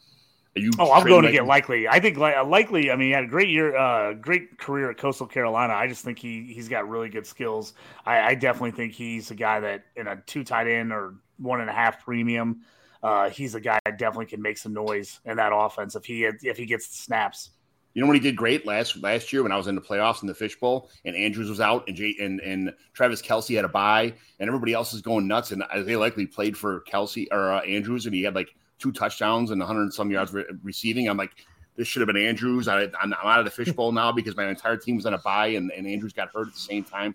Oh, 0.79 0.93
I'm 0.93 1.07
going 1.07 1.25
to 1.25 1.33
get 1.33 1.45
Likely. 1.45 1.87
I 1.87 2.01
think 2.01 2.17
like 2.17 2.35
Likely. 2.47 2.91
I 2.91 2.97
mean, 2.97 3.09
he 3.09 3.13
had 3.13 3.25
a 3.25 3.29
great 3.29 3.49
year, 3.49 3.77
uh, 3.77 4.15
great 4.15 4.59
career 4.59 4.91
at 4.91 4.97
Coastal 4.97 5.27
Carolina. 5.27 5.75
I 5.75 5.87
just 5.87 6.05
think 6.05 6.19
he 6.19 6.53
he's 6.53 6.69
got 6.69 6.89
really 6.89 7.09
good 7.09 7.27
skills. 7.27 7.75
I, 8.05 8.21
I 8.21 8.35
definitely 8.35 8.71
think 8.71 8.93
he's 8.93 9.31
a 9.31 9.35
guy 9.35 9.61
that 9.61 9.85
in 9.97 10.07
a 10.07 10.17
two 10.27 10.45
tight 10.45 10.67
end 10.67 10.93
or 10.93 11.15
one 11.39 11.61
and 11.61 11.69
a 11.69 11.73
half 11.73 12.05
premium, 12.05 12.63
uh, 13.03 13.29
he's 13.29 13.55
a 13.55 13.61
guy 13.61 13.79
that 13.85 13.99
definitely 13.99 14.27
can 14.27 14.41
make 14.41 14.59
some 14.59 14.73
noise 14.73 15.21
in 15.25 15.37
that 15.37 15.53
offense 15.55 15.95
if 15.95 16.05
he 16.05 16.25
if 16.25 16.57
he 16.57 16.67
gets 16.67 16.89
the 16.89 16.97
snaps. 16.97 17.51
You 17.93 18.03
know 18.03 18.09
when 18.09 18.17
he 18.17 18.21
did 18.21 18.37
great 18.37 18.67
last 18.67 19.03
last 19.03 19.33
year 19.33 19.43
when 19.43 19.53
I 19.53 19.57
was 19.57 19.69
in 19.69 19.75
the 19.75 19.81
playoffs 19.81 20.21
in 20.21 20.29
the 20.29 20.35
fishbowl 20.35 20.91
and 21.07 21.17
Andrews 21.17 21.49
was 21.49 21.61
out 21.61 21.85
and 21.89 21.97
Jay, 21.97 22.15
and 22.21 22.41
and 22.41 22.75
Travis 22.93 23.23
Kelce 23.23 23.57
had 23.57 23.65
a 23.65 23.69
bye 23.69 24.13
and 24.39 24.49
everybody 24.49 24.75
else 24.75 24.93
is 24.93 25.01
going 25.01 25.27
nuts 25.27 25.51
and 25.51 25.65
they 25.75 25.97
Likely 25.97 26.27
played 26.27 26.59
for 26.59 26.83
Kelce 26.83 27.27
or 27.31 27.53
uh, 27.53 27.61
Andrews 27.61 28.05
and 28.05 28.15
he 28.15 28.23
had 28.23 28.35
like 28.35 28.55
two 28.79 28.93
touchdowns 28.93 29.51
and 29.51 29.61
100 29.61 29.83
and 29.83 29.95
some 29.95 30.11
yards 30.11 30.33
re- 30.33 30.45
receiving. 30.63 31.09
I'm 31.09 31.17
like, 31.17 31.33
this 31.77 31.89
should 31.89 32.01
have 32.01 32.07
been 32.07 32.17
Andrews. 32.17 32.69
I, 32.69 32.83
I'm, 32.83 32.91
I'm 33.03 33.15
out 33.25 33.39
of 33.39 33.45
the 33.45 33.51
fishbowl 33.51 33.93
now 33.93 34.13
because 34.13 34.37
my 34.37 34.47
entire 34.49 34.77
team 34.77 34.97
was 34.97 35.07
on 35.07 35.15
a 35.15 35.19
bye 35.19 35.49
and, 35.49 35.71
and 35.73 35.87
Andrews 35.87 36.13
got 36.13 36.29
hurt 36.33 36.49
at 36.49 36.55
the 36.55 36.59
same 36.61 36.85
time. 36.85 37.15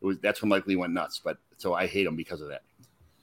It 0.00 0.06
was 0.06 0.18
that's 0.18 0.42
when 0.42 0.50
Likely 0.50 0.76
went 0.76 0.92
nuts. 0.92 1.20
But 1.24 1.38
so 1.56 1.74
I 1.74 1.86
hate 1.86 2.06
him 2.06 2.16
because 2.16 2.40
of 2.40 2.48
that. 2.48 2.62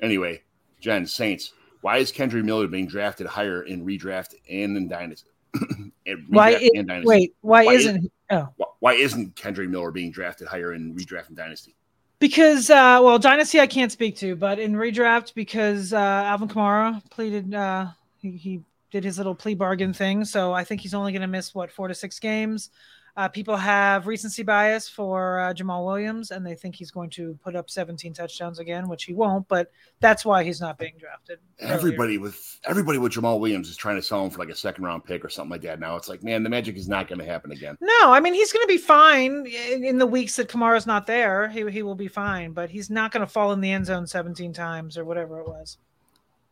Anyway, 0.01 0.41
Jen 0.79 1.05
Saints. 1.05 1.53
Why 1.81 1.97
is 1.97 2.11
Kendre 2.11 2.43
Miller 2.43 2.67
being 2.67 2.87
drafted 2.87 3.27
higher 3.27 3.63
in 3.63 3.85
redraft 3.85 4.35
and 4.49 4.75
in 4.77 4.87
dynasty? 4.87 5.29
In 6.05 6.25
Why? 6.29 6.53
redraft 6.55 6.63
i- 6.63 6.69
and 6.75 6.87
dynasty? 6.87 7.07
wait, 7.07 7.35
why, 7.41 7.65
Why 7.65 7.73
isn't? 7.75 8.11
oh, 8.31 8.47
Wh- 8.59 8.81
Why 8.81 8.93
isn't 8.93 9.35
Kendre 9.35 9.69
Miller 9.69 9.91
being 9.91 10.11
drafted 10.11 10.47
higher 10.47 10.73
in 10.73 10.95
redraft 10.95 11.27
and 11.27 11.37
dynasty? 11.37 11.75
Because 12.23 12.69
uh, 12.69 13.01
well, 13.03 13.19
dynasty 13.19 13.59
I 13.59 13.67
can't 13.67 13.91
speak 13.91 14.15
to, 14.19 14.37
but 14.37 14.57
in 14.57 14.75
redraft 14.75 15.33
because 15.33 15.91
uh, 15.91 15.97
Alvin 15.97 16.47
Kamara 16.47 17.01
pleaded, 17.09 17.53
uh, 17.53 17.87
he, 18.15 18.31
he 18.37 18.61
did 18.91 19.03
his 19.03 19.17
little 19.17 19.35
plea 19.35 19.55
bargain 19.55 19.91
thing, 19.91 20.23
so 20.23 20.53
I 20.53 20.63
think 20.63 20.79
he's 20.79 20.93
only 20.93 21.11
going 21.11 21.23
to 21.23 21.27
miss 21.27 21.53
what 21.53 21.69
four 21.69 21.89
to 21.89 21.93
six 21.93 22.19
games. 22.19 22.69
Uh, 23.15 23.27
people 23.27 23.55
have 23.55 24.07
recency 24.07 24.41
bias 24.41 24.89
for 24.89 25.39
uh, 25.39 25.53
Jamaal 25.53 25.85
Williams, 25.85 26.31
and 26.31 26.43
they 26.43 26.55
think 26.55 26.73
he's 26.73 26.89
going 26.89 27.11
to 27.11 27.37
put 27.43 27.55
up 27.55 27.69
17 27.69 28.11
touchdowns 28.11 28.57
again, 28.57 28.89
which 28.89 29.03
he 29.03 29.13
won't. 29.13 29.47
But 29.47 29.71
that's 29.99 30.25
why 30.25 30.43
he's 30.43 30.59
not 30.59 30.79
being 30.79 30.95
drafted. 30.97 31.37
earlier. 31.61 31.75
Everybody 31.75 32.17
with 32.17 32.59
everybody 32.63 32.97
with 32.97 33.11
Jamaal 33.11 33.39
Williams 33.39 33.69
is 33.69 33.77
trying 33.77 33.97
to 33.97 34.01
sell 34.01 34.23
him 34.23 34.31
for 34.31 34.39
like 34.39 34.49
a 34.49 34.55
second 34.55 34.83
round 34.83 35.05
pick 35.05 35.23
or 35.23 35.29
something 35.29 35.51
like 35.51 35.61
that. 35.61 35.79
Now 35.79 35.95
it's 35.95 36.09
like, 36.09 36.23
man, 36.23 36.41
the 36.41 36.49
magic 36.49 36.75
is 36.75 36.89
not 36.89 37.07
going 37.07 37.19
to 37.19 37.25
happen 37.25 37.51
again. 37.51 37.77
No, 37.81 38.11
I 38.11 38.19
mean 38.19 38.33
he's 38.33 38.51
going 38.51 38.63
to 38.63 38.67
be 38.67 38.79
fine 38.79 39.45
in, 39.45 39.83
in 39.83 39.97
the 39.99 40.07
weeks 40.07 40.35
that 40.37 40.49
Kamara's 40.49 40.87
not 40.87 41.05
there. 41.05 41.49
He 41.49 41.69
he 41.69 41.83
will 41.83 41.93
be 41.93 42.07
fine, 42.07 42.51
but 42.51 42.71
he's 42.71 42.89
not 42.89 43.11
going 43.11 43.21
to 43.21 43.31
fall 43.31 43.51
in 43.51 43.61
the 43.61 43.71
end 43.71 43.85
zone 43.85 44.07
17 44.07 44.53
times 44.53 44.97
or 44.97 45.05
whatever 45.05 45.39
it 45.39 45.47
was. 45.47 45.77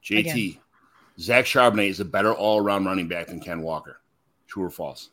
JT, 0.04 0.20
Again. 0.20 0.58
Zach 1.20 1.46
Charbonnet 1.46 1.90
is 1.90 2.00
a 2.00 2.06
better 2.06 2.34
all 2.34 2.60
around 2.60 2.86
running 2.86 3.08
back 3.08 3.28
than 3.28 3.40
Ken 3.40 3.64
Walker. 3.64 4.00
True 4.48 4.66
or 4.66 4.70
false? 4.70 5.10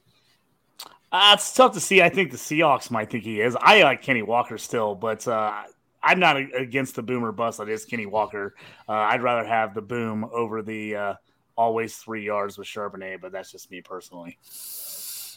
Uh, 1.11 1.33
it's 1.35 1.53
tough 1.55 1.73
to 1.73 1.81
see. 1.81 2.03
I 2.03 2.09
think 2.09 2.31
the 2.31 2.37
Seahawks 2.37 2.91
might 2.91 3.11
think 3.11 3.25
he 3.25 3.41
is. 3.41 3.57
I 3.61 3.83
like 3.83 4.03
Kenny 4.03 4.23
Walker 4.23 4.59
still, 4.59 4.95
but 4.95 5.27
uh, 5.27 5.63
I'm 6.03 6.19
not 6.19 6.37
a- 6.37 6.57
against 6.57 6.97
the 6.97 7.03
boomer 7.03 7.33
bust 7.33 7.59
that 7.59 7.69
is 7.69 7.85
Kenny 7.85 8.07
Walker. 8.07 8.55
Uh, 8.89 8.93
I'd 8.93 9.23
rather 9.23 9.47
have 9.47 9.75
the 9.75 9.81
boom 9.81 10.29
over 10.33 10.63
the 10.63 10.97
uh, 10.97 11.15
always 11.57 11.97
three 11.97 12.25
yards 12.25 12.59
with 12.59 12.67
Charbonnet, 12.67 13.21
but 13.21 13.33
that's 13.33 13.51
just 13.51 13.71
me 13.71 13.81
personally. 13.81 14.39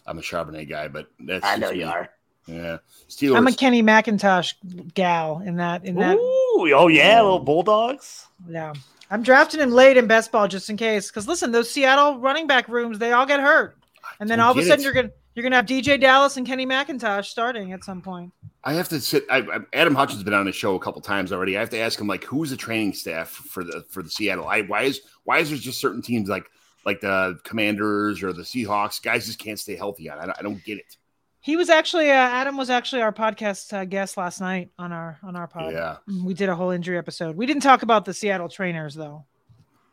I'm 0.05 0.17
a 0.17 0.21
Charbonnet 0.21 0.69
guy, 0.69 0.87
but 0.87 1.07
that's 1.19 1.45
I 1.45 1.55
know 1.55 1.67
just 1.67 1.75
you 1.75 1.85
are. 1.87 2.09
Yeah, 2.47 2.77
Steelers. 3.07 3.37
I'm 3.37 3.47
a 3.47 3.53
Kenny 3.53 3.83
McIntosh 3.83 4.93
gal 4.93 5.41
in 5.45 5.57
that 5.57 5.85
in 5.85 5.95
that. 5.95 6.17
Ooh, 6.17 6.73
oh 6.73 6.87
yeah, 6.89 7.21
little 7.21 7.39
Bulldogs. 7.39 8.27
Yeah, 8.49 8.73
I'm 9.11 9.21
drafting 9.21 9.59
him 9.59 9.71
late 9.71 9.95
in 9.95 10.07
best 10.07 10.31
ball 10.31 10.47
just 10.47 10.69
in 10.69 10.75
case. 10.75 11.07
Because 11.09 11.27
listen, 11.27 11.51
those 11.51 11.69
Seattle 11.69 12.19
running 12.19 12.47
back 12.47 12.67
rooms 12.67 12.97
they 12.97 13.11
all 13.11 13.27
get 13.27 13.39
hurt, 13.39 13.77
and 14.19 14.29
then 14.29 14.39
all 14.39 14.51
of 14.51 14.57
a 14.57 14.63
sudden 14.63 14.79
it. 14.79 14.83
you're 14.83 14.93
gonna 14.93 15.11
you're 15.33 15.43
gonna 15.43 15.55
have 15.55 15.65
DJ 15.65 15.99
Dallas 15.99 16.37
and 16.37 16.45
Kenny 16.45 16.65
McIntosh 16.65 17.25
starting 17.25 17.73
at 17.73 17.83
some 17.83 18.01
point. 18.01 18.33
I 18.63 18.73
have 18.73 18.89
to 18.89 18.99
sit. 18.99 19.25
I, 19.29 19.39
I, 19.39 19.59
Adam 19.73 19.95
Hutchins 19.95 20.17
has 20.17 20.23
been 20.23 20.33
on 20.33 20.45
the 20.45 20.51
show 20.51 20.75
a 20.75 20.79
couple 20.79 21.01
times 21.01 21.31
already. 21.31 21.57
I 21.57 21.59
have 21.59 21.69
to 21.71 21.79
ask 21.79 21.99
him 21.99 22.07
like, 22.07 22.23
who's 22.23 22.51
the 22.51 22.57
training 22.57 22.93
staff 22.93 23.29
for 23.29 23.63
the 23.63 23.83
for 23.89 24.03
the 24.03 24.09
Seattle? 24.09 24.47
I 24.47 24.61
why 24.61 24.83
is 24.83 25.01
why 25.23 25.39
is 25.39 25.49
there 25.49 25.57
just 25.57 25.79
certain 25.79 26.01
teams 26.01 26.29
like 26.29 26.45
like 26.85 27.01
the 27.01 27.39
Commanders 27.43 28.23
or 28.23 28.33
the 28.33 28.43
Seahawks? 28.43 29.01
Guys 29.01 29.25
just 29.25 29.39
can't 29.39 29.59
stay 29.59 29.75
healthy 29.75 30.09
on. 30.09 30.19
I 30.19 30.25
don't, 30.25 30.39
I 30.39 30.41
don't 30.41 30.63
get 30.63 30.77
it. 30.77 30.97
He 31.39 31.57
was 31.57 31.69
actually 31.69 32.11
uh, 32.11 32.13
Adam 32.13 32.55
was 32.55 32.69
actually 32.69 33.01
our 33.01 33.11
podcast 33.11 33.73
uh, 33.73 33.85
guest 33.85 34.15
last 34.17 34.41
night 34.41 34.69
on 34.77 34.91
our 34.91 35.17
on 35.23 35.35
our 35.35 35.47
pod. 35.47 35.73
Yeah, 35.73 35.97
We 36.23 36.33
did 36.35 36.49
a 36.49 36.55
whole 36.55 36.69
injury 36.69 36.97
episode. 36.97 37.35
We 37.35 37.47
didn't 37.47 37.63
talk 37.63 37.81
about 37.81 38.05
the 38.05 38.13
Seattle 38.13 38.49
trainers 38.49 38.93
though. 38.93 39.25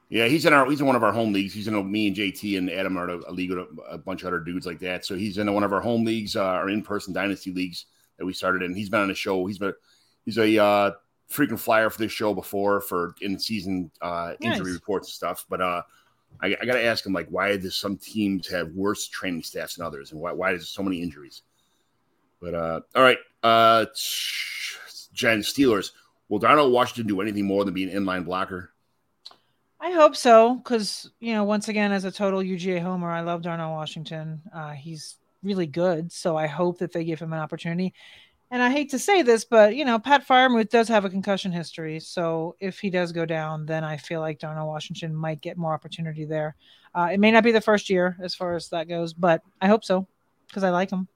Yeah. 0.08 0.26
He's 0.26 0.46
in 0.46 0.52
our 0.52 0.68
he's 0.70 0.80
in 0.80 0.86
one 0.86 0.96
of 0.96 1.02
our 1.04 1.12
home 1.12 1.32
leagues. 1.32 1.52
He's 1.54 1.68
in 1.68 1.74
a, 1.74 1.82
me 1.82 2.08
and 2.08 2.16
JT 2.16 2.58
and 2.58 2.70
Adam 2.70 2.96
are 2.96 3.08
a, 3.10 3.18
a 3.28 3.32
league 3.32 3.50
with 3.50 3.58
a, 3.58 3.66
a 3.90 3.98
bunch 3.98 4.22
of 4.22 4.28
other 4.28 4.40
dudes 4.40 4.66
like 4.66 4.78
that. 4.80 5.04
So 5.04 5.16
he's 5.16 5.38
in 5.38 5.52
one 5.52 5.64
of 5.64 5.72
our 5.72 5.80
home 5.80 6.04
leagues, 6.04 6.36
uh, 6.36 6.44
our 6.44 6.68
in 6.68 6.82
person 6.82 7.12
dynasty 7.12 7.52
leagues 7.52 7.86
that 8.18 8.24
we 8.26 8.32
started 8.32 8.62
in. 8.62 8.74
He's 8.74 8.88
been 8.88 9.00
on 9.00 9.08
the 9.08 9.14
show. 9.14 9.46
He's 9.46 9.58
been 9.58 9.74
he's 10.24 10.38
a 10.38 10.58
uh, 10.62 10.90
frequent 11.28 11.60
flyer 11.60 11.90
for 11.90 11.98
this 11.98 12.12
show 12.12 12.34
before 12.34 12.80
for 12.80 13.14
in 13.20 13.38
season 13.38 13.90
uh, 14.02 14.32
injury 14.40 14.66
Nice. 14.66 14.74
reports 14.74 15.08
and 15.08 15.14
stuff. 15.14 15.46
But 15.48 15.60
uh, 15.60 15.82
I, 16.40 16.56
I 16.60 16.64
got 16.66 16.74
to 16.74 16.84
ask 16.84 17.04
him 17.06 17.12
like, 17.12 17.28
why 17.28 17.56
does 17.56 17.76
some 17.76 17.96
teams 17.96 18.48
have 18.48 18.70
worse 18.72 19.08
training 19.08 19.42
staffs 19.42 19.76
than 19.76 19.84
others, 19.86 20.12
and 20.12 20.20
why 20.20 20.32
why 20.32 20.52
is 20.52 20.60
there 20.60 20.66
so 20.66 20.82
many 20.82 21.02
injuries? 21.02 21.42
But 22.40 22.54
uh, 22.54 22.80
all 22.94 23.02
right, 23.02 23.18
Uh, 23.42 23.86
Jen 25.12 25.40
Steelers. 25.40 25.90
Will 26.28 26.38
Darnell 26.38 26.70
Washington 26.70 27.06
do 27.06 27.20
anything 27.22 27.46
more 27.46 27.64
than 27.64 27.72
be 27.74 27.90
an 27.90 28.04
inline 28.04 28.24
blocker? 28.24 28.72
I 29.80 29.92
hope 29.92 30.16
so, 30.16 30.56
because 30.56 31.10
you 31.20 31.34
know, 31.34 31.44
once 31.44 31.68
again, 31.68 31.92
as 31.92 32.04
a 32.04 32.10
total 32.10 32.40
UGA 32.40 32.82
homer, 32.82 33.10
I 33.10 33.20
love 33.20 33.42
Darnell 33.42 33.72
Washington. 33.72 34.42
Uh, 34.52 34.72
he's 34.72 35.16
really 35.42 35.66
good, 35.66 36.10
so 36.10 36.36
I 36.36 36.46
hope 36.46 36.78
that 36.78 36.92
they 36.92 37.04
give 37.04 37.20
him 37.20 37.32
an 37.32 37.38
opportunity. 37.38 37.94
And 38.50 38.62
I 38.62 38.70
hate 38.70 38.90
to 38.90 38.98
say 38.98 39.22
this, 39.22 39.44
but 39.44 39.76
you 39.76 39.84
know, 39.84 39.98
Pat 39.98 40.26
Freiermuth 40.26 40.70
does 40.70 40.88
have 40.88 41.04
a 41.04 41.10
concussion 41.10 41.52
history, 41.52 42.00
so 42.00 42.56
if 42.58 42.80
he 42.80 42.90
does 42.90 43.12
go 43.12 43.24
down, 43.24 43.66
then 43.66 43.84
I 43.84 43.98
feel 43.98 44.20
like 44.20 44.40
Darnell 44.40 44.66
Washington 44.66 45.14
might 45.14 45.40
get 45.40 45.56
more 45.56 45.74
opportunity 45.74 46.24
there. 46.24 46.56
Uh, 46.94 47.10
it 47.12 47.20
may 47.20 47.30
not 47.30 47.44
be 47.44 47.52
the 47.52 47.60
first 47.60 47.88
year 47.88 48.16
as 48.20 48.34
far 48.34 48.56
as 48.56 48.70
that 48.70 48.88
goes, 48.88 49.12
but 49.12 49.42
I 49.60 49.68
hope 49.68 49.84
so 49.84 50.08
because 50.48 50.64
I 50.64 50.70
like 50.70 50.90
him. 50.90 51.06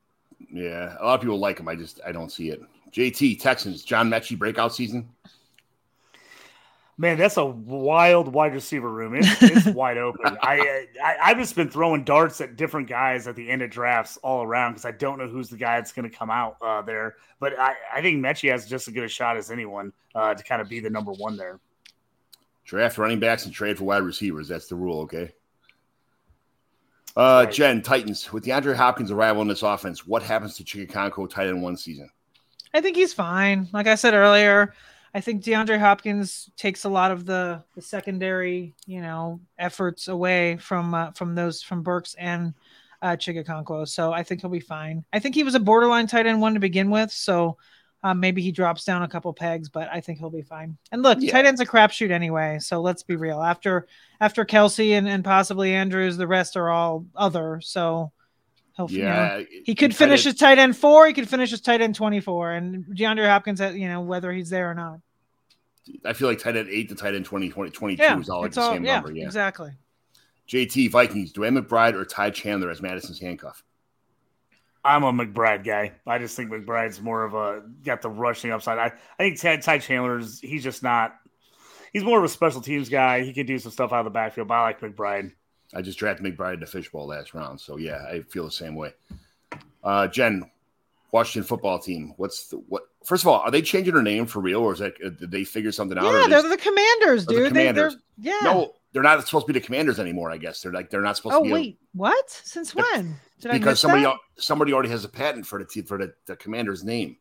Yeah, 0.52 0.96
a 1.00 1.04
lot 1.04 1.14
of 1.14 1.20
people 1.20 1.38
like 1.38 1.58
him. 1.58 1.68
I 1.68 1.74
just 1.74 2.00
I 2.06 2.12
don't 2.12 2.30
see 2.30 2.50
it. 2.50 2.60
JT 2.92 3.40
Texans 3.40 3.82
John 3.82 4.10
Metchie 4.10 4.38
breakout 4.38 4.74
season. 4.74 5.08
Man, 7.02 7.18
that's 7.18 7.36
a 7.36 7.44
wild 7.44 8.32
wide 8.32 8.54
receiver 8.54 8.88
room. 8.88 9.16
It's, 9.16 9.42
it's 9.42 9.66
wide 9.74 9.98
open. 9.98 10.38
I, 10.40 10.86
I 11.02 11.16
I've 11.20 11.36
just 11.36 11.56
been 11.56 11.68
throwing 11.68 12.04
darts 12.04 12.40
at 12.40 12.54
different 12.54 12.88
guys 12.88 13.26
at 13.26 13.34
the 13.34 13.50
end 13.50 13.60
of 13.60 13.70
drafts 13.70 14.18
all 14.18 14.44
around 14.44 14.74
because 14.74 14.84
I 14.84 14.92
don't 14.92 15.18
know 15.18 15.26
who's 15.26 15.48
the 15.48 15.56
guy 15.56 15.78
that's 15.78 15.90
going 15.90 16.08
to 16.08 16.16
come 16.16 16.30
out 16.30 16.58
uh, 16.62 16.80
there. 16.82 17.16
But 17.40 17.58
I, 17.58 17.74
I 17.92 18.02
think 18.02 18.24
Metchie 18.24 18.52
has 18.52 18.68
just 18.68 18.86
as 18.86 18.94
good 18.94 19.02
a 19.02 19.08
shot 19.08 19.36
as 19.36 19.50
anyone 19.50 19.92
uh, 20.14 20.34
to 20.34 20.44
kind 20.44 20.62
of 20.62 20.68
be 20.68 20.78
the 20.78 20.90
number 20.90 21.10
one 21.10 21.36
there. 21.36 21.58
Draft 22.66 22.96
running 22.98 23.18
backs 23.18 23.46
and 23.46 23.52
trade 23.52 23.78
for 23.78 23.84
wide 23.84 24.04
receivers. 24.04 24.46
That's 24.46 24.68
the 24.68 24.76
rule. 24.76 25.00
Okay. 25.00 25.32
Uh, 27.16 27.42
right. 27.46 27.52
Jen 27.52 27.82
Titans 27.82 28.32
with 28.32 28.44
DeAndre 28.44 28.76
Hopkins 28.76 29.10
arrival 29.10 29.42
in 29.42 29.48
this 29.48 29.64
offense. 29.64 30.06
What 30.06 30.22
happens 30.22 30.54
to 30.54 30.62
Chig 30.62 30.92
Okonkwo 30.92 31.28
tight 31.28 31.48
end 31.48 31.64
one 31.64 31.76
season? 31.76 32.08
I 32.72 32.80
think 32.80 32.94
he's 32.94 33.12
fine. 33.12 33.68
Like 33.72 33.88
I 33.88 33.96
said 33.96 34.14
earlier, 34.14 34.72
I 35.14 35.20
think 35.20 35.42
DeAndre 35.42 35.78
Hopkins 35.78 36.48
takes 36.56 36.84
a 36.84 36.88
lot 36.88 37.10
of 37.10 37.26
the 37.26 37.62
the 37.74 37.82
secondary, 37.82 38.74
you 38.86 39.00
know, 39.00 39.40
efforts 39.58 40.08
away 40.08 40.56
from 40.56 40.94
uh, 40.94 41.10
from 41.12 41.34
those 41.34 41.62
from 41.62 41.82
Burks 41.82 42.14
and 42.14 42.54
uh, 43.02 43.16
Chig 43.16 43.44
Okonkwo. 43.44 43.86
So 43.86 44.12
I 44.12 44.22
think 44.22 44.40
he'll 44.40 44.50
be 44.50 44.60
fine. 44.60 45.04
I 45.12 45.18
think 45.18 45.34
he 45.34 45.42
was 45.42 45.54
a 45.54 45.60
borderline 45.60 46.06
tight 46.06 46.26
end 46.26 46.40
one 46.40 46.54
to 46.54 46.60
begin 46.60 46.90
with, 46.90 47.10
so 47.10 47.58
um, 48.04 48.20
maybe 48.20 48.42
he 48.42 48.50
drops 48.50 48.84
down 48.84 49.02
a 49.02 49.08
couple 49.08 49.32
pegs, 49.32 49.68
but 49.68 49.88
I 49.92 50.00
think 50.00 50.18
he'll 50.18 50.30
be 50.30 50.42
fine. 50.42 50.76
And 50.90 51.02
look, 51.02 51.18
yeah. 51.20 51.30
tight 51.30 51.44
end's 51.44 51.60
a 51.60 51.66
crapshoot 51.66 52.10
anyway. 52.10 52.58
So 52.60 52.80
let's 52.80 53.02
be 53.02 53.16
real. 53.16 53.40
After 53.40 53.86
after 54.20 54.44
Kelce 54.44 54.96
and, 54.96 55.08
and 55.08 55.22
possibly 55.22 55.74
Andrews, 55.74 56.16
the 56.16 56.26
rest 56.26 56.56
are 56.56 56.70
all 56.70 57.06
other. 57.14 57.60
So 57.62 58.12
he'll 58.76 58.90
yeah, 58.90 59.38
you 59.38 59.40
know, 59.40 59.46
he 59.64 59.74
could 59.74 59.94
finish 59.94 60.24
his 60.24 60.34
tight 60.34 60.58
end 60.58 60.76
four. 60.76 61.06
He 61.06 61.12
could 61.12 61.28
finish 61.28 61.50
his 61.50 61.60
tight 61.60 61.80
end 61.80 61.94
twenty 61.94 62.20
four. 62.20 62.52
And 62.52 62.84
DeAndre 62.86 63.26
Hopkins, 63.26 63.60
uh, 63.60 63.68
you 63.68 63.88
know, 63.88 64.00
whether 64.00 64.32
he's 64.32 64.50
there 64.50 64.70
or 64.70 64.74
not. 64.74 65.00
I 66.04 66.12
feel 66.12 66.28
like 66.28 66.38
tight 66.38 66.56
end 66.56 66.68
eight 66.70 66.88
to 66.90 66.94
tight 66.94 67.14
end 67.14 67.24
20, 67.24 67.48
20 67.48 67.70
22 67.70 68.02
yeah, 68.02 68.18
is 68.18 68.28
all 68.28 68.42
like 68.42 68.52
the 68.52 68.60
all, 68.60 68.72
same 68.72 68.84
yeah, 68.84 68.94
number. 68.94 69.12
Yeah, 69.12 69.24
exactly. 69.24 69.72
JT 70.48 70.90
Vikings, 70.90 71.32
DeWayne 71.32 71.58
McBride 71.58 71.94
or 71.94 72.04
Ty 72.04 72.30
Chandler 72.30 72.70
as 72.70 72.82
Mattison's 72.82 73.20
handcuff? 73.20 73.62
I'm 74.84 75.04
a 75.04 75.12
McBride 75.12 75.64
guy. 75.64 75.92
I 76.06 76.18
just 76.18 76.36
think 76.36 76.50
McBride's 76.50 77.00
more 77.00 77.24
of 77.24 77.34
a 77.34 77.62
got 77.84 78.02
the 78.02 78.10
rushing 78.10 78.50
upside. 78.50 78.78
I, 78.78 78.86
I 78.86 79.22
think 79.22 79.40
Ty, 79.40 79.58
Ty 79.58 79.78
Chandler's 79.78 80.40
he's 80.40 80.62
just 80.62 80.82
not. 80.82 81.16
He's 81.92 82.02
more 82.04 82.18
of 82.18 82.24
a 82.24 82.28
special 82.28 82.60
teams 82.60 82.88
guy. 82.88 83.22
He 83.22 83.32
can 83.32 83.46
do 83.46 83.58
some 83.58 83.70
stuff 83.70 83.92
out 83.92 84.00
of 84.00 84.04
the 84.04 84.10
backfield, 84.10 84.48
but 84.48 84.54
I 84.54 84.62
like 84.62 84.80
McBride. 84.80 85.32
I 85.74 85.82
just 85.82 85.98
drafted 85.98 86.24
McBride 86.24 86.60
the 86.60 86.66
fishbowl 86.66 87.06
last 87.06 87.34
round, 87.34 87.60
so 87.60 87.76
yeah, 87.76 88.04
I 88.06 88.20
feel 88.20 88.44
the 88.44 88.50
same 88.50 88.74
way. 88.74 88.92
Uh, 89.82 90.06
Jen, 90.08 90.50
Washington 91.12 91.46
football 91.46 91.78
team. 91.78 92.14
What's 92.16 92.48
the 92.48 92.56
what? 92.56 92.84
First 93.04 93.24
of 93.24 93.28
all, 93.28 93.40
are 93.40 93.50
they 93.50 93.62
changing 93.62 93.94
their 93.94 94.02
name 94.02 94.26
for 94.26 94.40
real, 94.40 94.60
or 94.60 94.72
is 94.72 94.78
that 94.80 94.94
uh, 95.04 95.10
did 95.10 95.30
they 95.30 95.44
figure 95.44 95.72
something 95.72 95.98
out? 95.98 96.04
Yeah, 96.04 96.26
they're 96.28 96.48
the 96.48 96.56
Commanders, 96.56 97.26
dude. 97.26 97.44
The 97.44 97.48
commanders. 97.48 97.96
They, 98.18 98.30
yeah. 98.30 98.38
No, 98.42 98.74
they're 98.92 99.02
not 99.02 99.26
supposed 99.26 99.46
to 99.46 99.52
be 99.52 99.58
the 99.58 99.64
Commanders 99.64 99.98
anymore. 99.98 100.30
I 100.30 100.36
guess 100.38 100.62
they're 100.62 100.72
like 100.72 100.90
they're 100.90 101.00
not 101.00 101.16
supposed 101.16 101.36
oh, 101.36 101.44
to. 101.44 101.50
Oh 101.50 101.52
wait, 101.52 101.74
a, 101.74 101.96
what? 101.96 102.30
Since 102.30 102.74
when? 102.74 103.16
Did 103.40 103.52
because 103.52 103.80
somebody 103.80 104.04
that? 104.04 104.16
somebody 104.36 104.72
already 104.72 104.90
has 104.90 105.04
a 105.04 105.08
patent 105.08 105.46
for 105.46 105.62
the 105.62 105.82
for 105.82 105.98
the, 105.98 106.14
the 106.26 106.36
Commander's 106.36 106.84
name, 106.84 107.16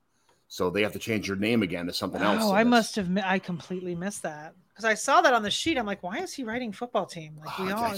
so 0.48 0.70
they 0.70 0.84
have 0.84 0.94
to 0.94 1.00
change 1.00 1.28
your 1.28 1.38
name 1.38 1.64
again 1.64 1.86
to 1.88 1.94
something 1.94 2.22
else. 2.22 2.44
Oh, 2.44 2.54
I 2.54 2.64
must 2.64 2.96
have 2.98 3.10
I 3.24 3.40
completely 3.40 3.96
missed 3.96 4.24
that 4.24 4.54
because 4.70 4.86
I 4.86 4.94
saw 4.94 5.22
that 5.22 5.34
on 5.34 5.44
the 5.44 5.52
sheet. 5.52 5.78
I'm 5.78 5.86
like, 5.86 6.04
why 6.04 6.20
is 6.20 6.34
he 6.34 6.44
writing 6.44 6.72
football 6.72 7.06
team? 7.06 7.40
Like 7.44 7.58
we 7.58 7.72
oh, 7.72 7.76
all. 7.76 7.94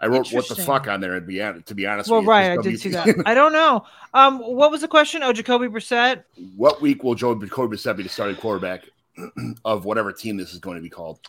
I 0.00 0.06
wrote 0.06 0.32
what 0.32 0.48
the 0.48 0.56
fuck 0.56 0.88
on 0.88 1.00
there. 1.00 1.14
To 1.14 1.20
be 1.20 1.42
honest, 1.42 1.66
to 1.66 1.74
be 1.74 1.86
honest, 1.86 2.10
well, 2.10 2.24
right, 2.24 2.58
I 2.58 2.62
did 2.62 2.80
see 2.80 2.88
that. 2.90 3.22
I 3.26 3.34
don't 3.34 3.52
know. 3.52 3.84
Um, 4.14 4.38
what 4.38 4.70
was 4.70 4.80
the 4.80 4.88
question? 4.88 5.22
Oh, 5.22 5.32
Jacoby 5.32 5.66
Brissett. 5.66 6.24
What 6.56 6.80
week 6.80 7.04
will 7.04 7.14
Joe 7.14 7.34
Jacoby 7.34 7.76
Brissett 7.76 7.96
be 7.96 8.02
the 8.02 8.08
starting 8.08 8.36
quarterback 8.36 8.84
of 9.64 9.84
whatever 9.84 10.12
team 10.12 10.38
this 10.38 10.52
is 10.54 10.58
going 10.58 10.76
to 10.76 10.82
be 10.82 10.88
called? 10.88 11.20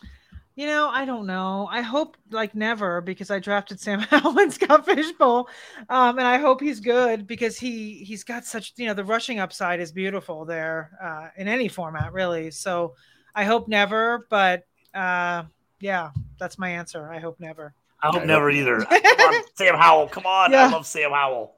You 0.54 0.66
know, 0.66 0.88
I 0.88 1.04
don't 1.04 1.26
know. 1.26 1.66
I 1.70 1.80
hope 1.80 2.16
like 2.30 2.54
never 2.54 3.00
because 3.00 3.30
I 3.30 3.38
drafted 3.38 3.78
Sam 3.80 4.00
Howell 4.10 4.38
in 4.38 4.50
Scott 4.50 4.86
Fishbowl, 4.86 5.48
um, 5.88 6.18
and 6.18 6.26
I 6.26 6.38
hope 6.38 6.60
he's 6.60 6.80
good 6.80 7.26
because 7.26 7.58
he 7.58 8.04
he's 8.04 8.24
got 8.24 8.44
such 8.44 8.72
you 8.76 8.86
know 8.86 8.94
the 8.94 9.04
rushing 9.04 9.38
upside 9.38 9.80
is 9.80 9.92
beautiful 9.92 10.44
there 10.44 10.90
uh, 11.02 11.28
in 11.36 11.48
any 11.48 11.68
format 11.68 12.12
really. 12.12 12.50
So 12.50 12.94
I 13.34 13.44
hope 13.44 13.68
never, 13.68 14.26
but 14.30 14.64
uh, 14.94 15.44
yeah, 15.80 16.10
that's 16.38 16.58
my 16.58 16.70
answer. 16.70 17.10
I 17.10 17.18
hope 17.18 17.40
never. 17.40 17.74
I 18.02 18.08
hope 18.08 18.22
I 18.22 18.24
never 18.24 18.50
hope 18.50 18.58
either. 18.58 18.80
come 18.84 19.34
on, 19.34 19.42
Sam 19.54 19.74
Howell. 19.76 20.08
Come 20.08 20.26
on, 20.26 20.52
yeah. 20.52 20.66
I 20.66 20.70
love 20.70 20.86
Sam 20.86 21.10
Howell. 21.10 21.54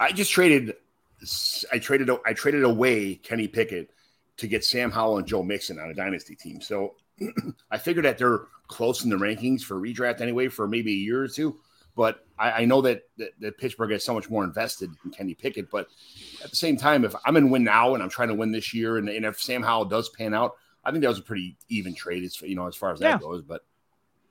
I 0.00 0.12
just 0.12 0.32
traded. 0.32 0.74
I 1.72 1.78
traded. 1.78 2.10
I 2.26 2.32
traded 2.32 2.64
away 2.64 3.14
Kenny 3.14 3.48
Pickett 3.48 3.90
to 4.36 4.46
get 4.46 4.64
Sam 4.64 4.90
Howell 4.90 5.18
and 5.18 5.26
Joe 5.26 5.42
Mixon 5.42 5.78
on 5.78 5.90
a 5.90 5.94
dynasty 5.94 6.34
team. 6.34 6.60
So 6.60 6.94
I 7.70 7.78
figured 7.78 8.04
that 8.04 8.18
they're 8.18 8.46
close 8.66 9.04
in 9.04 9.10
the 9.10 9.16
rankings 9.16 9.62
for 9.62 9.80
redraft 9.80 10.20
anyway 10.20 10.48
for 10.48 10.66
maybe 10.66 10.92
a 10.92 10.96
year 10.96 11.22
or 11.22 11.28
two. 11.28 11.56
But 11.96 12.26
I, 12.38 12.50
I 12.50 12.64
know 12.64 12.80
that, 12.82 13.02
that, 13.18 13.30
that 13.40 13.58
Pittsburgh 13.58 13.92
is 13.92 14.02
so 14.02 14.14
much 14.14 14.28
more 14.28 14.42
invested 14.42 14.90
in 15.04 15.12
Kenny 15.12 15.34
Pickett. 15.34 15.70
But 15.70 15.86
at 16.42 16.50
the 16.50 16.56
same 16.56 16.76
time, 16.76 17.04
if 17.04 17.14
I'm 17.24 17.36
in 17.36 17.50
win 17.50 17.62
now 17.62 17.94
and 17.94 18.02
I'm 18.02 18.08
trying 18.08 18.28
to 18.28 18.34
win 18.34 18.50
this 18.50 18.74
year, 18.74 18.98
and, 18.98 19.08
and 19.08 19.24
if 19.24 19.40
Sam 19.40 19.62
Howell 19.62 19.84
does 19.84 20.08
pan 20.08 20.34
out, 20.34 20.56
I 20.84 20.90
think 20.90 21.02
that 21.02 21.08
was 21.08 21.20
a 21.20 21.22
pretty 21.22 21.56
even 21.68 21.94
trade, 21.94 22.24
as 22.24 22.40
you 22.42 22.56
know, 22.56 22.66
as 22.66 22.74
far 22.74 22.92
as 22.92 23.00
that 23.00 23.20
goes. 23.20 23.42
But 23.42 23.62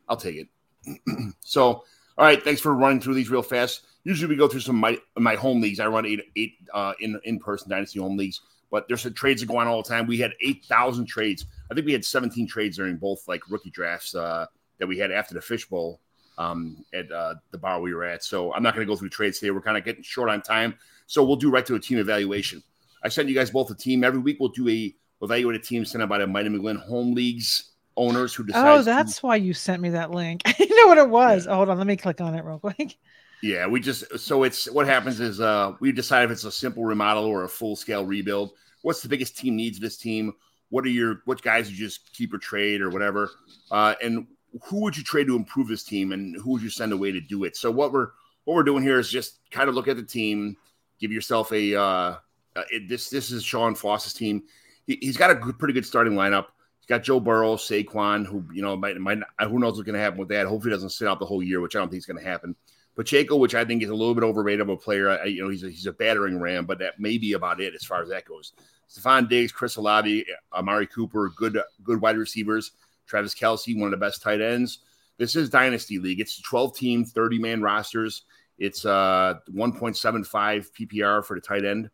I'll 0.09 0.18
take 0.18 0.36
it. 0.36 0.47
so, 1.41 1.84
all 2.17 2.25
right, 2.25 2.43
thanks 2.43 2.61
for 2.61 2.73
running 2.73 3.01
through 3.01 3.15
these 3.15 3.29
real 3.29 3.41
fast. 3.41 3.86
Usually 4.03 4.29
we 4.29 4.36
go 4.36 4.47
through 4.47 4.59
some 4.61 4.75
my 4.75 4.99
my 5.17 5.36
home 5.36 5.61
leagues. 5.61 5.79
I 5.79 5.88
run 5.88 6.05
eight 6.05 6.21
eight 6.36 6.55
uh, 6.73 6.93
in 6.99 7.19
in 7.23 7.39
person 7.39 7.69
dynasty 7.69 7.99
home 7.99 8.17
leagues, 8.17 8.41
but 8.69 8.88
there's 8.88 9.01
some 9.01 9.13
trades 9.13 9.41
that 9.41 9.47
go 9.47 9.57
on 9.57 9.67
all 9.67 9.81
the 9.81 9.89
time. 9.89 10.07
We 10.07 10.17
had 10.17 10.34
eight 10.41 10.65
thousand 10.65 11.05
trades 11.05 11.45
I 11.73 11.75
think 11.75 11.88
we 11.88 11.93
had 11.93 12.05
17 12.05 12.47
trades 12.47 12.77
during 12.77 12.97
both 12.97 13.27
like 13.27 13.49
rookie 13.49 13.71
drafts 13.71 14.13
uh, 14.13 14.45
that 14.77 14.86
we 14.86 14.99
had 14.99 15.11
after 15.11 15.34
the 15.34 15.41
fishbowl 15.41 15.99
um, 16.38 16.86
at 16.93 17.11
uh, 17.11 17.34
the 17.49 17.57
bar 17.57 17.81
we 17.81 17.95
were 17.95 18.03
at. 18.05 18.23
So 18.23 18.53
I'm 18.53 18.61
not 18.61 18.75
going 18.75 18.86
to 18.86 18.91
go 18.91 18.95
through 18.95 19.09
trades 19.09 19.39
today. 19.39 19.49
We're 19.49 19.61
kind 19.61 19.75
of 19.75 19.84
getting 19.84 20.03
short 20.03 20.29
on 20.29 20.43
time. 20.43 20.75
So 21.07 21.23
we'll 21.23 21.36
do 21.36 21.49
right 21.49 21.65
to 21.65 21.73
a 21.73 21.79
team 21.79 21.97
evaluation. 21.97 22.61
I 23.03 23.09
sent 23.09 23.27
you 23.27 23.34
guys 23.34 23.49
both 23.49 23.71
a 23.71 23.75
team. 23.75 24.03
Every 24.03 24.19
week 24.19 24.38
we'll 24.39 24.49
do 24.49 24.69
a 24.69 24.93
evaluate 25.23 25.55
a 25.55 25.59
team 25.59 25.84
sent 25.84 26.03
out 26.03 26.09
by 26.09 26.19
the 26.19 26.27
Mighty 26.27 26.49
McGlynn 26.49 26.79
home 26.79 27.15
leagues 27.15 27.71
owners 27.98 28.34
who 28.34 28.44
decide. 28.44 28.80
Oh, 28.80 28.82
that's 28.82 29.20
to, 29.20 29.26
why 29.26 29.36
you 29.36 29.54
sent 29.54 29.82
me 29.82 29.89
that 29.89 30.12
link. 30.12 30.41
I 30.46 30.52
didn't 30.54 30.78
know 30.78 30.88
what 30.88 30.98
it 30.98 31.10
was. 31.10 31.46
Yeah. 31.46 31.54
Oh, 31.54 31.56
hold 31.58 31.70
on, 31.70 31.78
let 31.78 31.88
me 31.88 31.98
click 31.98 32.22
on 32.22 32.36
it 32.36 32.44
real 32.44 32.60
quick. 32.60 32.98
Yeah, 33.41 33.68
we 33.68 33.82
just 33.82 34.20
so 34.20 34.44
it's 34.44 34.72
what 34.72 34.88
happens 34.88 35.20
is 35.20 35.41
uh 35.41 35.74
we 35.82 35.91
decide 35.91 36.24
if 36.24 36.32
it's 36.32 36.46
a 36.46 36.52
simple 36.52 36.86
remodel 36.86 37.26
or 37.26 37.44
a 37.44 37.50
full 37.50 37.76
scale 37.76 38.06
rebuild. 38.06 38.52
What's 38.84 39.02
the 39.02 39.10
biggest 39.10 39.38
team 39.38 39.56
needs 39.56 39.80
this 39.80 39.98
team? 39.98 40.34
What 40.70 40.86
are 40.86 40.89
your 40.89 41.22
what 41.26 41.41
guys 41.41 41.70
you 41.70 41.78
just 41.78 42.14
keep 42.14 42.34
or 42.34 42.38
trade 42.38 42.82
or 42.82 42.89
whatever? 42.89 43.30
Uh, 43.70 43.96
and 44.02 44.28
who 44.64 44.82
would 44.82 44.96
you 44.96 45.04
trade 45.04 45.28
to 45.28 45.36
improve 45.36 45.68
this 45.68 45.84
team, 45.84 46.12
and 46.12 46.36
who 46.36 46.52
would 46.52 46.62
you 46.62 46.70
send 46.70 46.94
away 46.94 47.12
to 47.12 47.20
do 47.20 47.44
it? 47.44 47.58
So 47.58 47.72
what 47.72 47.91
we're 47.91 48.10
what 48.46 48.56
we're 48.56 48.64
doing 48.64 48.84
here 48.84 49.00
is 49.00 49.10
just 49.10 49.39
kind 49.52 49.70
of 49.70 49.76
look 49.76 49.88
at 49.88 49.98
the 49.98 50.04
team, 50.04 50.56
give 51.00 51.12
yourself 51.12 51.52
a 51.52 51.76
uh, 51.76 52.16
uh, 52.56 52.64
it, 52.70 52.88
this 52.88 53.10
this 53.10 53.32
is 53.32 53.44
Sean 53.44 53.76
Foss's 53.76 54.14
team. 54.14 54.44
He, 54.86 55.00
has 55.06 55.18
got 55.18 55.32
a 55.32 55.36
good, 55.36 55.58
pretty 55.58 55.74
good 55.74 55.86
starting 55.86 56.14
lineup. 56.14 56.48
He's 56.84 56.89
got 56.89 57.03
Joe 57.03 57.21
Burrow, 57.21 57.55
Saquon, 57.55 58.25
who 58.25 58.43
you 58.53 58.61
know 58.61 58.75
might 58.75 58.97
might 58.97 59.19
who 59.39 59.57
knows 59.57 59.77
what's 59.77 59.84
going 59.84 59.93
to 59.93 60.01
happen 60.01 60.19
with 60.19 60.27
that. 60.27 60.47
Hopefully, 60.47 60.71
he 60.71 60.75
doesn't 60.75 60.89
sit 60.89 61.07
out 61.07 61.17
the 61.17 61.25
whole 61.25 61.41
year, 61.41 61.61
which 61.61 61.77
I 61.77 61.79
don't 61.79 61.88
think 61.88 61.99
is 61.99 62.05
going 62.05 62.21
to 62.21 62.29
happen. 62.29 62.57
Pacheco, 62.97 63.38
which 63.38 63.55
I 63.55 63.63
think 63.63 63.84
is 63.84 63.89
a 63.89 63.95
little 63.95 64.13
bit 64.13 64.25
overrated 64.25 64.59
of 64.59 64.67
a 64.67 64.75
player. 64.75 65.09
I, 65.09 65.23
you 65.23 65.43
know, 65.43 65.49
he's 65.49 65.63
a, 65.63 65.69
he's 65.69 65.86
a 65.86 65.93
battering 65.93 66.41
ram, 66.41 66.65
but 66.65 66.79
that 66.79 66.99
may 66.99 67.17
be 67.17 67.34
about 67.34 67.61
it 67.61 67.73
as 67.73 67.86
far 67.86 68.03
as 68.03 68.09
that 68.09 68.25
goes. 68.25 68.51
Stefon 68.89 69.29
Diggs, 69.29 69.53
Chris 69.53 69.77
Olave, 69.77 70.25
Amari 70.51 70.86
Cooper, 70.88 71.31
good 71.38 71.57
good 71.86 72.01
wide 72.01 72.17
receivers. 72.17 72.71
Travis 73.07 73.34
Kelce, 73.34 73.79
one 73.79 73.93
of 73.93 73.97
the 73.97 74.05
best 74.05 74.21
tight 74.21 74.41
ends. 74.41 74.79
This 75.17 75.38
is 75.38 75.49
Dynasty 75.49 75.99
League. 75.99 76.19
It's 76.19 76.41
12 76.41 76.75
team, 76.75 77.05
30 77.05 77.39
man 77.39 77.61
rosters. 77.61 78.23
It's 78.57 78.84
uh 78.84 79.36
1.75 79.53 80.69
PPR 80.77 81.23
for 81.23 81.36
the 81.36 81.41
tight 81.41 81.63
end. 81.63 81.89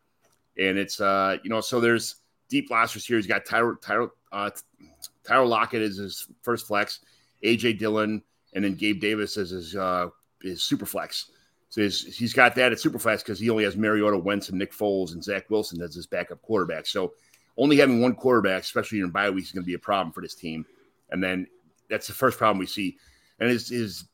And 0.57 0.79
it's 0.79 0.99
uh, 0.99 1.37
you 1.43 1.51
know, 1.51 1.61
so 1.61 1.79
there's 1.79 2.15
deep 2.49 2.69
rosters 2.69 3.05
here. 3.05 3.17
He's 3.17 3.27
got 3.27 3.45
Tyler 3.45 3.77
Tyler 3.81 4.09
uh 4.31 4.49
Tyler 5.23 5.45
Lockett 5.45 5.81
as 5.81 5.97
his 5.97 6.27
first 6.41 6.67
flex, 6.67 6.99
AJ 7.43 7.79
Dillon, 7.79 8.21
and 8.53 8.63
then 8.63 8.75
Gabe 8.75 8.99
Davis 8.99 9.37
as 9.37 9.51
his 9.51 9.75
uh 9.75 10.07
his 10.41 10.63
super 10.63 10.85
flex. 10.85 11.31
So 11.69 11.81
he's, 11.81 12.17
he's 12.17 12.33
got 12.33 12.55
that 12.55 12.71
at 12.71 12.79
super 12.79 12.97
flex 12.97 13.21
because 13.21 13.39
he 13.39 13.49
only 13.49 13.63
has 13.63 13.77
Mariota, 13.77 14.17
Wentz, 14.17 14.49
and 14.49 14.57
Nick 14.57 14.73
Foles 14.73 15.13
and 15.13 15.23
Zach 15.23 15.49
Wilson 15.51 15.81
as 15.83 15.93
his 15.93 16.07
backup 16.07 16.41
quarterback. 16.41 16.87
So 16.87 17.13
only 17.57 17.77
having 17.77 18.01
one 18.01 18.15
quarterback, 18.15 18.63
especially 18.63 19.01
in 19.01 19.11
bye 19.11 19.29
weeks, 19.29 19.49
is 19.49 19.53
going 19.53 19.63
to 19.63 19.67
be 19.67 19.75
a 19.75 19.79
problem 19.79 20.11
for 20.11 20.21
this 20.21 20.33
team. 20.33 20.65
And 21.11 21.23
then 21.23 21.45
that's 21.89 22.07
the 22.07 22.13
first 22.13 22.39
problem 22.39 22.57
we 22.57 22.65
see. 22.65 22.97
And 23.39 23.49
his 23.49 23.69
his 23.69 24.05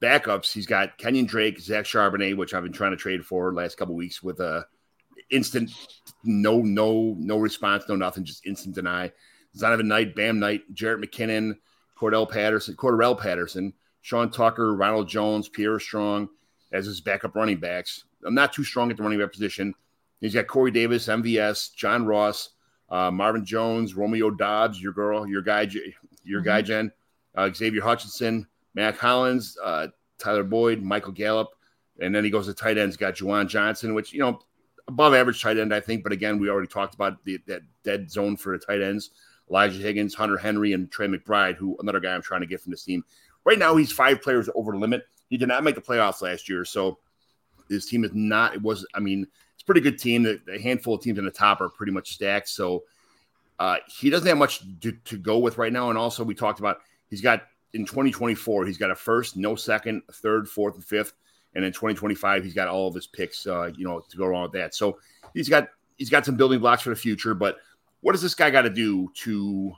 backups, 0.00 0.52
he's 0.52 0.66
got 0.66 0.96
Kenyan 0.98 1.26
Drake, 1.26 1.60
Zach 1.60 1.84
Charbonnet, 1.84 2.36
which 2.36 2.54
I've 2.54 2.62
been 2.62 2.72
trying 2.72 2.92
to 2.92 2.96
trade 2.96 3.24
for 3.24 3.52
last 3.52 3.76
couple 3.76 3.94
weeks 3.94 4.22
with 4.22 4.40
a 4.40 4.66
instant 5.30 5.70
no 6.24 6.60
no 6.60 7.14
no 7.18 7.38
response, 7.38 7.84
no 7.88 7.96
nothing, 7.96 8.24
just 8.24 8.46
instant 8.46 8.74
deny. 8.74 9.12
Zonovan 9.56 9.86
Knight, 9.86 10.14
Bam 10.14 10.38
Knight, 10.38 10.62
Jerick 10.74 11.04
McKinnon, 11.04 11.56
Cordell 11.98 12.30
Patterson, 12.30 12.76
Cordell 12.76 13.18
Patterson, 13.18 13.72
Sean 14.02 14.30
Tucker, 14.30 14.74
Ronald 14.74 15.08
Jones, 15.08 15.48
Pierre 15.48 15.80
Strong 15.80 16.28
as 16.72 16.86
his 16.86 17.00
backup 17.00 17.34
running 17.34 17.58
backs. 17.58 18.04
I'm 18.24 18.34
not 18.34 18.52
too 18.52 18.64
strong 18.64 18.90
at 18.90 18.96
the 18.96 19.02
running 19.02 19.18
back 19.18 19.32
position. 19.32 19.74
He's 20.20 20.34
got 20.34 20.46
Corey 20.46 20.70
Davis, 20.70 21.06
MVS, 21.06 21.74
John 21.74 22.04
Ross, 22.04 22.50
uh, 22.90 23.10
Marvin 23.10 23.44
Jones, 23.44 23.94
Romeo 23.94 24.30
Doubs, 24.30 24.80
your 24.80 24.92
girl, 24.92 25.26
your 25.26 25.42
guy, 25.42 25.68
your 26.24 26.40
guy, 26.40 26.62
Jen, 26.62 26.92
uh, 27.36 27.50
Xavier 27.52 27.82
Hutchinson, 27.82 28.46
Matt 28.74 28.98
Collins, 28.98 29.56
uh, 29.62 29.88
Tyler 30.18 30.42
Boyd, 30.42 30.82
Michael 30.82 31.12
Gallup, 31.12 31.50
and 32.00 32.14
then 32.14 32.24
he 32.24 32.30
goes 32.30 32.46
to 32.46 32.54
tight 32.54 32.78
ends. 32.78 32.96
Got 32.96 33.14
Juwan 33.14 33.48
Johnson, 33.48 33.94
which 33.94 34.12
you 34.12 34.20
know 34.20 34.40
above 34.88 35.14
average 35.14 35.40
tight 35.40 35.58
end, 35.58 35.72
I 35.72 35.80
think. 35.80 36.02
But 36.02 36.12
again, 36.12 36.38
we 36.38 36.48
already 36.48 36.66
talked 36.66 36.94
about 36.94 37.22
the, 37.24 37.38
that 37.46 37.62
dead 37.84 38.10
zone 38.10 38.36
for 38.36 38.56
the 38.56 38.64
tight 38.64 38.82
ends. 38.82 39.10
Elijah 39.50 39.78
Higgins, 39.78 40.14
Hunter 40.14 40.36
Henry, 40.36 40.72
and 40.72 40.90
Trey 40.90 41.06
McBride, 41.06 41.56
who 41.56 41.76
another 41.80 42.00
guy 42.00 42.14
I'm 42.14 42.22
trying 42.22 42.40
to 42.40 42.46
get 42.46 42.60
from 42.60 42.70
this 42.70 42.84
team. 42.84 43.04
Right 43.44 43.58
now, 43.58 43.76
he's 43.76 43.92
five 43.92 44.20
players 44.20 44.50
over 44.54 44.72
the 44.72 44.78
limit. 44.78 45.04
He 45.28 45.36
did 45.36 45.48
not 45.48 45.64
make 45.64 45.74
the 45.74 45.80
playoffs 45.80 46.22
last 46.22 46.48
year, 46.48 46.64
so 46.64 46.98
his 47.68 47.86
team 47.86 48.04
is 48.04 48.10
not. 48.12 48.54
It 48.54 48.62
was. 48.62 48.86
I 48.94 49.00
mean, 49.00 49.26
it's 49.54 49.62
pretty 49.62 49.80
good 49.80 49.98
team. 49.98 50.22
The, 50.22 50.40
the 50.46 50.60
handful 50.60 50.94
of 50.94 51.02
teams 51.02 51.18
in 51.18 51.24
the 51.24 51.30
top 51.30 51.60
are 51.60 51.68
pretty 51.68 51.92
much 51.92 52.12
stacked. 52.12 52.48
So 52.48 52.84
uh, 53.58 53.76
he 53.86 54.10
doesn't 54.10 54.26
have 54.26 54.38
much 54.38 54.62
to, 54.80 54.92
to 54.92 55.18
go 55.18 55.38
with 55.38 55.58
right 55.58 55.72
now. 55.72 55.88
And 55.90 55.98
also, 55.98 56.24
we 56.24 56.34
talked 56.34 56.60
about 56.60 56.78
he's 57.08 57.20
got 57.20 57.42
in 57.74 57.84
2024, 57.84 58.66
he's 58.66 58.78
got 58.78 58.90
a 58.90 58.94
first, 58.94 59.36
no 59.36 59.54
second, 59.54 60.02
third, 60.12 60.48
fourth, 60.48 60.74
and 60.74 60.84
fifth. 60.84 61.12
And 61.58 61.64
in 61.64 61.72
2025, 61.72 62.44
he's 62.44 62.54
got 62.54 62.68
all 62.68 62.86
of 62.86 62.94
his 62.94 63.08
picks, 63.08 63.44
uh, 63.44 63.72
you 63.76 63.84
know, 63.84 63.98
to 63.98 64.16
go 64.16 64.30
along 64.30 64.44
with 64.44 64.52
that. 64.52 64.76
So 64.76 65.00
he's 65.34 65.48
got 65.48 65.66
he's 65.96 66.08
got 66.08 66.24
some 66.24 66.36
building 66.36 66.60
blocks 66.60 66.82
for 66.82 66.90
the 66.90 66.96
future. 66.96 67.34
But 67.34 67.56
what 68.00 68.12
does 68.12 68.22
this 68.22 68.36
guy 68.36 68.48
got 68.50 68.62
to 68.62 68.70
do 68.70 69.10
to 69.24 69.72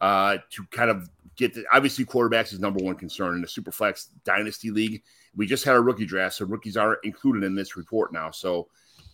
uh, 0.00 0.36
to 0.50 0.64
kind 0.66 0.88
of 0.88 1.10
get 1.34 1.52
the, 1.52 1.64
obviously 1.72 2.04
quarterbacks 2.04 2.52
is 2.52 2.60
number 2.60 2.80
one 2.80 2.94
concern 2.94 3.34
in 3.34 3.40
the 3.40 3.48
Superflex 3.48 4.10
Dynasty 4.22 4.70
League. 4.70 5.02
We 5.34 5.48
just 5.48 5.64
had 5.64 5.74
a 5.74 5.80
rookie 5.80 6.06
draft, 6.06 6.36
so 6.36 6.44
rookies 6.44 6.76
are 6.76 6.98
included 7.02 7.42
in 7.42 7.56
this 7.56 7.76
report 7.76 8.12
now. 8.12 8.30
So 8.30 8.68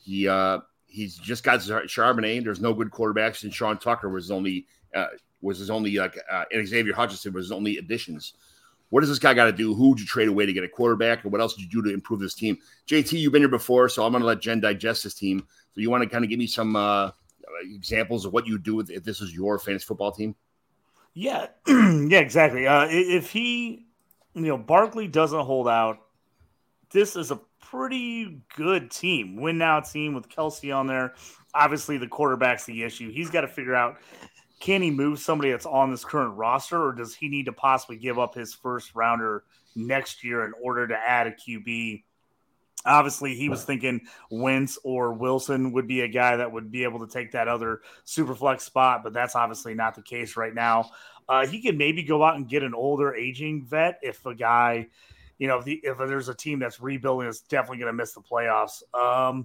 he 0.04 0.28
uh, 0.28 0.58
he's 0.84 1.16
just 1.16 1.44
got 1.44 1.60
Charbonnet. 1.60 2.44
There's 2.44 2.60
no 2.60 2.74
good 2.74 2.90
quarterbacks, 2.90 3.44
and 3.44 3.54
Sean 3.54 3.78
Tucker 3.78 4.10
was 4.10 4.30
only 4.30 4.66
uh, 4.94 5.06
was 5.40 5.60
his 5.60 5.70
only 5.70 5.96
like 5.96 6.18
uh, 6.30 6.44
and 6.52 6.68
Xavier 6.68 6.92
Hutchinson 6.92 7.32
was 7.32 7.46
his 7.46 7.52
only 7.52 7.78
additions. 7.78 8.34
What 8.92 9.00
does 9.00 9.08
this 9.08 9.18
guy 9.18 9.32
got 9.32 9.46
to 9.46 9.52
do? 9.52 9.72
Who 9.72 9.88
would 9.88 10.00
you 10.00 10.04
trade 10.04 10.28
away 10.28 10.44
to 10.44 10.52
get 10.52 10.64
a 10.64 10.68
quarterback, 10.68 11.24
and 11.24 11.32
what 11.32 11.40
else 11.40 11.54
did 11.54 11.62
you 11.62 11.82
do 11.82 11.88
to 11.88 11.94
improve 11.94 12.20
this 12.20 12.34
team? 12.34 12.58
JT, 12.86 13.12
you've 13.12 13.32
been 13.32 13.40
here 13.40 13.48
before, 13.48 13.88
so 13.88 14.04
I'm 14.04 14.12
going 14.12 14.20
to 14.20 14.26
let 14.26 14.42
Jen 14.42 14.60
digest 14.60 15.04
this 15.04 15.14
team. 15.14 15.46
So 15.74 15.80
you 15.80 15.88
want 15.88 16.02
to 16.02 16.10
kind 16.10 16.22
of 16.22 16.28
give 16.28 16.38
me 16.38 16.46
some 16.46 16.76
uh, 16.76 17.10
examples 17.62 18.26
of 18.26 18.34
what 18.34 18.46
you 18.46 18.58
do 18.58 18.80
if 18.80 19.02
this 19.02 19.22
was 19.22 19.34
your 19.34 19.58
fantasy 19.58 19.86
football 19.86 20.12
team? 20.12 20.34
Yeah, 21.14 21.46
yeah, 21.66 22.18
exactly. 22.18 22.66
Uh, 22.66 22.86
if 22.90 23.30
he, 23.30 23.86
you 24.34 24.42
know, 24.42 24.58
Barkley 24.58 25.08
doesn't 25.08 25.40
hold 25.40 25.68
out, 25.68 25.96
this 26.90 27.16
is 27.16 27.30
a 27.30 27.40
pretty 27.62 28.42
good 28.58 28.90
team, 28.90 29.36
win 29.40 29.56
now 29.56 29.80
team 29.80 30.12
with 30.12 30.28
Kelce 30.28 30.76
on 30.76 30.86
there. 30.86 31.14
Obviously, 31.54 31.96
the 31.96 32.08
quarterback's 32.08 32.66
the 32.66 32.82
issue. 32.82 33.10
He's 33.10 33.30
got 33.30 33.40
to 33.40 33.48
figure 33.48 33.74
out 33.74 33.96
can 34.62 34.80
he 34.80 34.92
move 34.92 35.18
somebody 35.18 35.50
that's 35.50 35.66
on 35.66 35.90
this 35.90 36.04
current 36.04 36.36
roster, 36.36 36.80
or 36.80 36.92
does 36.92 37.16
he 37.16 37.28
need 37.28 37.46
to 37.46 37.52
possibly 37.52 37.96
give 37.96 38.16
up 38.16 38.32
his 38.32 38.54
first 38.54 38.94
rounder 38.94 39.42
next 39.74 40.22
year 40.22 40.44
in 40.44 40.52
order 40.62 40.86
to 40.86 40.94
add 40.94 41.26
a 41.26 41.32
QB? 41.32 42.04
Obviously, 42.86 43.34
he 43.34 43.48
was 43.48 43.64
thinking 43.64 44.02
Wentz 44.30 44.78
or 44.84 45.14
Wilson 45.14 45.72
would 45.72 45.88
be 45.88 46.02
a 46.02 46.08
guy 46.08 46.36
that 46.36 46.52
would 46.52 46.70
be 46.70 46.84
able 46.84 47.04
to 47.04 47.12
take 47.12 47.32
that 47.32 47.48
other 47.48 47.80
super 48.04 48.36
flex 48.36 48.62
spot, 48.62 49.02
but 49.02 49.12
that's 49.12 49.34
obviously 49.34 49.74
not 49.74 49.96
the 49.96 50.02
case 50.02 50.36
right 50.36 50.54
now. 50.54 50.90
Uh, 51.28 51.44
he 51.44 51.60
could 51.60 51.76
maybe 51.76 52.04
go 52.04 52.22
out 52.22 52.36
and 52.36 52.48
get 52.48 52.62
an 52.62 52.72
older, 52.72 53.12
aging 53.16 53.64
vet 53.64 53.98
if 54.00 54.24
a 54.26 54.34
guy, 54.34 54.86
you 55.38 55.48
know, 55.48 55.58
if, 55.58 55.64
the, 55.64 55.80
if 55.82 55.98
there's 55.98 56.28
a 56.28 56.34
team 56.34 56.60
that's 56.60 56.80
rebuilding, 56.80 57.26
is 57.26 57.40
definitely 57.40 57.78
going 57.78 57.88
to 57.88 57.96
miss 57.96 58.12
the 58.12 58.20
playoffs. 58.20 58.82
Um, 58.94 59.44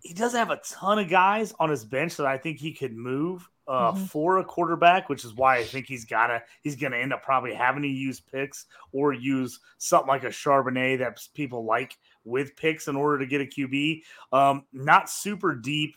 he 0.00 0.14
doesn't 0.14 0.38
have 0.38 0.50
a 0.50 0.60
ton 0.66 0.98
of 0.98 1.10
guys 1.10 1.52
on 1.60 1.68
his 1.68 1.84
bench 1.84 2.16
that 2.16 2.26
I 2.26 2.38
think 2.38 2.58
he 2.58 2.72
could 2.72 2.96
move 2.96 3.46
uh, 3.68 3.92
mm-hmm. 3.92 4.04
for 4.04 4.38
a 4.38 4.44
quarterback, 4.44 5.08
which 5.08 5.24
is 5.24 5.34
why 5.34 5.56
I 5.56 5.64
think 5.64 5.86
he's 5.86 6.04
gotta 6.04 6.42
he's 6.62 6.76
gonna 6.76 6.96
end 6.96 7.12
up 7.12 7.22
probably 7.22 7.54
having 7.54 7.82
to 7.82 7.88
use 7.88 8.20
picks 8.20 8.66
or 8.92 9.12
use 9.12 9.60
something 9.78 10.08
like 10.08 10.24
a 10.24 10.28
Charbonnet 10.28 10.98
that 10.98 11.20
people 11.34 11.64
like 11.64 11.96
with 12.24 12.56
picks 12.56 12.88
in 12.88 12.96
order 12.96 13.18
to 13.18 13.26
get 13.26 13.40
a 13.40 13.44
QB. 13.44 14.02
Um, 14.32 14.66
not 14.72 15.08
super 15.08 15.54
deep, 15.54 15.96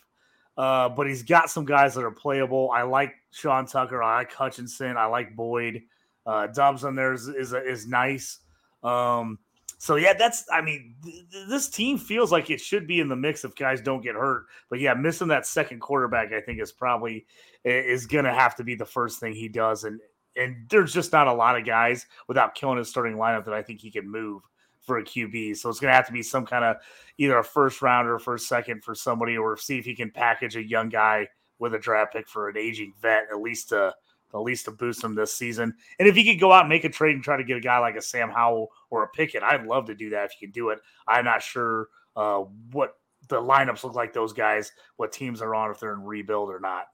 uh, 0.56 0.88
but 0.88 1.06
he's 1.06 1.22
got 1.22 1.50
some 1.50 1.64
guys 1.64 1.94
that 1.94 2.04
are 2.04 2.10
playable. 2.10 2.70
I 2.72 2.82
like 2.82 3.14
Sean 3.30 3.66
Tucker. 3.66 4.02
I 4.02 4.18
like 4.18 4.32
Hutchinson. 4.32 4.96
I 4.96 5.06
like 5.06 5.34
Boyd. 5.34 5.82
Uh, 6.24 6.48
Doubs 6.48 6.84
on 6.84 6.94
there 6.94 7.12
is 7.12 7.28
is, 7.28 7.52
is 7.52 7.86
nice. 7.86 8.40
Um, 8.82 9.38
so 9.78 9.96
yeah, 9.96 10.14
that's 10.14 10.44
I 10.50 10.62
mean, 10.62 10.94
th- 11.04 11.24
this 11.48 11.68
team 11.68 11.98
feels 11.98 12.32
like 12.32 12.50
it 12.50 12.60
should 12.60 12.86
be 12.86 13.00
in 13.00 13.08
the 13.08 13.16
mix 13.16 13.44
if 13.44 13.54
guys 13.54 13.80
don't 13.80 14.02
get 14.02 14.14
hurt. 14.14 14.46
But 14.70 14.80
yeah, 14.80 14.94
missing 14.94 15.28
that 15.28 15.46
second 15.46 15.80
quarterback, 15.80 16.32
I 16.32 16.40
think 16.40 16.60
is 16.60 16.72
probably 16.72 17.26
is 17.64 18.06
going 18.06 18.24
to 18.24 18.32
have 18.32 18.56
to 18.56 18.64
be 18.64 18.74
the 18.74 18.86
first 18.86 19.20
thing 19.20 19.34
he 19.34 19.48
does. 19.48 19.84
And 19.84 20.00
and 20.36 20.66
there's 20.70 20.92
just 20.92 21.12
not 21.12 21.28
a 21.28 21.32
lot 21.32 21.58
of 21.58 21.66
guys 21.66 22.06
without 22.26 22.54
killing 22.54 22.78
his 22.78 22.88
starting 22.88 23.16
lineup 23.16 23.44
that 23.44 23.54
I 23.54 23.62
think 23.62 23.80
he 23.80 23.90
can 23.90 24.10
move 24.10 24.42
for 24.80 24.98
a 24.98 25.04
QB. 25.04 25.56
So 25.56 25.68
it's 25.68 25.80
going 25.80 25.90
to 25.90 25.96
have 25.96 26.06
to 26.06 26.12
be 26.12 26.22
some 26.22 26.46
kind 26.46 26.64
of 26.64 26.76
either 27.18 27.38
a 27.38 27.44
first 27.44 27.82
rounder 27.82 28.14
or 28.14 28.18
first 28.18 28.48
second 28.48 28.82
for 28.82 28.94
somebody, 28.94 29.36
or 29.36 29.56
see 29.56 29.78
if 29.78 29.84
he 29.84 29.94
can 29.94 30.10
package 30.10 30.56
a 30.56 30.66
young 30.66 30.88
guy 30.88 31.28
with 31.58 31.74
a 31.74 31.78
draft 31.78 32.12
pick 32.12 32.28
for 32.28 32.48
an 32.48 32.56
aging 32.56 32.92
vet, 33.00 33.24
at 33.30 33.40
least 33.40 33.70
to 33.70 33.94
at 34.34 34.40
least 34.40 34.66
to 34.66 34.70
boost 34.70 35.02
him 35.02 35.14
this 35.14 35.34
season. 35.34 35.74
And 35.98 36.08
if 36.08 36.14
he 36.14 36.24
could 36.24 36.40
go 36.40 36.52
out 36.52 36.62
and 36.62 36.68
make 36.68 36.84
a 36.84 36.88
trade 36.88 37.14
and 37.14 37.24
try 37.24 37.36
to 37.36 37.44
get 37.44 37.56
a 37.56 37.60
guy 37.60 37.78
like 37.78 37.96
a 37.96 38.02
Sam 38.02 38.30
Howell 38.30 38.70
or 38.90 39.02
a 39.02 39.08
Pickett, 39.08 39.42
I'd 39.42 39.66
love 39.66 39.86
to 39.86 39.94
do 39.94 40.10
that 40.10 40.26
if 40.26 40.32
you 40.40 40.48
could 40.48 40.54
do 40.54 40.70
it. 40.70 40.80
I'm 41.06 41.24
not 41.24 41.42
sure 41.42 41.88
uh, 42.16 42.40
what 42.72 42.94
the 43.28 43.40
lineups 43.40 43.84
look 43.84 43.94
like 43.94 44.12
those 44.12 44.32
guys, 44.32 44.72
what 44.96 45.12
teams 45.12 45.42
are 45.42 45.54
on, 45.54 45.70
if 45.70 45.80
they're 45.80 45.92
in 45.92 46.02
rebuild 46.02 46.50
or 46.50 46.60
not. 46.60 46.86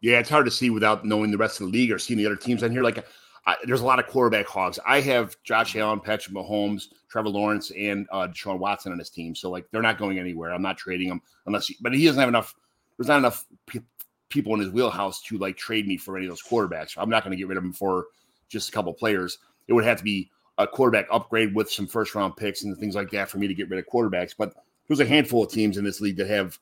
Yeah, 0.00 0.18
it's 0.18 0.30
hard 0.30 0.44
to 0.44 0.50
see 0.50 0.70
without 0.70 1.04
knowing 1.04 1.30
the 1.30 1.38
rest 1.38 1.60
of 1.60 1.66
the 1.66 1.72
league 1.72 1.90
or 1.90 1.98
seeing 1.98 2.18
the 2.18 2.26
other 2.26 2.36
teams 2.36 2.62
on 2.62 2.70
here. 2.70 2.82
Like, 2.82 3.04
I, 3.46 3.56
there's 3.64 3.80
a 3.80 3.86
lot 3.86 3.98
of 3.98 4.06
quarterback 4.06 4.46
hogs. 4.46 4.78
I 4.86 5.00
have 5.00 5.36
Josh 5.42 5.74
Allen, 5.74 6.00
Patrick 6.00 6.36
Mahomes, 6.36 6.88
Trevor 7.10 7.30
Lawrence, 7.30 7.72
and 7.72 8.06
uh, 8.12 8.28
Deshaun 8.28 8.58
Watson 8.58 8.92
on 8.92 8.98
his 8.98 9.10
team. 9.10 9.34
So, 9.34 9.50
like, 9.50 9.66
they're 9.70 9.82
not 9.82 9.98
going 9.98 10.18
anywhere. 10.18 10.52
I'm 10.52 10.62
not 10.62 10.76
trading 10.76 11.08
them 11.08 11.22
unless, 11.46 11.66
he, 11.66 11.76
but 11.80 11.94
he 11.94 12.04
doesn't 12.04 12.20
have 12.20 12.28
enough. 12.28 12.54
There's 12.96 13.08
not 13.08 13.18
enough 13.18 13.46
p- 13.66 13.80
people 14.28 14.54
in 14.54 14.60
his 14.60 14.70
wheelhouse 14.70 15.22
to 15.22 15.38
like 15.38 15.56
trade 15.56 15.86
me 15.86 15.96
for 15.96 16.16
any 16.16 16.26
of 16.26 16.30
those 16.30 16.42
quarterbacks. 16.42 16.94
I'm 16.96 17.10
not 17.10 17.24
going 17.24 17.32
to 17.32 17.36
get 17.36 17.48
rid 17.48 17.58
of 17.58 17.64
him 17.64 17.72
for 17.72 18.06
just 18.48 18.68
a 18.68 18.72
couple 18.72 18.92
players. 18.92 19.38
It 19.66 19.72
would 19.72 19.84
have 19.84 19.98
to 19.98 20.04
be 20.04 20.30
a 20.58 20.66
quarterback 20.66 21.06
upgrade 21.10 21.54
with 21.54 21.70
some 21.70 21.86
first 21.86 22.14
round 22.14 22.36
picks 22.36 22.64
and 22.64 22.76
things 22.76 22.94
like 22.94 23.10
that 23.10 23.30
for 23.30 23.38
me 23.38 23.46
to 23.46 23.54
get 23.54 23.70
rid 23.70 23.78
of 23.78 23.86
quarterbacks. 23.86 24.34
But 24.36 24.54
there's 24.86 25.00
a 25.00 25.06
handful 25.06 25.44
of 25.44 25.52
teams 25.52 25.76
in 25.76 25.84
this 25.84 26.00
league 26.00 26.16
that 26.16 26.28
have 26.28 26.58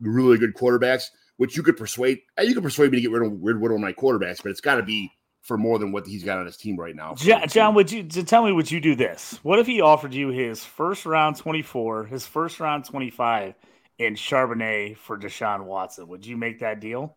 really 0.00 0.38
good 0.38 0.54
quarterbacks, 0.54 1.10
which 1.36 1.56
you 1.56 1.62
could 1.62 1.76
persuade. 1.76 2.20
Uh, 2.38 2.42
you 2.42 2.54
could 2.54 2.62
persuade 2.62 2.90
me 2.90 2.98
to 2.98 3.02
get 3.02 3.10
rid 3.10 3.26
of 3.26 3.38
rid 3.42 3.72
of 3.72 3.80
my 3.80 3.92
quarterbacks, 3.92 4.42
but 4.42 4.50
it's 4.50 4.60
got 4.60 4.76
to 4.76 4.82
be 4.82 5.12
for 5.42 5.56
more 5.56 5.78
than 5.78 5.92
what 5.92 6.06
he's 6.06 6.24
got 6.24 6.38
on 6.38 6.46
his 6.46 6.56
team 6.56 6.76
right 6.76 6.94
now. 6.94 7.14
John, 7.14 7.74
would 7.74 7.90
you 7.90 8.02
tell 8.04 8.44
me 8.44 8.52
would 8.52 8.70
you 8.70 8.80
do 8.80 8.94
this? 8.94 9.38
What 9.42 9.58
if 9.58 9.66
he 9.66 9.80
offered 9.80 10.14
you 10.14 10.28
his 10.28 10.64
first 10.64 11.06
round 11.06 11.36
24, 11.36 12.04
his 12.06 12.26
first 12.26 12.60
round 12.60 12.84
25, 12.84 13.54
and 13.98 14.16
Charbonnet 14.16 14.96
for 14.96 15.18
Deshaun 15.18 15.64
Watson? 15.64 16.08
Would 16.08 16.26
you 16.26 16.36
make 16.36 16.60
that 16.60 16.80
deal? 16.80 17.16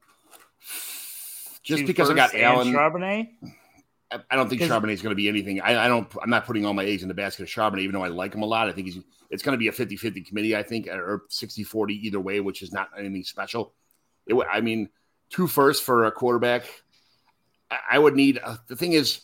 Just 1.64 1.86
because 1.86 2.10
I 2.10 2.14
got 2.14 2.36
Allen 2.36 2.74
Charbonnet. 2.74 3.30
I 4.30 4.36
don't 4.36 4.50
think 4.50 4.62
Charbonnet 4.62 4.92
is 4.92 5.02
going 5.02 5.12
to 5.12 5.16
be 5.16 5.30
anything. 5.30 5.62
I, 5.62 5.86
I, 5.86 5.88
don't. 5.88 6.12
I'm 6.22 6.30
not 6.30 6.46
putting 6.46 6.66
all 6.66 6.74
my 6.74 6.84
eggs 6.84 7.02
in 7.02 7.08
the 7.08 7.14
basket 7.14 7.44
of 7.44 7.50
Charbonnet, 7.50 7.82
even 7.82 7.94
though 7.94 8.04
I 8.04 8.10
like 8.10 8.34
him 8.34 8.42
a 8.42 8.46
lot. 8.46 8.68
I 8.68 8.74
think 8.74 8.88
he's. 8.88 9.00
It's 9.30 9.42
going 9.42 9.54
to 9.54 9.58
be 9.58 9.70
a 9.70 9.72
50-50 9.72 10.28
committee. 10.28 10.58
I 10.58 10.64
think, 10.64 10.88
or 10.88 11.24
60-40 11.30 11.92
either 11.92 12.20
way, 12.20 12.42
which 12.42 12.62
is 12.62 12.74
not 12.74 12.90
anything 12.98 13.24
special. 13.24 13.74
It, 14.28 14.36
I 14.52 14.60
mean, 14.60 14.90
two 15.30 15.48
firsts 15.48 15.82
for 15.82 16.06
a 16.06 16.12
quarterback. 16.12 16.66
I, 17.70 17.78
I 17.92 18.00
would 18.00 18.16
need. 18.16 18.40
Uh, 18.44 18.58
the 18.68 18.76
thing 18.76 18.92
is, 18.92 19.22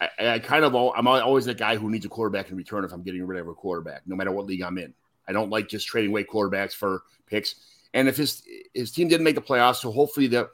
I, 0.00 0.10
I, 0.18 0.38
kind 0.40 0.64
of. 0.64 0.74
all, 0.74 0.92
I'm 0.94 1.06
always 1.06 1.46
that 1.46 1.56
guy 1.56 1.76
who 1.76 1.88
needs 1.88 2.04
a 2.04 2.10
quarterback 2.10 2.50
in 2.50 2.56
return 2.56 2.84
if 2.84 2.92
I'm 2.92 3.02
getting 3.02 3.26
rid 3.26 3.40
of 3.40 3.48
a 3.48 3.54
quarterback, 3.54 4.02
no 4.06 4.16
matter 4.16 4.32
what 4.32 4.44
league 4.44 4.62
I'm 4.62 4.76
in. 4.76 4.92
I 5.28 5.32
don't 5.32 5.50
like 5.50 5.68
just 5.68 5.86
trading 5.86 6.10
away 6.10 6.24
quarterbacks 6.24 6.72
for 6.72 7.02
picks. 7.26 7.56
And 7.94 8.08
if 8.08 8.16
his 8.16 8.42
his 8.74 8.92
team 8.92 9.08
didn't 9.08 9.24
make 9.24 9.34
the 9.34 9.40
playoffs, 9.42 9.76
so 9.76 9.90
hopefully 9.90 10.26
the 10.26 10.50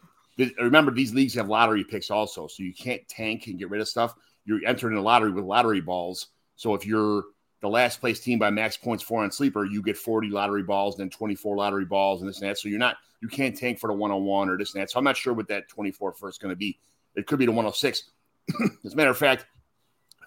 remember 0.59 0.91
these 0.91 1.15
leagues 1.15 1.35
have 1.35 1.49
lottery 1.49 1.85
picks 1.85 2.11
also, 2.11 2.47
so 2.47 2.63
you 2.63 2.75
can't 2.75 3.07
tank 3.09 3.47
and 3.47 3.59
get 3.59 3.71
rid 3.71 3.81
of 3.81 3.89
stuff. 3.89 4.15
You're 4.45 4.65
entering 4.67 4.97
a 4.97 5.03
lottery 5.03 5.31
with 5.31 5.45
lottery 5.45 5.81
balls. 5.81 6.29
So 6.57 6.75
if 6.75 6.87
you're 6.87 7.25
the 7.61 7.69
last 7.69 8.01
place 8.01 8.21
team 8.21 8.39
by 8.39 8.51
max 8.51 8.77
points 8.77 9.05
for 9.05 9.23
on 9.23 9.31
sleeper, 9.31 9.65
you 9.65 9.83
get 9.83 9.97
40 9.97 10.29
lottery 10.29 10.65
balls, 10.65 10.97
then 10.97 11.11
24 11.11 11.57
lottery 11.57 11.85
balls, 11.85 12.21
and 12.21 12.29
this 12.29 12.41
and 12.41 12.49
that. 12.49 12.59
So 12.59 12.69
you're 12.69 12.79
not 12.79 12.97
you 13.21 13.29
can't 13.29 13.57
tank 13.57 13.79
for 13.79 13.87
the 13.87 13.93
101 13.93 14.51
or 14.51 14.59
this 14.59 14.75
and 14.75 14.83
that. 14.83 14.91
So 14.91 14.99
I'm 14.99 15.05
not 15.05 15.17
sure 15.17 15.33
what 15.33 15.49
that 15.49 15.69
24 15.69 16.13
first 16.13 16.41
going 16.41 16.51
to 16.51 16.57
be. 16.57 16.79
It 17.15 17.27
could 17.27 17.39
be 17.39 17.47
the 17.47 17.53
106. 17.53 18.11
As 18.85 18.93
a 18.93 18.97
matter 18.97 19.11
of 19.11 19.19
fact, 19.19 19.47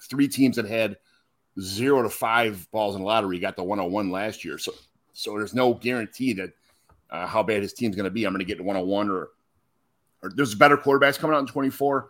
three 0.10 0.28
teams 0.28 0.56
that 0.56 0.66
had 0.66 0.98
zero 1.60 2.04
to 2.04 2.10
five 2.10 2.70
balls 2.72 2.96
in 2.96 3.02
the 3.02 3.08
lottery 3.08 3.38
He 3.38 3.42
got 3.42 3.56
the 3.56 3.64
101 3.64 4.12
last 4.12 4.44
year. 4.44 4.58
So 4.58 4.74
so 5.14 5.38
there's 5.38 5.54
no 5.54 5.74
guarantee 5.74 6.34
that 6.34 6.52
uh, 7.10 7.26
how 7.26 7.44
bad 7.44 7.62
his 7.62 7.74
team's 7.74 7.96
going 7.96 8.06
to 8.06 8.12
be. 8.12 8.26
I'm 8.26 8.34
going 8.34 8.40
to 8.40 8.46
get 8.46 8.60
101 8.60 9.10
or 9.10 9.30
or 10.22 10.30
there's 10.36 10.56
better 10.56 10.78
quarterbacks 10.78 11.18
coming 11.18 11.36
out 11.36 11.40
in 11.40 11.48
24 11.48 12.10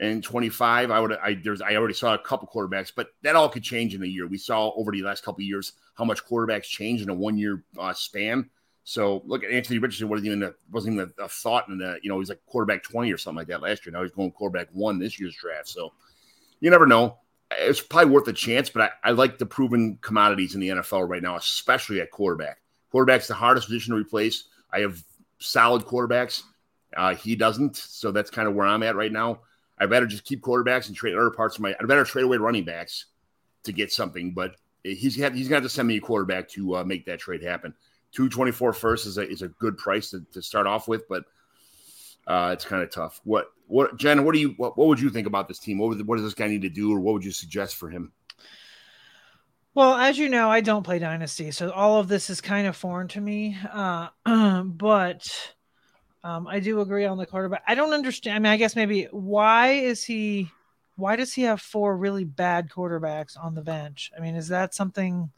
and 0.00 0.22
25. 0.22 0.90
I 0.90 1.00
would 1.00 1.12
I 1.12 1.34
there's 1.42 1.62
I 1.62 1.76
already 1.76 1.94
saw 1.94 2.14
a 2.14 2.18
couple 2.18 2.48
quarterbacks, 2.52 2.92
but 2.94 3.08
that 3.22 3.36
all 3.36 3.48
could 3.48 3.62
change 3.62 3.94
in 3.94 4.02
a 4.02 4.06
year. 4.06 4.26
We 4.26 4.38
saw 4.38 4.70
over 4.76 4.92
the 4.92 5.02
last 5.02 5.24
couple 5.24 5.42
years 5.42 5.72
how 5.94 6.04
much 6.04 6.24
quarterbacks 6.24 6.64
change 6.64 7.02
in 7.02 7.08
a 7.08 7.14
one 7.14 7.38
year 7.38 7.64
uh, 7.78 7.92
span. 7.92 8.50
So 8.86 9.22
look 9.24 9.42
at 9.42 9.50
Anthony 9.50 9.78
Richardson 9.78 10.08
wasn't 10.08 10.26
even 10.26 10.42
a, 10.42 10.52
wasn't 10.70 10.94
even 10.94 11.12
a, 11.18 11.28
thought 11.28 11.68
in 11.68 11.78
the 11.78 11.98
you 12.02 12.10
know 12.10 12.18
he's 12.18 12.28
like 12.28 12.44
quarterback 12.46 12.82
20 12.82 13.10
or 13.12 13.16
something 13.16 13.38
like 13.38 13.48
that 13.48 13.62
last 13.62 13.86
year. 13.86 13.92
Now 13.92 14.02
he's 14.02 14.12
going 14.12 14.30
quarterback 14.32 14.68
one 14.72 14.98
this 14.98 15.18
year's 15.18 15.34
draft. 15.34 15.68
So 15.68 15.92
you 16.60 16.70
never 16.70 16.86
know. 16.86 17.18
It's 17.50 17.80
probably 17.80 18.10
worth 18.10 18.28
a 18.28 18.32
chance, 18.32 18.70
but 18.70 18.82
I, 19.04 19.10
I 19.10 19.10
like 19.12 19.38
the 19.38 19.46
proven 19.46 19.98
commodities 20.00 20.54
in 20.54 20.60
the 20.60 20.68
NFL 20.68 21.08
right 21.08 21.22
now, 21.22 21.36
especially 21.36 22.00
at 22.00 22.10
quarterback. 22.10 22.58
Quarterback's 22.90 23.28
the 23.28 23.34
hardest 23.34 23.66
position 23.66 23.94
to 23.94 24.00
replace. 24.00 24.44
I 24.72 24.80
have 24.80 25.02
solid 25.38 25.84
quarterbacks. 25.84 26.42
Uh, 26.96 27.14
he 27.14 27.36
doesn't, 27.36 27.76
so 27.76 28.12
that's 28.12 28.30
kind 28.30 28.48
of 28.48 28.54
where 28.54 28.66
I'm 28.66 28.82
at 28.82 28.96
right 28.96 29.12
now. 29.12 29.40
I 29.78 29.86
better 29.86 30.06
just 30.06 30.24
keep 30.24 30.40
quarterbacks 30.40 30.86
and 30.86 30.96
trade 30.96 31.14
other 31.14 31.30
parts 31.30 31.56
of 31.56 31.62
my. 31.62 31.74
I 31.80 31.84
better 31.84 32.04
trade 32.04 32.24
away 32.24 32.36
running 32.36 32.64
backs 32.64 33.06
to 33.64 33.72
get 33.72 33.92
something, 33.92 34.32
but 34.32 34.54
he's 34.84 35.16
had, 35.16 35.34
he's 35.34 35.48
got 35.48 35.62
to 35.64 35.68
send 35.68 35.88
me 35.88 35.96
a 35.96 36.00
quarterback 36.00 36.48
to 36.50 36.76
uh, 36.76 36.84
make 36.84 37.04
that 37.06 37.18
trade 37.18 37.42
happen. 37.42 37.74
Two 38.12 38.28
twenty 38.28 38.52
four 38.52 38.72
first 38.72 39.06
is 39.06 39.18
a 39.18 39.28
is 39.28 39.42
a 39.42 39.48
good 39.48 39.76
price 39.76 40.10
to, 40.10 40.24
to 40.32 40.40
start 40.40 40.68
off 40.68 40.86
with, 40.86 41.08
but 41.08 41.24
uh, 42.26 42.50
it's 42.52 42.64
kind 42.64 42.82
of 42.82 42.90
tough. 42.90 43.20
What 43.24 43.46
what 43.66 43.96
Jen? 43.96 44.24
What 44.24 44.34
do 44.34 44.40
you 44.40 44.54
what, 44.56 44.76
what 44.76 44.88
would 44.88 45.00
you 45.00 45.10
think 45.10 45.26
about 45.26 45.48
this 45.48 45.58
team? 45.58 45.78
What 45.78 45.90
would, 45.90 46.06
what 46.06 46.16
does 46.16 46.24
this 46.24 46.34
guy 46.34 46.48
need 46.48 46.62
to 46.62 46.70
do, 46.70 46.92
or 46.92 47.00
what 47.00 47.14
would 47.14 47.24
you 47.24 47.32
suggest 47.32 47.76
for 47.76 47.90
him? 47.90 48.12
Well, 49.74 49.94
as 49.94 50.18
you 50.18 50.28
know, 50.28 50.50
I 50.50 50.60
don't 50.60 50.84
play 50.84 51.00
Dynasty, 51.00 51.50
so 51.50 51.70
all 51.70 51.98
of 51.98 52.06
this 52.06 52.30
is 52.30 52.40
kind 52.40 52.66
of 52.68 52.76
foreign 52.76 53.08
to 53.08 53.20
me. 53.20 53.58
Uh, 53.72 54.08
but 54.64 55.52
um, 56.22 56.46
I 56.46 56.60
do 56.60 56.80
agree 56.80 57.06
on 57.06 57.18
the 57.18 57.26
quarterback. 57.26 57.64
I 57.66 57.74
don't 57.74 57.92
understand. 57.92 58.36
I 58.36 58.38
mean, 58.38 58.52
I 58.52 58.56
guess 58.56 58.76
maybe 58.76 59.08
why 59.10 59.72
is 59.72 60.04
he? 60.04 60.50
Why 60.96 61.16
does 61.16 61.34
he 61.34 61.42
have 61.42 61.60
four 61.60 61.96
really 61.96 62.24
bad 62.24 62.70
quarterbacks 62.70 63.36
on 63.36 63.56
the 63.56 63.62
bench? 63.62 64.12
I 64.16 64.20
mean, 64.20 64.36
is 64.36 64.48
that 64.48 64.74
something 64.74 65.32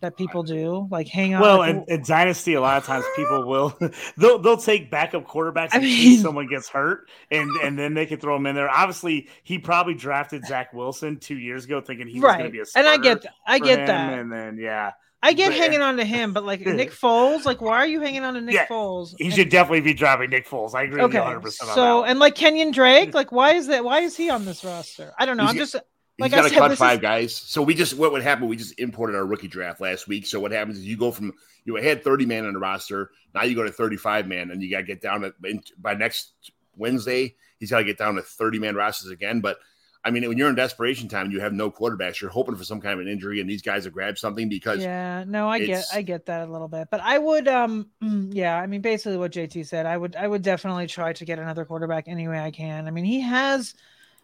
that 0.00 0.16
people 0.16 0.42
do? 0.42 0.86
Like 0.90 1.08
hang 1.08 1.34
on. 1.34 1.40
Well, 1.40 1.62
in, 1.62 1.84
in 1.88 2.02
Dynasty, 2.02 2.54
a 2.54 2.60
lot 2.60 2.76
of 2.78 2.84
times 2.84 3.04
people 3.16 3.44
will 3.46 3.76
they'll 4.16 4.38
they'll 4.38 4.56
take 4.56 4.90
backup 4.90 5.26
quarterbacks 5.26 5.70
I 5.72 5.78
mean- 5.78 6.18
someone 6.20 6.46
gets 6.48 6.68
hurt, 6.68 7.08
and 7.30 7.50
and 7.62 7.78
then 7.78 7.94
they 7.94 8.06
can 8.06 8.18
throw 8.20 8.34
them 8.36 8.46
in 8.46 8.54
there. 8.54 8.70
Obviously, 8.70 9.28
he 9.42 9.58
probably 9.58 9.94
drafted 9.94 10.44
Zach 10.46 10.72
Wilson 10.72 11.18
two 11.18 11.38
years 11.38 11.64
ago, 11.64 11.80
thinking 11.80 12.06
he 12.06 12.20
was 12.20 12.32
going 12.32 12.44
to 12.44 12.50
be 12.50 12.60
a 12.60 12.64
and 12.76 12.86
I 12.86 12.96
get 12.98 13.22
that. 13.22 13.32
I 13.46 13.58
get 13.58 13.78
him, 13.80 13.86
that. 13.86 14.18
and 14.18 14.32
then 14.32 14.58
yeah, 14.58 14.92
I 15.22 15.32
get 15.32 15.50
but- 15.50 15.58
hanging 15.58 15.80
uh, 15.80 15.86
on 15.86 15.96
to 15.96 16.04
him, 16.04 16.32
but 16.32 16.44
like 16.44 16.60
Nick 16.60 16.90
Foles, 17.02 17.44
like 17.44 17.60
why 17.60 17.78
are 17.78 17.86
you 17.86 18.00
hanging 18.00 18.22
on 18.22 18.34
to 18.34 18.40
Nick 18.40 18.54
Yeah, 18.54 18.66
Foles? 18.66 19.14
he 19.18 19.26
And- 19.26 19.34
should 19.34 19.48
definitely 19.48 19.80
be 19.80 19.94
driving 19.94 20.30
Nick 20.30 20.46
Foles. 20.48 20.74
I 20.74 20.82
agree 20.82 21.02
with 21.02 21.12
you 21.12 21.18
okay. 21.18 21.24
100 21.24 21.40
percent 21.40 21.70
So 21.72 22.04
and 22.04 22.18
like 22.18 22.34
Kenyan 22.34 22.72
Drake, 22.72 23.14
like 23.14 23.32
why 23.32 23.54
is 23.54 23.66
that? 23.68 23.84
Why 23.84 24.00
is 24.00 24.16
he 24.16 24.30
on 24.30 24.44
this 24.44 24.62
roster? 24.64 25.12
I 25.18 25.26
don't 25.26 25.36
know. 25.36 25.44
He's 25.46 25.50
I'm 25.52 25.56
get- 25.80 25.86
just 26.18 26.34
He's 26.34 26.42
like 26.42 26.52
got 26.52 26.68
to 26.68 26.68
cut 26.68 26.78
five 26.78 26.98
is- 26.98 27.02
guys. 27.02 27.34
So 27.34 27.62
we 27.62 27.74
just 27.74 27.96
what 27.96 28.12
would 28.12 28.22
happen? 28.22 28.48
We 28.48 28.56
just 28.56 28.78
imported 28.78 29.16
our 29.16 29.26
rookie 29.26 29.48
draft 29.48 29.80
last 29.80 30.08
week. 30.08 30.26
So 30.26 30.40
what 30.40 30.52
happens 30.52 30.78
is 30.78 30.86
you 30.86 30.96
go 30.96 31.10
from 31.10 31.32
you 31.64 31.74
had 31.76 32.02
30 32.02 32.26
man 32.26 32.46
on 32.46 32.54
the 32.54 32.58
roster. 32.60 33.10
Now 33.34 33.42
you 33.42 33.54
go 33.54 33.64
to 33.64 33.72
35 33.72 34.26
man, 34.26 34.50
and 34.50 34.62
you 34.62 34.70
got 34.70 34.78
to 34.78 34.84
get 34.84 35.02
down 35.02 35.22
to 35.22 35.34
by 35.78 35.94
next 35.94 36.32
Wednesday. 36.76 37.34
He's 37.58 37.70
got 37.70 37.78
to 37.78 37.84
get 37.84 37.98
down 37.98 38.14
to 38.14 38.22
30 38.22 38.58
man 38.58 38.74
rosters 38.74 39.10
again. 39.10 39.40
But 39.40 39.58
I 40.04 40.10
mean, 40.10 40.26
when 40.28 40.38
you're 40.38 40.48
in 40.48 40.54
desperation 40.54 41.08
time, 41.08 41.24
and 41.24 41.32
you 41.32 41.40
have 41.40 41.52
no 41.52 41.68
quarterbacks. 41.68 42.20
You're 42.20 42.30
hoping 42.30 42.54
for 42.54 42.62
some 42.62 42.80
kind 42.80 42.94
of 42.94 43.00
an 43.00 43.12
injury, 43.12 43.40
and 43.40 43.50
these 43.50 43.62
guys 43.62 43.84
have 43.84 43.92
grabbed 43.92 44.18
something 44.18 44.48
because 44.48 44.80
Yeah, 44.80 45.24
no, 45.26 45.48
I 45.48 45.58
get 45.58 45.84
I 45.92 46.02
get 46.02 46.26
that 46.26 46.48
a 46.48 46.52
little 46.52 46.68
bit. 46.68 46.88
But 46.90 47.00
I 47.00 47.18
would 47.18 47.48
um 47.48 47.90
yeah, 48.30 48.56
I 48.56 48.68
mean 48.68 48.82
basically 48.82 49.18
what 49.18 49.32
JT 49.32 49.66
said. 49.66 49.84
I 49.84 49.96
would 49.96 50.14
I 50.14 50.28
would 50.28 50.42
definitely 50.42 50.86
try 50.86 51.12
to 51.12 51.24
get 51.24 51.40
another 51.40 51.64
quarterback 51.64 52.04
any 52.06 52.28
way 52.28 52.38
I 52.38 52.52
can. 52.52 52.86
I 52.86 52.90
mean, 52.92 53.04
he 53.04 53.20
has 53.20 53.74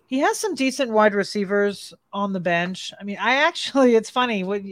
he 0.07 0.19
has 0.19 0.39
some 0.39 0.55
decent 0.55 0.91
wide 0.91 1.15
receivers 1.15 1.95
on 2.13 2.33
the 2.33 2.41
bench. 2.41 2.93
I 3.01 3.05
mean, 3.05 3.19
I 3.21 3.37
actually 3.37 3.95
it's 3.95 4.11
funny 4.11 4.45
what 4.45 4.63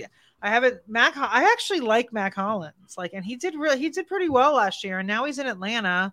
I 0.42 0.50
haven't 0.50 0.80
Mack 0.86 1.16
I 1.16 1.50
actually 1.52 1.80
like 1.80 2.12
Mack 2.12 2.34
Hollins. 2.34 2.94
Like 2.96 3.12
and 3.14 3.24
he 3.24 3.36
did 3.36 3.54
really 3.54 3.78
he 3.78 3.90
did 3.90 4.06
pretty 4.06 4.28
well 4.28 4.54
last 4.54 4.84
year 4.84 4.98
and 4.98 5.08
now 5.08 5.24
he's 5.24 5.38
in 5.38 5.46
Atlanta. 5.46 6.12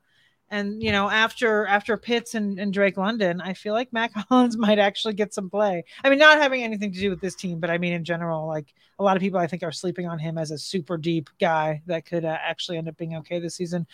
And 0.50 0.82
you 0.82 0.92
know, 0.92 1.10
after 1.10 1.66
after 1.66 1.98
Pitts 1.98 2.34
and, 2.34 2.58
and 2.58 2.74
Drake 2.74 2.98
London, 2.98 3.42
I 3.42 3.54
feel 3.54 3.74
like 3.74 3.92
Mack 3.92 4.14
Hollins 4.30 4.58
might 4.58 4.80
actually 4.80 5.14
get 5.14 5.34
some 5.34 5.50
play. 5.50 5.84
I 6.04 6.10
mean, 6.10 6.20
not 6.20 6.38
having 6.38 6.64
anything 6.64 6.92
to 6.94 7.00
do 7.00 7.10
with 7.10 7.20
this 7.20 7.36
team, 7.36 7.60
but 7.60 7.70
I 7.70 7.78
mean 7.78 7.94
in 7.94 8.06
general, 8.06 8.48
like 8.48 8.74
a 9.00 9.04
lot 9.04 9.18
of 9.18 9.22
people 9.22 9.40
I 9.40 9.48
think 9.48 9.64
are 9.64 9.72
sleeping 9.72 10.08
on 10.08 10.20
him 10.20 10.38
as 10.38 10.52
a 10.52 10.58
super 10.58 10.98
deep 10.98 11.30
guy 11.40 11.82
that 11.88 12.06
could 12.06 12.24
uh, 12.24 12.38
actually 12.42 12.78
end 12.78 12.88
up 12.88 12.98
being 12.98 13.18
okay 13.18 13.40
this 13.40 13.56
season. 13.56 13.88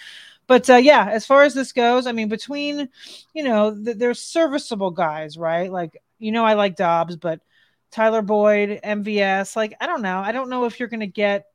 But 0.45 0.69
uh, 0.69 0.75
yeah, 0.75 1.09
as 1.09 1.25
far 1.25 1.43
as 1.43 1.53
this 1.53 1.71
goes, 1.71 2.05
I 2.05 2.11
mean, 2.11 2.29
between 2.29 2.87
you 3.33 3.43
know, 3.43 3.75
th- 3.75 3.97
there's 3.97 4.19
serviceable 4.19 4.91
guys, 4.91 5.37
right? 5.37 5.71
Like 5.71 6.01
you 6.19 6.31
know, 6.31 6.45
I 6.45 6.53
like 6.53 6.75
Doubs, 6.75 7.15
but 7.15 7.41
Tyler 7.89 8.21
Boyd, 8.21 8.79
MVS, 8.83 9.55
like 9.55 9.75
I 9.81 9.87
don't 9.87 10.01
know, 10.01 10.19
I 10.19 10.31
don't 10.31 10.49
know 10.49 10.65
if 10.65 10.79
you're 10.79 10.89
to 11.01 11.07
get 11.07 11.47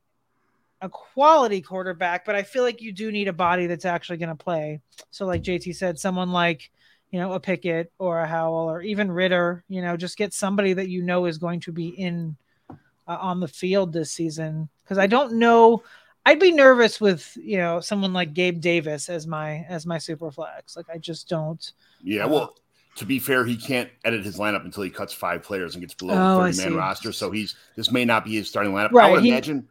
a 0.81 0.89
quality 0.89 1.61
quarterback, 1.61 2.25
but 2.25 2.35
I 2.35 2.43
feel 2.43 2.63
like 2.63 2.81
you 2.81 2.91
do 2.91 3.11
need 3.11 3.27
a 3.27 3.33
body 3.33 3.67
that's 3.67 3.85
actually 3.85 4.17
going 4.17 4.29
to 4.29 4.35
play. 4.35 4.79
So, 5.11 5.25
like 5.25 5.41
JT 5.43 5.75
said, 5.75 5.99
someone 5.99 6.31
like 6.31 6.71
you 7.11 7.19
know 7.19 7.33
a 7.33 7.39
Pickett 7.39 7.91
or 7.99 8.19
a 8.21 8.27
Howell 8.27 8.69
or 8.69 8.81
even 8.81 9.11
Ridder, 9.11 9.63
you 9.67 9.81
know, 9.81 9.97
just 9.97 10.17
get 10.17 10.33
somebody 10.33 10.73
that 10.73 10.89
you 10.89 11.01
know 11.01 11.25
is 11.25 11.37
going 11.37 11.59
to 11.61 11.71
be 11.71 11.89
in 11.89 12.35
uh, 12.69 13.17
on 13.19 13.39
the 13.39 13.47
field 13.47 13.91
this 13.93 14.11
season. 14.11 14.69
Because 14.83 14.97
I 14.97 15.07
don't 15.07 15.33
know, 15.33 15.83
I'd 16.25 16.39
be 16.39 16.51
nervous 16.51 17.01
with 17.01 17.35
you 17.41 17.57
know 17.57 17.79
someone 17.81 18.13
like 18.13 18.33
Gabe 18.33 18.61
Davis 18.61 19.09
as 19.09 19.27
my 19.27 19.65
as 19.67 19.85
my 19.85 19.97
super 19.97 20.31
flex. 20.31 20.77
Like 20.77 20.89
I 20.93 20.97
just 20.97 21.27
don't. 21.27 21.71
yeah. 22.03 22.25
Well, 22.25 22.55
to 22.95 23.05
be 23.05 23.19
fair, 23.19 23.45
he 23.45 23.55
can't 23.57 23.89
edit 24.05 24.23
his 24.25 24.37
lineup 24.37 24.65
until 24.65 24.83
he 24.83 24.89
cuts 24.89 25.13
five 25.13 25.41
players 25.43 25.75
and 25.75 25.81
gets 25.81 25.93
below 25.93 26.13
Oh, 26.15 26.43
the 26.45 26.53
30 26.53 26.69
man 26.69 26.77
roster. 26.77 27.11
So 27.11 27.31
he's 27.31 27.55
this 27.75 27.91
may 27.91 28.05
not 28.05 28.23
be 28.25 28.35
his 28.35 28.47
starting 28.47 28.71
lineup. 28.73 28.89
I 28.89 28.93
Right, 28.93 29.11
would 29.11 29.23
he- 29.23 29.29
imagine. 29.29 29.67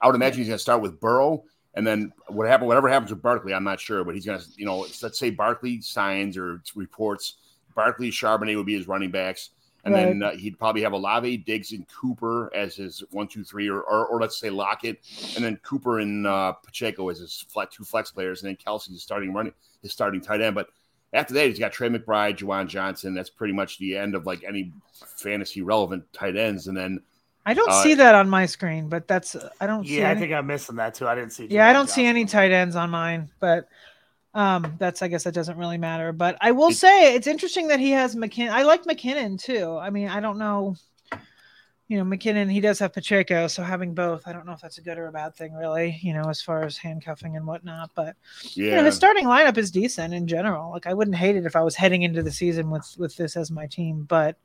I 0.00 0.06
would 0.06 0.16
imagine 0.16 0.38
he's 0.38 0.48
going 0.48 0.56
to 0.56 0.62
start 0.62 0.82
with 0.82 1.00
Burrow, 1.00 1.44
and 1.74 1.86
then 1.86 2.12
what 2.28 2.46
happen? 2.46 2.66
Whatever 2.66 2.88
happens 2.88 3.10
with 3.10 3.22
Barkley, 3.22 3.54
I'm 3.54 3.64
not 3.64 3.80
sure, 3.80 4.04
but 4.04 4.14
he's 4.14 4.26
going 4.26 4.38
to, 4.38 4.46
you 4.56 4.66
know, 4.66 4.86
let's 5.02 5.18
say 5.18 5.30
Barkley 5.30 5.80
signs 5.80 6.36
or 6.36 6.60
reports. 6.74 7.34
Barkley, 7.74 8.10
Charbonnet 8.10 8.56
would 8.56 8.66
be 8.66 8.76
his 8.76 8.86
running 8.86 9.10
backs, 9.10 9.50
and 9.84 9.94
then 9.94 10.22
uh, 10.22 10.36
he'd 10.36 10.58
probably 10.58 10.82
have 10.82 10.92
Olave, 10.92 11.38
Diggs, 11.38 11.72
and 11.72 11.86
Cooper 11.88 12.54
as 12.54 12.76
his 12.76 13.02
one, 13.10 13.26
two, 13.26 13.44
three, 13.44 13.68
or 13.68 13.80
or, 13.82 14.06
or 14.06 14.20
let's 14.20 14.38
say 14.38 14.50
Lockett, 14.50 15.00
and 15.34 15.44
then 15.44 15.56
Cooper 15.64 15.98
and 15.98 16.26
uh, 16.26 16.52
Pacheco 16.52 17.08
as 17.08 17.18
his 17.18 17.44
flat 17.48 17.70
two 17.72 17.84
flex 17.84 18.10
players, 18.10 18.42
and 18.42 18.48
then 18.48 18.56
Kelce's 18.56 19.02
starting 19.02 19.32
running 19.32 19.52
his 19.82 19.92
starting 19.92 20.20
tight 20.20 20.40
end, 20.40 20.54
but. 20.54 20.68
After 21.12 21.32
that, 21.34 21.46
he's 21.46 21.60
got 21.60 21.70
Trey 21.70 21.88
McBride, 21.88 22.38
Juwan 22.38 22.66
Johnson. 22.66 23.14
That's 23.14 23.30
pretty 23.30 23.54
much 23.54 23.78
the 23.78 23.96
end 23.96 24.16
of 24.16 24.26
like 24.26 24.42
any 24.42 24.72
fantasy 25.16 25.62
relevant 25.62 26.02
tight 26.12 26.36
ends. 26.36 26.66
And 26.66 26.76
then 26.76 27.00
I 27.46 27.54
don't 27.54 27.70
Uh, 27.70 27.82
see 27.82 27.94
that 27.94 28.14
on 28.14 28.28
my 28.28 28.46
screen, 28.46 28.88
but 28.88 29.06
that's 29.06 29.36
I 29.60 29.66
don't 29.66 29.86
see. 29.86 29.98
yeah, 29.98 30.10
I 30.10 30.14
think 30.14 30.32
I'm 30.32 30.46
missing 30.46 30.76
that 30.76 30.94
too. 30.94 31.06
I 31.06 31.14
didn't 31.14 31.32
see. 31.32 31.46
yeah, 31.50 31.68
I 31.68 31.72
don't 31.72 31.90
see 31.90 32.06
any 32.06 32.24
tight 32.24 32.52
ends 32.52 32.74
on 32.76 32.90
mine, 32.90 33.28
but 33.38 33.68
um, 34.34 34.74
that's 34.78 35.02
I 35.02 35.08
guess 35.08 35.24
that 35.24 35.34
doesn't 35.34 35.58
really 35.58 35.78
matter. 35.78 36.12
But 36.12 36.36
I 36.40 36.52
will 36.52 36.72
say 36.72 37.14
it's 37.14 37.26
interesting 37.26 37.68
that 37.68 37.80
he 37.80 37.90
has 37.92 38.16
McKinnon. 38.16 38.50
I 38.50 38.62
like 38.62 38.84
McKinnon 38.84 39.40
too. 39.40 39.76
I 39.76 39.90
mean, 39.90 40.08
I 40.08 40.20
don't 40.20 40.38
know. 40.38 40.76
You 41.86 42.02
know, 42.02 42.04
McKinnon, 42.04 42.50
he 42.50 42.60
does 42.62 42.78
have 42.78 42.94
Pacheco, 42.94 43.46
so 43.46 43.62
having 43.62 43.92
both, 43.92 44.26
I 44.26 44.32
don't 44.32 44.46
know 44.46 44.52
if 44.52 44.60
that's 44.62 44.78
a 44.78 44.80
good 44.80 44.96
or 44.96 45.08
a 45.08 45.12
bad 45.12 45.36
thing, 45.36 45.52
really, 45.52 45.98
you 46.02 46.14
know, 46.14 46.22
as 46.30 46.40
far 46.40 46.62
as 46.64 46.78
handcuffing 46.78 47.36
and 47.36 47.46
whatnot. 47.46 47.90
But 47.94 48.16
yeah, 48.54 48.64
you 48.64 48.74
know, 48.76 48.84
his 48.84 48.96
starting 48.96 49.26
lineup 49.26 49.58
is 49.58 49.70
decent 49.70 50.14
in 50.14 50.26
general. 50.26 50.70
Like 50.70 50.86
I 50.86 50.94
wouldn't 50.94 51.16
hate 51.18 51.36
it 51.36 51.44
if 51.44 51.54
I 51.56 51.60
was 51.62 51.74
heading 51.76 52.00
into 52.02 52.22
the 52.22 52.32
season 52.32 52.70
with 52.70 52.90
with 52.98 53.14
this 53.16 53.36
as 53.36 53.50
my 53.50 53.66
team. 53.66 54.04
But 54.08 54.36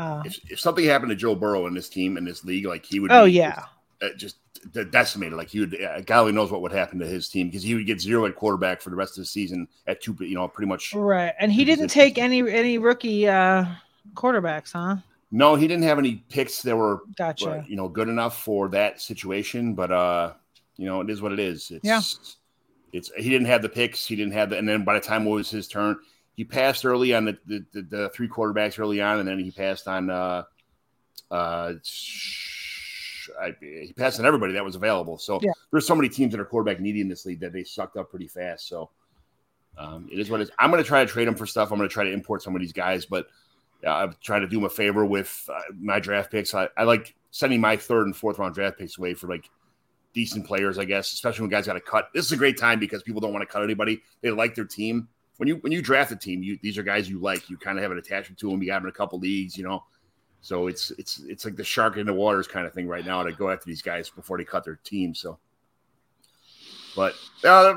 uh, 0.00 0.22
if, 0.24 0.38
if 0.50 0.60
something 0.60 0.84
happened 0.84 1.10
to 1.10 1.16
Joe 1.16 1.34
Burrow 1.34 1.66
in 1.66 1.74
this 1.74 1.88
team 1.88 2.16
in 2.16 2.24
this 2.24 2.44
league, 2.44 2.66
like 2.66 2.84
he 2.84 3.00
would. 3.00 3.12
oh 3.12 3.24
yeah, 3.24 3.64
uh, 4.02 4.08
just 4.16 4.36
de- 4.72 4.84
decimated. 4.84 5.36
Like 5.36 5.48
he 5.48 5.60
would. 5.60 5.80
Uh, 5.80 6.00
God 6.00 6.20
only 6.20 6.32
knows 6.32 6.50
what 6.50 6.62
would 6.62 6.72
happen 6.72 6.98
to 7.00 7.06
his 7.06 7.28
team 7.28 7.48
because 7.48 7.62
he 7.62 7.74
would 7.74 7.86
get 7.86 8.00
zero 8.00 8.26
at 8.26 8.36
quarterback 8.36 8.80
for 8.80 8.90
the 8.90 8.96
rest 8.96 9.18
of 9.18 9.22
the 9.22 9.26
season 9.26 9.68
at 9.86 10.00
two. 10.00 10.16
You 10.20 10.34
know, 10.34 10.48
pretty 10.48 10.68
much. 10.68 10.94
right. 10.94 11.34
And 11.38 11.52
he 11.52 11.64
didn't 11.64 11.86
positions. 11.88 11.92
take 11.92 12.18
any 12.18 12.50
any 12.50 12.78
rookie 12.78 13.28
uh 13.28 13.66
quarterbacks, 14.14 14.72
huh? 14.72 14.96
No, 15.32 15.54
he 15.54 15.68
didn't 15.68 15.84
have 15.84 15.98
any 15.98 16.24
picks 16.28 16.62
that 16.62 16.76
were 16.76 17.02
Gotcha. 17.16 17.50
uh, 17.50 17.62
you 17.68 17.76
know 17.76 17.88
good 17.88 18.08
enough 18.08 18.42
for 18.42 18.68
that 18.70 19.00
situation. 19.00 19.74
But 19.74 19.92
uh, 19.92 20.32
you 20.76 20.86
know, 20.86 21.00
it 21.02 21.10
is 21.10 21.20
what 21.22 21.32
it 21.32 21.38
is. 21.38 21.70
It's, 21.70 21.84
Yeah. 21.84 22.00
It's 22.92 23.12
he 23.16 23.30
didn't 23.30 23.46
have 23.46 23.62
the 23.62 23.68
picks. 23.68 24.04
He 24.04 24.16
didn't 24.16 24.32
have 24.32 24.50
the, 24.50 24.58
and 24.58 24.68
then 24.68 24.82
by 24.82 24.94
the 24.94 25.00
time 25.00 25.24
it 25.26 25.30
was 25.30 25.48
his 25.48 25.68
turn, 25.68 25.96
he 26.36 26.44
passed 26.44 26.84
early 26.84 27.14
on 27.14 27.24
the 27.26 27.38
the, 27.46 27.64
the, 27.72 27.82
the 27.82 28.08
three 28.10 28.28
quarterbacks 28.28 28.78
early 28.78 29.00
on, 29.00 29.18
and 29.18 29.28
then 29.28 29.38
he 29.38 29.50
passed 29.50 29.86
on 29.88 30.10
uh, 30.10 30.42
Uh, 31.30 31.74
I, 33.40 33.54
he 33.60 33.92
passed 33.96 34.18
on 34.18 34.26
everybody 34.26 34.54
that 34.54 34.64
was 34.64 34.74
available. 34.74 35.16
So 35.18 35.38
Yeah. 35.42 35.52
there's 35.70 35.86
so 35.86 35.94
many 35.94 36.08
teams 36.08 36.32
that 36.32 36.40
are 36.40 36.44
quarterback 36.44 36.80
needy 36.80 37.00
in 37.00 37.08
this 37.08 37.24
league 37.26 37.40
that 37.40 37.52
they 37.52 37.62
sucked 37.62 37.96
up 37.96 38.10
pretty 38.10 38.26
fast. 38.26 38.66
So 38.66 38.90
um, 39.78 40.08
it 40.10 40.18
is 40.18 40.28
what 40.30 40.40
it 40.40 40.44
is. 40.44 40.50
I'm 40.58 40.70
going 40.70 40.82
to 40.82 40.86
try 40.88 41.04
to 41.04 41.10
trade 41.10 41.28
him 41.28 41.36
for 41.36 41.46
stuff. 41.46 41.70
I'm 41.70 41.78
going 41.78 41.88
to 41.88 41.92
try 41.92 42.04
to 42.04 42.12
import 42.12 42.42
some 42.42 42.56
of 42.56 42.60
these 42.60 42.72
guys, 42.72 43.06
but 43.06 43.28
uh, 43.86 43.90
I've 43.92 44.18
tried 44.20 44.40
to 44.40 44.48
do 44.48 44.58
him 44.58 44.64
a 44.64 44.68
favor 44.70 45.04
with 45.06 45.48
uh, 45.52 45.60
my 45.78 46.00
draft 46.00 46.32
picks. 46.32 46.54
I, 46.54 46.68
I 46.76 46.82
like 46.82 47.14
sending 47.30 47.60
my 47.60 47.76
third 47.76 48.06
and 48.06 48.16
fourth 48.16 48.38
round 48.38 48.54
draft 48.54 48.78
picks 48.78 48.98
away 48.98 49.14
for 49.14 49.28
like 49.28 49.48
decent 50.12 50.44
players, 50.46 50.76
I 50.78 50.84
guess, 50.84 51.12
especially 51.12 51.42
when 51.42 51.50
guys 51.50 51.66
got 51.66 51.74
to 51.74 51.80
cut. 51.80 52.08
This 52.12 52.26
is 52.26 52.32
a 52.32 52.36
great 52.36 52.58
time 52.58 52.80
because 52.80 53.04
people 53.04 53.20
don't 53.20 53.32
want 53.32 53.46
to 53.46 53.52
cut 53.52 53.62
anybody. 53.62 54.02
They 54.22 54.30
like 54.32 54.56
their 54.56 54.64
team. 54.64 55.06
When 55.40 55.48
you 55.48 55.56
when 55.56 55.72
you 55.72 55.80
draft 55.80 56.12
a 56.12 56.16
team, 56.16 56.42
you 56.42 56.58
these 56.60 56.76
are 56.76 56.82
guys 56.82 57.08
you 57.08 57.18
like. 57.18 57.48
You 57.48 57.56
kind 57.56 57.78
of 57.78 57.82
have 57.82 57.90
an 57.90 57.96
attachment 57.96 58.38
to 58.40 58.50
them. 58.50 58.62
You 58.62 58.72
have 58.72 58.82
them 58.82 58.88
in 58.88 58.90
a 58.90 58.94
couple 58.94 59.18
leagues, 59.18 59.56
you 59.56 59.64
know. 59.64 59.84
So 60.42 60.66
it's 60.66 60.90
it's 60.98 61.22
it's 61.26 61.46
like 61.46 61.56
the 61.56 61.64
shark 61.64 61.96
in 61.96 62.06
the 62.06 62.12
waters 62.12 62.46
kind 62.46 62.66
of 62.66 62.74
thing 62.74 62.86
right 62.86 63.06
now 63.06 63.22
to 63.22 63.32
go 63.32 63.48
after 63.48 63.64
these 63.64 63.80
guys 63.80 64.10
before 64.10 64.36
they 64.36 64.44
cut 64.44 64.66
their 64.66 64.78
team. 64.84 65.14
So, 65.14 65.38
but 66.94 67.14
uh, 67.42 67.74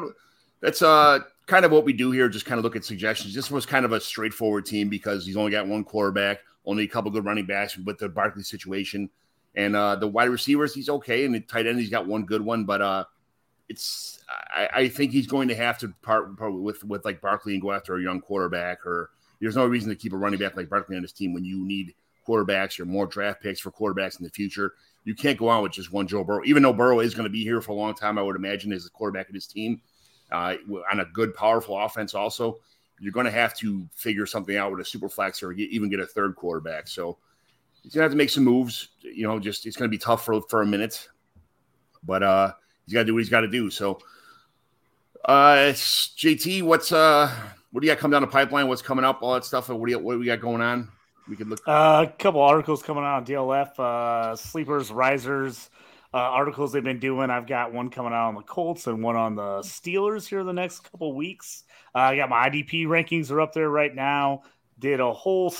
that's 0.59 0.81
uh 0.81 1.19
kind 1.47 1.63
of 1.63 1.71
what 1.71 1.85
we 1.85 1.93
do 1.93 2.11
here. 2.11 2.27
Just 2.27 2.45
kind 2.45 2.59
of 2.59 2.65
look 2.65 2.75
at 2.75 2.83
suggestions. 2.83 3.33
This 3.33 3.49
was 3.49 3.65
kind 3.65 3.85
of 3.85 3.93
a 3.93 4.01
straightforward 4.01 4.65
team 4.65 4.89
because 4.89 5.25
he's 5.25 5.37
only 5.37 5.51
got 5.51 5.65
one 5.65 5.85
quarterback, 5.85 6.39
only 6.65 6.83
a 6.83 6.87
couple 6.89 7.11
good 7.11 7.23
running 7.23 7.45
backs 7.45 7.77
with 7.77 7.97
the 7.97 8.09
Barkley 8.09 8.43
situation, 8.43 9.09
and 9.55 9.73
uh 9.73 9.95
the 9.95 10.07
wide 10.09 10.27
receivers 10.27 10.73
he's 10.73 10.89
okay, 10.89 11.23
and 11.23 11.33
the 11.33 11.39
tight 11.39 11.65
end 11.65 11.79
he's 11.79 11.89
got 11.89 12.07
one 12.07 12.25
good 12.25 12.41
one, 12.41 12.65
but 12.65 12.81
uh 12.81 13.05
it's 13.73 14.23
I, 14.55 14.69
I 14.73 14.87
think 14.87 15.11
he's 15.11 15.27
going 15.27 15.47
to 15.49 15.55
have 15.55 15.77
to 15.79 15.93
part, 16.01 16.39
with 16.39 16.83
with 16.83 17.05
like 17.05 17.21
Barkley 17.21 17.53
and 17.53 17.61
go 17.61 17.71
after 17.71 17.95
a 17.95 18.01
young 18.01 18.21
quarterback 18.21 18.85
or. 18.85 19.09
There's 19.41 19.57
no 19.57 19.65
reason 19.65 19.89
to 19.89 19.95
keep 19.97 20.13
a 20.13 20.17
running 20.17 20.39
back 20.39 20.55
like 20.55 20.69
Barkley 20.69 20.95
on 20.95 21.01
this 21.01 21.11
team 21.11 21.33
when 21.33 21.43
you 21.43 21.65
need 21.65 21.93
quarterbacks 22.25 22.79
or 22.79 22.85
more 22.85 23.05
draft 23.05 23.41
picks 23.41 23.59
for 23.59 23.71
quarterbacks 23.71 24.17
in 24.17 24.23
the 24.23 24.29
future. 24.29 24.73
You 25.03 25.15
can't 25.15 25.37
go 25.37 25.49
on 25.49 25.63
with 25.63 25.73
just 25.73 25.91
one 25.91 26.07
Joe 26.07 26.23
Burrow, 26.23 26.43
even 26.45 26.63
though 26.63 26.71
Burrow 26.71 27.01
is 27.01 27.13
going 27.13 27.25
to 27.25 27.29
be 27.29 27.43
here 27.43 27.59
for 27.59 27.73
a 27.73 27.75
long 27.75 27.93
time. 27.93 28.17
I 28.17 28.21
would 28.21 28.37
imagine 28.37 28.71
as 28.71 28.85
the 28.85 28.89
quarterback 28.89 29.27
of 29.27 29.35
his 29.35 29.47
team 29.47 29.81
uh, 30.31 30.55
on 30.89 31.01
a 31.01 31.05
good, 31.05 31.35
powerful 31.35 31.77
offense. 31.77 32.13
Also, 32.13 32.59
you're 32.99 33.11
going 33.11 33.25
to 33.25 33.31
have 33.31 33.53
to 33.57 33.85
figure 33.93 34.25
something 34.25 34.55
out 34.55 34.71
with 34.71 34.79
a 34.79 34.85
super 34.85 35.09
flex 35.09 35.43
or 35.43 35.51
even 35.51 35.89
get 35.89 35.99
a 35.99 36.05
third 36.05 36.37
quarterback. 36.37 36.87
So 36.87 37.17
he's 37.81 37.93
going 37.93 38.01
to 38.01 38.03
have 38.03 38.11
to 38.11 38.17
make 38.17 38.29
some 38.29 38.45
moves. 38.45 38.89
You 39.01 39.27
know, 39.27 39.39
just 39.39 39.65
it's 39.65 39.75
going 39.75 39.89
to 39.89 39.93
be 39.93 39.97
tough 39.97 40.23
for 40.23 40.41
for 40.43 40.61
a 40.61 40.65
minute, 40.65 41.09
but 42.01 42.23
uh, 42.23 42.53
he's 42.85 42.93
got 42.93 43.01
to 43.01 43.05
do 43.05 43.13
what 43.13 43.19
he's 43.19 43.29
got 43.29 43.41
to 43.41 43.47
do. 43.47 43.69
So, 43.69 43.99
uh, 45.25 45.73
JT, 45.73 46.63
what's 46.63 46.91
uh, 46.91 47.33
what 47.71 47.81
do 47.81 47.87
you 47.87 47.93
got 47.93 47.99
come 47.99 48.11
down 48.11 48.21
the 48.21 48.27
pipeline? 48.27 48.67
What's 48.67 48.81
coming 48.81 49.05
up? 49.05 49.21
All 49.21 49.33
that 49.33 49.45
stuff. 49.45 49.69
What 49.69 49.85
do 49.85 49.91
you 49.91 49.99
what 49.99 50.13
do 50.13 50.19
we 50.19 50.25
got 50.25 50.39
going 50.39 50.61
on? 50.61 50.89
We 51.27 51.35
could 51.35 51.47
look. 51.47 51.61
Uh, 51.65 52.05
a 52.07 52.11
couple 52.17 52.41
articles 52.41 52.83
coming 52.83 53.03
out 53.03 53.17
on 53.17 53.25
DLF, 53.25 53.79
uh, 53.79 54.35
sleepers, 54.35 54.91
risers, 54.91 55.69
uh, 56.13 56.17
articles 56.17 56.73
they've 56.73 56.83
been 56.83 56.99
doing. 56.99 57.29
I've 57.29 57.47
got 57.47 57.73
one 57.73 57.89
coming 57.89 58.13
out 58.13 58.27
on 58.27 58.35
the 58.35 58.41
Colts 58.41 58.87
and 58.87 59.01
one 59.01 59.15
on 59.15 59.35
the 59.35 59.59
Steelers 59.61 60.27
here 60.27 60.41
in 60.41 60.45
the 60.47 60.53
next 60.53 60.81
couple 60.81 61.15
weeks. 61.15 61.63
Uh, 61.95 61.99
I 61.99 62.15
got 62.17 62.29
my 62.29 62.49
IDP 62.49 62.85
rankings 62.85 63.31
are 63.31 63.39
up 63.39 63.53
there 63.53 63.69
right 63.69 63.93
now. 63.93 64.43
Did 64.79 64.99
a 64.99 65.13
whole 65.13 65.53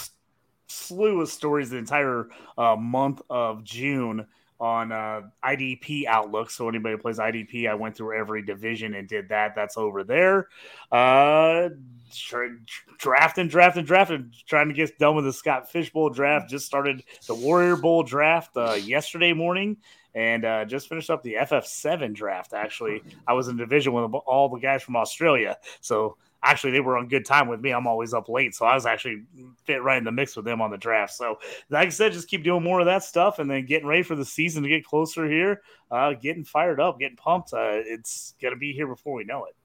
slew 0.67 1.21
of 1.21 1.29
stories 1.29 1.69
the 1.69 1.77
entire 1.77 2.27
uh, 2.57 2.75
month 2.75 3.21
of 3.29 3.63
June 3.63 4.27
on 4.63 4.93
uh, 4.93 5.23
IDP 5.43 6.05
Outlook. 6.05 6.49
So 6.49 6.69
anybody 6.69 6.95
plays 6.95 7.19
IDP, 7.19 7.69
I 7.69 7.73
went 7.73 7.97
through 7.97 8.17
every 8.17 8.41
division 8.41 8.93
and 8.93 9.09
did 9.09 9.27
that. 9.27 9.55
That's 9.55 9.75
over 9.75 10.05
there. 10.05 10.47
Uh, 10.89 11.67
tra- 12.15 12.57
drafting, 12.97 13.49
drafting, 13.49 13.83
drafting, 13.83 14.31
trying 14.47 14.69
to 14.69 14.73
get 14.73 14.97
done 14.97 15.17
with 15.17 15.25
the 15.25 15.33
Scott 15.33 15.69
Fish 15.69 15.91
Bowl 15.91 16.09
draft. 16.09 16.49
Just 16.49 16.65
started 16.65 17.03
the 17.27 17.35
Warrior 17.35 17.75
Bowl 17.75 18.03
draft 18.03 18.55
uh, 18.55 18.75
yesterday 18.75 19.33
morning. 19.33 19.75
And 20.15 20.45
uh, 20.45 20.63
just 20.63 20.87
finished 20.87 21.09
up 21.09 21.23
the 21.23 21.33
FF7 21.41 22.13
draft. 22.13 22.53
Actually, 22.53 23.01
I 23.27 23.33
was 23.33 23.49
in 23.49 23.57
division 23.57 23.91
with 23.91 24.13
all 24.13 24.47
the 24.47 24.59
guys 24.59 24.81
from 24.83 24.95
Australia, 24.95 25.57
so 25.81 26.17
actually 26.43 26.71
they 26.71 26.79
were 26.79 26.97
on 26.97 27.07
good 27.07 27.25
time 27.25 27.47
with 27.47 27.61
me. 27.61 27.71
I'm 27.71 27.87
always 27.87 28.13
up 28.13 28.29
late, 28.29 28.53
so 28.53 28.65
I 28.65 28.75
was 28.75 28.85
actually 28.85 29.23
fit 29.63 29.81
right 29.81 29.97
in 29.97 30.03
the 30.03 30.11
mix 30.11 30.35
with 30.35 30.45
them 30.45 30.61
on 30.61 30.71
the 30.71 30.77
draft. 30.77 31.13
So, 31.13 31.39
like 31.69 31.87
I 31.87 31.89
said, 31.89 32.13
just 32.13 32.27
keep 32.27 32.43
doing 32.43 32.63
more 32.63 32.79
of 32.79 32.85
that 32.85 33.03
stuff, 33.03 33.39
and 33.39 33.49
then 33.49 33.65
getting 33.65 33.87
ready 33.87 34.03
for 34.03 34.15
the 34.15 34.25
season 34.25 34.63
to 34.63 34.69
get 34.69 34.85
closer 34.85 35.29
here. 35.29 35.61
Uh, 35.89 36.13
getting 36.13 36.43
fired 36.43 36.79
up, 36.79 36.99
getting 36.99 37.17
pumped. 37.17 37.53
Uh, 37.53 37.81
it's 37.85 38.35
gonna 38.41 38.55
be 38.55 38.73
here 38.73 38.87
before 38.87 39.13
we 39.13 39.23
know 39.23 39.45
it. 39.45 39.55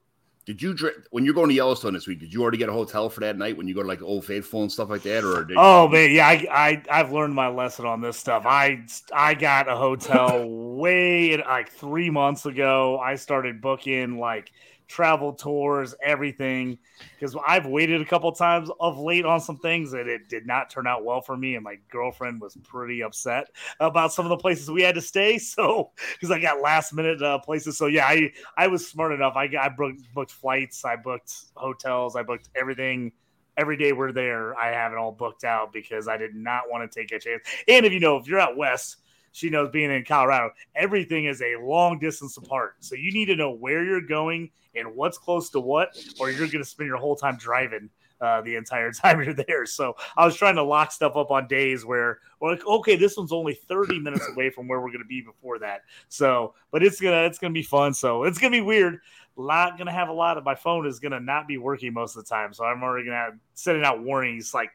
Did 0.49 0.63
you 0.63 0.75
when 1.11 1.25
you're 1.25 1.35
going 1.35 1.49
to 1.49 1.53
Yellowstone 1.53 1.93
this 1.93 2.07
week? 2.07 2.19
Did 2.19 2.33
you 2.33 2.41
already 2.41 2.57
get 2.57 2.69
a 2.69 2.73
hotel 2.73 3.07
for 3.07 3.19
that 3.19 3.37
night 3.37 3.55
when 3.55 3.67
you 3.67 3.75
go 3.75 3.83
to 3.83 3.87
like 3.87 4.01
Old 4.01 4.25
Faithful 4.25 4.63
and 4.63 4.71
stuff 4.71 4.89
like 4.89 5.03
that, 5.03 5.23
or 5.23 5.43
did 5.43 5.57
Oh 5.59 5.87
man, 5.87 6.11
yeah, 6.11 6.27
I, 6.27 6.47
I 6.49 6.83
I've 6.89 7.11
learned 7.11 7.35
my 7.35 7.49
lesson 7.49 7.85
on 7.85 8.01
this 8.01 8.17
stuff. 8.17 8.47
I 8.47 8.83
I 9.13 9.35
got 9.35 9.69
a 9.69 9.75
hotel 9.75 10.49
way 10.75 11.37
like 11.37 11.69
three 11.69 12.09
months 12.09 12.47
ago. 12.47 12.97
I 12.97 13.13
started 13.13 13.61
booking 13.61 14.17
like 14.17 14.51
travel 14.89 15.33
tours, 15.33 15.95
everything, 16.03 16.77
because 17.17 17.37
I've 17.47 17.67
waited 17.67 18.01
a 18.01 18.05
couple 18.05 18.31
times 18.31 18.69
of 18.79 18.97
late 18.97 19.23
on 19.23 19.39
some 19.39 19.59
things 19.59 19.93
and 19.93 20.09
it 20.09 20.27
did 20.27 20.45
not 20.45 20.69
turn 20.69 20.87
out 20.87 21.05
well 21.05 21.21
for 21.21 21.37
me. 21.37 21.55
And 21.55 21.63
my 21.63 21.77
girlfriend 21.89 22.41
was 22.41 22.57
pretty 22.63 23.03
upset 23.03 23.47
about 23.79 24.11
some 24.11 24.25
of 24.25 24.29
the 24.29 24.37
places 24.37 24.69
we 24.69 24.81
had 24.81 24.95
to 24.95 25.01
stay. 25.01 25.39
So 25.59 25.91
because 26.13 26.31
I 26.31 26.39
got 26.39 26.61
last 26.61 26.93
minute 26.93 27.21
uh, 27.21 27.39
places, 27.39 27.77
so 27.77 27.87
yeah, 27.87 28.05
I 28.05 28.31
I 28.57 28.67
was 28.67 28.87
smart 28.87 29.11
enough. 29.11 29.33
I 29.35 29.49
I 29.59 29.69
booked, 29.69 30.01
booked 30.13 30.31
flights, 30.31 30.85
I 30.85 30.95
booked 30.95 31.33
hotels, 31.55 32.15
I 32.15 32.23
booked 32.23 32.49
everything 32.55 33.11
every 33.59 33.75
day 33.75 33.91
we're 33.91 34.13
there, 34.13 34.57
I 34.57 34.71
have 34.71 34.93
it 34.93 34.97
all 34.97 35.11
booked 35.11 35.43
out 35.43 35.73
because 35.73 36.07
I 36.07 36.17
did 36.17 36.33
not 36.33 36.63
want 36.69 36.89
to 36.89 36.99
take 36.99 37.11
a 37.11 37.19
chance. 37.19 37.43
And 37.67 37.85
if 37.85 37.91
you 37.91 37.99
know, 37.99 38.17
if 38.17 38.27
you're 38.27 38.39
out 38.39 38.55
west, 38.55 38.97
she 39.31 39.49
knows 39.49 39.69
being 39.71 39.91
in 39.91 40.03
Colorado, 40.05 40.51
everything 40.75 41.25
is 41.25 41.41
a 41.41 41.55
long 41.61 41.99
distance 41.99 42.37
apart. 42.37 42.75
So 42.79 42.95
you 42.95 43.11
need 43.11 43.25
to 43.25 43.35
know 43.35 43.51
where 43.51 43.83
you're 43.83 44.01
going 44.01 44.49
and 44.75 44.95
what's 44.95 45.17
close 45.17 45.49
to 45.51 45.59
what, 45.59 45.97
or 46.19 46.29
you're 46.29 46.47
going 46.47 46.63
to 46.63 46.69
spend 46.69 46.87
your 46.87 46.97
whole 46.97 47.15
time 47.15 47.37
driving. 47.37 47.89
Uh, 48.21 48.41
the 48.41 48.57
entire 48.57 48.91
time 48.91 49.23
you're 49.23 49.33
there. 49.33 49.65
So 49.65 49.95
I 50.17 50.25
was 50.25 50.35
trying 50.35 50.55
to 50.55 50.63
lock 50.63 50.91
stuff 50.91 51.15
up 51.15 51.31
on 51.31 51.47
days 51.47 51.85
where, 51.85 52.19
well, 52.41 52.51
like, 52.51 52.67
okay, 52.67 52.97
this 52.97 53.15
one's 53.15 53.31
only 53.31 53.53
30 53.53 53.97
minutes 54.01 54.27
away 54.27 54.49
from 54.49 54.67
where 54.67 54.81
we're 54.81 54.89
going 54.89 54.99
to 54.99 55.07
be 55.07 55.21
before 55.21 55.57
that. 55.59 55.83
So, 56.09 56.53
but 56.69 56.83
it's 56.83 56.99
gonna 56.99 57.23
it's 57.23 57.37
gonna 57.37 57.53
be 57.53 57.63
fun. 57.63 57.93
So 57.93 58.25
it's 58.25 58.37
gonna 58.37 58.51
be 58.51 58.59
weird. 58.59 58.99
Lot 59.37 59.77
gonna 59.77 59.93
have 59.93 60.09
a 60.09 60.13
lot 60.13 60.37
of 60.37 60.43
my 60.43 60.53
phone 60.53 60.85
is 60.85 60.99
gonna 60.99 61.21
not 61.21 61.47
be 61.47 61.57
working 61.57 61.93
most 61.93 62.17
of 62.17 62.25
the 62.25 62.29
time. 62.29 62.51
So 62.51 62.65
I'm 62.65 62.83
already 62.83 63.05
gonna 63.05 63.37
sending 63.53 63.85
out 63.85 64.03
warnings 64.03 64.53
like, 64.53 64.71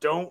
don't 0.00 0.30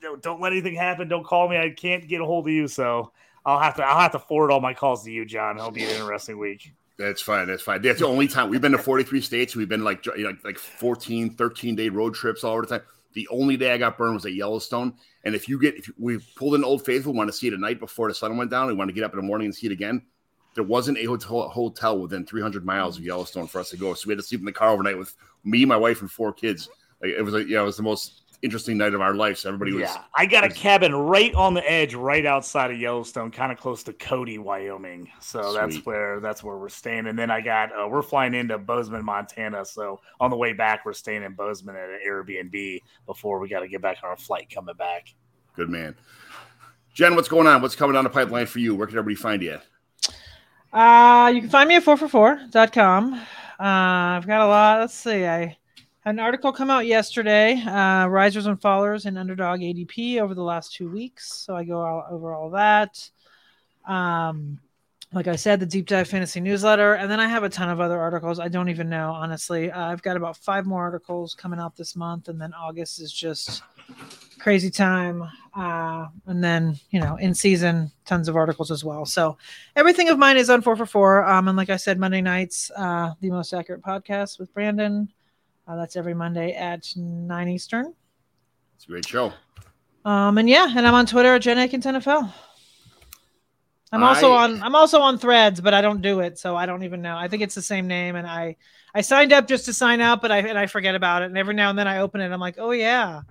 don't, 0.00 0.40
let 0.40 0.52
anything 0.52 0.74
happen. 0.74 1.08
Don't 1.08 1.24
call 1.24 1.48
me. 1.48 1.56
I 1.56 1.70
can't 1.70 2.06
get 2.08 2.20
a 2.20 2.24
hold 2.24 2.46
of 2.46 2.52
you. 2.52 2.68
So 2.68 3.12
I'll 3.44 3.58
have 3.58 3.76
to 3.76 3.84
I'll 3.84 4.00
have 4.00 4.12
to 4.12 4.18
forward 4.18 4.50
all 4.50 4.60
my 4.60 4.74
calls 4.74 5.04
to 5.04 5.10
you, 5.10 5.24
John. 5.24 5.58
It'll 5.58 5.70
be 5.70 5.84
an 5.84 5.90
interesting 5.90 6.38
week. 6.38 6.72
That's 6.98 7.22
fine. 7.22 7.46
That's 7.46 7.62
fine. 7.62 7.80
That's 7.80 8.00
the 8.00 8.06
only 8.06 8.28
time 8.28 8.50
we've 8.50 8.60
been 8.60 8.72
to 8.72 8.78
43 8.78 9.20
states. 9.22 9.56
We've 9.56 9.68
been 9.68 9.84
like 9.84 10.04
you 10.04 10.24
know, 10.24 10.36
like 10.44 10.58
14, 10.58 11.30
13 11.34 11.74
day 11.74 11.88
road 11.88 12.14
trips 12.14 12.44
all 12.44 12.52
over 12.52 12.62
the 12.62 12.78
time. 12.78 12.86
The 13.14 13.26
only 13.28 13.56
day 13.56 13.72
I 13.72 13.78
got 13.78 13.98
burned 13.98 14.14
was 14.14 14.26
at 14.26 14.34
Yellowstone. 14.34 14.94
And 15.24 15.34
if 15.34 15.48
you 15.48 15.58
get, 15.60 15.76
if 15.76 15.90
we 15.98 16.18
pulled 16.36 16.54
in 16.54 16.64
Old 16.64 16.84
Faithful, 16.84 17.12
want 17.12 17.28
to 17.28 17.32
see 17.32 17.48
it 17.48 17.54
at 17.54 17.60
night 17.60 17.80
before 17.80 18.08
the 18.08 18.14
sun 18.14 18.36
went 18.36 18.50
down, 18.50 18.68
we 18.68 18.74
want 18.74 18.88
to 18.88 18.94
get 18.94 19.04
up 19.04 19.12
in 19.12 19.18
the 19.18 19.26
morning 19.26 19.46
and 19.46 19.54
see 19.54 19.66
it 19.66 19.72
again. 19.72 20.02
There 20.54 20.64
wasn't 20.64 20.98
a 20.98 21.04
hotel, 21.04 21.48
hotel 21.48 21.98
within 21.98 22.26
300 22.26 22.64
miles 22.64 22.98
of 22.98 23.04
Yellowstone 23.04 23.46
for 23.46 23.60
us 23.60 23.70
to 23.70 23.76
go. 23.76 23.94
So 23.94 24.08
we 24.08 24.12
had 24.12 24.18
to 24.18 24.22
sleep 24.22 24.40
in 24.40 24.44
the 24.44 24.52
car 24.52 24.70
overnight 24.70 24.98
with 24.98 25.14
me, 25.44 25.64
my 25.64 25.76
wife, 25.76 26.00
and 26.00 26.10
four 26.10 26.32
kids. 26.32 26.68
Like, 27.00 27.12
it 27.12 27.22
was, 27.22 27.34
like, 27.34 27.46
yeah, 27.46 27.62
it 27.62 27.64
was 27.64 27.76
the 27.76 27.82
most 27.82 28.19
interesting 28.42 28.78
night 28.78 28.94
of 28.94 29.00
our 29.00 29.14
lives. 29.14 29.40
So 29.40 29.48
everybody 29.48 29.72
was, 29.72 29.82
Yeah, 29.82 30.02
I 30.16 30.26
got 30.26 30.44
a 30.44 30.48
cabin 30.48 30.94
right 30.94 31.34
on 31.34 31.54
the 31.54 31.70
edge, 31.70 31.94
right 31.94 32.24
outside 32.24 32.70
of 32.70 32.78
Yellowstone, 32.78 33.30
kind 33.30 33.52
of 33.52 33.58
close 33.58 33.82
to 33.84 33.92
Cody, 33.92 34.38
Wyoming. 34.38 35.10
So 35.20 35.52
that's 35.52 35.84
where 35.84 36.20
that's 36.20 36.42
where 36.42 36.56
we're 36.56 36.68
staying. 36.68 37.06
And 37.06 37.18
then 37.18 37.30
I 37.30 37.40
got 37.40 37.70
uh, 37.70 37.88
we're 37.88 38.02
flying 38.02 38.34
into 38.34 38.58
Bozeman, 38.58 39.04
Montana. 39.04 39.64
So 39.64 40.00
on 40.20 40.30
the 40.30 40.36
way 40.36 40.52
back, 40.52 40.84
we're 40.84 40.92
staying 40.92 41.22
in 41.22 41.34
Bozeman 41.34 41.76
at 41.76 41.88
an 41.90 42.00
Airbnb 42.06 42.80
before 43.06 43.38
we 43.38 43.48
got 43.48 43.60
to 43.60 43.68
get 43.68 43.82
back 43.82 43.98
on 44.02 44.10
our 44.10 44.16
flight 44.16 44.50
coming 44.52 44.74
back. 44.76 45.14
good 45.54 45.68
man. 45.68 45.94
Jen, 46.92 47.14
what's 47.14 47.28
going 47.28 47.46
on? 47.46 47.62
What's 47.62 47.76
coming 47.76 47.94
down 47.94 48.04
the 48.04 48.10
pipeline 48.10 48.46
for 48.46 48.58
you? 48.58 48.74
Where 48.74 48.86
can 48.86 48.98
everybody 48.98 49.14
find 49.14 49.42
you? 49.42 49.52
at? 49.52 49.64
Uh, 50.72 51.28
you 51.28 51.40
can 51.40 51.50
find 51.50 51.68
me 51.68 51.76
at 51.76 51.84
4for4.com. 51.84 53.14
Uh, 53.14 53.22
I've 53.58 54.26
got 54.26 54.40
a 54.40 54.46
lot. 54.46 54.80
Let's 54.80 54.94
see. 54.94 55.24
I 55.26 55.38
had 55.38 55.56
an 56.04 56.18
article 56.18 56.52
come 56.52 56.70
out 56.70 56.86
yesterday, 56.86 57.60
uh, 57.62 58.06
Risers 58.06 58.46
and 58.46 58.60
Fallers 58.60 59.06
in 59.06 59.16
Underdog 59.16 59.60
ADP 59.60 60.20
over 60.20 60.34
the 60.34 60.42
last 60.42 60.74
two 60.74 60.90
weeks. 60.90 61.44
So 61.44 61.54
I 61.54 61.64
go 61.64 61.80
all, 61.80 62.06
over 62.10 62.34
all 62.34 62.50
that. 62.50 63.10
Um, 63.86 64.58
like 65.12 65.26
I 65.26 65.36
said, 65.36 65.58
the 65.58 65.66
Deep 65.66 65.86
Dive 65.86 66.08
Fantasy 66.08 66.40
newsletter. 66.40 66.94
And 66.94 67.10
then 67.10 67.18
I 67.18 67.26
have 67.26 67.42
a 67.42 67.48
ton 67.48 67.68
of 67.68 67.80
other 67.80 68.00
articles. 68.00 68.38
I 68.38 68.48
don't 68.48 68.68
even 68.68 68.88
know, 68.88 69.10
honestly. 69.10 69.70
Uh, 69.70 69.86
I've 69.86 70.02
got 70.02 70.16
about 70.16 70.36
five 70.36 70.66
more 70.66 70.80
articles 70.80 71.34
coming 71.34 71.58
out 71.58 71.76
this 71.76 71.96
month. 71.96 72.28
And 72.28 72.40
then 72.40 72.54
August 72.54 73.00
is 73.00 73.12
just 73.12 73.62
crazy 74.38 74.70
time. 74.70 75.28
Uh, 75.54 76.06
and 76.26 76.42
then, 76.42 76.78
you 76.90 77.00
know, 77.00 77.16
in 77.16 77.34
season, 77.34 77.90
tons 78.06 78.28
of 78.28 78.36
articles 78.36 78.70
as 78.70 78.84
well. 78.84 79.04
So 79.04 79.36
everything 79.74 80.08
of 80.08 80.18
mine 80.18 80.36
is 80.36 80.48
on 80.48 80.62
4for4. 80.62 81.28
Um, 81.28 81.48
and 81.48 81.56
like 81.56 81.70
I 81.70 81.76
said, 81.76 81.98
Monday 81.98 82.22
nights, 82.22 82.70
uh, 82.76 83.12
the 83.20 83.30
most 83.30 83.52
accurate 83.52 83.82
podcast 83.82 84.38
with 84.38 84.54
Brandon. 84.54 85.08
Uh, 85.70 85.76
that's 85.76 85.94
every 85.94 86.14
Monday 86.14 86.52
at 86.52 86.88
9 86.96 87.48
Eastern. 87.48 87.94
It's 88.74 88.84
a 88.86 88.88
great 88.88 89.06
show. 89.06 89.32
Um, 90.04 90.36
and 90.38 90.48
yeah, 90.48 90.66
and 90.68 90.84
I'm 90.84 90.94
on 90.94 91.06
Twitter 91.06 91.34
at 91.34 91.42
Jen 91.42 91.58
Eakins 91.58 91.84
NFL. 91.84 92.32
I'm 93.92 94.02
also 94.02 94.32
I- 94.32 94.44
on 94.44 94.62
I'm 94.62 94.74
also 94.74 95.00
on 95.00 95.18
Threads, 95.18 95.60
but 95.60 95.74
I 95.74 95.80
don't 95.80 96.00
do 96.00 96.20
it, 96.20 96.38
so 96.38 96.56
I 96.56 96.66
don't 96.66 96.82
even 96.82 97.02
know. 97.02 97.16
I 97.16 97.28
think 97.28 97.42
it's 97.42 97.54
the 97.54 97.62
same 97.62 97.86
name, 97.86 98.16
and 98.16 98.26
I 98.26 98.56
I 98.94 99.02
signed 99.02 99.32
up 99.32 99.46
just 99.46 99.64
to 99.66 99.72
sign 99.72 100.00
up, 100.00 100.22
but 100.22 100.32
I 100.32 100.38
and 100.38 100.58
I 100.58 100.66
forget 100.66 100.94
about 100.94 101.22
it. 101.22 101.26
And 101.26 101.38
every 101.38 101.54
now 101.54 101.70
and 101.70 101.78
then 101.78 101.86
I 101.86 101.98
open 101.98 102.20
it, 102.20 102.30
I'm 102.32 102.40
like, 102.40 102.56
oh 102.58 102.70
yeah, 102.70 103.22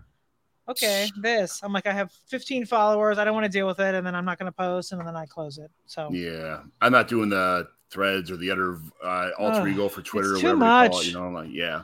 okay, 0.67 1.09
this. 1.21 1.61
I'm 1.63 1.73
like, 1.73 1.87
I 1.87 1.93
have 1.93 2.11
15 2.27 2.65
followers. 2.65 3.17
I 3.17 3.23
don't 3.25 3.33
want 3.33 3.45
to 3.45 3.51
deal 3.51 3.67
with 3.67 3.79
it, 3.79 3.95
and 3.95 4.05
then 4.05 4.15
I'm 4.15 4.25
not 4.25 4.37
going 4.37 4.51
to 4.51 4.55
post, 4.55 4.91
and 4.91 5.05
then 5.05 5.15
I 5.15 5.25
close 5.25 5.57
it. 5.57 5.71
So 5.87 6.09
Yeah, 6.11 6.61
I'm 6.81 6.91
not 6.91 7.07
doing 7.07 7.29
the 7.29 7.67
threads 7.89 8.29
or 8.29 8.37
the 8.37 8.51
other 8.51 8.77
uh, 9.03 9.29
alter 9.39 9.67
ego 9.67 9.89
for 9.89 10.01
Twitter 10.01 10.35
or 10.35 10.37
too 10.37 10.57
whatever 10.57 10.57
you 10.57 10.59
call 10.59 10.89
much. 10.89 11.05
it. 11.05 11.07
You 11.07 11.13
know, 11.13 11.25
I'm 11.25 11.33
like, 11.33 11.49
yeah. 11.51 11.83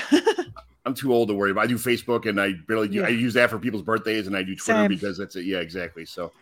I'm 0.84 0.94
too 0.94 1.12
old 1.12 1.28
to 1.28 1.34
worry 1.34 1.52
about. 1.52 1.64
I 1.64 1.66
do 1.68 1.76
Facebook 1.76 2.26
and 2.28 2.40
I 2.40 2.54
barely 2.66 2.88
do. 2.88 2.98
Yeah. 2.98 3.06
I 3.06 3.10
use 3.10 3.34
that 3.34 3.50
for 3.50 3.58
people's 3.58 3.82
birthdays 3.82 4.26
and 4.26 4.36
I 4.36 4.42
do 4.42 4.56
Twitter 4.56 4.80
Same. 4.80 4.88
because 4.88 5.16
that's 5.16 5.36
it. 5.36 5.44
Yeah, 5.44 5.58
exactly. 5.58 6.04
So, 6.04 6.32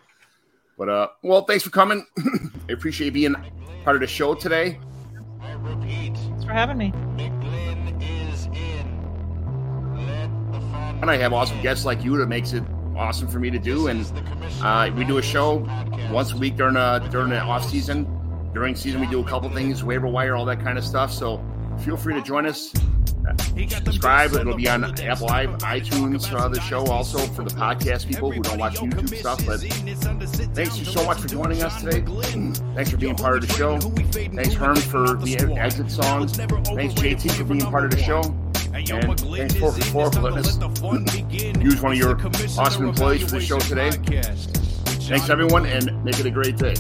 but 0.78 0.88
uh, 0.88 1.08
well, 1.22 1.42
thanks 1.44 1.62
for 1.62 1.70
coming. 1.70 2.06
I 2.68 2.72
appreciate 2.72 3.06
you 3.06 3.12
being 3.12 3.34
part 3.84 3.96
of 3.96 4.00
the 4.00 4.06
show 4.06 4.34
today. 4.34 4.80
I 5.42 5.52
repeat, 5.52 6.16
thanks 6.16 6.44
for 6.44 6.52
having 6.52 6.78
me. 6.78 6.92
McGlynn 7.16 8.02
is 8.32 8.46
in. 8.46 10.06
Let 10.06 10.52
the 10.52 10.58
And 11.02 11.10
I 11.10 11.16
have 11.18 11.34
awesome 11.34 11.60
guests 11.60 11.84
like 11.84 12.02
you 12.02 12.16
that 12.16 12.26
makes 12.26 12.54
it 12.54 12.64
awesome 12.96 13.28
for 13.28 13.40
me 13.40 13.50
to 13.50 13.58
do. 13.58 13.88
And 13.88 14.10
uh, 14.62 14.90
we 14.96 15.04
do 15.04 15.18
a 15.18 15.22
show 15.22 15.66
once 16.10 16.32
a 16.32 16.36
week 16.36 16.56
during 16.56 16.76
uh 16.76 17.00
during 17.10 17.30
the 17.30 17.40
off 17.40 17.68
season. 17.68 18.06
During 18.54 18.74
season, 18.74 19.00
we 19.00 19.06
do 19.06 19.20
a 19.20 19.24
couple 19.24 19.48
things, 19.50 19.84
waiver 19.84 20.08
wire, 20.08 20.34
all 20.34 20.44
that 20.46 20.60
kind 20.60 20.76
of 20.76 20.84
stuff. 20.84 21.12
So 21.12 21.36
feel 21.80 21.96
free 21.96 22.14
to 22.14 22.22
join 22.22 22.46
us. 22.46 22.72
Subscribe. 23.84 24.32
It'll 24.32 24.56
be 24.56 24.68
on 24.68 24.84
Apple 25.00 25.28
i- 25.30 25.46
iTunes. 25.46 26.32
Uh, 26.32 26.48
the 26.48 26.60
show 26.60 26.84
also 26.86 27.18
for 27.18 27.44
the 27.44 27.50
podcast 27.50 28.08
people 28.08 28.30
who 28.30 28.40
don't 28.40 28.58
watch 28.58 28.76
YouTube 28.76 29.14
stuff. 29.14 29.44
But 29.46 29.60
thanks 30.54 30.78
you 30.78 30.84
so 30.84 31.04
much 31.04 31.20
for 31.20 31.28
joining 31.28 31.62
us 31.62 31.80
today. 31.82 32.00
Thanks 32.74 32.90
for 32.90 32.96
being 32.96 33.14
part 33.14 33.36
of 33.36 33.46
the 33.46 33.54
show. 33.54 33.78
Thanks 33.78 34.54
Herm 34.54 34.76
for 34.76 35.14
the 35.16 35.36
exit 35.58 35.90
songs. 35.90 36.36
Thanks 36.36 36.94
JT 36.94 37.32
for 37.32 37.44
being 37.44 37.60
part 37.60 37.84
of 37.84 37.90
the 37.90 38.02
show. 38.02 38.22
And 38.72 39.18
thanks 39.20 39.54
for 39.54 39.72
for 40.10 40.20
letting 40.20 40.38
us 40.38 40.58
use 41.60 41.82
one 41.82 41.92
of 41.92 41.98
your 41.98 42.16
awesome 42.58 42.88
employees 42.88 43.22
for 43.24 43.30
the 43.32 43.40
show 43.40 43.58
today. 43.58 43.90
Thanks 43.90 45.28
everyone, 45.28 45.66
and 45.66 46.04
make 46.04 46.18
it 46.18 46.26
a 46.26 46.30
great 46.30 46.56
day. 46.56 46.74